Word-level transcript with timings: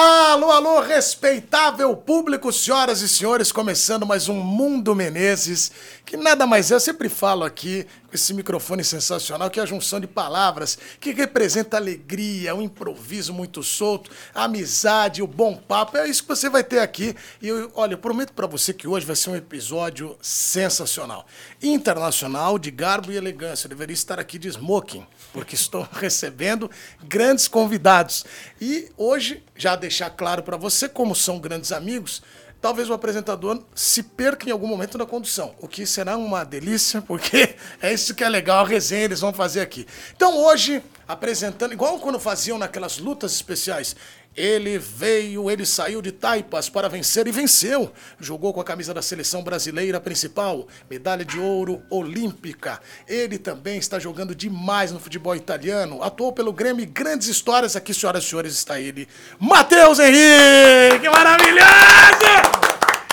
Alô, 0.00 0.52
alô, 0.52 0.80
respeitável 0.80 1.96
público, 1.96 2.52
senhoras 2.52 3.02
e 3.02 3.08
senhores, 3.08 3.50
começando 3.50 4.06
mais 4.06 4.28
um 4.28 4.34
Mundo 4.34 4.94
Menezes, 4.94 5.72
que 6.06 6.16
nada 6.16 6.46
mais 6.46 6.70
é, 6.70 6.76
eu 6.76 6.78
sempre 6.78 7.08
falo 7.08 7.42
aqui, 7.42 7.84
esse 8.12 8.32
microfone 8.32 8.82
sensacional, 8.82 9.50
que 9.50 9.60
é 9.60 9.62
a 9.62 9.66
junção 9.66 10.00
de 10.00 10.06
palavras 10.06 10.78
que 10.98 11.12
representa 11.12 11.76
alegria, 11.76 12.54
o 12.54 12.62
improviso 12.62 13.32
muito 13.32 13.62
solto, 13.62 14.10
a 14.34 14.44
amizade, 14.44 15.22
o 15.22 15.26
bom 15.26 15.56
papo, 15.56 15.96
é 15.96 16.08
isso 16.08 16.22
que 16.22 16.28
você 16.28 16.48
vai 16.48 16.64
ter 16.64 16.78
aqui. 16.78 17.14
E 17.42 17.48
eu, 17.48 17.70
olha, 17.74 17.94
eu 17.94 17.98
prometo 17.98 18.32
para 18.32 18.46
você 18.46 18.72
que 18.72 18.88
hoje 18.88 19.04
vai 19.04 19.16
ser 19.16 19.30
um 19.30 19.36
episódio 19.36 20.16
sensacional. 20.22 21.26
Internacional, 21.62 22.58
de 22.58 22.70
garbo 22.70 23.12
e 23.12 23.16
elegância, 23.16 23.66
eu 23.66 23.70
deveria 23.70 23.94
estar 23.94 24.18
aqui 24.18 24.38
de 24.38 24.48
smoking, 24.48 25.06
porque 25.32 25.54
estou 25.54 25.86
recebendo 25.92 26.70
grandes 27.04 27.46
convidados. 27.46 28.24
E 28.60 28.90
hoje, 28.96 29.42
já 29.54 29.76
deixar 29.76 30.10
claro 30.10 30.42
para 30.42 30.56
você, 30.56 30.88
como 30.88 31.14
são 31.14 31.38
grandes 31.38 31.72
amigos, 31.72 32.22
talvez 32.60 32.90
o 32.90 32.92
apresentador 32.92 33.62
se 33.74 34.02
perca 34.02 34.48
em 34.48 34.52
algum 34.52 34.66
momento 34.66 34.98
na 34.98 35.06
condução, 35.06 35.54
o 35.60 35.68
que 35.68 35.86
será 35.86 36.16
uma 36.16 36.44
delícia, 36.44 37.00
porque 37.02 37.56
é 37.80 37.92
isso 37.92 38.14
que 38.14 38.24
é 38.24 38.28
legal, 38.28 38.64
a 38.64 38.68
resenha 38.68 39.04
eles 39.04 39.20
vão 39.20 39.32
fazer 39.32 39.60
aqui. 39.60 39.86
Então 40.14 40.36
hoje, 40.36 40.82
apresentando, 41.06 41.72
igual 41.72 41.98
quando 41.98 42.18
faziam 42.18 42.58
naquelas 42.58 42.98
lutas 42.98 43.32
especiais, 43.32 43.94
ele 44.38 44.78
veio, 44.78 45.50
ele 45.50 45.66
saiu 45.66 46.00
de 46.00 46.12
Taipas 46.12 46.68
para 46.68 46.88
vencer 46.88 47.26
e 47.26 47.32
venceu. 47.32 47.92
Jogou 48.20 48.54
com 48.54 48.60
a 48.60 48.64
camisa 48.64 48.94
da 48.94 49.02
seleção 49.02 49.42
brasileira 49.42 50.00
principal, 50.00 50.68
medalha 50.88 51.24
de 51.24 51.40
ouro 51.40 51.82
olímpica. 51.90 52.80
Ele 53.08 53.36
também 53.36 53.78
está 53.78 53.98
jogando 53.98 54.36
demais 54.36 54.92
no 54.92 55.00
futebol 55.00 55.34
italiano. 55.34 56.02
Atuou 56.04 56.32
pelo 56.32 56.52
Grêmio, 56.52 56.86
grandes 56.86 57.26
histórias 57.26 57.74
aqui, 57.74 57.92
senhoras 57.92 58.22
e 58.22 58.28
senhores, 58.28 58.52
está 58.54 58.78
ele, 58.80 59.08
Matheus 59.40 59.98
Henrique, 59.98 61.00
que 61.00 61.10
maravilhoso! 61.10 62.47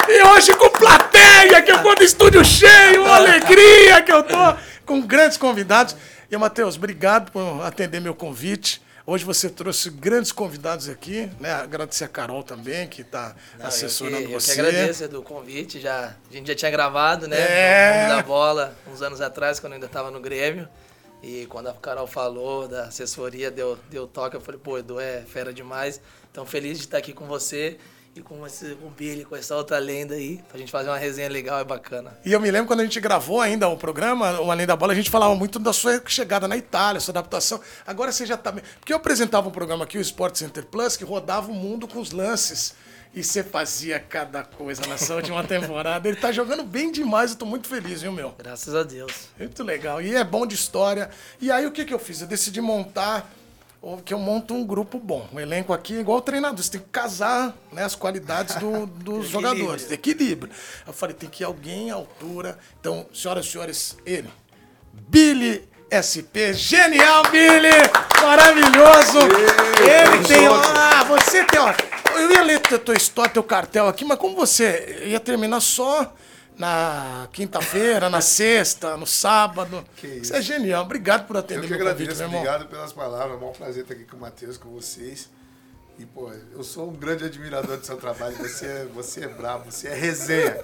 E 0.07 0.23
hoje 0.23 0.55
com 0.55 0.69
plateia, 0.69 1.63
que 1.63 1.71
eu 1.71 1.81
vou 1.81 1.95
no 1.95 2.03
estúdio 2.03 2.45
cheio, 2.45 3.01
uma 3.01 3.15
alegria 3.15 4.03
que 4.03 4.11
eu 4.11 4.21
tô 4.21 4.37
com 4.85 5.01
grandes 5.01 5.35
convidados. 5.35 5.95
E 6.29 6.37
Matheus, 6.37 6.75
obrigado 6.75 7.31
por 7.31 7.63
atender 7.63 7.99
meu 7.99 8.13
convite. 8.13 8.83
Hoje 9.03 9.25
você 9.25 9.49
trouxe 9.49 9.89
grandes 9.89 10.31
convidados 10.31 10.89
aqui, 10.89 11.27
né? 11.39 11.53
Agradecer 11.53 12.03
a 12.03 12.07
Carol 12.07 12.43
também, 12.43 12.87
que 12.87 13.01
está 13.01 13.35
assessorando 13.59 14.17
eu 14.17 14.27
que, 14.27 14.33
você. 14.33 14.51
Eu 14.51 14.55
que 14.55 14.61
agradeço 14.61 15.07
do 15.07 15.23
convite, 15.23 15.79
já, 15.79 16.15
a 16.29 16.33
gente 16.33 16.47
já 16.47 16.55
tinha 16.55 16.71
gravado, 16.71 17.27
né? 17.27 17.37
É. 17.39 18.07
da 18.07 18.21
bola, 18.21 18.75
uns 18.87 19.01
anos 19.01 19.21
atrás, 19.21 19.59
quando 19.59 19.73
eu 19.73 19.77
ainda 19.77 19.87
estava 19.87 20.11
no 20.11 20.19
Grêmio. 20.19 20.69
E 21.23 21.47
quando 21.47 21.67
a 21.67 21.73
Carol 21.73 22.05
falou 22.05 22.67
da 22.67 22.83
assessoria, 22.83 23.49
deu, 23.49 23.79
deu 23.89 24.05
toque, 24.05 24.35
eu 24.35 24.41
falei, 24.41 24.59
pô, 24.63 24.77
Edu 24.77 24.99
é 24.99 25.21
fera 25.21 25.51
demais. 25.51 25.99
Então, 26.31 26.45
feliz 26.45 26.77
de 26.77 26.85
estar 26.85 26.99
aqui 26.99 27.11
com 27.11 27.25
você 27.25 27.79
e 28.15 28.21
com, 28.21 28.47
esse, 28.47 28.75
com 28.75 28.87
o 28.87 28.89
Billy, 28.89 29.25
com 29.25 29.35
essa 29.35 29.53
outra 29.53 29.77
lenda 29.77 30.15
aí, 30.15 30.41
pra 30.47 30.57
gente 30.57 30.71
fazer 30.71 30.87
uma 30.87 30.97
resenha 30.97 31.27
legal 31.27 31.59
e 31.59 31.65
bacana. 31.65 32.17
E 32.23 32.31
eu 32.31 32.39
me 32.39 32.49
lembro 32.49 32.67
quando 32.67 32.79
a 32.79 32.83
gente 32.83 32.97
gravou 33.01 33.41
ainda 33.41 33.67
o 33.67 33.75
programa, 33.75 34.39
o 34.39 34.49
Além 34.49 34.65
da 34.65 34.73
Bola, 34.73 34.93
a 34.93 34.95
gente 34.95 35.09
falava 35.09 35.35
muito 35.35 35.59
da 35.59 35.73
sua 35.73 36.01
chegada 36.07 36.47
na 36.47 36.55
Itália, 36.55 37.01
sua 37.01 37.11
adaptação. 37.11 37.59
Agora 37.85 38.13
você 38.13 38.25
já 38.25 38.37
tá. 38.37 38.53
Porque 38.79 38.93
eu 38.93 38.97
apresentava 38.97 39.49
um 39.49 39.51
programa 39.51 39.83
aqui, 39.83 39.97
o 39.97 40.01
Sport 40.01 40.37
Center 40.37 40.65
Plus, 40.65 40.95
que 40.95 41.03
rodava 41.03 41.51
o 41.51 41.53
mundo 41.53 41.89
com 41.89 41.99
os 41.99 42.11
lances. 42.11 42.73
E 43.13 43.21
você 43.21 43.43
fazia 43.43 43.99
cada 43.99 44.43
coisa 44.43 44.81
nessa 44.87 45.13
última 45.13 45.43
temporada. 45.47 46.07
Ele 46.07 46.17
tá 46.17 46.31
jogando 46.31 46.63
bem 46.63 46.93
demais, 46.93 47.31
eu 47.31 47.37
tô 47.37 47.45
muito 47.45 47.67
feliz, 47.67 48.01
viu, 48.01 48.13
meu? 48.13 48.33
Graças 48.37 48.73
a 48.73 48.83
Deus. 48.83 49.27
Muito 49.37 49.61
legal. 49.61 50.01
E 50.01 50.15
é 50.15 50.23
bom 50.23 50.45
de 50.45 50.55
história. 50.55 51.09
E 51.41 51.51
aí 51.51 51.65
o 51.65 51.71
que, 51.71 51.83
que 51.83 51.93
eu 51.93 51.99
fiz? 51.99 52.21
Eu 52.21 52.27
decidi 52.27 52.61
montar 52.61 53.29
que 54.03 54.13
eu 54.13 54.19
monto 54.19 54.53
um 54.53 54.65
grupo 54.65 54.97
bom. 54.97 55.27
Um 55.31 55.39
elenco 55.39 55.71
aqui 55.71 55.97
é 55.97 55.99
igual 55.99 56.21
treinador. 56.21 56.63
Você 56.63 56.71
tem 56.71 56.81
que 56.81 56.89
casar 56.89 57.55
né, 57.71 57.83
as 57.83 57.95
qualidades 57.95 58.55
do, 58.55 58.85
dos 59.03 59.27
jogadores. 59.27 59.91
Equilíbrio. 59.91 60.51
Eu 60.85 60.93
falei, 60.93 61.15
tem 61.15 61.29
que 61.29 61.43
ir 61.43 61.45
alguém 61.45 61.91
à 61.91 61.95
altura. 61.95 62.57
Então, 62.79 63.05
senhoras 63.13 63.45
e 63.45 63.49
senhores, 63.49 63.97
ele. 64.05 64.29
Billy 64.91 65.67
SP. 65.91 66.53
Genial, 66.53 67.23
Billy! 67.29 67.69
Maravilhoso! 68.21 69.19
ele 69.79 70.27
tem. 70.27 70.47
Ah, 70.47 71.03
você 71.03 71.43
tem. 71.45 71.59
Ó, 71.59 71.73
eu 72.17 72.31
ia 72.31 72.41
ler 72.41 72.59
tua, 72.59 72.79
tua 72.79 72.95
história, 72.95 73.31
teu 73.31 73.43
cartel 73.43 73.87
aqui, 73.87 74.03
mas 74.03 74.17
como 74.17 74.35
você 74.35 75.03
ia 75.05 75.19
terminar 75.19 75.59
só 75.59 76.13
na 76.57 77.27
quinta-feira, 77.31 78.09
na 78.09 78.21
sexta, 78.21 78.95
no 78.97 79.05
sábado. 79.05 79.85
Que 79.97 80.07
isso. 80.07 80.21
isso 80.23 80.35
é 80.35 80.41
genial. 80.41 80.83
Obrigado 80.83 81.27
por 81.27 81.37
atender 81.37 81.59
Eu 81.59 81.63
que 81.63 81.69
meu 81.69 81.79
convite, 81.79 81.91
agradeço, 82.11 82.17
meu 82.19 82.27
irmão. 82.27 82.39
obrigado 82.41 82.69
pelas 82.69 82.93
palavras. 82.93 83.41
É 83.41 83.45
um 83.45 83.51
prazer 83.51 83.83
estar 83.83 83.93
aqui 83.93 84.05
com 84.05 84.17
o 84.17 84.19
Matheus, 84.19 84.57
com 84.57 84.69
vocês. 84.69 85.29
E, 85.97 86.05
pô, 86.05 86.29
eu 86.51 86.61
sou 86.61 86.89
um 86.89 86.93
grande 86.93 87.23
admirador 87.23 87.77
do 87.77 87.85
seu 87.85 87.95
trabalho. 87.95 88.35
Você 88.35 88.65
é, 88.65 88.85
você 88.93 89.23
é 89.23 89.27
brabo, 89.29 89.71
você 89.71 89.87
é 89.87 89.93
resenha. 89.93 90.57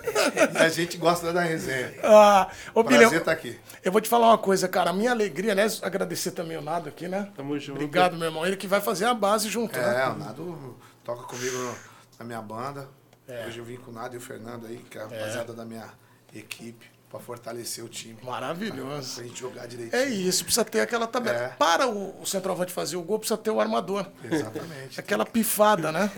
E 0.54 0.58
a 0.58 0.68
gente 0.68 0.98
gosta 0.98 1.32
da 1.32 1.40
resenha. 1.42 1.94
Ah, 2.04 2.50
ô, 2.74 2.84
Prazer 2.84 3.20
estar 3.20 3.32
aqui. 3.32 3.58
eu 3.82 3.94
vou 3.94 4.02
te 4.02 4.10
falar 4.10 4.28
uma 4.28 4.38
coisa, 4.38 4.68
cara. 4.68 4.90
A 4.90 4.94
minha 4.94 5.12
alegria, 5.12 5.56
né? 5.56 5.68
Agradecer 5.84 6.32
também 6.32 6.58
o 6.58 6.62
Nado 6.62 6.90
aqui, 6.90 7.08
né? 7.08 7.32
Tamo 7.34 7.58
junto. 7.58 7.78
Obrigado, 7.78 8.18
meu 8.18 8.28
irmão. 8.28 8.46
Ele 8.46 8.58
que 8.58 8.68
vai 8.68 8.82
fazer 8.82 9.06
a 9.06 9.14
base 9.14 9.48
junto, 9.48 9.80
É, 9.80 9.82
né? 9.82 10.08
o 10.10 10.18
Nado 10.18 10.78
toca 11.02 11.24
comigo 11.24 11.58
no- 11.58 11.76
na 12.20 12.26
minha 12.26 12.42
banda. 12.42 12.90
É. 13.32 13.48
Hoje 13.48 13.60
eu 13.60 13.64
vim 13.64 13.78
com 13.78 13.92
o 13.92 13.94
Nado 13.94 14.14
e 14.14 14.18
o 14.18 14.22
Fernando 14.22 14.66
aí, 14.66 14.78
que 14.90 14.98
é 14.98 15.02
a 15.02 15.06
rapaziada 15.06 15.54
da 15.54 15.64
minha 15.64 15.90
equipe, 16.36 16.86
pra 17.12 17.20
fortalecer 17.20 17.84
o 17.84 17.90
time. 17.90 18.18
Maravilhoso. 18.24 19.16
Pra 19.16 19.24
gente 19.26 19.40
jogar 19.40 19.68
direitinho. 19.68 20.02
É 20.02 20.08
isso, 20.10 20.46
precisa 20.46 20.64
ter 20.64 20.80
aquela 20.80 21.06
tabela. 21.06 21.38
É. 21.38 21.48
Para 21.50 21.88
o, 21.88 22.22
o 22.22 22.26
centroavante 22.26 22.72
fazer 22.72 22.96
o 22.96 23.02
gol, 23.02 23.20
precisa 23.20 23.38
ter 23.38 23.52
o 23.52 23.60
armador. 23.60 24.06
Exatamente. 24.24 24.98
Aquela 25.00 25.26
pifada, 25.26 25.92
né? 25.92 26.10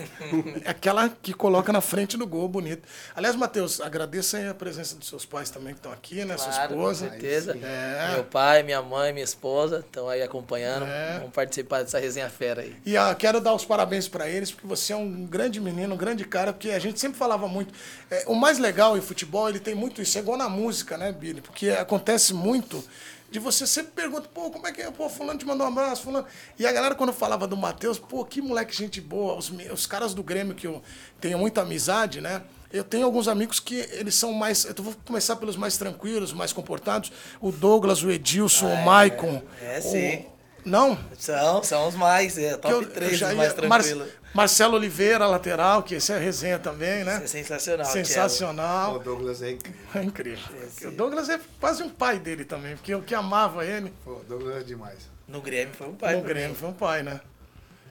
Aquela 0.64 1.08
que 1.08 1.32
coloca 1.34 1.72
na 1.72 1.80
frente 1.80 2.16
do 2.16 2.26
gol, 2.26 2.48
bonito. 2.48 2.86
Aliás, 3.16 3.34
Matheus, 3.34 3.80
agradeça 3.80 4.36
aí 4.36 4.48
a 4.48 4.54
presença 4.54 4.94
dos 4.94 5.08
seus 5.08 5.24
pais 5.24 5.50
também 5.50 5.72
que 5.74 5.80
estão 5.80 5.92
aqui, 5.92 6.24
né? 6.24 6.36
Sua 6.36 6.52
Claro, 6.52 6.74
esposa. 6.74 7.04
com 7.06 7.10
certeza. 7.10 7.58
É. 7.60 8.12
Meu 8.14 8.24
pai, 8.24 8.62
minha 8.62 8.80
mãe, 8.80 9.12
minha 9.12 9.24
esposa 9.24 9.80
estão 9.80 10.08
aí 10.08 10.22
acompanhando. 10.22 10.86
É. 10.86 11.18
Vamos 11.18 11.32
participar 11.32 11.82
dessa 11.82 11.98
resenha 11.98 12.28
fera 12.30 12.62
aí. 12.62 12.76
E 12.86 12.96
ah, 12.96 13.14
quero 13.14 13.40
dar 13.40 13.52
os 13.54 13.64
parabéns 13.64 14.06
para 14.06 14.28
eles, 14.28 14.52
porque 14.52 14.66
você 14.66 14.92
é 14.92 14.96
um 14.96 15.26
grande 15.26 15.60
menino, 15.60 15.94
um 15.94 15.98
grande 15.98 16.24
cara, 16.24 16.52
porque 16.52 16.70
a 16.70 16.78
gente 16.78 17.00
sempre 17.00 17.18
falava 17.18 17.48
muito. 17.48 17.74
É, 18.10 18.24
o 18.28 18.34
mais 18.34 18.58
legal 18.58 18.96
em 18.96 19.00
futebol, 19.00 19.48
ele 19.48 19.58
tem 19.58 19.74
muito 19.74 20.00
isso, 20.00 20.16
é 20.18 20.20
igual 20.20 20.36
na 20.38 20.48
música, 20.48 20.83
né, 20.98 21.12
Billy? 21.12 21.40
Porque 21.40 21.70
acontece 21.70 22.32
muito 22.34 22.84
de 23.30 23.38
você 23.38 23.66
sempre 23.66 23.92
pergunta, 23.92 24.28
pô, 24.32 24.50
como 24.50 24.66
é 24.66 24.72
que 24.72 24.80
é? 24.82 24.90
Pô, 24.90 25.08
fulano 25.08 25.38
te 25.38 25.44
mandou 25.44 25.66
um 25.66 25.70
abraço, 25.70 26.02
fulano. 26.02 26.26
E 26.58 26.66
a 26.66 26.70
galera, 26.72 26.94
quando 26.94 27.12
falava 27.12 27.46
do 27.46 27.56
Matheus, 27.56 27.98
pô, 27.98 28.24
que 28.24 28.40
moleque 28.40 28.74
gente 28.76 29.00
boa. 29.00 29.34
Os, 29.34 29.50
os 29.72 29.86
caras 29.86 30.14
do 30.14 30.22
Grêmio 30.22 30.54
que 30.54 30.66
eu 30.66 30.82
tenho 31.20 31.38
muita 31.38 31.62
amizade, 31.62 32.20
né? 32.20 32.42
Eu 32.72 32.82
tenho 32.84 33.04
alguns 33.06 33.28
amigos 33.28 33.60
que 33.60 33.76
eles 33.92 34.14
são 34.16 34.32
mais. 34.32 34.64
Eu 34.64 34.74
vou 34.82 34.94
começar 35.04 35.36
pelos 35.36 35.56
mais 35.56 35.76
tranquilos, 35.76 36.32
mais 36.32 36.52
comportados. 36.52 37.12
O 37.40 37.50
Douglas, 37.52 38.02
o 38.02 38.10
Edilson, 38.10 38.66
o 38.66 38.84
Maicon. 38.84 39.42
é, 39.62 39.78
o- 39.78 39.82
sim. 39.82 40.26
Não? 40.64 40.98
São, 41.18 41.62
são 41.62 41.88
os 41.88 41.94
mais, 41.94 42.38
é, 42.38 42.56
top 42.56 42.72
eu- 42.72 42.82
eu 42.82 42.90
3 42.90 43.18
já 43.18 43.26
os 43.26 43.32
ia- 43.32 43.36
mais 43.38 43.54
Mar- 43.68 43.82
tranquilos. 43.82 44.08
Marcelo 44.34 44.74
Oliveira, 44.76 45.26
lateral, 45.26 45.82
que 45.82 45.94
esse 45.94 46.12
é 46.12 46.18
resenha 46.18 46.58
também, 46.58 47.04
né? 47.04 47.20
É 47.22 47.26
sensacional. 47.26 47.86
Thiago. 47.86 48.00
O 48.00 48.04
Sensacional. 48.06 48.98
Douglas 48.98 49.42
é 49.42 49.52
incrível. 49.52 49.80
É 49.94 50.02
incrível. 50.02 50.44
O 50.86 50.90
Douglas 50.90 51.28
é 51.28 51.40
quase 51.60 51.82
um 51.84 51.88
pai 51.88 52.18
dele 52.18 52.44
também, 52.44 52.74
porque 52.76 52.92
eu 52.92 53.00
que 53.00 53.14
amava 53.14 53.64
ele 53.64 53.92
Pô, 54.04 54.12
o 54.16 54.24
Douglas 54.24 54.56
é 54.62 54.64
demais. 54.64 54.98
No 55.28 55.40
Grêmio 55.40 55.72
foi 55.74 55.88
um 55.88 55.94
pai. 55.94 56.16
no 56.16 56.22
Grêmio 56.22 56.48
mim. 56.50 56.54
foi 56.56 56.68
um 56.68 56.72
pai, 56.72 57.02
né? 57.04 57.20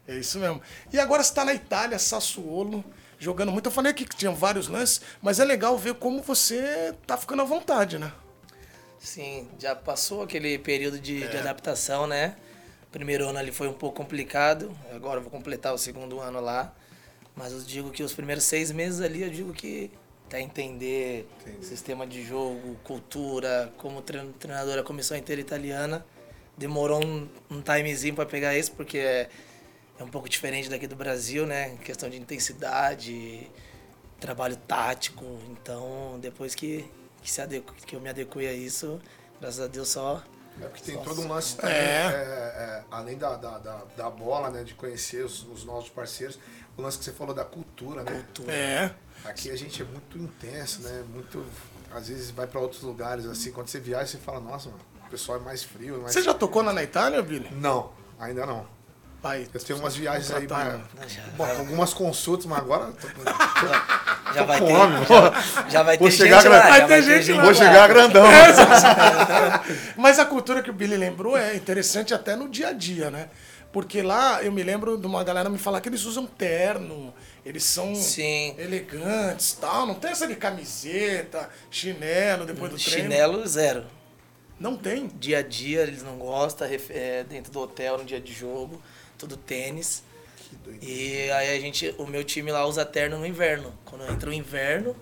É 0.06 0.16
isso 0.18 0.38
mesmo. 0.38 0.62
E 0.92 1.00
agora 1.00 1.24
você 1.24 1.30
está 1.30 1.46
na 1.46 1.54
Itália, 1.54 1.98
Sassuolo, 1.98 2.84
jogando 3.18 3.52
muito. 3.54 3.68
Eu 3.68 3.72
falei 3.72 3.92
aqui 3.92 4.04
que 4.06 4.16
tinha 4.16 4.32
vários 4.32 4.68
lances, 4.68 5.00
mas 5.22 5.40
é 5.40 5.46
legal 5.46 5.78
ver 5.78 5.94
como 5.96 6.22
você 6.22 6.94
tá 7.08 7.16
ficando 7.16 7.42
à 7.42 7.46
vontade, 7.46 7.98
né? 7.98 8.12
Sim, 9.00 9.48
já 9.58 9.76
passou 9.76 10.22
aquele 10.24 10.58
período 10.58 11.00
de, 11.00 11.24
É. 11.24 11.28
de 11.28 11.38
adaptação, 11.38 12.06
né? 12.06 12.36
Primeiro 12.94 13.28
ano 13.28 13.40
ali 13.40 13.52
foi 13.52 13.68
um 13.68 13.74
pouco 13.74 13.98
complicado, 13.98 14.72
agora 14.94 15.18
eu 15.18 15.24
vou 15.24 15.32
completar 15.32 15.74
o 15.74 15.80
segundo 15.80 16.20
ano 16.20 16.40
lá. 16.40 16.72
Mas 17.36 17.52
eu 17.52 17.60
digo 17.62 17.90
que 17.90 18.04
os 18.04 18.14
primeiros 18.14 18.44
seis 18.44 18.72
meses 18.72 19.02
ali, 19.02 19.24
eu 19.24 19.32
digo 19.32 19.52
que 19.52 19.90
até 20.28 20.40
entender 20.40 21.28
Entendi. 21.42 21.66
sistema 21.66 22.06
de 22.06 22.24
jogo, 22.24 22.76
cultura, 22.84 23.74
como 23.78 24.00
trein- 24.04 24.32
treinador, 24.34 24.78
a 24.78 24.84
comissão 24.84 25.18
inteira 25.18 25.42
italiana, 25.42 26.06
demorou 26.56 27.04
um, 27.04 27.28
um 27.50 27.62
timezinho 27.64 28.14
para 28.14 28.28
pegar 28.28 28.56
isso, 28.56 28.72
porque 28.74 29.00
é, 29.00 29.28
é 30.00 30.04
um 30.04 30.08
pouco 30.08 30.30
diferente 30.30 30.70
daqui 30.70 30.86
do 30.86 30.96
Brasil, 30.96 31.48
né? 31.48 31.76
Questão 31.84 32.08
de 32.08 32.18
intensidade, 32.18 33.50
trabalho 34.20 34.56
tático. 34.56 35.26
Então, 35.50 36.20
depois 36.22 36.54
que, 36.54 36.86
que, 37.24 37.32
se 37.32 37.42
adequ, 37.42 37.74
que 37.88 37.96
eu 37.96 38.00
me 38.00 38.10
adequei 38.10 38.48
a 38.48 38.54
isso, 38.54 39.02
graças 39.42 39.60
a 39.60 39.68
Deus 39.68 39.90
só. 39.90 40.24
É 40.62 40.68
porque 40.68 40.84
tem 40.84 41.02
todo 41.04 41.22
um 41.22 41.28
lance 41.28 41.56
também, 41.58 41.76
É. 41.76 41.80
é, 41.80 42.12
é, 42.12 42.84
além 42.92 43.18
da, 43.18 43.36
da, 43.36 43.58
da, 43.58 43.82
da 43.98 44.10
bola, 44.10 44.50
né, 44.50 44.64
de 44.64 44.74
conhecer 44.76 45.26
os, 45.26 45.44
os 45.48 45.64
novos 45.66 45.90
parceiros, 45.90 46.38
o 46.78 46.82
lance 46.82 46.98
que 46.98 47.04
você 47.04 47.12
falou 47.12 47.34
da 47.34 47.44
cultura, 47.44 48.04
né? 48.04 48.24
É. 48.48 48.92
Aqui 49.26 49.50
a 49.50 49.56
gente 49.56 49.82
é 49.82 49.86
muito 49.86 50.18
intenso, 50.18 50.82
né? 50.82 51.04
Muito. 51.10 51.44
Às 51.92 52.08
vezes 52.08 52.32
vai 52.32 52.48
pra 52.48 52.60
outros 52.60 52.82
lugares, 52.82 53.26
assim, 53.26 53.52
quando 53.52 53.68
você 53.68 53.80
viaja, 53.80 54.08
você 54.08 54.18
fala, 54.18 54.40
nossa, 54.40 54.70
mano, 54.70 54.82
o 55.06 55.10
pessoal 55.10 55.38
é 55.40 55.42
mais 55.42 55.64
frio. 55.64 56.02
Mais... 56.02 56.14
Você 56.14 56.22
já 56.22 56.34
tocou 56.34 56.62
lá 56.62 56.74
na 56.74 56.84
Itália, 56.84 57.22
Billy? 57.22 57.50
Não, 57.52 57.92
ainda 58.20 58.46
não. 58.46 58.66
Vai. 59.24 59.48
Eu 59.54 59.60
tenho 59.62 59.80
umas 59.80 59.96
viagens 59.96 60.30
aí, 60.32 60.46
mas, 60.50 61.14
Já, 61.14 61.22
bom, 61.38 61.46
algumas 61.46 61.94
consultas, 61.94 62.46
mas 62.46 62.60
agora 62.60 62.92
tô 62.92 63.08
já 64.34 64.44
vai 64.44 64.60
ter. 64.60 64.74
homem, 64.74 65.06
já, 65.06 65.70
já 65.70 65.84
vai 65.84 65.98
ter 65.98 66.12
gente 66.12 66.48
lá. 66.50 66.60
Vai 66.60 66.88
ter 66.88 67.04
gente 67.04 67.32
lá. 67.32 67.44
vou 67.44 67.54
chegar 67.54 67.88
grandão. 67.88 68.26
Mas 69.96 70.20
a 70.20 70.26
cultura 70.26 70.62
que 70.62 70.70
o 70.70 70.74
Billy 70.74 70.98
lembrou 70.98 71.38
é 71.38 71.56
interessante 71.56 72.14
até 72.14 72.36
no 72.36 72.50
dia 72.50 72.70
a 72.70 72.74
dia, 72.74 73.12
né? 73.12 73.30
Porque 73.72 74.02
lá 74.02 74.44
eu 74.44 74.52
me 74.52 74.62
lembro 74.62 74.98
de 74.98 75.08
uma 75.08 75.24
galera 75.24 75.50
me 75.50 75.58
falar 75.58 75.82
que 75.82 75.90
eles 75.90 76.04
usam 76.04 76.26
terno, 76.26 77.14
eles 77.46 77.64
são 77.64 77.96
Sim. 77.96 78.56
elegantes 78.58 79.54
tal. 79.54 79.86
Não 79.86 79.96
tem 79.96 80.12
essa 80.12 80.28
de 80.28 80.36
camiseta, 80.36 81.50
chinelo 81.72 82.46
depois 82.46 82.72
do 82.72 82.78
treino. 82.78 83.04
Chinelo, 83.04 83.48
zero. 83.48 83.86
Não 84.60 84.76
tem. 84.76 85.08
Dia 85.20 85.40
a 85.40 85.42
dia 85.42 85.82
eles 85.82 86.04
não 86.04 86.18
gostam, 86.18 86.68
é, 86.90 87.24
dentro 87.24 87.52
do 87.52 87.60
hotel, 87.62 87.98
no 87.98 88.06
dia 88.06 88.20
de 88.20 88.34
jogo, 88.34 88.82
tudo 89.24 89.38
tênis. 89.38 90.04
E 90.82 91.30
aí 91.32 91.58
a 91.58 91.60
gente, 91.60 91.96
o 91.98 92.06
meu 92.06 92.24
time 92.24 92.52
lá 92.52 92.66
usa 92.66 92.86
terno 92.86 93.18
no 93.18 93.26
inverno. 93.26 93.74
Quando 93.86 94.06
entra 94.12 94.30
o 94.30 94.34
inverno, 94.34 94.96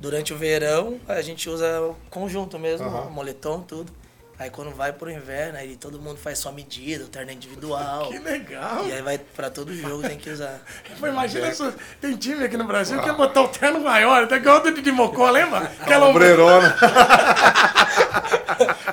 durante 0.00 0.34
o 0.34 0.36
verão, 0.36 1.00
a 1.08 1.22
gente 1.22 1.48
usa 1.48 1.80
o 1.80 1.96
conjunto 2.10 2.58
mesmo, 2.58 2.86
Aham. 2.86 3.10
moletom, 3.10 3.60
tudo. 3.62 3.92
Aí 4.38 4.50
quando 4.50 4.72
vai 4.74 4.92
pro 4.92 5.08
inverno, 5.08 5.56
aí 5.58 5.76
todo 5.76 6.00
mundo 6.00 6.18
faz 6.18 6.38
sua 6.38 6.50
medida, 6.50 7.04
o 7.04 7.08
terno 7.08 7.30
é 7.30 7.34
individual. 7.34 8.08
Que 8.08 8.18
legal. 8.18 8.84
E 8.88 8.92
aí 8.92 9.00
vai 9.00 9.18
pra 9.18 9.48
todo 9.48 9.72
jogo, 9.72 10.02
tem 10.02 10.18
que 10.18 10.30
usar. 10.30 10.60
Mas 10.98 11.12
imagina 11.12 11.48
isso. 11.48 11.72
Tem 12.00 12.16
time 12.16 12.44
aqui 12.44 12.56
no 12.56 12.64
Brasil 12.64 12.98
que 12.98 13.04
quer 13.04 13.14
botar 13.14 13.42
o 13.42 13.48
terno 13.48 13.80
maior, 13.80 14.24
até 14.24 14.36
igual 14.36 14.56
o 14.56 14.60
do 14.60 14.72
Didi 14.72 14.90
Mocó, 14.90 15.30
lembra? 15.30 15.70
Aquela 15.80 16.08
Ombreirona. 16.08 16.76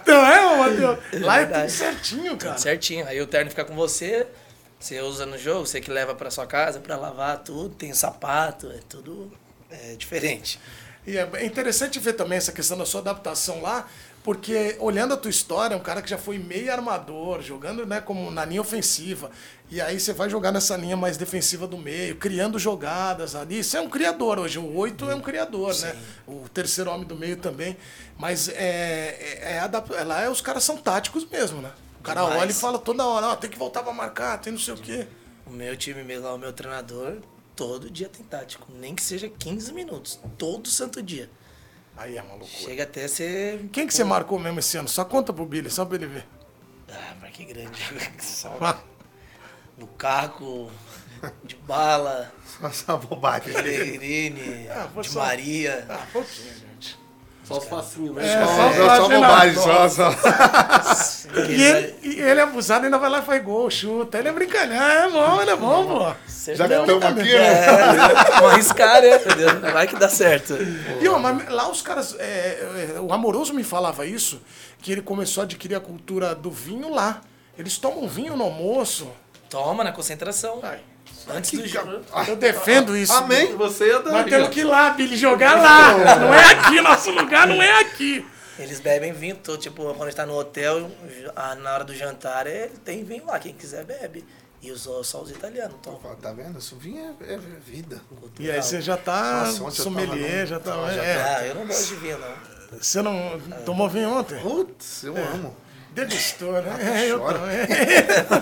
Então 0.01 0.25
é, 0.25 0.57
Matheus. 0.57 0.97
Lá 1.21 1.39
é 1.39 1.45
tudo 1.45 1.51
verdade. 1.51 1.71
certinho, 1.71 2.37
cara. 2.37 2.57
Certinho. 2.57 3.07
Aí 3.07 3.21
o 3.21 3.27
terno 3.27 3.49
fica 3.51 3.63
com 3.63 3.75
você, 3.75 4.25
você 4.79 5.01
usa 5.01 5.25
no 5.25 5.37
jogo, 5.37 5.67
você 5.67 5.81
que 5.81 5.91
leva 5.91 6.15
pra 6.15 6.31
sua 6.31 6.47
casa 6.47 6.79
pra 6.79 6.95
lavar 6.95 7.39
tudo, 7.39 7.75
tem 7.75 7.93
sapato, 7.93 8.71
é 8.71 8.79
tudo 8.87 9.31
é, 9.69 9.95
diferente. 9.95 10.59
E 11.05 11.17
é 11.17 11.45
interessante 11.45 11.99
ver 11.99 12.13
também 12.13 12.37
essa 12.37 12.51
questão 12.51 12.77
da 12.77 12.85
sua 12.85 13.01
adaptação 13.01 13.61
lá, 13.61 13.87
porque 14.23 14.75
olhando 14.79 15.13
a 15.13 15.17
tua 15.17 15.31
história, 15.31 15.73
é 15.73 15.77
um 15.77 15.81
cara 15.81 16.01
que 16.01 16.09
já 16.09 16.17
foi 16.17 16.37
meio 16.37 16.71
armador, 16.71 17.41
jogando 17.41 17.85
né, 17.85 17.99
como 17.99 18.29
na 18.29 18.45
linha 18.45 18.61
ofensiva. 18.61 19.31
E 19.71 19.81
aí 19.81 19.99
você 19.99 20.13
vai 20.13 20.29
jogar 20.29 20.51
nessa 20.51 20.77
linha 20.77 20.95
mais 20.95 21.17
defensiva 21.17 21.67
do 21.67 21.77
meio, 21.77 22.15
criando 22.15 22.59
jogadas 22.59 23.35
ali. 23.35 23.63
Você 23.63 23.77
é 23.77 23.81
um 23.81 23.89
criador 23.89 24.39
hoje, 24.39 24.59
o 24.59 24.75
oito 24.77 25.09
é 25.09 25.15
um 25.15 25.21
criador, 25.21 25.75
né? 25.79 25.95
O 26.27 26.47
terceiro 26.53 26.91
homem 26.91 27.07
do 27.07 27.15
meio 27.15 27.37
também. 27.37 27.75
Mas 28.17 28.49
é, 28.49 29.39
é, 29.41 29.69
é 29.97 30.03
lá 30.03 30.21
é, 30.21 30.29
os 30.29 30.41
caras 30.41 30.63
são 30.63 30.77
táticos 30.77 31.25
mesmo, 31.25 31.61
né? 31.61 31.71
O 31.99 32.03
cara 32.03 32.21
Demais. 32.21 32.41
olha 32.41 32.51
e 32.51 32.53
fala 32.53 32.79
toda 32.79 33.05
hora, 33.05 33.27
ó, 33.27 33.35
tem 33.35 33.49
que 33.49 33.57
voltar 33.57 33.83
pra 33.83 33.91
marcar, 33.93 34.37
tem 34.39 34.53
não 34.53 34.59
sei 34.59 34.73
o 34.73 34.77
quê. 34.77 35.07
O 35.45 35.49
meu 35.51 35.75
time 35.75 36.03
mesmo, 36.03 36.25
lá, 36.25 36.33
o 36.33 36.37
meu 36.37 36.53
treinador, 36.53 37.17
todo 37.55 37.89
dia 37.89 38.07
tem 38.07 38.23
tático. 38.25 38.67
Nem 38.71 38.95
que 38.95 39.01
seja 39.01 39.27
15 39.29 39.73
minutos. 39.73 40.19
Todo 40.37 40.67
santo 40.69 41.01
dia. 41.03 41.29
Aí 41.97 42.17
é 42.17 42.21
uma 42.21 42.35
loucura. 42.35 42.51
Chega 42.63 42.83
até 42.83 43.07
ser. 43.07 43.67
Quem 43.71 43.85
que 43.85 43.93
você 43.93 44.03
marcou 44.05 44.39
mesmo 44.39 44.59
esse 44.59 44.77
ano? 44.77 44.87
Só 44.87 45.03
conta 45.03 45.33
pro 45.33 45.45
Billy, 45.45 45.69
só 45.69 45.83
pra 45.83 45.95
ele 45.95 46.05
ver. 46.07 46.25
Ah, 46.89 47.15
mas 47.21 47.31
que 47.35 47.43
grande. 47.43 47.79
Só 48.21 48.55
Ah, 48.61 48.79
Lukaku, 49.77 50.71
de 51.43 51.55
bala, 51.55 52.31
Só 52.59 52.67
essa 52.67 52.97
bobagem. 52.97 53.53
Peregrine, 53.53 54.67
Ah, 54.69 54.87
de 55.01 55.09
só- 55.09 55.19
Maria. 55.19 55.85
ah. 55.89 56.07
Só 57.49 57.57
os 57.57 57.65
facinhos, 57.65 58.15
né? 58.15 58.31
É, 58.31 58.45
Só, 58.45 58.51
só 58.53 58.55
só, 58.55 58.71
só 58.73 58.87
fazendo 58.87 59.21
bobagem, 59.21 59.55
só, 59.55 59.89
só. 59.89 60.09
E 61.49 61.63
ele, 61.63 61.95
e 62.01 62.19
ele 62.21 62.41
abusado 62.41 62.85
ainda 62.85 62.97
vai 62.97 63.09
lá 63.09 63.19
e 63.19 63.21
faz 63.21 63.43
gol, 63.43 63.69
chuta. 63.69 64.17
Ele 64.17 64.29
é 64.29 64.31
brincadeira. 64.31 64.83
É 64.83 65.09
bom, 65.09 65.41
ele 65.41 65.51
é 65.51 65.55
bom, 65.55 65.85
pô. 65.85 65.99
Já 66.53 66.67
que 66.67 66.73
estamos 66.73 67.05
aqui, 67.05 67.35
É, 67.35 67.49
né? 67.51 68.13
vamos 68.35 68.53
arriscar, 68.53 69.01
né? 69.01 69.17
Vai 69.71 69.87
que 69.87 69.95
dá 69.95 70.09
certo. 70.09 70.55
E 71.01 71.07
ó, 71.07 71.17
mas 71.19 71.47
lá 71.49 71.69
os 71.69 71.81
caras. 71.81 72.15
é, 72.19 72.93
é, 72.95 72.99
o 72.99 73.11
Amoroso 73.13 73.53
me 73.53 73.63
falava 73.63 74.05
isso, 74.05 74.41
que 74.81 74.91
ele 74.91 75.01
começou 75.01 75.41
a 75.41 75.43
adquirir 75.43 75.75
a 75.75 75.79
cultura 75.79 76.33
do 76.35 76.49
vinho 76.51 76.89
lá. 76.93 77.21
Eles 77.57 77.77
tomam 77.77 78.07
vinho 78.07 78.35
no 78.35 78.43
almoço. 78.45 79.07
Toma 79.49 79.83
na 79.83 79.91
concentração. 79.91 80.59
Ai, 80.63 80.79
Antes 81.27 81.51
do 81.59 81.67
jogo. 81.67 82.01
eu 82.27 82.35
defendo 82.35 82.95
isso. 82.95 83.13
Amém. 83.13 83.55
Você 83.55 83.91
é 83.91 84.01
da 84.01 84.11
Nós 84.11 84.25
temos 84.25 84.49
que 84.49 84.61
ir 84.61 84.63
lá, 84.63 84.91
Billy, 84.91 85.17
jogar 85.17 85.55
lá. 85.55 86.15
Não 86.17 86.33
é 86.33 86.45
aqui, 86.53 86.81
nosso 86.81 87.11
lugar 87.11 87.47
não 87.47 87.61
é 87.61 87.81
aqui. 87.81 88.25
Eles 88.57 88.81
bebem 88.81 89.13
vinho, 89.13 89.37
todo, 89.37 89.57
tipo, 89.57 89.83
quando 89.83 90.03
a 90.03 90.05
gente 90.07 90.15
tá 90.15 90.25
no 90.25 90.37
hotel, 90.37 90.91
ah, 91.33 91.55
na 91.55 91.73
hora 91.73 91.85
do 91.85 91.95
jantar, 91.95 92.45
é, 92.45 92.69
tem 92.83 93.05
vinho 93.05 93.25
lá, 93.25 93.39
quem 93.39 93.53
quiser 93.53 93.85
bebe. 93.85 94.25
E 94.61 94.69
os, 94.71 94.81
só 94.81 95.21
os 95.21 95.31
italianos. 95.31 95.77
Fala, 95.81 96.17
Tá 96.17 96.33
vendo? 96.33 96.59
Isso 96.59 96.75
vinho 96.75 97.15
é, 97.21 97.33
é 97.35 97.37
vida. 97.37 98.01
E 98.37 98.51
aí 98.51 98.61
você 98.61 98.81
já 98.81 98.97
tá 98.97 99.45
Nossa, 99.57 99.81
sommelier, 99.81 100.45
já 100.45 100.59
tá. 100.59 100.75
Não, 100.75 100.93
já 100.93 101.01
é. 101.01 101.37
Ah, 101.37 101.47
eu 101.47 101.55
não 101.55 101.65
gosto 101.65 101.87
de 101.87 101.95
vinho, 101.95 102.19
não. 102.19 102.77
Você 102.77 103.01
não 103.01 103.39
tomou 103.65 103.87
vinho 103.87 104.09
ontem? 104.09 104.37
Putz, 104.41 105.03
eu 105.03 105.15
amo. 105.15 105.55
Degustou, 106.05 106.53
né? 106.61 107.01
É, 107.01 107.11
eu 107.11 107.19
chora. 107.19 107.39
também. 107.39 107.59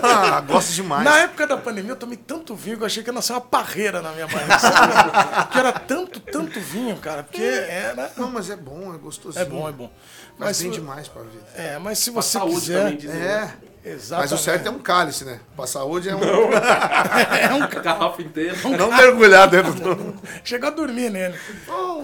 Ah, 0.02 0.40
gosto 0.40 0.72
demais. 0.72 1.04
Na 1.04 1.18
época 1.20 1.46
da 1.46 1.56
pandemia, 1.56 1.92
eu 1.92 1.96
tomei 1.96 2.16
tanto 2.16 2.54
vinho 2.54 2.76
que 2.76 2.82
eu 2.82 2.86
achei 2.86 3.02
que 3.02 3.08
ia 3.08 3.12
nascer 3.12 3.32
uma 3.32 3.40
parreira 3.40 4.00
na 4.02 4.12
minha 4.12 4.26
barriga. 4.26 4.58
sabe? 4.58 5.48
que 5.52 5.58
era 5.58 5.72
tanto, 5.72 6.20
tanto 6.20 6.60
vinho, 6.60 6.96
cara. 6.98 7.22
Porque 7.22 7.42
era. 7.42 8.10
Não, 8.16 8.30
mas 8.30 8.50
é 8.50 8.56
bom, 8.56 8.94
é 8.94 8.98
gostosinho. 8.98 9.42
É 9.42 9.44
bom, 9.44 9.68
é 9.68 9.72
bom. 9.72 9.90
Mas 10.38 10.48
Mas, 10.48 10.62
bem 10.62 10.70
demais 10.70 11.08
pra 11.08 11.22
vida. 11.22 11.44
é, 11.56 11.78
mas 11.78 11.98
se 11.98 12.10
você 12.10 12.38
saúde 12.38 12.60
quiser. 12.60 12.96
também? 12.96 13.20
É. 13.22 13.52
Exatamente. 13.84 14.30
Mas 14.32 14.40
o 14.40 14.44
certo 14.44 14.66
é 14.66 14.70
um 14.70 14.78
cálice, 14.80 15.24
né? 15.24 15.40
Pra 15.56 15.66
saúde 15.66 16.08
é 16.10 16.14
um. 16.14 16.20
é 16.22 17.54
um 17.54 17.62
A 17.62 17.66
garrafa 17.68 18.20
inteira. 18.20 18.56
Não 18.76 18.90
mergulhar 18.90 19.48
dentro 19.48 19.72
do. 19.72 20.14
Chegou 20.44 20.68
a 20.68 20.72
dormir 20.72 21.10
nele. 21.10 21.38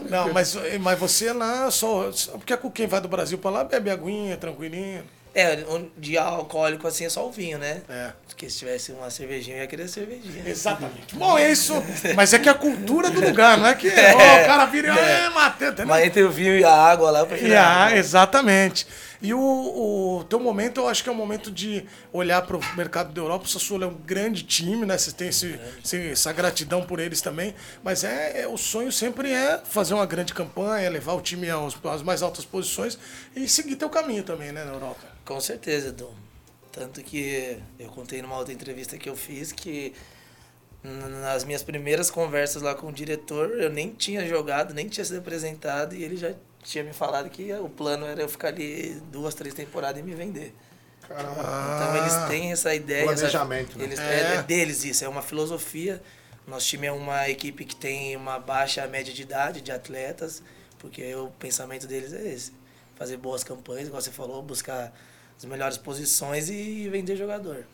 Não, 0.09 0.33
mas, 0.33 0.57
mas 0.81 0.99
você 0.99 1.33
lá 1.33 1.71
só. 1.71 2.11
Porque 2.33 2.57
com 2.57 2.71
quem 2.71 2.87
vai 2.87 3.01
do 3.01 3.09
Brasil 3.09 3.37
pra 3.39 3.51
lá 3.51 3.65
bebe 3.65 3.91
aguinha, 3.91 4.37
tranquilinho. 4.37 5.05
É, 5.35 5.59
de 5.99 6.17
alcoólico 6.17 6.87
assim 6.87 7.05
é 7.05 7.09
só 7.09 7.27
o 7.27 7.33
vinho, 7.33 7.59
né? 7.59 7.83
É. 7.89 8.11
Porque 8.29 8.49
se 8.49 8.59
tivesse 8.59 8.93
uma 8.93 9.11
cervejinha, 9.11 9.57
eu 9.57 9.61
ia 9.63 9.67
querer 9.67 9.89
cervejinha. 9.89 10.43
Exatamente. 10.47 11.15
Bom, 11.15 11.37
é 11.39 11.51
isso. 11.51 11.75
Mas 12.15 12.33
é 12.33 12.39
que 12.39 12.49
a 12.49 12.55
cultura 12.55 13.11
do 13.11 13.21
lugar, 13.21 13.59
não 13.59 13.67
é 13.67 13.75
que 13.75 13.89
ó, 13.91 14.43
o 14.43 14.47
cara 14.47 14.65
vira 14.67 14.89
e 14.89 14.91
é, 14.99 15.27
entendeu? 15.57 15.87
Mas 15.87 16.05
entre 16.05 16.23
o 16.23 16.31
vinho 16.31 16.57
e 16.59 16.65
a 16.65 16.73
água 16.73 17.11
lá, 17.11 17.21
eu 17.21 17.27
prefiro 17.27 17.51
a 17.51 17.55
Yeah, 17.55 17.85
água. 17.87 17.99
exatamente. 17.99 18.87
E 19.25 19.33
o, 19.33 19.41
o 20.19 20.25
teu 20.25 20.39
momento, 20.39 20.81
eu 20.81 20.87
acho 20.87 21.03
que 21.03 21.09
é 21.09 21.13
o 21.13 21.15
momento 21.15 21.51
de 21.51 21.87
olhar 22.13 22.43
para 22.43 22.59
o 22.59 22.77
mercado 22.77 23.11
da 23.11 23.21
Europa. 23.23 23.47
O 23.47 23.49
Sassuolo 23.49 23.85
é 23.85 23.87
um 23.87 23.95
grande 23.95 24.43
time, 24.43 24.85
né? 24.85 24.99
Você 24.99 25.13
tem 25.13 25.29
esse, 25.29 25.59
esse- 25.83 26.09
essa 26.11 26.31
gratidão 26.31 26.85
por 26.85 27.01
eles 27.01 27.23
também. 27.23 27.55
Mas 27.83 28.05
é, 28.05 28.43
é- 28.43 28.47
o 28.49 28.59
sonho 28.59 28.93
sempre 28.93 29.33
é 29.33 29.63
fazer 29.65 29.95
uma 29.95 30.05
grande 30.05 30.35
campanha, 30.35 30.91
levar 30.91 31.15
o 31.15 31.23
time 31.23 31.49
aos, 31.49 31.75
às 31.87 32.03
mais 32.03 32.23
altas 32.23 32.45
posições 32.45 32.99
e 33.35 33.49
seguir 33.49 33.77
teu 33.77 33.89
caminho 33.89 34.23
também, 34.25 34.53
né, 34.53 34.63
na 34.63 34.73
Europa. 34.73 35.01
Com 35.25 35.41
certeza, 35.41 35.91
Dom. 35.91 36.13
Tanto 36.71 37.01
que 37.03 37.57
eu 37.79 37.89
contei 37.89 38.21
numa 38.21 38.37
outra 38.37 38.53
entrevista 38.53 38.99
que 38.99 39.09
eu 39.09 39.17
fiz 39.17 39.53
que 39.53 39.95
nas 40.83 41.45
minhas 41.45 41.63
primeiras 41.63 42.11
conversas 42.11 42.61
lá 42.61 42.75
com 42.75 42.89
o 42.89 42.93
diretor, 42.93 43.51
eu 43.59 43.71
nem 43.71 43.89
tinha 43.89 44.27
jogado, 44.29 44.75
nem 44.75 44.87
tinha 44.87 45.03
sido 45.05 45.19
apresentado, 45.19 45.95
e 45.95 46.05
ele 46.05 46.15
já 46.17 46.35
tinha 46.65 46.83
me 46.83 46.93
falado 46.93 47.29
que 47.31 47.53
o 47.53 47.69
plano 47.69 48.05
era 48.07 48.21
eu 48.23 48.29
ficar 48.29 48.49
ali 48.49 49.01
duas, 49.13 49.35
três 49.35 49.55
temporadas 49.55 50.01
e 50.01 50.03
me 50.03 50.15
vender. 50.15 50.53
Caramba. 51.07 51.41
Então 51.43 51.97
eles 51.99 52.15
têm 52.29 52.51
essa 52.53 52.75
ideia. 52.75 53.03
essa- 53.05 53.15
Planejamento, 53.15 53.79
né? 53.79 53.85
eles, 53.85 53.99
É. 54.01 54.03
é. 54.03 54.35
é 54.37 54.43
deles 54.43 54.85
isso, 54.85 55.05
é 55.05 55.09
uma 55.09 55.23
filosofia. 55.23 56.03
Nosso 56.47 56.67
time 56.67 56.87
é 56.87 56.93
uma 56.93 57.29
equipe 57.29 57.65
que 57.65 57.77
tem 57.77 58.17
uma 58.17 58.39
baixa 58.39 58.87
média 58.87 59.13
de 59.13 59.23
idade 59.23 59.61
de 59.61 59.71
atletas, 59.73 60.43
porque 60.79 61.15
o 61.15 61.29
pensamento 61.39 61.87
deles 61.87 62.13
é 62.13 62.27
esse. 62.33 62.53
Fazer 62.97 63.17
boas 63.17 63.43
campanhas, 63.45 63.87
igual 63.89 64.01
você 64.01 64.11
falou, 64.11 64.43
buscar 64.43 64.93
as 65.37 65.45
melhores 65.45 65.77
posições 65.79 66.49
e 66.49 66.89
vender 66.89 67.17
jogador. 67.17 67.65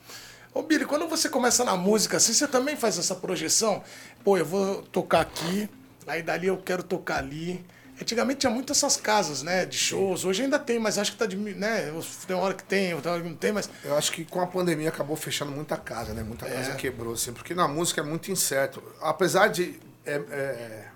Ô, 0.53 0.63
Billy, 0.63 0.85
quando 0.85 1.07
você 1.09 1.29
começa 1.29 1.65
na 1.65 1.77
música, 1.77 2.17
assim, 2.17 2.33
você 2.33 2.49
também 2.49 2.75
faz 2.77 2.99
essa 2.99 3.15
projeção? 3.15 3.83
Pô, 4.25 4.37
eu 4.37 4.45
vou 4.45 4.83
tocar 4.83 5.21
aqui, 5.21 5.69
aí 6.07 6.23
dali 6.23 6.49
eu 6.49 6.57
quero 6.59 6.83
tocar 6.83 7.19
ali. 7.19 7.65
Antigamente 8.01 8.41
tinha 8.41 8.51
muitas 8.51 8.79
essas 8.79 8.97
casas, 8.97 9.43
né, 9.43 9.67
de 9.67 9.77
shows. 9.77 10.25
Hoje 10.25 10.43
ainda 10.43 10.59
tem, 10.59 10.79
mas 10.79 10.97
acho 10.99 11.13
que 11.13 11.19
tá 11.19 11.27
de, 11.27 11.37
né, 11.37 11.93
tem 12.27 12.35
hora 12.37 12.55
que 12.55 12.65
tem, 12.65 12.95
outra 12.95 13.13
hora 13.13 13.23
que 13.23 13.29
não 13.29 13.37
tem, 13.37 13.53
mas 13.53 13.69
Eu 13.85 13.97
acho 13.97 14.11
que 14.13 14.25
com 14.25 14.41
a 14.41 14.47
pandemia 14.47 14.89
acabou 14.89 15.17
fechando 15.17 15.53
muita 15.53 15.77
casa, 15.77 16.15
né? 16.15 16.23
Muita 16.23 16.47
casa 16.47 16.75
quebrou, 16.77 17.13
assim, 17.13 17.33
porque 17.33 17.55
na 17.55 17.69
música 17.69 18.01
é 18.01 18.05
muito 18.05 18.31
incerto. 18.33 18.83
Apesar 19.03 19.49
de. 19.49 19.79
é- 20.07 20.23
é, 20.31 20.89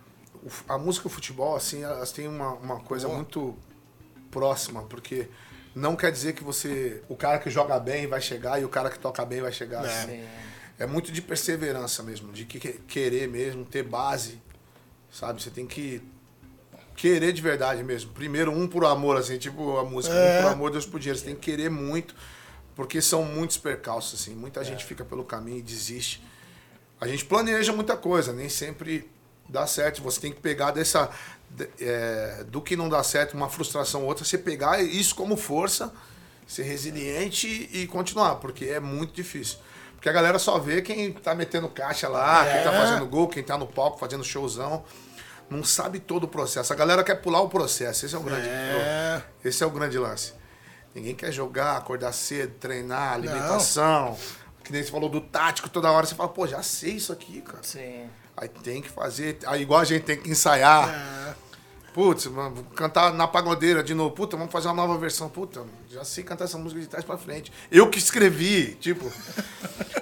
a 0.68 0.76
música 0.78 1.06
e 1.06 1.10
o 1.10 1.10
futebol, 1.10 1.56
assim, 1.56 1.82
elas 1.82 2.10
têm 2.12 2.28
uma, 2.28 2.52
uma 2.54 2.80
coisa 2.80 3.06
muito 3.08 3.56
próxima, 4.30 4.82
porque 4.84 5.28
não 5.74 5.96
quer 5.96 6.10
dizer 6.12 6.32
que 6.34 6.42
você. 6.44 7.02
O 7.08 7.16
cara 7.16 7.38
que 7.38 7.50
joga 7.50 7.78
bem 7.78 8.06
vai 8.06 8.20
chegar 8.20 8.60
e 8.60 8.64
o 8.64 8.68
cara 8.68 8.90
que 8.90 8.98
toca 8.98 9.24
bem 9.24 9.40
vai 9.40 9.52
chegar. 9.52 9.82
assim. 9.84 10.24
É 10.78 10.86
muito 10.86 11.12
de 11.12 11.22
perseverança 11.22 12.02
mesmo, 12.02 12.32
de 12.32 12.44
que- 12.44 12.80
querer 12.88 13.28
mesmo, 13.28 13.64
ter 13.64 13.82
base, 13.84 14.40
sabe? 15.10 15.40
Você 15.42 15.48
tem 15.50 15.66
que 15.66 16.02
querer 16.96 17.32
de 17.32 17.42
verdade 17.42 17.82
mesmo. 17.82 18.12
Primeiro, 18.12 18.50
um 18.52 18.66
por 18.66 18.84
amor, 18.84 19.16
assim, 19.16 19.38
tipo 19.38 19.76
a 19.78 19.84
música, 19.84 20.14
um 20.14 20.42
por 20.42 20.52
amor, 20.52 20.70
Deus 20.70 20.86
por 20.86 20.98
dinheiro. 21.00 21.18
Você 21.18 21.24
tem 21.26 21.34
que 21.34 21.40
querer 21.50 21.70
muito 21.70 22.14
Porque 22.76 23.00
são 23.00 23.22
muitos 23.24 23.56
percalços, 23.56 24.20
assim. 24.20 24.34
Muita 24.34 24.64
gente 24.64 24.84
fica 24.84 25.04
pelo 25.04 25.24
caminho 25.24 25.58
e 25.58 25.62
desiste. 25.62 26.20
A 27.00 27.06
gente 27.06 27.24
planeja 27.24 27.72
muita 27.72 27.96
coisa, 27.96 28.32
nem 28.32 28.48
sempre 28.48 29.08
dá 29.48 29.64
certo. 29.66 30.02
Você 30.02 30.20
tem 30.20 30.32
que 30.32 30.40
pegar 30.40 30.72
dessa. 30.72 31.08
de- 31.50 31.68
é, 31.80 32.44
do 32.48 32.60
que 32.60 32.74
não 32.76 32.88
dá 32.88 33.00
certo, 33.04 33.34
uma 33.34 33.48
frustração 33.48 34.02
ou 34.02 34.08
outra, 34.08 34.24
você 34.24 34.36
pegar 34.36 34.82
isso 34.82 35.14
como 35.14 35.36
força, 35.36 35.92
ser 36.48 36.64
resiliente 36.64 37.68
e 37.72 37.86
continuar, 37.86 38.36
porque 38.36 38.64
é 38.64 38.80
muito 38.80 39.12
difícil. 39.14 39.58
Porque 39.94 40.08
a 40.08 40.12
galera 40.12 40.38
só 40.40 40.58
vê 40.58 40.82
quem 40.82 41.12
tá 41.12 41.32
metendo 41.34 41.68
caixa 41.68 42.08
lá, 42.08 42.44
quem 42.44 42.62
tá 42.64 42.72
fazendo 42.72 43.06
gol, 43.06 43.28
quem 43.28 43.42
tá 43.44 43.56
no 43.56 43.66
palco 43.68 43.98
fazendo 44.00 44.24
showzão. 44.24 44.84
Não 45.50 45.62
sabe 45.62 46.00
todo 46.00 46.24
o 46.24 46.28
processo. 46.28 46.72
A 46.72 46.76
galera 46.76 47.04
quer 47.04 47.16
pular 47.16 47.40
o 47.40 47.48
processo. 47.48 48.06
Esse 48.06 48.14
é 48.14 48.18
o 48.18 48.22
grande, 48.22 48.48
É. 48.48 49.22
esse 49.44 49.62
é 49.62 49.66
o 49.66 49.70
grande 49.70 49.98
lance. 49.98 50.32
Ninguém 50.94 51.14
quer 51.14 51.32
jogar, 51.32 51.76
acordar 51.76 52.12
cedo, 52.12 52.54
treinar, 52.58 53.12
alimentação. 53.14 54.16
Que 54.62 54.72
nem 54.72 54.82
você 54.82 54.90
falou 54.90 55.08
do 55.10 55.20
tático, 55.20 55.68
toda 55.68 55.90
hora 55.90 56.06
você 56.06 56.14
fala, 56.14 56.28
pô, 56.28 56.46
já 56.46 56.62
sei 56.62 56.92
isso 56.92 57.12
aqui, 57.12 57.40
cara. 57.42 57.62
Sim. 57.62 58.08
Aí 58.36 58.48
tem 58.48 58.80
que 58.80 58.88
fazer. 58.88 59.38
Aí 59.46 59.62
igual 59.62 59.80
a 59.80 59.84
gente 59.84 60.02
tem 60.04 60.16
que 60.16 60.30
ensaiar. 60.30 60.88
É. 60.88 61.34
Putz, 61.94 62.28
cantar 62.74 63.14
na 63.14 63.26
pagodeira 63.28 63.80
de 63.82 63.94
novo. 63.94 64.10
Puta, 64.14 64.36
vamos 64.36 64.50
fazer 64.52 64.66
uma 64.66 64.74
nova 64.74 64.98
versão. 64.98 65.28
Puta, 65.28 65.64
já 65.88 66.04
sei 66.04 66.24
cantar 66.24 66.44
essa 66.44 66.58
música 66.58 66.80
de 66.80 66.88
trás 66.88 67.04
pra 67.04 67.16
frente. 67.16 67.52
Eu 67.70 67.88
que 67.88 67.98
escrevi, 67.98 68.74
tipo. 68.74 69.10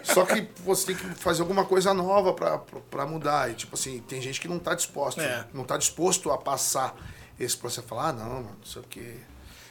só 0.03 0.25
que 0.25 0.49
você 0.65 0.87
tem 0.87 0.97
que 0.97 1.07
fazer 1.15 1.43
alguma 1.43 1.65
coisa 1.67 1.93
nova 1.93 2.33
pra, 2.33 2.59
pra, 2.91 3.05
mudar. 3.07 3.51
E, 3.51 3.55
tipo 3.55 3.75
assim, 3.75 3.99
tem 4.09 4.23
gente 4.23 4.41
que 4.41 4.49
não 4.49 4.59
tá 4.59 4.75
disposto. 4.75 5.21
É. 5.21 5.45
Não 5.53 5.65
tá 5.65 5.77
disposto 5.77 6.31
a 6.33 6.39
passar 6.39 6.97
esse 7.39 7.57
processo. 7.57 7.87
Falar, 7.87 8.09
ah, 8.09 8.13
não, 8.15 8.25
mano, 8.37 8.57
não 8.59 8.67
sei 8.67 8.81
o 8.81 8.85
quê. 8.89 9.15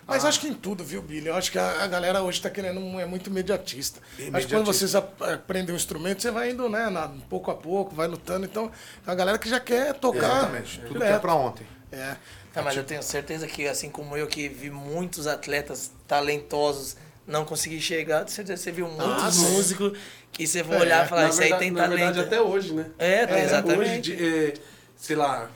Mas 0.05 0.23
acho 0.25 0.41
que 0.41 0.47
em 0.47 0.53
tudo, 0.53 0.83
viu, 0.83 1.01
Billy? 1.01 1.27
Eu 1.27 1.35
acho 1.35 1.51
que 1.51 1.57
a, 1.57 1.83
a 1.83 1.87
galera 1.87 2.21
hoje 2.21 2.39
tá 2.41 2.49
querendo, 2.49 2.79
um- 2.81 2.99
é 2.99 3.05
muito 3.05 3.29
imediatista. 3.31 3.99
Acho 3.99 4.15
que 4.17 4.23
quando 4.25 4.27
Imediatista. 4.27 4.63
vocês 4.73 4.95
ap- 4.95 5.21
aprendem 5.23 5.73
um 5.73 5.77
instrumento, 5.77 6.21
você 6.21 6.29
vai 6.29 6.51
indo, 6.51 6.67
né, 6.69 6.87
na- 6.89 7.07
pouco 7.29 7.49
a 7.49 7.55
pouco, 7.55 7.95
vai 7.95 8.07
lutando. 8.07 8.45
Então, 8.45 8.71
é 9.07 9.11
a 9.11 9.15
galera 9.15 9.37
que 9.39 9.49
já 9.49 9.59
quer 9.59 9.93
tocar. 9.95 10.19
Exatamente. 10.19 10.81
Tudo 10.81 10.99
que 10.99 11.05
é 11.05 11.17
pra 11.19 11.33
ontem. 11.33 11.65
É. 11.91 12.15
Ah, 12.55 12.61
mas 12.61 12.75
eu 12.77 12.83
tenho 12.83 13.01
certeza 13.03 13.47
que, 13.47 13.67
assim 13.67 13.89
como 13.89 14.15
eu, 14.17 14.27
que 14.27 14.47
vi 14.49 14.69
muitos 14.69 15.27
atletas 15.27 15.91
talentosos 16.07 16.95
não 17.27 17.45
conseguir 17.45 17.79
chegar, 17.81 18.21
com 18.23 18.27
certeza 18.29 18.61
você 18.61 18.71
viu 18.71 18.87
muitos 18.87 19.23
Ah, 19.23 19.31
sim. 19.31 19.51
músicos 19.53 19.97
que 20.31 20.45
você 20.47 20.63
vai 20.63 20.79
olhar 20.79 21.05
e 21.05 21.09
falar, 21.09 21.23
na 21.23 21.29
isso 21.29 21.41
aí 21.43 21.53
tem 21.55 21.71
na 21.71 21.81
talento. 21.83 21.97
verdade, 21.99 22.19
até 22.19 22.41
hoje, 22.41 22.73
né? 22.73 22.89
É, 22.97 23.23
Hoje, 23.23 23.41
exatamente. 23.43 24.01
de- 24.15 24.25
é, 24.47 24.53
sei 24.97 25.15
lá, 25.15 25.49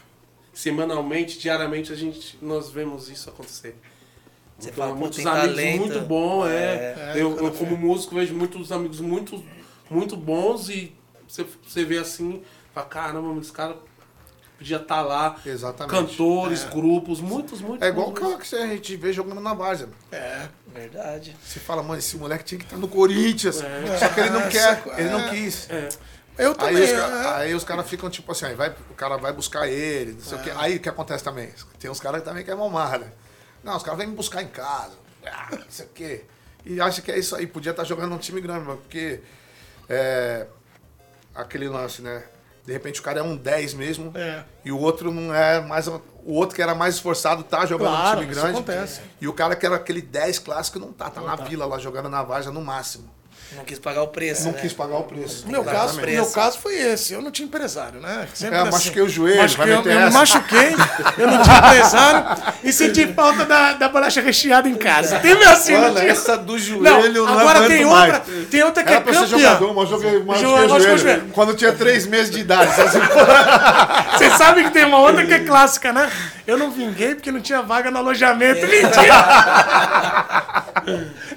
semanalmente, 0.53 1.37
diariamente, 1.37 1.91
a 1.91 1.95
gente, 1.95 2.37
nós 2.41 2.71
vemos 2.71 3.09
isso 3.09 3.29
acontecer. 3.29 3.75
Você 4.57 4.69
Então, 4.69 4.83
fala, 4.83 4.93
pô, 4.93 4.99
muitos 4.99 5.25
amigos 5.25 5.55
talento. 5.57 5.79
muito 5.79 5.99
bons, 6.01 6.47
é. 6.47 6.51
É, 6.53 7.21
eu, 7.21 7.35
cara, 7.35 7.43
eu, 7.45 7.51
como 7.51 7.75
músico, 7.77 8.15
vejo 8.15 8.33
muitos 8.33 8.71
amigos 8.71 9.01
muito, 9.01 9.43
muito 9.89 10.15
bons 10.15 10.69
e 10.69 10.95
você, 11.27 11.45
você 11.67 11.83
vê 11.83 11.97
assim, 11.97 12.41
fala, 12.73 12.87
caramba, 12.87 13.39
esse 13.41 13.51
cara 13.51 13.75
podia 14.57 14.77
estar 14.77 15.01
lá. 15.01 15.35
Exatamente. 15.45 15.91
Cantores, 15.95 16.63
grupos, 16.63 17.19
muitos, 17.21 17.61
muitos. 17.61 17.85
É 17.85 17.89
igual 17.89 18.09
o 18.09 18.13
cara 18.13 18.37
que 18.37 18.55
a 18.55 18.67
gente 18.67 18.95
vê 18.95 19.11
jogando 19.13 19.41
na 19.41 19.53
várzea. 19.53 19.89
É. 20.11 20.47
Verdade. 20.73 21.35
Você 21.43 21.59
fala, 21.59 21.81
mano, 21.81 21.99
esse 21.99 22.17
moleque 22.17 22.43
tinha 22.43 22.59
que 22.59 22.65
estar 22.65 22.77
no 22.77 22.87
Corinthians. 22.87 23.61
É. 23.61 23.97
Só 23.97 24.09
que 24.09 24.19
ele 24.19 24.29
não 24.31 24.41
É, 24.41 24.49
quer, 24.49 24.83
só- 24.83 24.93
ele 24.97 25.09
não 25.09 25.19
é. 25.21 25.29
quis. 25.29 25.69
É. 25.69 25.89
Eu 26.37 26.49
Aí 26.51 26.55
também. 26.57 26.83
os, 26.83 26.89
é. 26.89 26.95
ca- 26.97 27.37
aí 27.37 27.53
os 27.55 27.63
caras 27.63 27.87
ficam 27.89 28.09
tipo 28.09 28.29
assim, 28.31 28.45
aí 28.45 28.55
vai, 28.55 28.69
o 28.91 28.93
cara 28.93 29.15
vai 29.15 29.31
buscar 29.31 29.67
ele, 29.69 30.11
não 30.13 30.19
sei 30.19 30.37
o 30.37 30.41
quê. 30.41 30.51
Aí 30.57 30.75
o 30.75 30.79
que 30.81 30.89
acontece 30.89 31.23
também? 31.23 31.49
Tem 31.79 31.89
uns 31.89 31.99
caras 32.01 32.21
também 32.23 32.43
que 32.43 32.51
é 32.51 32.55
mamar, 32.55 32.99
né? 32.99 33.07
Não, 33.63 33.77
os 33.77 33.83
caras 33.83 33.97
vêm 33.97 34.07
me 34.07 34.15
buscar 34.15 34.43
em 34.43 34.47
casa, 34.47 34.91
ah, 35.25 35.47
não 35.51 35.63
sei 35.69 35.85
o 35.85 35.89
quê. 35.89 36.25
E 36.65 36.81
acha 36.81 37.01
que 37.01 37.09
é 37.09 37.17
isso 37.17 37.35
aí, 37.37 37.47
podia 37.47 37.69
estar 37.71 37.85
jogando 37.85 38.09
num 38.09 38.17
time 38.17 38.41
grande, 38.41 38.65
mas 38.65 38.77
porque 38.79 39.21
é, 39.87 40.45
aquele 41.33 41.69
lance, 41.69 42.01
né? 42.01 42.23
De 42.65 42.73
repente 42.73 42.99
o 42.99 43.03
cara 43.03 43.19
é 43.19 43.23
um 43.23 43.35
10 43.37 43.73
mesmo 43.75 44.11
É. 44.15 44.43
e 44.63 44.71
o 44.71 44.79
outro 44.79 45.11
não 45.11 45.33
é 45.33 45.61
mais. 45.61 45.87
O 45.87 46.01
outro 46.33 46.55
que 46.55 46.61
era 46.61 46.73
mais 46.73 46.95
esforçado 46.95 47.43
tá 47.43 47.65
jogando 47.65 47.89
Claro, 47.89 48.15
num 48.15 48.21
time 48.21 48.31
isso 48.31 48.41
grande. 48.41 48.57
acontece. 48.57 49.01
E 49.21 49.27
o 49.27 49.33
cara 49.33 49.55
que 49.55 49.65
era 49.65 49.75
aquele 49.75 50.01
10 50.01 50.39
clássico 50.39 50.79
não 50.79 50.91
tá, 50.91 51.09
tá 51.09 51.21
na 51.21 51.35
vila 51.35 51.65
lá 51.65 51.77
jogando 51.77 52.09
na 52.09 52.23
Varja 52.23 52.49
no 52.51 52.61
máximo. 52.61 53.07
Não 53.55 53.63
quis 53.63 53.79
pagar 53.79 54.01
o 54.01 54.07
preço, 54.07 54.45
Não 54.45 54.51
né? 54.51 54.57
quis 54.59 54.73
pagar 54.73 54.97
o 54.97 55.03
preço. 55.03 55.45
O 55.45 55.51
meu, 55.51 55.61
Exatamente. 55.61 55.87
caso, 55.95 56.01
meu 56.11 56.25
caso 56.25 56.57
foi 56.59 56.75
esse. 56.75 57.13
Eu 57.13 57.21
não 57.21 57.31
tinha 57.31 57.45
empresário, 57.47 58.01
né? 58.01 58.27
Sempre 58.33 58.55
É, 58.55 58.59
eu 58.59 58.63
assim. 58.63 58.71
machuquei 58.71 59.01
o 59.03 59.07
joelho, 59.07 59.37
Machuquei, 59.41 59.65
vai 59.65 59.73
eu, 59.73 59.77
meter 59.77 59.93
eu 59.93 59.99
me 59.99 60.05
essa. 60.07 60.17
machuquei, 60.17 60.75
eu 61.17 61.27
não 61.31 61.41
tinha 61.41 61.57
empresário 61.57 62.25
e 62.63 62.73
senti 62.73 63.13
falta 63.13 63.45
da, 63.45 63.73
da 63.73 63.87
bolacha 63.87 64.19
recheada 64.19 64.67
em 64.67 64.75
casa. 64.75 65.19
Teve 65.19 65.43
assim, 65.45 65.73
Mano, 65.77 65.95
tinha. 65.95 66.11
essa 66.11 66.37
do 66.37 66.59
joelho 66.59 66.83
Não, 67.23 67.25
não, 67.33 67.39
agora 67.39 67.65
tem 67.67 67.85
mais. 67.85 68.13
outra, 68.13 68.33
tem 68.51 68.63
outra 68.63 68.83
que 68.83 68.89
Era 68.89 68.99
é 68.99 69.03
pra 69.03 69.13
ser 69.13 69.19
campeã. 69.21 69.37
jogador, 69.39 69.73
mas 69.73 69.91
eu 69.91 70.01
joguei 70.01 70.23
machuquei 70.23 70.49
o 70.65 70.67
joelho. 70.79 70.97
joelho. 70.97 71.29
Quando 71.31 71.53
tinha 71.55 71.71
três 71.71 72.05
meses 72.07 72.31
de 72.31 72.39
idade. 72.41 72.71
Você 74.17 74.29
sabe 74.31 74.63
que 74.65 74.71
tem 74.71 74.83
uma 74.85 74.97
outra 74.99 75.25
que 75.25 75.33
é 75.33 75.39
clássica, 75.39 75.93
né? 75.93 76.11
Eu 76.45 76.57
não 76.57 76.71
vinguei 76.71 77.15
porque 77.15 77.31
não 77.31 77.39
tinha 77.41 77.61
vaga 77.61 77.89
no 77.89 77.99
alojamento. 77.99 78.65
Mentira! 78.67 79.15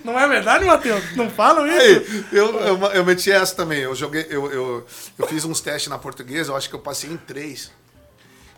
Não 0.05 0.19
é 0.19 0.27
verdade, 0.29 0.65
Matheus? 0.65 1.03
Não 1.17 1.29
falam 1.31 1.67
isso? 1.67 1.79
Eu, 2.33 2.61
eu, 2.61 2.79
eu 2.95 3.05
meti 3.05 3.31
essa 3.31 3.55
também. 3.55 3.81
Eu 3.81 3.95
joguei, 3.95 4.27
eu, 4.29 4.51
eu, 4.53 4.87
eu 5.19 5.27
fiz 5.27 5.45
uns 5.45 5.61
testes 5.61 5.89
na 5.89 5.99
portuguesa, 5.99 6.53
eu 6.53 6.57
acho 6.57 6.69
que 6.69 6.75
eu 6.75 6.81
passei 6.81 7.11
em 7.11 7.17
três. 7.17 7.71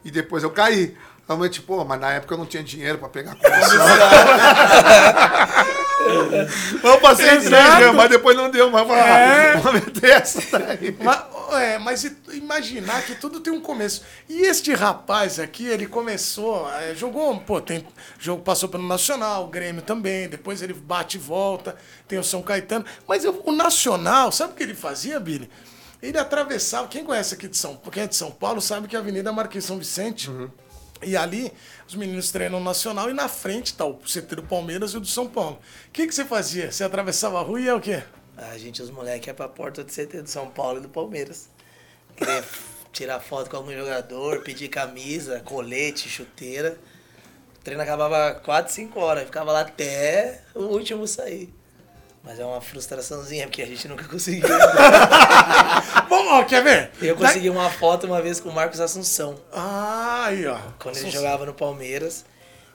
E 0.04 0.10
depois 0.10 0.42
eu 0.42 0.50
caí. 0.50 0.96
Aí 1.30 1.36
eu 1.36 1.38
meti, 1.38 1.62
pô, 1.62 1.84
mas 1.84 2.00
na 2.00 2.10
época 2.10 2.34
eu 2.34 2.38
não 2.38 2.44
tinha 2.44 2.60
dinheiro 2.60 2.98
pra 2.98 3.08
pegar 3.08 3.36
comissão. 3.38 3.86
eu 6.82 7.00
passei 7.00 7.26
três 7.26 7.48
mesmo, 7.48 7.94
mas 7.94 8.10
depois 8.10 8.36
não 8.36 8.50
deu. 8.50 8.68
Mas 8.68 8.84
falei, 8.84 9.02
É. 9.04 9.56
vou 9.62 9.72
meter 9.72 10.10
essa 10.10 10.58
daí. 10.58 10.96
Mas, 10.98 11.22
é, 11.52 11.78
mas 11.78 12.04
imaginar 12.32 13.02
que 13.02 13.14
tudo 13.14 13.38
tem 13.38 13.52
um 13.52 13.60
começo. 13.60 14.02
E 14.28 14.42
este 14.42 14.74
rapaz 14.74 15.38
aqui, 15.38 15.64
ele 15.66 15.86
começou, 15.86 16.68
é, 16.72 16.96
jogou, 16.96 17.38
pô, 17.42 17.60
tem, 17.60 17.86
jogo, 18.18 18.42
passou 18.42 18.68
pelo 18.68 18.82
Nacional, 18.88 19.44
o 19.44 19.48
Grêmio 19.48 19.82
também, 19.82 20.28
depois 20.28 20.62
ele 20.62 20.72
bate 20.74 21.16
e 21.16 21.20
volta, 21.20 21.76
tem 22.08 22.18
o 22.18 22.24
São 22.24 22.42
Caetano. 22.42 22.84
Mas 23.06 23.24
eu- 23.24 23.40
o 23.46 23.52
Nacional, 23.52 24.32
sabe 24.32 24.52
o 24.52 24.56
que 24.56 24.64
ele 24.64 24.74
fazia, 24.74 25.20
Billy? 25.20 25.48
Ele 26.02 26.18
atravessava, 26.18 26.88
quem 26.88 27.04
conhece 27.04 27.34
aqui 27.34 27.46
de 27.46 27.56
São 27.56 27.76
quem 27.92 28.02
é 28.02 28.06
de 28.08 28.16
São 28.16 28.32
Paulo 28.32 28.60
sabe 28.60 28.88
que 28.88 28.96
é 28.96 28.98
a 28.98 29.02
Avenida 29.02 29.30
Marquês 29.30 29.64
São 29.64 29.78
Vicente. 29.78 30.28
E 31.02 31.16
ali, 31.16 31.52
os 31.88 31.94
meninos 31.94 32.30
treinam 32.30 32.60
Nacional 32.60 33.08
e 33.08 33.14
na 33.14 33.28
frente 33.28 33.74
tá 33.74 33.84
o 33.84 33.94
CT 33.94 34.36
do 34.36 34.42
Palmeiras 34.42 34.92
e 34.92 34.98
o 34.98 35.00
do 35.00 35.06
São 35.06 35.26
Paulo. 35.28 35.58
O 35.88 35.90
que, 35.92 36.06
que 36.06 36.14
você 36.14 36.24
fazia? 36.24 36.70
Você 36.70 36.84
atravessava 36.84 37.38
a 37.38 37.42
rua 37.42 37.60
e 37.60 37.64
ia 37.64 37.76
o 37.76 37.80
quê? 37.80 38.02
A 38.36 38.56
gente, 38.58 38.82
os 38.82 38.90
moleques, 38.90 39.28
é 39.28 39.32
pra 39.32 39.48
porta 39.48 39.82
do 39.82 39.90
CT 39.90 40.22
do 40.22 40.28
São 40.28 40.48
Paulo 40.50 40.78
e 40.78 40.82
do 40.82 40.88
Palmeiras. 40.88 41.48
Querer 42.16 42.44
tirar 42.92 43.20
foto 43.20 43.48
com 43.48 43.56
algum 43.56 43.72
jogador, 43.72 44.42
pedir 44.42 44.68
camisa, 44.68 45.40
colete, 45.40 46.08
chuteira. 46.08 46.78
O 47.56 47.62
treino 47.62 47.82
acabava 47.82 48.34
4, 48.40 48.72
5 48.72 49.00
horas. 49.00 49.24
Ficava 49.24 49.52
lá 49.52 49.60
até 49.60 50.42
o 50.54 50.64
último 50.64 51.06
sair. 51.06 51.52
Mas 52.22 52.38
é 52.38 52.44
uma 52.44 52.60
frustraçãozinha, 52.60 53.46
porque 53.46 53.62
a 53.62 53.66
gente 53.66 53.88
nunca 53.88 54.04
conseguiu. 54.08 54.46
Bom, 56.08 56.26
ó, 56.28 56.44
quer 56.44 56.62
ver? 56.62 56.90
Eu 57.00 57.16
consegui 57.16 57.48
uma 57.48 57.70
foto 57.70 58.06
uma 58.06 58.20
vez 58.20 58.40
com 58.40 58.48
o 58.50 58.52
Marcos 58.54 58.80
Assunção. 58.80 59.36
Ah, 59.52 60.24
aí, 60.26 60.46
ó. 60.46 60.58
quando 60.78 60.96
ele 60.96 61.06
Assunção. 61.06 61.10
jogava 61.22 61.46
no 61.46 61.54
Palmeiras. 61.54 62.24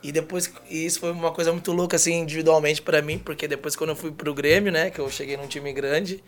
E 0.02 0.12
depois, 0.12 0.52
e 0.70 0.86
isso 0.86 1.00
foi 1.00 1.12
uma 1.12 1.32
coisa 1.32 1.52
muito 1.52 1.72
louca, 1.72 1.96
assim, 1.96 2.14
individualmente 2.14 2.82
pra 2.82 3.02
mim, 3.02 3.18
porque 3.18 3.48
depois 3.48 3.76
quando 3.76 3.90
eu 3.92 3.96
fui 3.96 4.12
pro 4.12 4.36
Grêmio, 4.36 4.72
né, 4.72 4.92
que 4.92 5.00
eu 5.00 5.10
cheguei 5.10 5.36
num 5.36 5.48
time 5.48 5.74
grande, 5.74 6.24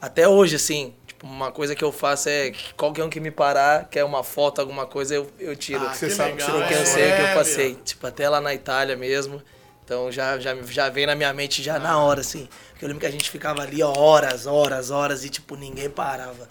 até 0.00 0.28
hoje, 0.28 0.54
assim, 0.54 0.94
tipo, 1.04 1.26
uma 1.26 1.50
coisa 1.50 1.74
que 1.74 1.82
eu 1.82 1.90
faço 1.90 2.28
é 2.28 2.52
que 2.52 2.72
qualquer 2.74 3.02
um 3.02 3.10
que 3.10 3.18
me 3.18 3.32
parar, 3.32 3.88
quer 3.88 4.04
uma 4.04 4.22
foto, 4.22 4.60
alguma 4.60 4.86
coisa, 4.86 5.14
eu, 5.16 5.26
eu 5.40 5.56
tiro. 5.56 5.84
Ah, 5.84 5.92
Você 5.92 6.06
que 6.06 6.12
sabe 6.12 6.32
legal, 6.34 6.62
é, 6.62 6.80
eu 6.80 6.86
sei 6.86 7.02
o 7.12 7.16
que 7.16 7.22
eu 7.22 7.26
é, 7.26 7.34
passei. 7.34 7.68
meu. 7.70 7.82
Tipo, 7.82 8.06
até 8.06 8.28
lá 8.28 8.40
na 8.40 8.54
Itália 8.54 8.94
mesmo. 8.96 9.42
Então 9.86 10.10
já, 10.10 10.36
já, 10.40 10.52
já 10.62 10.88
vem 10.88 11.06
na 11.06 11.14
minha 11.14 11.32
mente 11.32 11.62
já 11.62 11.78
na 11.78 11.96
hora, 11.96 12.20
assim. 12.20 12.48
Porque 12.70 12.84
eu 12.84 12.88
lembro 12.88 13.00
que 13.00 13.06
a 13.06 13.10
gente 13.10 13.30
ficava 13.30 13.62
ali 13.62 13.84
ó, 13.84 13.96
horas, 13.96 14.44
horas, 14.44 14.90
horas 14.90 15.24
e, 15.24 15.30
tipo, 15.30 15.54
ninguém 15.54 15.88
parava. 15.88 16.48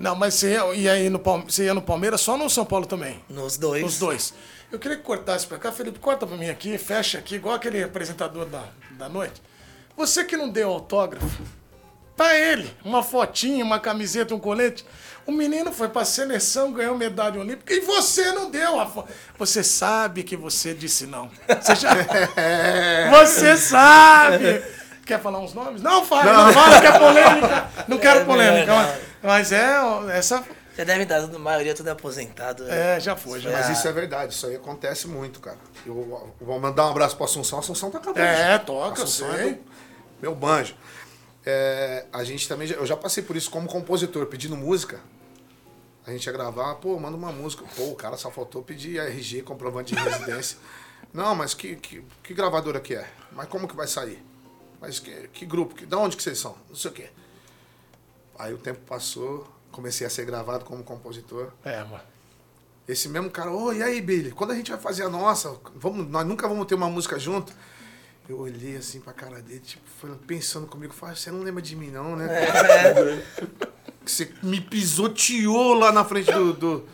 Não, 0.00 0.16
mas 0.16 0.34
você 0.34 0.54
ia, 0.54 0.74
ia 0.74 0.92
aí 0.92 1.08
no, 1.08 1.20
você 1.20 1.66
ia 1.66 1.72
no 1.72 1.80
Palmeiras 1.80 2.20
só 2.20 2.36
no 2.36 2.50
São 2.50 2.64
Paulo 2.64 2.84
também? 2.84 3.22
Nos 3.30 3.56
dois. 3.56 3.84
Os 3.84 3.98
dois. 4.00 4.34
Eu 4.70 4.80
queria 4.80 4.96
que 4.96 5.04
cortasse 5.04 5.46
pra 5.46 5.58
cá. 5.58 5.70
Felipe, 5.70 6.00
corta 6.00 6.26
pra 6.26 6.36
mim 6.36 6.48
aqui, 6.48 6.76
fecha 6.76 7.18
aqui, 7.18 7.36
igual 7.36 7.54
aquele 7.54 7.84
apresentador 7.84 8.46
da, 8.46 8.64
da 8.98 9.08
noite. 9.08 9.40
Você 9.96 10.24
que 10.24 10.36
não 10.36 10.48
deu 10.48 10.68
autógrafo, 10.68 11.40
pra 12.16 12.36
ele, 12.36 12.68
uma 12.84 13.00
fotinha, 13.00 13.64
uma 13.64 13.78
camiseta, 13.78 14.34
um 14.34 14.40
colete. 14.40 14.84
O 15.26 15.32
menino 15.32 15.72
foi 15.72 15.88
pra 15.88 16.04
seleção, 16.04 16.72
ganhou 16.72 16.96
medalha 16.96 17.40
olímpica 17.40 17.74
e 17.74 17.80
você 17.80 18.30
não 18.32 18.48
deu 18.50 18.78
a 18.78 18.86
foto. 18.86 19.12
Você 19.38 19.62
sabe 19.64 20.22
que 20.22 20.36
você 20.36 20.72
disse 20.72 21.04
não. 21.06 21.28
Você, 21.60 21.74
já... 21.74 21.90
você 23.10 23.56
sabe. 23.56 24.62
Quer 25.04 25.20
falar 25.20 25.38
uns 25.40 25.52
nomes? 25.54 25.82
Não, 25.82 26.04
fala, 26.04 26.32
não, 26.32 26.52
fala, 26.52 26.80
quer 26.80 26.98
polêmica. 26.98 27.68
Não 27.88 27.98
quero 27.98 28.20
É 28.20 28.24
polêmica. 28.24 28.60
melhor 28.60 28.98
Mas, 29.22 29.50
mas 29.50 29.52
é, 29.52 29.76
essa. 30.18 30.44
Já 30.76 30.84
deve 30.84 31.04
estar, 31.04 31.16
a 31.18 31.38
maioria 31.38 31.74
tudo 31.74 31.88
aposentado. 31.88 32.64
né? 32.64 32.96
É, 32.96 33.00
já 33.00 33.16
foi, 33.16 33.40
já. 33.40 33.50
Mas 33.50 33.70
isso 33.70 33.88
é 33.88 33.92
verdade, 33.92 34.34
isso 34.34 34.46
aí 34.46 34.56
acontece 34.56 35.08
muito, 35.08 35.40
cara. 35.40 35.56
Eu 35.86 36.32
vou 36.40 36.60
mandar 36.60 36.86
um 36.86 36.90
abraço 36.90 37.16
pro 37.16 37.24
Assunção. 37.24 37.58
Assunção 37.58 37.90
tá 37.90 37.98
acabando. 37.98 38.18
É, 38.20 38.58
toca, 38.58 39.00
eu 39.00 39.04
Assunção 39.04 39.32
sei. 39.34 39.54
do- 39.54 39.58
meu 40.20 40.34
banjo. 40.34 40.74
É, 41.44 42.04
a 42.12 42.24
gente 42.24 42.48
também, 42.48 42.66
já- 42.66 42.74
eu 42.76 42.84
já 42.86 42.96
passei 42.96 43.22
por 43.22 43.36
isso 43.36 43.50
como 43.50 43.68
compositor, 43.68 44.26
pedindo 44.26 44.56
música. 44.56 45.00
A 46.06 46.12
gente 46.12 46.24
ia 46.24 46.32
gravar, 46.32 46.76
pô, 46.76 46.98
manda 47.00 47.16
uma 47.16 47.32
música. 47.32 47.64
Pô, 47.76 47.90
o 47.90 47.96
cara 47.96 48.16
só 48.16 48.30
faltou 48.30 48.62
pedir 48.62 48.98
RG, 49.00 49.42
comprovante 49.42 49.94
de 49.94 50.00
residência. 50.00 50.56
Não, 51.12 51.34
mas 51.34 51.52
que, 51.52 51.74
que, 51.76 52.04
que 52.22 52.32
gravadora 52.32 52.80
que 52.80 52.94
é? 52.94 53.10
Mas 53.32 53.48
como 53.48 53.66
que 53.66 53.74
vai 53.74 53.88
sair? 53.88 54.24
Mas 54.80 55.00
que, 55.00 55.28
que 55.28 55.44
grupo? 55.44 55.74
Que, 55.74 55.84
da 55.84 55.98
onde 55.98 56.16
que 56.16 56.22
vocês 56.22 56.38
são? 56.38 56.56
Não 56.68 56.76
sei 56.76 56.90
o 56.90 56.94
quê. 56.94 57.08
Aí 58.38 58.54
o 58.54 58.58
tempo 58.58 58.80
passou, 58.86 59.48
comecei 59.72 60.06
a 60.06 60.10
ser 60.10 60.24
gravado 60.24 60.64
como 60.64 60.84
compositor. 60.84 61.52
É, 61.64 61.82
mano. 61.82 62.04
Esse 62.86 63.08
mesmo 63.08 63.28
cara, 63.30 63.50
ô, 63.50 63.72
e 63.72 63.82
aí, 63.82 64.00
Billy, 64.00 64.30
quando 64.30 64.52
a 64.52 64.54
gente 64.54 64.70
vai 64.70 64.78
fazer 64.78 65.02
a 65.02 65.08
nossa? 65.08 65.58
Vamos, 65.74 66.08
nós 66.08 66.24
nunca 66.24 66.46
vamos 66.46 66.66
ter 66.66 66.76
uma 66.76 66.88
música 66.88 67.18
junto? 67.18 67.52
Eu 68.28 68.38
olhei 68.38 68.76
assim 68.76 69.00
pra 69.00 69.12
cara 69.12 69.42
dele, 69.42 69.60
tipo, 69.60 69.84
pensando 70.26 70.68
comigo, 70.68 70.92
falei, 70.92 71.16
você 71.16 71.30
não 71.32 71.40
lembra 71.40 71.62
de 71.62 71.74
mim 71.74 71.90
não, 71.90 72.14
né? 72.14 72.28
Que 74.06 74.12
Você 74.12 74.32
me 74.40 74.60
pisoteou 74.60 75.74
lá 75.74 75.90
na 75.90 76.04
frente 76.04 76.30
do, 76.32 76.52
do, 76.52 76.88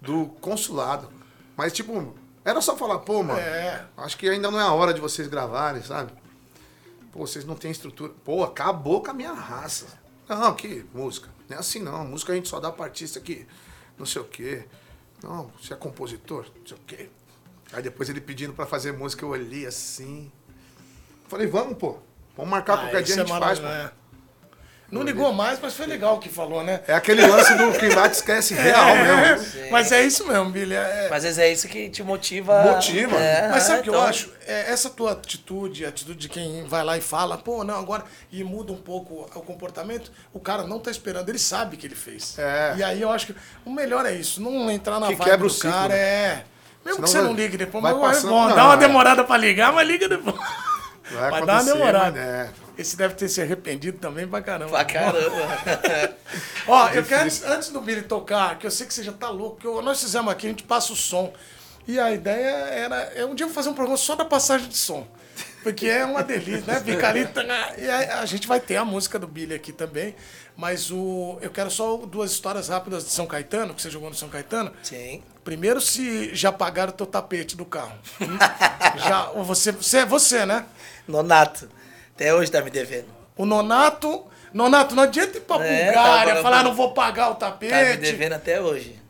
do 0.00 0.26
consulado. 0.40 1.10
Mas, 1.56 1.72
tipo, 1.72 2.14
era 2.44 2.60
só 2.60 2.76
falar, 2.76 3.00
pô, 3.00 3.22
mano, 3.22 3.38
É. 3.38 3.84
acho 3.96 4.16
que 4.16 4.28
ainda 4.28 4.48
não 4.48 4.58
é 4.58 4.62
a 4.62 4.72
hora 4.72 4.94
de 4.94 5.00
vocês 5.00 5.26
gravarem, 5.26 5.82
sabe? 5.82 6.12
Pô, 7.12 7.26
vocês 7.26 7.44
não 7.44 7.56
têm 7.56 7.72
estrutura. 7.72 8.12
Pô, 8.24 8.44
acabou 8.44 9.02
com 9.02 9.10
a 9.10 9.14
minha 9.14 9.32
raça. 9.32 9.86
Não, 10.28 10.54
que 10.54 10.86
música. 10.94 11.28
Não 11.48 11.56
é 11.56 11.60
assim 11.60 11.80
não. 11.82 12.04
Música 12.06 12.32
a 12.32 12.36
gente 12.36 12.48
só 12.48 12.60
dá 12.60 12.70
pra 12.70 12.84
artista 12.84 13.18
que 13.20 13.44
não 13.98 14.06
sei 14.06 14.22
o 14.22 14.24
quê. 14.24 14.64
Não, 15.22 15.50
você 15.60 15.74
é 15.74 15.76
compositor, 15.76 16.46
não 16.60 16.64
sei 16.66 16.76
o 16.76 16.80
quê. 16.86 17.10
Aí 17.72 17.82
depois 17.82 18.08
ele 18.08 18.20
pedindo 18.20 18.52
pra 18.52 18.64
fazer 18.66 18.92
música, 18.92 19.24
eu 19.24 19.30
olhei 19.30 19.66
assim. 19.66 20.30
Falei, 21.26 21.48
vamos, 21.48 21.76
pô. 21.76 21.98
Vamos 22.36 22.52
marcar 22.52 22.78
qualquer 22.78 22.98
Ah, 22.98 23.02
dia 23.02 23.14
a 23.16 23.18
isso 23.18 23.26
gente 23.26 23.32
é 23.36 23.40
faz, 23.40 23.58
pô. 23.58 23.66
É. 24.90 24.94
Não 24.94 25.02
ligou 25.02 25.32
mais, 25.32 25.58
mas 25.60 25.74
foi 25.74 25.86
legal 25.86 26.16
o 26.16 26.18
que 26.18 26.28
falou, 26.28 26.64
né? 26.64 26.80
É 26.88 26.94
aquele 26.94 27.24
lance 27.26 27.54
do 27.54 27.72
que 27.78 27.88
lá 27.94 28.08
te 28.08 28.14
esquece 28.14 28.54
real 28.54 28.88
É, 28.88 29.36
mesmo. 29.36 29.70
Mas 29.70 29.92
é 29.92 30.02
isso 30.02 30.26
mesmo, 30.26 30.50
Billy. 30.50 30.74
é- 30.74 31.06
Mas 31.08 31.18
às 31.24 31.36
vezes 31.36 31.38
é 31.38 31.52
isso 31.52 31.68
que 31.68 31.88
te 31.88 32.02
motiva. 32.02 32.62
Motiva. 32.64 33.16
É, 33.16 33.48
Mas 33.48 33.62
sabe 33.62 33.80
o 33.80 33.82
que 33.84 33.88
eu 33.90 33.94
então, 33.94 34.06
acho? 34.06 34.30
É, 34.46 34.72
essa 34.72 34.90
tua 34.90 35.12
atitude, 35.12 35.84
a 35.86 35.88
atitude 35.90 36.18
de 36.18 36.28
quem 36.28 36.64
vai 36.66 36.82
lá 36.84 36.96
e 36.98 37.00
fala, 37.00 37.38
pô, 37.38 37.62
não, 37.62 37.78
agora, 37.78 38.02
e 38.32 38.42
muda 38.42 38.72
um 38.72 38.76
pouco 38.76 39.28
o 39.34 39.40
comportamento, 39.42 40.10
o 40.32 40.40
cara 40.40 40.64
não 40.64 40.78
tá 40.80 40.90
esperando, 40.90 41.28
ele 41.28 41.38
sabe 41.38 41.76
que 41.76 41.86
ele 41.86 41.94
fez. 41.94 42.36
É. 42.38 42.74
E 42.78 42.82
aí 42.82 43.00
eu 43.00 43.10
acho 43.12 43.26
que 43.28 43.36
o 43.64 43.70
melhor 43.72 44.04
é 44.06 44.12
isso, 44.12 44.42
não 44.42 44.70
entrar 44.70 44.98
na 44.98 45.06
Que 45.08 45.14
vibe 45.14 45.30
quebra 45.30 45.46
o 45.46 45.48
do 45.48 45.54
ciclo, 45.54 45.70
cara, 45.70 45.88
né? 45.94 45.98
é. 45.98 46.44
Mesmo 46.84 46.96
Senão 46.96 47.04
que 47.04 47.10
você 47.10 47.18
vai- 47.18 47.26
não 47.26 47.34
ligue 47.34 47.56
depois, 47.58 47.82
vai 47.82 47.92
mas 47.92 48.02
é 48.02 48.06
passando- 48.14 48.30
bom, 48.30 48.48
não, 48.48 48.56
dá 48.56 48.64
uma 48.64 48.74
é. 48.74 48.76
demorada 48.78 49.22
pra 49.22 49.36
ligar, 49.36 49.72
mas 49.72 49.86
liga 49.86 50.08
depois. 50.08 50.34
Vai 51.12 51.30
Vai 51.30 51.44
dar 51.44 51.62
uma 51.62 51.64
demorada. 51.72 52.10
mas 52.12 52.16
é. 52.20 52.50
Esse 52.80 52.96
deve 52.96 53.14
ter 53.14 53.28
se 53.28 53.42
arrependido 53.42 53.98
também 53.98 54.26
pra 54.26 54.40
caramba. 54.40 54.70
Pra 54.70 54.84
caramba. 54.84 55.64
Ó, 56.66 56.88
eu 56.88 57.04
quero, 57.04 57.28
antes, 57.46 57.68
do 57.68 57.80
Billy 57.80 58.02
tocar, 58.02 58.58
que 58.58 58.66
eu 58.66 58.70
sei 58.70 58.86
que 58.86 58.94
você 58.94 59.02
já 59.02 59.12
tá 59.12 59.28
louco, 59.28 59.60
que 59.60 59.66
eu- 59.66 59.82
nós 59.82 60.00
fizemos 60.00 60.32
aqui, 60.32 60.46
a 60.46 60.50
gente 60.50 60.62
passa 60.62 60.92
o 60.92 60.96
som. 60.96 61.32
E 61.86 61.98
a 61.98 62.10
ideia 62.12 62.48
era. 62.68 62.96
É 63.14 63.24
um 63.24 63.34
dia 63.34 63.44
eu 63.44 63.48
vou 63.48 63.54
fazer 63.54 63.68
um 63.68 63.74
programa 63.74 63.96
só 63.98 64.14
da 64.14 64.24
passagem 64.24 64.68
de 64.68 64.76
som. 64.76 65.06
Porque 65.62 65.86
é 65.86 66.04
uma 66.04 66.22
delícia, 66.22 66.62
né? 66.72 66.80
Fica 66.80 67.08
ali. 67.08 67.26
tá, 67.26 67.42
E 67.76 67.88
a, 67.90 68.20
a 68.20 68.26
gente 68.26 68.46
vai 68.46 68.60
ter 68.60 68.76
a 68.76 68.84
música 68.84 69.18
do 69.18 69.26
Billy 69.26 69.54
aqui 69.54 69.72
também. 69.72 70.14
Mas 70.56 70.90
o, 70.90 71.38
eu 71.40 71.50
quero 71.50 71.70
só 71.70 71.96
duas 71.98 72.30
histórias 72.32 72.68
rápidas 72.68 73.04
de 73.04 73.10
São 73.10 73.26
Caetano, 73.26 73.74
que 73.74 73.80
você 73.82 73.90
jogou 73.90 74.08
no 74.10 74.14
São 74.16 74.28
Caetano. 74.28 74.72
Sim. 74.82 75.22
Primeiro, 75.44 75.80
se 75.80 76.34
já 76.34 76.52
pagaram 76.52 76.90
o 76.92 76.94
teu 76.96 77.06
tapete 77.06 77.56
do 77.56 77.64
carro. 77.64 77.92
Já, 79.06 79.30
ou 79.30 79.42
você, 79.44 79.72
você 79.72 79.98
é 79.98 80.06
você, 80.06 80.44
né? 80.44 80.66
Nonato. 81.08 81.68
Até 82.20 82.34
hoje 82.34 82.50
tá 82.50 82.60
me 82.60 82.68
devendo. 82.68 83.06
O 83.34 83.46
Nonato. 83.46 84.26
Nonato, 84.52 84.94
não 84.94 85.04
adianta 85.04 85.38
ir 85.38 85.40
pra 85.40 85.64
É, 85.64 85.86
Bulgária, 85.86 86.34
tá, 86.34 86.42
falar, 86.42 86.58
tá. 86.58 86.64
não 86.64 86.74
vou 86.74 86.92
pagar 86.92 87.30
o 87.30 87.36
tapete. 87.36 87.70
Tá 87.70 87.82
me 87.82 87.96
devendo 87.96 88.34
até 88.34 88.60
hoje. 88.60 89.00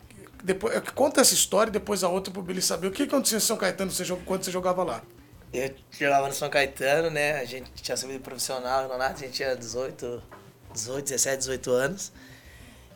Depois, 0.45 0.79
conta 0.95 1.21
essa 1.21 1.35
história 1.35 1.71
e 1.71 1.73
depois 1.73 2.05
a 2.05 2.09
outra 2.09 2.33
pro 2.33 2.41
Billy 2.41 2.63
saber. 2.63 2.87
O 2.87 2.93
que 2.93 3.03
acontecia 3.03 3.39
em 3.39 3.41
São 3.41 3.57
Caetano 3.57 3.91
você 3.91 4.05
quando 4.25 4.45
você 4.45 4.53
jogava 4.53 4.85
lá? 4.85 5.03
Eu 5.53 5.75
jogava 5.91 6.29
no 6.29 6.33
São 6.35 6.49
Caetano, 6.49 7.11
né? 7.11 7.41
A 7.41 7.45
gente 7.45 7.69
tinha 7.83 7.97
subido 7.97 8.21
profissional, 8.21 8.87
Nonato, 8.87 9.25
a 9.25 9.27
gente 9.27 9.33
tinha 9.33 9.57
18, 9.57 10.23
18, 10.73 11.05
17, 11.07 11.39
18 11.39 11.71
anos. 11.73 12.13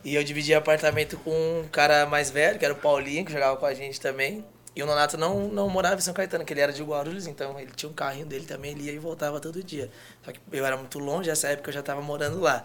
E 0.04 0.14
eu 0.14 0.22
dividia 0.22 0.58
apartamento 0.58 1.18
com 1.24 1.32
um 1.32 1.66
cara 1.72 2.06
mais 2.06 2.30
velho, 2.30 2.56
que 2.56 2.64
era 2.64 2.72
o 2.72 2.76
Paulinho, 2.76 3.24
que 3.24 3.32
jogava 3.32 3.56
com 3.56 3.66
a 3.66 3.74
gente 3.74 4.00
também. 4.00 4.44
E 4.76 4.82
o 4.82 4.86
Nonato 4.86 5.16
não, 5.16 5.46
não 5.48 5.68
morava 5.68 5.96
em 5.96 6.00
São 6.00 6.12
Caetano, 6.12 6.44
que 6.44 6.52
ele 6.52 6.60
era 6.60 6.72
de 6.72 6.82
Guarulhos, 6.82 7.28
então 7.28 7.58
ele 7.60 7.70
tinha 7.76 7.88
um 7.88 7.92
carrinho 7.92 8.26
dele 8.26 8.44
também, 8.44 8.72
ele 8.72 8.84
ia 8.84 8.92
e 8.92 8.98
voltava 8.98 9.38
todo 9.38 9.62
dia. 9.62 9.88
Só 10.24 10.32
que 10.32 10.40
eu 10.50 10.66
era 10.66 10.76
muito 10.76 10.98
longe, 10.98 11.28
nessa 11.28 11.48
época 11.48 11.70
eu 11.70 11.74
já 11.74 11.82
tava 11.82 12.02
morando 12.02 12.40
lá. 12.40 12.64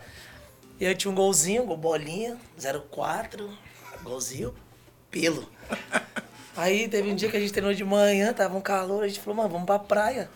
E 0.79 0.87
aí 0.87 0.95
tinha 0.95 1.11
um 1.11 1.15
golzinho, 1.15 1.65
gol 1.65 1.77
bolinha, 1.77 2.37
04, 2.89 3.49
golzinho, 4.01 4.55
pelo. 5.11 5.47
Aí 6.57 6.89
teve 6.89 7.09
um 7.09 7.15
dia 7.15 7.29
que 7.29 7.37
a 7.37 7.39
gente 7.39 7.53
treinou 7.53 7.73
de 7.73 7.85
manhã, 7.85 8.33
tava 8.33 8.57
um 8.57 8.61
calor, 8.61 9.03
a 9.03 9.07
gente 9.07 9.21
falou, 9.21 9.37
mano, 9.37 9.49
vamos 9.49 9.65
pra 9.65 9.79
praia. 9.79 10.29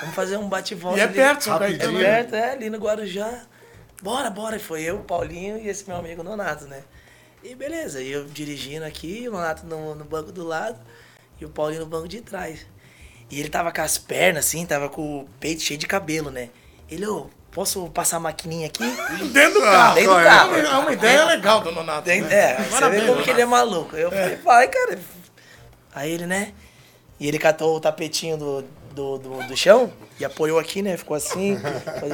Vamos 0.00 0.14
fazer 0.14 0.38
um 0.38 0.48
bate-volta 0.48 0.96
E 0.96 1.00
é 1.00 1.04
ali. 1.04 1.12
perto. 1.12 1.50
Caetano. 1.50 1.98
É 1.98 2.02
né? 2.02 2.08
perto, 2.08 2.34
é, 2.34 2.52
ali 2.52 2.70
no 2.70 2.78
Guarujá. 2.78 3.42
Bora, 4.02 4.30
bora. 4.30 4.56
E 4.56 4.58
foi 4.58 4.82
eu, 4.82 5.00
o 5.00 5.04
Paulinho 5.04 5.58
e 5.58 5.68
esse 5.68 5.86
meu 5.86 5.98
amigo 5.98 6.22
Nonato, 6.22 6.64
né? 6.64 6.82
E 7.44 7.54
beleza, 7.54 8.00
e 8.00 8.10
eu 8.10 8.24
dirigindo 8.24 8.86
aqui, 8.86 9.28
o 9.28 9.32
Nonato 9.32 9.66
no, 9.66 9.94
no 9.94 10.04
banco 10.04 10.32
do 10.32 10.44
lado 10.44 10.80
e 11.40 11.44
o 11.44 11.48
Paulinho 11.48 11.80
no 11.82 11.86
banco 11.86 12.08
de 12.08 12.20
trás. 12.20 12.66
E 13.30 13.40
ele 13.40 13.48
tava 13.48 13.72
com 13.72 13.80
as 13.82 13.98
pernas 13.98 14.46
assim, 14.46 14.64
tava 14.64 14.88
com 14.88 15.20
o 15.20 15.28
peito 15.40 15.62
cheio 15.62 15.78
de 15.78 15.86
cabelo, 15.86 16.30
né? 16.30 16.48
Ele, 16.88 17.04
ô, 17.06 17.26
posso 17.50 17.88
passar 17.90 18.18
a 18.18 18.20
maquininha 18.20 18.66
aqui? 18.68 18.84
Dentro 19.32 19.54
do 19.54 19.60
carro. 19.62 19.94
Dentro 19.96 20.12
do 20.14 20.18
É 20.20 20.24
carro. 20.24 20.48
uma- 20.50 20.58
É 20.58 20.76
uma 20.78 20.92
ideia 20.92 21.24
legal 21.24 21.60
do 21.60 21.72
Nonato. 21.72 22.08
Né? 22.08 22.18
é, 22.32 22.54
você 22.62 22.88
vê 22.90 23.00
como 23.06 23.22
que 23.22 23.30
ele 23.30 23.40
é 23.42 23.46
maluco. 23.46 23.96
Eu 23.96 24.10
falei, 24.10 24.36
vai, 24.36 24.68
cara. 24.68 24.98
Aí 25.94 26.12
ele, 26.12 26.26
né? 26.26 26.52
E 27.18 27.26
ele 27.26 27.38
catou 27.38 27.74
o 27.76 27.80
tapetinho 27.80 28.36
do, 28.36 28.62
do, 28.94 29.18
do, 29.18 29.46
do 29.48 29.56
chão 29.56 29.92
e 30.20 30.24
apoiou 30.24 30.58
aqui, 30.58 30.80
né? 30.82 30.96
Ficou 30.96 31.16
assim. 31.16 31.58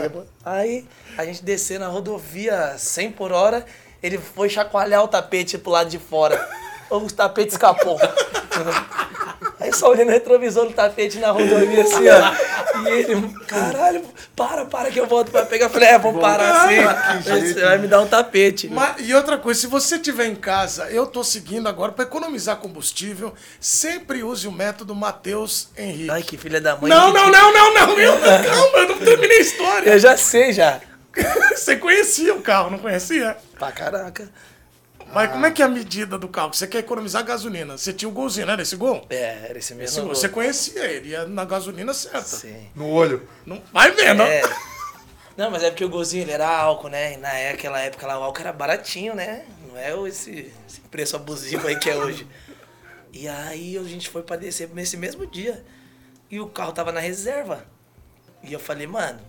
Aí 0.45 0.87
a 1.19 1.25
gente 1.25 1.43
desceu 1.45 1.79
na 1.79 1.89
rodovia 1.89 2.77
100 2.79 3.13
por 3.13 3.33
hora, 3.33 3.65
ele 4.03 4.19
foi 4.19 4.49
chacoalhar 4.49 5.03
o 5.03 5.09
tapete 5.09 5.59
pro 5.59 5.71
lado 5.73 5.91
de 5.91 5.99
fora. 5.99 6.49
O 6.97 7.11
tapete 7.11 7.51
escapou. 7.53 7.99
Aí 9.61 9.73
só 9.73 9.91
olhando 9.91 10.07
no 10.09 10.13
retrovisor 10.13 10.67
do 10.67 10.73
tapete 10.73 11.19
na 11.19 11.31
rodovia 11.31 11.83
assim, 11.83 12.05
ó. 12.09 12.83
E 12.85 12.89
ele, 12.89 13.29
caralho, 13.47 14.03
para, 14.35 14.65
para 14.65 14.91
que 14.91 14.99
eu 14.99 15.07
volto 15.07 15.31
pra 15.31 15.45
pegar. 15.47 15.67
Eu 15.67 15.71
falei, 15.71 15.89
é, 15.91 15.99
vou 15.99 16.15
parar 16.19 16.65
assim. 16.65 17.23
Você 17.55 17.61
vai 17.61 17.79
me 17.79 17.87
dar 17.87 18.01
um 18.01 18.07
tapete. 18.09 18.69
Mas- 18.69 18.97
e 18.99 19.15
outra 19.15 19.39
coisa, 19.39 19.61
se 19.61 19.67
você 19.69 19.97
estiver 19.97 20.27
em 20.27 20.35
casa, 20.35 20.91
eu 20.91 21.07
tô 21.07 21.23
seguindo 21.23 21.69
agora 21.69 21.93
para 21.93 22.05
economizar 22.05 22.57
combustível, 22.57 23.33
sempre 23.61 24.25
use 24.25 24.49
o 24.49 24.53
método 24.53 24.95
Matheus 24.97 25.69
Henrique. 25.79 26.11
Ai, 26.11 26.23
que 26.23 26.37
filha 26.37 26.61
da 26.61 26.77
mãe. 26.77 26.91
não, 26.91 27.13
não, 27.13 27.27
te- 27.27 27.31
não, 27.31 27.53
não, 27.55 27.75
não, 27.75 27.99
eu, 28.01 28.15
calma, 28.21 28.79
eu 28.79 28.89
não 28.89 28.99
terminei 28.99 29.39
a 29.39 29.43
história. 29.43 29.91
Eu 29.91 29.99
já 29.99 30.17
sei, 30.17 30.53
já. 30.53 30.81
Você 31.55 31.77
conhecia 31.77 32.35
o 32.35 32.41
carro, 32.43 32.71
não 32.71 32.79
conhecia? 32.79 33.37
Pra 33.59 33.71
caraca. 33.71 34.29
Mas 35.15 35.31
como 35.31 35.47
é 35.47 35.51
que 35.51 35.61
é 35.63 35.65
a 35.65 35.69
medida 35.69 36.19
do 36.19 36.29
carro? 36.29 36.53
Você 36.55 36.67
quer 36.67 36.79
economizar 36.79 37.25
gasolina. 37.25 37.77
Você 37.77 37.93
tinha 37.93 38.09
o 38.09 38.13
golzinho, 38.13 38.47
né? 38.47 38.57
Desse 38.57 38.77
gol? 38.77 39.07
É, 39.11 39.47
era 39.49 39.59
esse 39.59 39.59
Esse 39.59 39.75
mesmo. 39.75 40.05
gol. 40.07 40.15
Você 40.15 40.29
conhecia 40.29 40.85
ele, 40.85 41.11
ia 41.11 41.27
na 41.27 41.45
gasolina 41.45 41.93
certa. 41.95 42.23
Sim. 42.23 42.69
No 42.75 42.89
olho. 42.89 43.29
Não, 43.45 43.63
vai 43.73 43.91
vendo. 43.91 44.23
É. 44.23 44.43
Não, 45.37 45.51
mas 45.51 45.63
é 45.63 45.71
porque 45.71 45.85
o 45.85 45.89
golzinho 45.89 46.23
ele 46.25 46.33
era 46.33 46.49
álcool, 46.49 46.89
né? 46.89 47.15
E 47.15 47.17
naquela 47.17 47.81
época 47.81 48.07
lá 48.07 48.19
o 48.19 48.23
álcool 48.23 48.41
era 48.41 48.53
baratinho, 48.53 49.15
né? 49.15 49.45
Não 49.69 49.79
é 49.79 49.95
o- 49.95 50.07
esse, 50.07 50.53
esse 50.69 50.81
preço 50.91 51.17
abusivo 51.17 51.67
aí 51.67 51.79
que 51.79 51.89
é 51.89 51.97
hoje. 51.97 52.27
E 53.13 53.27
aí 53.29 53.77
a 53.79 53.83
gente 53.83 54.09
foi 54.11 54.23
pra 54.23 54.37
descer 54.37 54.69
nesse 54.75 54.97
mesmo 54.97 55.27
dia. 55.27 55.65
E 56.31 56.41
o 56.41 56.47
carro 56.49 56.73
tava 56.73 56.93
na 56.93 57.01
reserva. 57.01 57.65
E 58.43 58.53
eu 58.53 58.61
falei, 58.61 58.87
mano, 58.87 59.21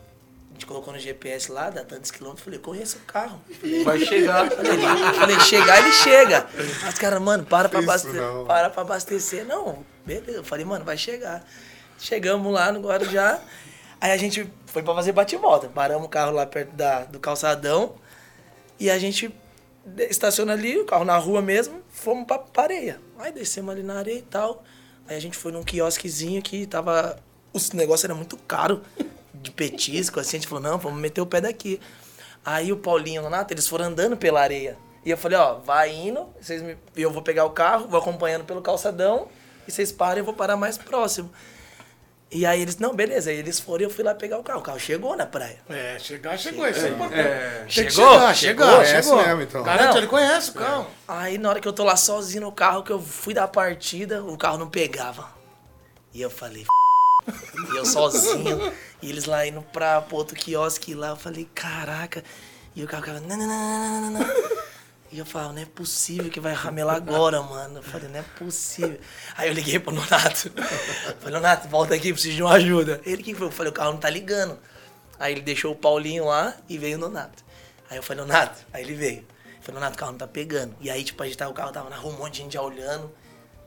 a 0.53 0.55
gente 0.55 0.67
colocou 0.67 0.93
no 0.93 0.99
GPS 0.99 1.51
lá, 1.51 1.71
dá 1.71 1.83
tantos 1.83 2.11
quilômetros. 2.11 2.45
Falei, 2.45 2.59
conheço 2.59 2.97
o 2.97 3.01
carro. 3.01 3.41
Vai 3.83 3.99
chegar. 3.99 4.47
Falei, 4.53 4.77
falei, 5.19 5.39
chegar, 5.39 5.79
ele 5.79 5.91
chega. 5.91 6.47
Mas, 6.83 6.99
cara, 6.99 7.19
mano, 7.19 7.43
para 7.43 7.67
pra, 7.67 7.79
abastecer, 7.79 8.21
não. 8.21 8.45
para 8.45 8.69
pra 8.69 8.81
abastecer. 8.83 9.45
Não, 9.47 9.83
beleza. 10.05 10.37
Eu 10.37 10.43
falei, 10.43 10.63
mano, 10.63 10.85
vai 10.85 10.95
chegar. 10.95 11.43
Chegamos 11.97 12.53
lá 12.53 12.71
no 12.71 12.81
Guarujá. 12.81 13.41
Aí 13.99 14.11
a 14.11 14.17
gente 14.17 14.47
foi 14.67 14.83
pra 14.83 14.93
fazer 14.93 15.11
bate-volta. 15.11 15.67
Paramos 15.69 16.05
o 16.05 16.09
carro 16.09 16.33
lá 16.33 16.45
perto 16.45 16.75
da, 16.75 17.03
do 17.05 17.19
calçadão. 17.19 17.95
E 18.79 18.91
a 18.91 18.99
gente 18.99 19.33
estaciona 20.07 20.53
ali, 20.53 20.77
o 20.77 20.85
carro 20.85 21.03
na 21.03 21.17
rua 21.17 21.41
mesmo. 21.41 21.81
Fomos 21.89 22.27
pra, 22.27 22.37
pra 22.37 22.63
areia. 22.63 22.99
Aí 23.17 23.31
descemos 23.31 23.73
ali 23.73 23.81
na 23.81 23.97
areia 23.97 24.19
e 24.19 24.23
tal. 24.23 24.63
Aí 25.07 25.15
a 25.15 25.19
gente 25.19 25.35
foi 25.35 25.51
num 25.51 25.63
quiosquezinho 25.63 26.43
que 26.43 26.67
tava... 26.67 27.17
Os 27.51 27.71
negócios 27.71 28.05
eram 28.05 28.15
muito 28.15 28.37
caro 28.37 28.83
de 29.43 29.51
petisco, 29.51 30.19
assim. 30.19 30.38
A 30.38 30.39
gente 30.39 30.47
falou, 30.47 30.63
não, 30.63 30.77
vamos 30.77 30.99
meter 30.99 31.21
o 31.21 31.25
pé 31.25 31.41
daqui. 31.41 31.79
Aí 32.45 32.71
o 32.71 32.77
Paulinho 32.77 33.17
e 33.17 33.19
o 33.19 33.23
Nonato, 33.23 33.53
eles 33.53 33.67
foram 33.67 33.86
andando 33.86 34.17
pela 34.17 34.41
areia. 34.41 34.77
E 35.06 35.12
eu 35.12 35.17
falei, 35.17 35.38
ó, 35.38 35.56
vai 35.56 35.93
indo, 35.93 36.27
vocês 36.39 36.62
me... 36.62 36.77
eu 36.95 37.12
vou 37.12 37.21
pegar 37.21 37.45
o 37.45 37.51
carro, 37.51 37.88
vou 37.88 37.99
acompanhando 37.99 38.45
pelo 38.45 38.62
calçadão, 38.62 39.27
e 39.67 39.71
vocês 39.71 39.91
param, 39.91 40.19
eu 40.19 40.25
vou 40.25 40.34
parar 40.34 40.56
mais 40.56 40.77
próximo. 40.77 41.29
E 42.34 42.47
aí 42.47 42.62
eles, 42.62 42.77
não, 42.77 42.95
beleza. 42.95 43.29
Aí 43.29 43.38
eles 43.38 43.60
foram 43.60 43.84
e 43.84 43.86
eu 43.86 43.89
fui 43.91 44.03
lá 44.03 44.15
pegar 44.15 44.39
o 44.39 44.43
carro. 44.43 44.60
O 44.60 44.63
carro 44.63 44.79
chegou 44.79 45.15
na 45.15 45.25
praia. 45.25 45.60
É, 45.69 45.99
chegar, 45.99 46.38
chegou. 46.38 46.67
Isso 46.67 46.84
é 46.84 46.89
importante. 46.89 47.19
É. 47.19 47.65
Chegou? 47.67 47.91
chegar, 47.91 48.36
Chegou? 48.36 48.86
chegou. 48.86 49.17
mesmo, 49.23 49.41
então. 49.43 49.62
Garante, 49.63 49.89
Não. 49.89 49.97
ele 49.97 50.08
conhece 50.08 50.49
o 50.49 50.53
carro. 50.53 50.88
Aí 51.08 51.38
na 51.38 51.49
hora 51.49 51.60
que 51.60 51.67
eu 51.67 51.73
tô 51.73 51.84
lá 51.84 51.95
sozinho 51.95 52.41
no 52.41 52.51
carro, 52.51 52.82
que 52.82 52.91
eu 52.91 52.99
fui 52.99 53.36
dar 53.36 53.47
partida, 53.47 54.23
o 54.23 54.36
carro 54.36 54.58
não 54.58 54.67
pegava. 54.67 55.29
E 56.12 56.21
eu 56.21 56.29
falei, 56.32 56.65
e 57.71 57.77
eu 57.77 57.86
sozinho, 57.86 58.73
e 59.03 59.09
eles 59.09 59.25
lá 59.25 59.45
indo 59.45 59.61
pra 59.61 60.01
pro 60.01 60.15
outro 60.15 60.33
quiosque 60.33 60.93
lá, 60.93 61.09
eu 61.09 61.17
falei, 61.17 61.45
caraca. 61.53 62.23
E 62.73 62.83
o 62.83 62.87
carro 62.87 63.03
ficava. 63.03 63.21
E 65.11 65.19
eu 65.19 65.25
falava, 65.25 65.53
não 65.53 65.61
é 65.61 65.65
possível 65.65 66.31
que 66.31 66.39
vai 66.39 66.53
ramelar 66.53 66.95
agora, 66.95 67.41
mano. 67.43 67.79
Eu 67.79 67.83
falei, 67.83 68.07
não 68.07 68.19
é 68.19 68.23
possível. 68.39 68.97
Aí 69.37 69.49
eu 69.49 69.53
liguei 69.53 69.77
pro 69.77 69.93
Nonato. 69.93 70.51
Falei, 71.19 71.33
Nonato, 71.35 71.67
volta 71.67 71.93
aqui, 71.93 72.13
preciso 72.13 72.35
de 72.35 72.41
uma 72.41 72.53
ajuda. 72.53 73.01
Ele 73.05 73.21
que 73.21 73.35
foi? 73.35 73.47
Eu 73.47 73.51
falei, 73.51 73.71
o 73.71 73.75
carro 73.75 73.91
não 73.91 73.99
tá 73.99 74.09
ligando. 74.09 74.57
Aí 75.19 75.33
ele 75.33 75.41
deixou 75.41 75.73
o 75.73 75.75
Paulinho 75.75 76.25
lá 76.25 76.55
e 76.67 76.77
veio 76.77 76.97
o 76.97 76.99
Nonato. 76.99 77.43
Aí 77.89 77.97
eu 77.97 78.03
falei, 78.03 78.23
Nonato, 78.23 78.65
aí 78.73 78.83
ele 78.83 78.95
veio. 78.95 79.19
Eu 79.19 79.61
falei, 79.61 79.81
Nonato, 79.81 79.95
o 79.95 79.99
carro 79.99 80.11
não 80.13 80.17
tá 80.17 80.27
pegando. 80.27 80.75
E 80.79 80.89
aí, 80.89 81.03
tipo, 81.03 81.21
a 81.21 81.25
gente 81.25 81.37
tava, 81.37 81.51
o 81.51 81.53
carro 81.53 81.71
tava 81.71 81.89
na 81.89 81.97
rua, 81.97 82.13
um 82.13 82.17
monte 82.17 82.35
de 82.35 82.37
gente 82.39 82.53
já 82.53 82.61
olhando. 82.61 83.11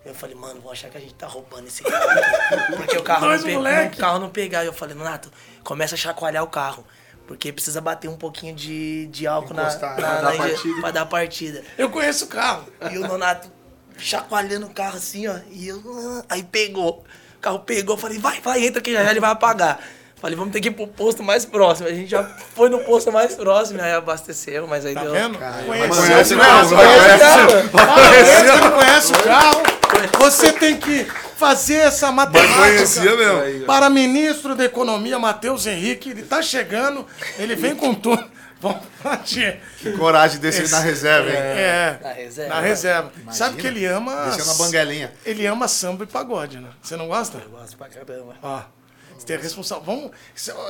Eu 0.06 0.14
falei, 0.14 0.36
mano, 0.36 0.60
vou 0.60 0.70
achar 0.70 0.88
que 0.88 0.96
a 0.96 1.00
gente 1.00 1.14
tá 1.14 1.26
roubando 1.26 1.66
esse 1.66 1.82
carro. 1.82 2.08
aqui. 2.10 2.72
Porque 2.76 2.96
o 2.96 3.02
carro, 3.02 3.26
não, 3.26 3.86
o 3.86 3.96
carro 3.96 4.18
não 4.20 4.28
pegar. 4.30 4.62
E 4.62 4.66
eu 4.68 4.72
falei, 4.72 4.94
Nonato, 4.94 5.30
começa 5.64 5.94
a 5.94 5.98
chacoalhar 5.98 6.44
o 6.44 6.46
carro. 6.48 6.84
Porque 7.26 7.52
precisa 7.52 7.80
bater 7.80 8.08
um 8.08 8.16
pouquinho 8.16 8.54
de, 8.54 9.06
de 9.08 9.26
álcool 9.26 9.52
na, 9.52 9.62
Encostar, 9.62 9.90
na, 9.90 9.96
pra 9.96 10.08
na 10.08 10.30
dar 10.30 10.80
pra 10.80 10.90
dar 10.92 11.06
partida. 11.06 11.64
Eu 11.76 11.90
conheço 11.90 12.26
o 12.26 12.28
carro. 12.28 12.64
E 12.90 12.98
o 12.98 13.00
Nonato 13.08 13.50
chacoalhando 13.98 14.66
o 14.66 14.70
carro 14.70 14.96
assim, 14.96 15.26
ó. 15.26 15.36
E 15.50 15.66
eu. 15.66 15.82
ah, 16.20 16.24
Aí 16.28 16.44
pegou. 16.44 17.04
O 17.36 17.40
carro 17.40 17.58
pegou, 17.60 17.96
eu 17.96 18.00
falei, 18.00 18.18
vai, 18.18 18.40
vai, 18.40 18.64
entra 18.64 18.80
que 18.80 18.92
já 18.92 19.02
já 19.02 19.10
ele 19.10 19.18
vai 19.20 19.30
apagar. 19.30 19.80
Falei, 20.20 20.36
vamos 20.36 20.52
ter 20.52 20.60
que 20.60 20.68
ir 20.68 20.70
pro 20.70 20.86
posto 20.86 21.22
mais 21.22 21.44
próximo. 21.44 21.88
A 21.88 21.92
gente 21.92 22.08
já 22.10 22.22
foi 22.54 22.68
no 22.70 22.78
posto 22.84 23.12
mais 23.12 23.34
próximo, 23.34 23.82
aí 23.82 23.92
abasteceu, 23.92 24.66
mas 24.66 24.86
aí 24.86 24.94
Tá 24.94 25.02
deu. 25.02 25.12
vendo? 25.12 25.36
Conhece 25.36 26.34
o 26.34 26.38
carro. 26.38 26.60
mesmo, 26.60 26.76
Conhece, 26.76 27.08
conhece. 27.08 27.68
Parabéns, 27.68 28.28
que 28.28 28.60
não 28.60 28.70
conhece 28.72 29.12
o 29.12 29.22
carro. 29.24 29.75
Você 30.18 30.52
tem 30.52 30.76
que 30.78 31.04
fazer 31.36 31.74
essa 31.76 32.10
matemática. 32.12 33.00
Para 33.66 33.88
ministro 33.90 34.54
da 34.54 34.64
Economia, 34.64 35.18
Matheus 35.18 35.66
Henrique, 35.66 36.10
ele 36.10 36.22
tá 36.22 36.42
chegando, 36.42 37.06
ele 37.38 37.54
vem 37.54 37.74
com 37.74 37.94
tudo. 37.94 38.24
Vamos 38.58 38.80
partir. 39.02 39.60
Que 39.78 39.92
coragem 39.92 40.36
de 40.36 40.42
descer 40.42 40.62
Esse- 40.64 40.72
na 40.72 40.80
reserva, 40.80 41.28
hein? 41.28 41.36
É, 41.36 41.98
Na 42.02 42.12
reserva. 42.12 42.54
na 42.54 42.60
reserva. 42.60 43.12
Sabe 43.30 43.58
que 43.60 43.66
ele 43.66 43.84
ama... 43.84 44.30
Desceu 44.30 44.46
na 44.46 44.54
banguelinha. 44.54 45.12
Ele 45.26 45.46
ama 45.46 45.68
samba 45.68 46.04
e 46.04 46.06
pagode, 46.06 46.58
né? 46.58 46.70
Você 46.82 46.96
não 46.96 47.06
gosta? 47.06 47.36
Eu 47.38 47.50
gosto 47.50 47.76
pra 47.76 47.86
caramba. 47.88 48.34
Ó, 48.42 48.62
você 49.16 49.26
tem 49.26 49.36
a 49.36 49.40
responsável. 49.40 49.84
Vamos. 49.84 50.10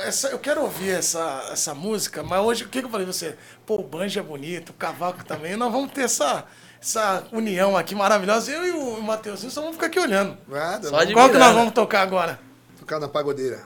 Essa, 0.05 0.27
eu 0.27 0.37
quero 0.37 0.63
ouvir 0.63 0.89
essa, 0.91 1.47
essa 1.53 1.73
música, 1.73 2.21
mas 2.23 2.41
hoje, 2.41 2.65
o 2.65 2.67
que, 2.67 2.79
que 2.81 2.85
eu 2.85 2.89
falei 2.91 3.05
pra 3.05 3.13
você? 3.13 3.35
Pô, 3.65 3.75
o 3.75 3.83
banjo 3.83 4.19
é 4.19 4.23
bonito, 4.23 4.69
o 4.71 4.73
cavaco 4.73 5.23
também. 5.23 5.55
Nós 5.55 5.71
vamos 5.71 5.89
ter 5.93 6.01
essa, 6.01 6.43
essa 6.81 7.23
união 7.31 7.75
aqui 7.75 7.95
maravilhosa. 7.95 8.51
Eu 8.51 8.65
e 8.67 8.71
o 8.71 9.01
Matheusinho 9.01 9.51
só 9.51 9.61
vamos 9.61 9.75
ficar 9.75 9.87
aqui 9.87 9.99
olhando. 9.99 10.37
Nada, 10.47 10.89
Só 10.89 10.95
Qual 10.97 11.05
que 11.05 11.13
nós 11.15 11.23
Admirando. 11.25 11.53
vamos 11.55 11.73
tocar 11.73 12.01
agora? 12.01 12.39
tocar 12.79 12.99
na 12.99 13.07
pagodeira. 13.07 13.65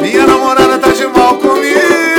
Minha 0.00 0.26
namorada 0.26 0.78
tá 0.78 0.92
de 0.92 1.06
mal 1.06 1.36
comigo. 1.38 2.11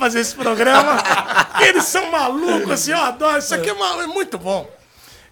Fazer 0.00 0.20
esse 0.20 0.34
programa. 0.34 0.96
Eles 1.60 1.84
são 1.84 2.10
malucos, 2.10 2.70
assim, 2.70 2.90
eu 2.92 2.98
adoro. 2.98 3.38
Isso 3.38 3.54
aqui 3.54 3.70
é, 3.70 3.72
é 4.02 4.06
muito 4.06 4.38
bom. 4.38 4.68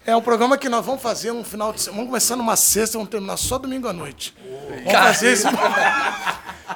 É 0.05 0.15
um 0.15 0.21
programa 0.21 0.55
que 0.57 0.69
nós 0.69 0.85
vamos 0.85 1.01
fazer 1.01 1.31
um 1.31 1.43
final 1.43 1.73
de 1.73 1.81
semana. 1.81 1.97
Vamos 1.97 2.09
começar 2.11 2.35
numa 2.35 2.55
sexta, 2.55 2.97
vamos 2.97 3.09
terminar 3.09 3.37
só 3.37 3.57
domingo 3.57 3.87
à 3.87 3.93
noite. 3.93 4.35
Vamos 4.83 4.91
fazer 4.93 5.31
esse. 5.33 5.47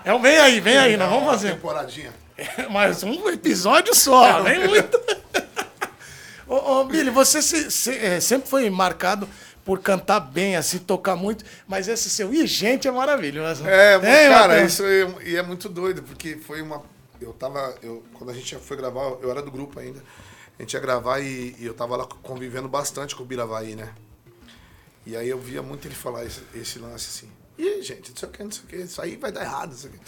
É, 0.04 0.13
um- 0.13 0.21
vem 0.21 0.38
aí, 0.39 0.60
vem 0.60 0.78
aí, 0.78 0.97
nós 0.97 1.10
vamos 1.10 1.25
fazer. 1.25 1.52
Temporadinha. 1.54 2.12
Mais 2.71 3.04
um 3.04 3.30
episódio 3.30 3.93
só, 3.93 4.41
nem 4.43 4.67
muito. 4.67 4.99
ô, 6.47 6.56
ô, 6.80 6.84
Billy, 6.86 7.10
você 7.10 7.41
se- 7.41 7.69
se- 7.69 7.97
é, 7.97 8.19
sempre 8.19 8.49
foi 8.49 8.69
marcado 8.69 9.28
por 9.65 9.80
cantar 9.80 10.19
bem, 10.21 10.56
assim, 10.56 10.80
tocar 10.80 11.15
muito, 11.15 11.43
mas 11.67 11.88
esse 11.88 12.10
seu 12.10 12.34
e 12.34 12.47
gente 12.47 12.88
é 12.88 12.91
maravilhoso. 12.91 13.67
É, 13.67 13.95
Hein, 13.97 14.30
cara, 14.32 14.62
isso 14.63 14.84
é, 14.86 15.08
e 15.25 15.36
é 15.36 15.43
muito 15.43 15.69
doido, 15.69 16.02
porque 16.02 16.38
foi 16.47 16.62
uma. 16.62 16.82
Eu 17.22 17.34
tava. 17.34 17.76
Eu, 17.82 18.04
quando 18.14 18.30
a 18.30 18.34
gente 18.34 18.56
foi 18.56 18.78
gravar, 18.78 19.18
eu 19.22 19.30
era 19.30 19.42
do 19.42 19.52
grupo 19.52 19.80
ainda. 19.80 20.04
A 20.58 20.62
gente 20.62 20.74
ia 20.74 20.80
gravar 20.80 21.20
e, 21.20 21.56
e 21.58 21.66
eu 21.66 21.74
tava 21.74 21.96
lá 21.96 22.06
convivendo 22.06 22.68
bastante 22.68 23.16
com 23.16 23.24
o 23.24 23.26
Biravaí, 23.26 23.76
né? 23.76 23.94
E 25.06 25.16
aí 25.16 25.30
eu 25.30 25.40
via 25.40 25.62
muito 25.62 25.88
ele 25.88 25.96
falar 25.96 26.26
esse, 26.26 26.42
esse 26.54 26.80
lance 26.80 27.08
assim. 27.08 27.32
Ih, 27.58 27.82
gente, 27.82 28.12
não 28.12 28.18
sei 28.18 28.30
o 28.30 28.32
que, 28.32 28.44
não 28.44 28.52
sei 28.52 28.64
o 28.64 28.68
que, 28.68 28.76
isso 28.78 29.02
aí 29.02 29.16
vai 29.16 29.32
dar 29.32 29.42
errado, 29.42 29.72
não 29.72 29.78
sei 29.78 29.90
o 29.90 29.94
que. 29.94 30.00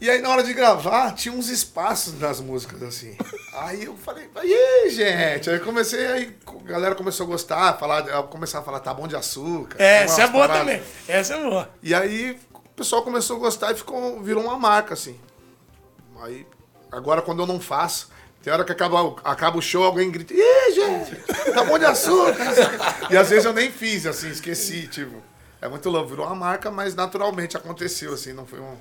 E 0.00 0.08
aí, 0.08 0.22
na 0.22 0.28
hora 0.28 0.44
de 0.44 0.54
gravar, 0.54 1.12
tinha 1.12 1.34
uns 1.34 1.48
espaços 1.48 2.20
nas 2.20 2.40
músicas, 2.40 2.80
assim. 2.84 3.16
Aí 3.52 3.84
eu 3.84 3.96
falei, 3.96 4.30
aí, 4.36 4.88
gente? 4.90 5.50
Aí 5.50 5.58
comecei, 5.58 6.06
aí 6.06 6.36
a 6.46 6.68
galera 6.68 6.94
começou 6.94 7.26
a 7.26 7.28
gostar, 7.28 7.76
falar, 7.76 8.22
começar 8.24 8.60
a 8.60 8.62
falar, 8.62 8.78
tá 8.78 8.94
bom 8.94 9.08
de 9.08 9.16
açúcar. 9.16 9.76
É, 9.82 10.04
essa 10.04 10.22
é 10.22 10.28
boa 10.28 10.48
também. 10.48 10.80
Essa 11.08 11.34
é 11.34 11.42
boa. 11.42 11.68
E 11.82 11.92
aí 11.92 12.38
pessoal 12.78 13.02
começou 13.02 13.36
a 13.36 13.40
gostar 13.40 13.72
e 13.72 13.76
ficou, 13.76 14.22
virou 14.22 14.42
uma 14.44 14.56
marca, 14.58 14.94
assim. 14.94 15.18
Aí, 16.22 16.46
agora 16.90 17.20
quando 17.22 17.40
eu 17.42 17.46
não 17.46 17.60
faço, 17.60 18.10
tem 18.42 18.52
hora 18.52 18.64
que 18.64 18.72
acaba, 18.72 19.02
o- 19.02 19.16
acaba 19.24 19.58
o 19.58 19.62
show, 19.62 19.84
alguém 19.84 20.10
grita, 20.10 20.32
ih, 20.34 20.72
gente, 20.74 21.16
tá 21.52 21.64
bom 21.64 21.78
de 21.78 21.84
açúcar. 21.84 22.36
e 23.10 23.16
às 23.16 23.28
vezes 23.30 23.44
eu 23.44 23.52
nem 23.52 23.70
fiz, 23.70 24.06
assim, 24.06 24.28
esqueci, 24.30 24.86
tipo. 24.88 25.22
É 25.60 25.68
muito 25.68 25.90
louco, 25.90 26.08
virou 26.10 26.24
uma 26.26 26.36
marca, 26.36 26.70
mas 26.70 26.94
naturalmente 26.94 27.56
aconteceu, 27.56 28.14
assim, 28.14 28.32
não 28.32 28.46
foi 28.46 28.60
um, 28.60 28.76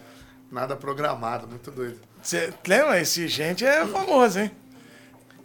nada 0.52 0.76
programado, 0.76 1.48
muito 1.48 1.72
doido. 1.72 2.00
Você 2.22 2.54
lembra? 2.68 3.02
Esse 3.02 3.28
gente 3.28 3.66
é 3.66 3.86
famoso, 3.88 4.40
hein? 4.40 4.52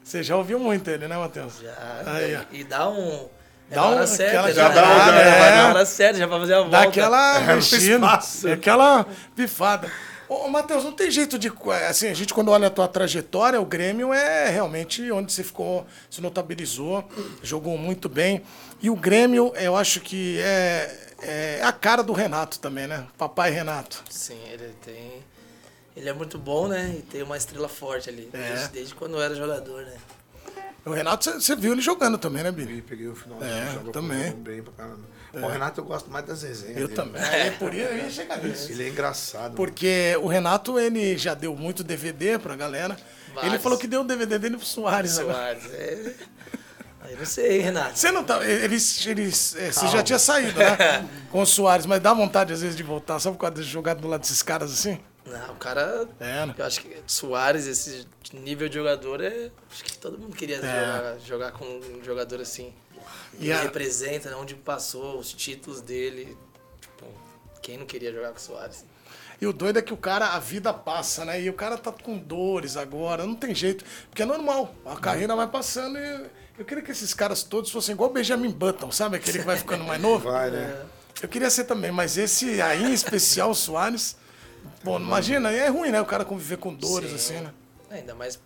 Você 0.05 0.23
já 0.23 0.37
ouviu 0.37 0.59
muito 0.59 0.91
ele, 0.91 1.09
né, 1.09 1.17
Matheus? 1.17 1.59
Já, 1.61 2.03
Aí, 2.07 2.37
ó. 2.37 2.41
e 2.51 2.65
dá 2.65 2.89
um. 2.91 3.29
É 3.73 3.75
Dá 3.75 3.89
um- 3.89 3.95
hora 3.95 4.07
certa, 4.07 4.31
aquela 4.41 4.53
já, 4.53 4.69
jogada, 4.69 5.13
já, 5.13 5.21
é. 5.21 5.39
vai 5.41 5.57
na 5.57 5.69
hora 5.71 5.87
certa, 5.87 6.19
já 6.19 6.29
pra 6.29 6.39
fazer 6.39 6.55
a 6.55 6.59
volta. 6.61 6.71
Dá 6.73 6.83
aquela 6.83 7.39
É, 7.51 7.55
mexida, 7.55 7.95
espaço. 7.95 8.49
aquela 8.49 9.07
pifada. 9.35 9.91
Ô, 10.29 10.49
Matheus, 10.49 10.85
não 10.85 10.93
tem 10.93 11.11
jeito 11.11 11.39
de. 11.39 11.53
Assim, 11.89 12.09
a 12.09 12.15
gente, 12.15 12.33
quando 12.33 12.51
olha 12.51 12.67
a 12.69 12.71
tua 12.71 12.87
trajetória, 12.89 13.61
o 13.61 13.65
Grêmio 13.67 14.13
é 14.15 14.49
realmente 14.49 15.11
onde 15.11 15.33
você 15.33 15.43
ficou, 15.45 15.87
se 16.11 16.21
notabilizou, 16.23 17.07
jogou 17.43 17.77
muito 17.77 18.09
bem. 18.09 18.43
E 18.81 18.89
o 18.91 18.97
Grêmio, 18.97 19.53
eu 19.57 19.77
acho 19.77 20.01
que 20.01 20.39
é, 20.41 20.97
é 21.23 21.61
a 21.63 21.71
cara 21.73 22.03
do 22.03 22.13
Renato 22.15 22.59
também, 22.59 22.87
né? 22.87 23.07
Papai 23.19 23.51
Renato. 23.51 24.03
Sim, 24.11 24.39
ele 24.51 24.75
tem. 24.85 25.23
Ele 25.95 26.09
é 26.09 26.13
muito 26.15 26.39
bom, 26.39 26.67
né? 26.67 26.95
E 26.99 27.03
tem 27.03 27.23
uma 27.23 27.37
estrela 27.37 27.69
forte 27.69 28.09
ali. 28.09 28.31
É. 28.33 28.39
Desde, 28.39 28.69
desde 28.69 28.95
quando 28.95 29.17
eu 29.17 29.23
era 29.23 29.35
jogador, 29.35 29.83
né? 29.83 29.93
O 30.85 30.91
Renato, 30.91 31.31
você- 31.41 31.55
viu 31.57 31.73
ele 31.73 31.81
jogando 31.81 32.19
também, 32.19 32.43
né, 32.43 32.49
E 32.49 32.53
Billy? 32.53 32.83
peguei 32.83 33.07
o 33.09 33.15
final 33.15 33.39
É, 33.43 33.73
joga 33.75 33.93
também. 33.93 34.33
bem 34.33 34.63
pra 34.63 34.73
caramba. 34.73 35.13
O 35.35 35.47
Renato 35.47 35.81
eu 35.81 35.85
gosto 35.85 36.11
mais 36.11 36.27
das 36.27 36.43
resenhas. 36.43 36.77
Eu 36.77 36.89
dele. 36.89 36.95
também. 37.01 37.23
É, 37.23 37.51
por 37.53 37.73
isso 37.73 37.87
eu 37.89 37.97
ia 37.97 38.11
chegar 38.11 38.43
nisso. 38.43 38.71
Ele 38.71 38.85
é 38.85 38.89
engraçado. 38.89 39.55
Porque 39.55 40.15
o 40.21 40.27
Renato, 40.27 40.79
ele 40.79 41.17
já 41.17 41.33
deu 41.35 41.55
muito 41.57 41.83
DVD 41.85 42.39
pra 42.39 42.55
galera. 42.57 42.97
Ele 43.43 43.59
falou 43.59 43.79
que 43.79 43.87
deu 43.87 44.03
o 44.03 44.05
DVD 44.05 44.39
dele 44.39 44.57
pro 44.59 44.67
Soares 44.67 45.19
agora. 45.19 45.59
Soares, 45.59 45.73
é. 45.73 46.13
Aí 47.01 47.17
não 47.17 47.25
sei, 47.25 47.61
Renato. 47.61 47.99
Você 47.99 48.11
não 48.13 48.23
tá. 48.25 48.45
Eles, 48.47 49.07
eles, 49.07 49.57
é, 49.57 49.73
você 49.73 49.89
já 49.89 50.03
tinha 50.03 50.19
saído, 50.19 50.59
né? 50.59 51.09
Com 51.33 51.41
o 51.43 51.47
Soares, 51.47 51.87
mas 51.87 52.01
dá 52.01 52.13
vontade 52.13 52.53
às 52.53 52.61
vezes 52.61 52.77
de 52.77 52.83
voltar, 52.83 53.19
só 53.19 53.31
por 53.33 53.39
causa 53.39 53.55
de 53.57 53.63
jogar 53.63 53.95
do 53.95 54.07
lado 54.09 54.21
desses 54.21 54.43
caras 54.43 54.71
assim? 54.73 55.01
Não, 55.25 55.53
o 55.53 55.57
cara. 55.57 56.09
É, 56.19 56.47
né? 56.47 56.55
Eu 56.59 56.65
acho 56.65 56.81
que 56.81 56.97
Soares, 57.07 57.67
esse 57.67 58.07
nível 58.33 58.69
de 58.69 58.75
jogador, 58.75 59.21
é. 59.23 59.51
Acho 59.71 59.85
que 59.85 59.97
todo 59.99 60.19
mundo 60.19 60.35
queria 60.37 60.57
jogar, 60.57 61.19
jogar 61.25 61.53
com 61.53 61.65
um 61.65 62.03
jogador 62.05 62.41
assim. 62.41 62.73
E 63.39 63.45
Ele 63.45 63.53
a- 63.53 63.63
representa 63.63 64.31
né, 64.31 64.37
onde 64.37 64.55
passou, 64.55 65.19
os 65.19 65.33
títulos 65.33 65.81
dele. 65.81 66.37
Tipo, 66.81 67.07
quem 67.63 67.79
não 67.79 67.87
queria 67.87 68.13
jogar 68.13 68.31
com 68.31 68.39
o 68.39 68.41
Soares? 68.41 68.85
E 69.41 69.47
o 69.47 69.53
doido 69.53 69.79
é 69.79 69.83
que 69.83 69.93
o 69.93 69.97
cara, 69.97 70.29
a 70.35 70.39
vida 70.39 70.73
passa, 70.73 71.25
né? 71.25 71.41
E 71.41 71.49
o 71.51 71.55
cara 71.55 71.77
tá 71.77 71.91
com 71.91 72.17
dores 72.17 72.77
agora, 72.77 73.25
não 73.27 73.35
tem 73.35 73.55
jeito. 73.55 73.85
Porque 74.09 74.23
é 74.23 74.27
normal, 74.27 74.75
a 74.85 74.95
carreira 74.97 75.35
vai 75.35 75.49
passando 75.49 75.99
e 75.99 76.27
eu 76.59 76.65
queria 76.65 76.83
que 76.83 76.91
esses 76.93 77.13
caras 77.15 77.43
todos 77.43 77.71
fossem 77.71 77.93
igual 77.95 78.11
o 78.11 78.13
Benjamin 78.13 78.51
Button, 78.51 78.93
sabe? 78.93 79.17
Aquele 79.17 79.39
que 79.41 79.45
vai 79.45 79.57
ficando 79.57 79.83
mais 79.85 80.01
novo. 80.01 80.31
Vai, 80.31 80.51
né? 80.51 80.85
Eu 81.21 81.29
queria 81.29 81.51
ser 81.51 81.65
também, 81.65 81.91
mas 81.91 82.17
esse 82.17 82.61
aí 82.63 82.85
em 82.85 82.93
especial, 82.93 83.51
o 83.51 83.55
Soares. 83.55 84.17
Bom, 84.85 84.99
imagina, 84.99 85.51
é 85.51 85.69
ruim, 85.69 85.91
né? 85.91 86.01
O 86.01 86.07
cara 86.07 86.25
conviver 86.25 86.57
com 86.59 86.75
dores 86.75 87.11
Sim. 87.11 87.17
assim, 87.17 87.45
né? 87.45 87.53
Ainda 87.91 88.15
mais 88.15 88.41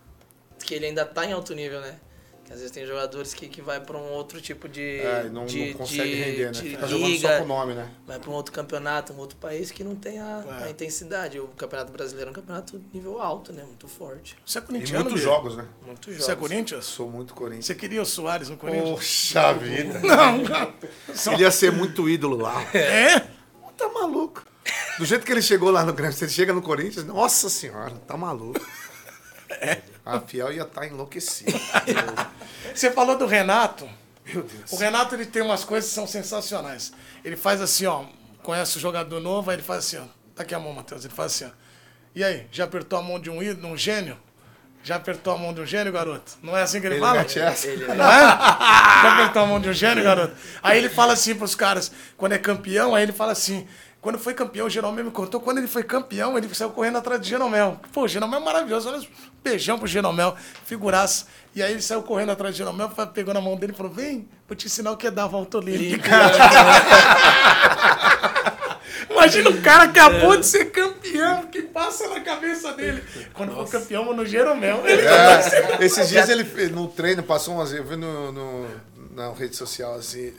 que 0.64 0.74
ele 0.74 0.86
ainda 0.86 1.04
tá 1.04 1.24
em 1.24 1.32
alto 1.32 1.54
nível, 1.54 1.80
né? 1.80 1.96
Que 2.44 2.52
às 2.52 2.60
vezes 2.60 2.72
tem 2.72 2.86
jogadores 2.86 3.34
que, 3.34 3.48
que 3.48 3.60
vai 3.60 3.80
pra 3.80 3.96
um 3.96 4.12
outro 4.12 4.40
tipo 4.40 4.68
de. 4.68 5.00
É, 5.00 5.24
e 5.26 5.30
não, 5.30 5.46
de, 5.46 5.70
não 5.70 5.78
consegue 5.78 6.08
de- 6.14 6.14
render, 6.22 6.44
né? 6.46 6.50
de 6.52 6.60
Fica 6.70 6.86
jogando 6.86 7.08
liga, 7.08 7.28
só 7.28 7.38
com 7.38 7.44
o 7.44 7.48
nome, 7.48 7.74
né? 7.74 7.90
vai 8.06 8.20
pra 8.20 8.30
um 8.30 8.34
outro 8.34 8.52
campeonato, 8.52 9.12
um 9.12 9.18
outro 9.18 9.36
país 9.38 9.72
que 9.72 9.82
não 9.82 9.96
tem 9.96 10.20
a, 10.20 10.44
É. 10.62 10.64
a 10.66 10.70
intensidade. 10.70 11.40
O 11.40 11.48
campeonato 11.48 11.90
brasileiro 11.90 12.28
é 12.28 12.30
um 12.30 12.34
campeonato 12.34 12.80
nível 12.94 13.20
alto, 13.20 13.52
né? 13.52 13.64
Muito 13.64 13.88
forte. 13.88 14.36
Você 14.46 14.58
é 14.58 14.60
E 14.60 14.64
corintiano, 14.64 15.04
muitos 15.06 15.20
Bia? 15.20 15.32
jogos, 15.32 15.56
né? 15.56 15.64
Muitos 15.84 16.06
jogos. 16.12 16.24
Você 16.24 16.30
é 16.32 16.36
Corinthians? 16.36 16.84
Sou 16.84 17.10
muito 17.10 17.34
Corinthians. 17.34 17.66
Você 17.66 17.74
queria 17.74 18.00
o 18.00 18.06
Soares 18.06 18.48
no 18.48 18.56
Corinthians? 18.56 18.90
Poxa 18.90 19.52
vida. 19.54 19.98
Não, 19.98 20.38
não. 20.38 20.72
Só- 21.16 21.32
Ele 21.32 21.42
ia 21.42 21.50
ser 21.50 21.72
muito 21.72 22.08
ídolo 22.08 22.36
lá. 22.36 22.62
É? 22.72 23.26
Tá. 24.96 24.98
Do 24.98 25.04
jeito 25.04 25.24
que 25.26 25.32
ele 25.32 25.42
chegou 25.42 25.70
lá 25.70 25.84
no 25.84 25.92
Grêmio, 25.92 26.16
ele 26.20 26.30
chega 26.30 26.52
no 26.52 26.62
Corinthians, 26.62 27.04
nossa 27.04 27.48
senhora, 27.48 27.92
tá 28.06 28.16
maluco. 28.16 28.60
É. 29.50 29.78
A 30.04 30.20
Fiel 30.20 30.52
ia 30.52 30.62
estar 30.62 30.86
enlouquecida. 30.86 31.52
Você 32.74 32.90
falou 32.90 33.16
do 33.16 33.26
Renato. 33.26 33.88
Meu 34.24 34.42
Deus. 34.42 34.72
O 34.72 34.76
Renato 34.76 35.14
ele 35.14 35.26
tem 35.26 35.42
umas 35.42 35.64
coisas 35.64 35.88
que 35.90 35.94
são 35.94 36.06
sensacionais. 36.06 36.92
Ele 37.24 37.36
faz 37.36 37.60
assim, 37.60 37.86
ó, 37.86 38.04
conhece 38.42 38.76
o 38.76 38.80
jogador 38.80 39.20
novo, 39.20 39.50
aí 39.50 39.56
ele 39.56 39.62
faz 39.62 39.86
assim, 39.86 39.98
ó. 39.98 40.04
Tá 40.34 40.42
aqui 40.42 40.54
a 40.54 40.58
mão, 40.58 40.72
Matheus. 40.72 41.04
Ele 41.04 41.14
faz 41.14 41.32
assim, 41.32 41.44
ó. 41.46 41.50
E 42.14 42.24
aí, 42.24 42.46
já 42.50 42.64
apertou 42.64 42.98
a 42.98 43.02
mão 43.02 43.20
de 43.20 43.30
um 43.30 43.42
ídolo, 43.42 43.68
um 43.72 43.76
gênio? 43.76 44.18
Já 44.82 44.96
apertou 44.96 45.34
a 45.34 45.38
mão 45.38 45.52
de 45.52 45.60
um 45.60 45.66
gênio, 45.66 45.92
garoto? 45.92 46.32
Não 46.42 46.56
é 46.56 46.62
assim 46.62 46.80
que 46.80 46.86
ele, 46.86 46.94
Ele 46.94 47.00
fala? 47.02 47.18
mete 47.18 47.38
essa. 47.40 47.66
Ele, 47.66 47.86
Não 47.86 47.94
é? 47.94 47.98
Já 47.98 49.14
apertou 49.14 49.42
a 49.42 49.46
mão 49.46 49.60
de 49.60 49.68
um 49.68 49.72
gênio, 49.72 50.02
garoto? 50.04 50.34
Aí 50.62 50.78
ele 50.78 50.88
fala 50.88 51.12
assim 51.12 51.34
pros 51.34 51.54
caras, 51.54 51.90
quando 52.16 52.32
é 52.32 52.38
campeão, 52.38 52.94
aí 52.94 53.02
ele 53.02 53.12
fala 53.12 53.32
assim. 53.32 53.66
Quando 54.06 54.20
foi 54.20 54.34
campeão, 54.34 54.68
o 54.68 54.70
Jeromel 54.70 55.04
me 55.04 55.10
contou. 55.10 55.40
Quando 55.40 55.58
ele 55.58 55.66
foi 55.66 55.82
campeão, 55.82 56.38
ele 56.38 56.48
saiu 56.54 56.70
correndo 56.70 56.98
atrás 56.98 57.20
de 57.20 57.28
Jeromel. 57.28 57.80
Pô, 57.92 58.02
o 58.02 58.08
Jeromel 58.08 58.40
é 58.40 58.44
maravilhoso. 58.44 58.88
Olha, 58.88 59.00
um 59.00 59.04
beijão 59.42 59.80
pro 59.80 59.88
Jeromel, 59.88 60.36
figuraça. 60.64 61.26
E 61.52 61.60
aí 61.60 61.72
ele 61.72 61.82
saiu 61.82 62.04
correndo 62.04 62.30
atrás 62.30 62.54
de 62.54 62.58
Jeromel, 62.58 62.88
pegou 63.12 63.34
na 63.34 63.40
mão 63.40 63.56
dele 63.56 63.72
e 63.72 63.76
falou: 63.76 63.90
Vem, 63.90 64.28
vou 64.46 64.54
te 64.54 64.66
ensinar 64.66 64.92
o 64.92 64.96
que 64.96 65.08
é 65.08 65.10
dar 65.10 65.24
a 65.24 65.26
volta 65.26 65.58
olímpica. 65.58 66.08
Imagina 69.10 69.50
o 69.50 69.60
cara 69.60 69.82
acabou 69.84 70.36
de 70.36 70.46
ser 70.46 70.66
campeão, 70.66 71.40
o 71.40 71.46
que 71.48 71.62
passa 71.62 72.06
na 72.08 72.20
cabeça 72.20 72.72
dele. 72.74 73.02
Quando 73.34 73.54
for 73.54 73.68
campeão, 73.68 74.04
vou 74.04 74.14
no 74.14 74.24
Jeromel. 74.24 74.84
É, 74.86 75.84
esses 75.84 76.08
dias 76.08 76.28
ele 76.28 76.44
no 76.70 76.86
treino 76.86 77.24
passou 77.24 77.54
umas. 77.54 77.72
Eu 77.72 77.82
vi 77.82 77.96
no, 77.96 78.30
no- 78.30 78.70
na 79.16 79.32
rede 79.32 79.56
social 79.56 79.94
assim. 79.94 80.32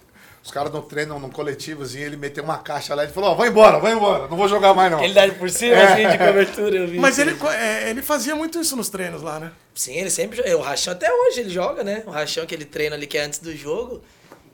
Os 0.47 0.51
caras 0.51 0.71
no 0.71 0.81
treino, 0.81 1.19
num 1.19 1.29
coletivozinho, 1.29 2.05
ele 2.05 2.15
meteu 2.15 2.41
uma 2.41 2.57
caixa 2.57 2.95
lá 2.95 3.03
e 3.03 3.09
falou: 3.09 3.31
Ó, 3.31 3.35
vai 3.35 3.49
embora, 3.49 3.79
vai 3.79 3.91
embora, 3.91 4.29
não 4.29 4.37
vou 4.37 4.47
jogar 4.47 4.73
mais 4.73 4.89
não. 4.89 5.03
ele 5.03 5.13
dá 5.13 5.27
por 5.27 5.49
cima, 5.49 5.75
assim, 5.75 6.07
de 6.07 6.17
cobertura, 6.17 6.77
eu 6.77 6.87
vi. 6.87 6.97
Mas 6.97 7.19
ele, 7.19 7.35
é, 7.51 7.89
ele 7.89 8.01
fazia 8.01 8.33
muito 8.33 8.57
isso 8.57 8.73
nos 8.77 8.87
treinos 8.87 9.21
lá, 9.21 9.41
né? 9.41 9.51
Sim, 9.75 9.97
ele 9.97 10.09
sempre 10.09 10.37
joga. 10.37 10.57
O 10.57 10.61
Rachão 10.61 10.93
até 10.93 11.11
hoje 11.11 11.41
ele 11.41 11.49
joga, 11.49 11.83
né? 11.83 12.01
O 12.05 12.11
Rachão 12.11 12.45
que 12.45 12.55
ele 12.55 12.63
treina 12.63 12.95
ali, 12.95 13.05
que 13.05 13.17
é 13.17 13.25
antes 13.25 13.39
do 13.39 13.53
jogo. 13.53 14.01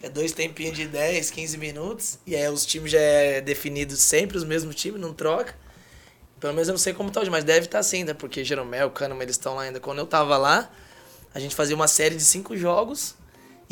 É 0.01 0.09
dois 0.09 0.31
tempinhos 0.31 0.75
de 0.75 0.87
10, 0.87 1.29
15 1.29 1.57
minutos. 1.59 2.17
E 2.25 2.35
aí 2.35 2.49
os 2.49 2.65
times 2.65 2.91
já 2.91 2.99
é 2.99 3.39
definido 3.39 3.95
sempre, 3.95 4.35
os 4.35 4.43
mesmos 4.43 4.73
times, 4.73 4.99
não 4.99 5.13
troca. 5.13 5.53
Pelo 6.39 6.53
menos 6.53 6.67
eu 6.67 6.71
não 6.71 6.79
sei 6.79 6.93
como 6.93 7.11
tá 7.11 7.21
hoje, 7.21 7.29
mas 7.29 7.43
deve 7.43 7.67
estar 7.67 7.77
assim, 7.77 8.03
né? 8.03 8.15
Porque 8.15 8.43
Jeromel, 8.43 8.89
Kahneman, 8.89 9.21
eles 9.21 9.35
estão 9.35 9.53
lá 9.53 9.61
ainda. 9.61 9.79
Quando 9.79 9.99
eu 9.99 10.07
tava 10.07 10.37
lá, 10.37 10.71
a 11.35 11.39
gente 11.39 11.53
fazia 11.53 11.75
uma 11.75 11.87
série 11.87 12.15
de 12.15 12.23
cinco 12.23 12.57
jogos. 12.57 13.15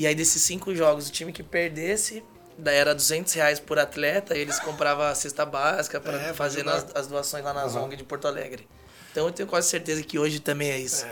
E 0.01 0.07
aí 0.07 0.15
desses 0.15 0.41
cinco 0.41 0.73
jogos, 0.73 1.07
o 1.09 1.11
time 1.11 1.31
que 1.31 1.43
perdesse, 1.43 2.23
era 2.65 2.95
200 2.95 3.31
reais 3.33 3.59
por 3.59 3.77
atleta. 3.77 4.35
E 4.35 4.39
eles 4.39 4.59
compravam 4.59 5.05
a 5.05 5.13
cesta 5.13 5.45
básica 5.45 5.99
para 6.01 6.17
É, 6.29 6.33
fazer 6.33 6.63
nas- 6.63 6.87
as 6.95 7.05
doações 7.05 7.43
lá 7.43 7.53
na 7.53 7.67
Zong 7.67 7.95
de 7.95 8.03
Porto 8.03 8.27
Alegre. 8.27 8.67
Então 9.11 9.27
eu 9.27 9.31
tenho 9.31 9.47
quase 9.47 9.69
certeza 9.69 10.01
que 10.01 10.17
hoje 10.17 10.39
também 10.39 10.71
é 10.71 10.77
isso. 10.79 11.05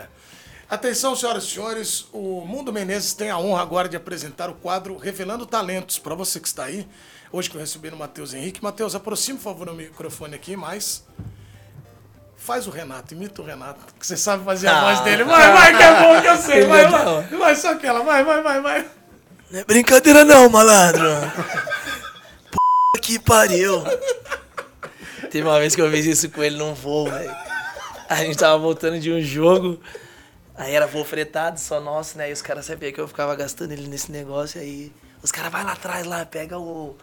Atenção, 0.68 1.14
senhoras 1.14 1.44
e 1.44 1.46
senhores, 1.50 2.06
o 2.12 2.40
Mundo 2.44 2.72
Menezes 2.72 3.12
tem 3.14 3.30
a 3.30 3.38
honra 3.38 3.62
agora 3.62 3.88
de 3.88 3.96
apresentar 3.96 4.50
o 4.50 4.54
quadro 4.54 4.96
Revelando 4.96 5.46
Talentos. 5.46 5.98
Para 6.00 6.14
você 6.16 6.40
que 6.40 6.48
está 6.48 6.64
aí, 6.64 6.86
hoje 7.30 7.48
que 7.48 7.56
eu 7.56 7.60
recebi 7.60 7.90
no 7.92 7.96
Matheus 7.96 8.34
Henrique. 8.34 8.60
Matheus, 8.62 8.94
aproxime, 8.96 9.38
por 9.38 9.44
favor, 9.44 9.68
o 9.68 9.74
microfone 9.74 10.34
aqui, 10.34 10.56
mais. 10.56 11.04
Faz 12.40 12.66
o 12.66 12.70
Renato, 12.70 13.12
imita 13.14 13.42
o 13.42 13.44
Renato, 13.44 13.78
que 13.98 14.04
você 14.06 14.16
sabe 14.16 14.44
fazer 14.44 14.66
a 14.68 14.78
Ah. 14.80 14.84
voz 14.86 15.00
dele. 15.00 15.24
Vai, 15.24 15.52
vai, 15.52 15.76
que 15.76 15.82
é 15.82 16.00
bom 16.02 16.20
que 16.22 16.26
eu 16.26 16.36
sei. 16.38 16.64
Vai, 16.66 16.86
vai. 16.88 17.22
Vai, 17.38 17.54
só 17.54 17.72
aquela, 17.72 18.02
vai, 18.02 18.24
vai, 18.24 18.42
vai, 18.42 18.60
vai. 18.60 18.86
Não 19.50 19.60
é 19.60 19.64
brincadeira 19.64 20.24
não, 20.24 20.48
malandro. 20.48 21.04
P 22.94 23.00
que 23.02 23.18
pariu. 23.18 23.84
Teve 25.30 25.46
uma 25.46 25.58
vez 25.60 25.74
que 25.76 25.82
eu 25.82 25.90
fiz 25.90 26.06
isso 26.06 26.30
com 26.30 26.42
ele 26.42 26.56
num 26.56 26.72
voo, 26.74 27.10
velho. 27.10 27.34
A 28.08 28.16
gente 28.16 28.36
tava 28.38 28.58
voltando 28.58 28.98
de 28.98 29.12
um 29.12 29.20
jogo, 29.20 29.78
aí 30.56 30.74
era 30.74 30.86
voo 30.86 31.04
fretado, 31.04 31.60
só 31.60 31.78
nosso, 31.80 32.18
né? 32.18 32.30
E 32.30 32.32
os 32.32 32.42
caras 32.42 32.64
sabiam 32.64 32.90
que 32.92 33.00
eu 33.00 33.06
ficava 33.06 33.36
gastando 33.36 33.70
ele 33.72 33.86
nesse 33.86 34.10
negócio, 34.10 34.60
aí 34.60 34.90
os 35.22 35.30
caras 35.30 35.52
vai 35.52 35.62
lá 35.62 35.72
atrás, 35.72 36.04
lá, 36.06 36.24
pega 36.26 36.58
o, 36.58 36.96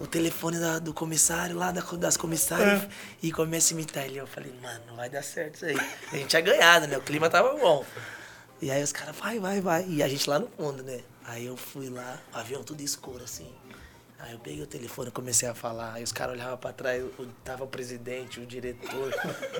o 0.00 0.06
telefone 0.06 0.58
da- 0.58 0.78
do 0.80 0.92
comissário, 0.92 1.54
lá 1.56 1.70
da, 1.70 1.80
das 1.82 2.16
comissárias, 2.16 2.88
e 3.22 3.30
começa 3.30 3.72
a 3.72 3.74
imitar 3.74 4.04
ele. 4.06 4.18
Eu 4.18 4.26
falei, 4.26 4.52
mano, 4.60 4.80
não 4.88 4.96
vai 4.96 5.08
dar 5.08 5.22
certo 5.22 5.56
isso 5.56 5.66
aí. 5.66 5.76
A 6.12 6.16
gente 6.16 6.26
tinha 6.28 6.42
ganhado, 6.42 6.86
né? 6.88 6.96
O 6.98 7.02
clima 7.02 7.28
tava 7.30 7.54
bom. 7.56 7.84
E 8.62 8.70
aí 8.70 8.82
os 8.82 8.92
caras, 8.92 9.14
vai, 9.16 9.38
vai, 9.38 9.60
vai. 9.60 9.86
E 9.88 10.02
a 10.02 10.08
gente 10.08 10.28
lá 10.28 10.38
no 10.38 10.48
fundo, 10.48 10.82
né? 10.82 11.00
Aí 11.26 11.46
eu 11.46 11.56
fui 11.56 11.88
lá, 11.88 12.18
o 12.34 12.38
avião 12.38 12.64
tudo 12.64 12.80
escuro, 12.82 13.22
assim. 13.22 13.52
Aí 14.22 14.32
eu 14.32 14.38
peguei 14.38 14.62
o 14.62 14.66
telefone 14.66 15.08
e 15.08 15.12
comecei 15.12 15.48
a 15.48 15.54
falar. 15.54 15.94
Aí 15.94 16.02
os 16.02 16.12
caras 16.12 16.34
olhavam 16.34 16.58
pra 16.58 16.72
trás, 16.72 17.02
tava 17.42 17.64
o 17.64 17.66
presidente, 17.66 18.38
o 18.38 18.46
diretor. 18.46 19.14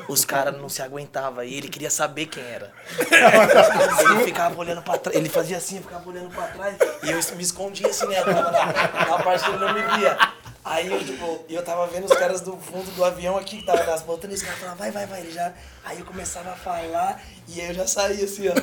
Os 0.07 0.25
caras 0.25 0.57
não 0.57 0.68
se 0.68 0.83
aguentavam. 0.83 1.42
E 1.42 1.55
ele 1.55 1.68
queria 1.68 1.90
saber 1.90 2.27
quem 2.27 2.42
era. 2.42 2.73
Ele 2.99 4.25
ficava 4.25 4.59
olhando 4.59 4.83
pra 4.83 4.99
trás. 4.99 5.16
Ele 5.16 5.31
fazia 5.31 5.57
assim, 5.57 5.81
ficava 5.81 6.07
olhando 6.09 6.29
pra 6.31 6.46
trás. 6.49 6.77
E 7.03 7.11
eu 7.11 7.37
me 7.37 7.42
escondia 7.42 7.88
assim, 7.88 8.07
né? 8.07 8.23
Na 8.23 9.23
parte 9.23 9.44
que 9.44 9.51
ele 9.51 9.59
não 9.59 9.73
me 9.73 9.81
via. 9.96 10.18
Aí 10.62 10.92
eu, 10.92 11.03
tipo, 11.03 11.44
eu 11.49 11.64
tava 11.64 11.87
vendo 11.87 12.05
os 12.05 12.12
caras 12.12 12.42
do 12.42 12.55
fundo 12.59 12.90
do 12.94 13.03
avião 13.03 13.38
aqui, 13.38 13.59
que 13.59 13.64
tava 13.64 13.83
nas 13.85 14.03
e 14.03 14.35
os 14.35 14.42
caras 14.42 14.59
falavam, 14.59 14.77
vai, 14.77 14.90
vai, 14.90 15.07
vai. 15.07 15.20
Ele 15.20 15.33
já... 15.33 15.55
Aí 15.83 15.99
eu 15.99 16.05
começava 16.05 16.53
a 16.53 16.57
falar, 16.57 17.23
e 17.49 17.62
aí 17.62 17.68
eu 17.68 17.75
já 17.75 17.87
saía 17.87 18.27
assim, 18.27 18.49
ó. 18.49 18.55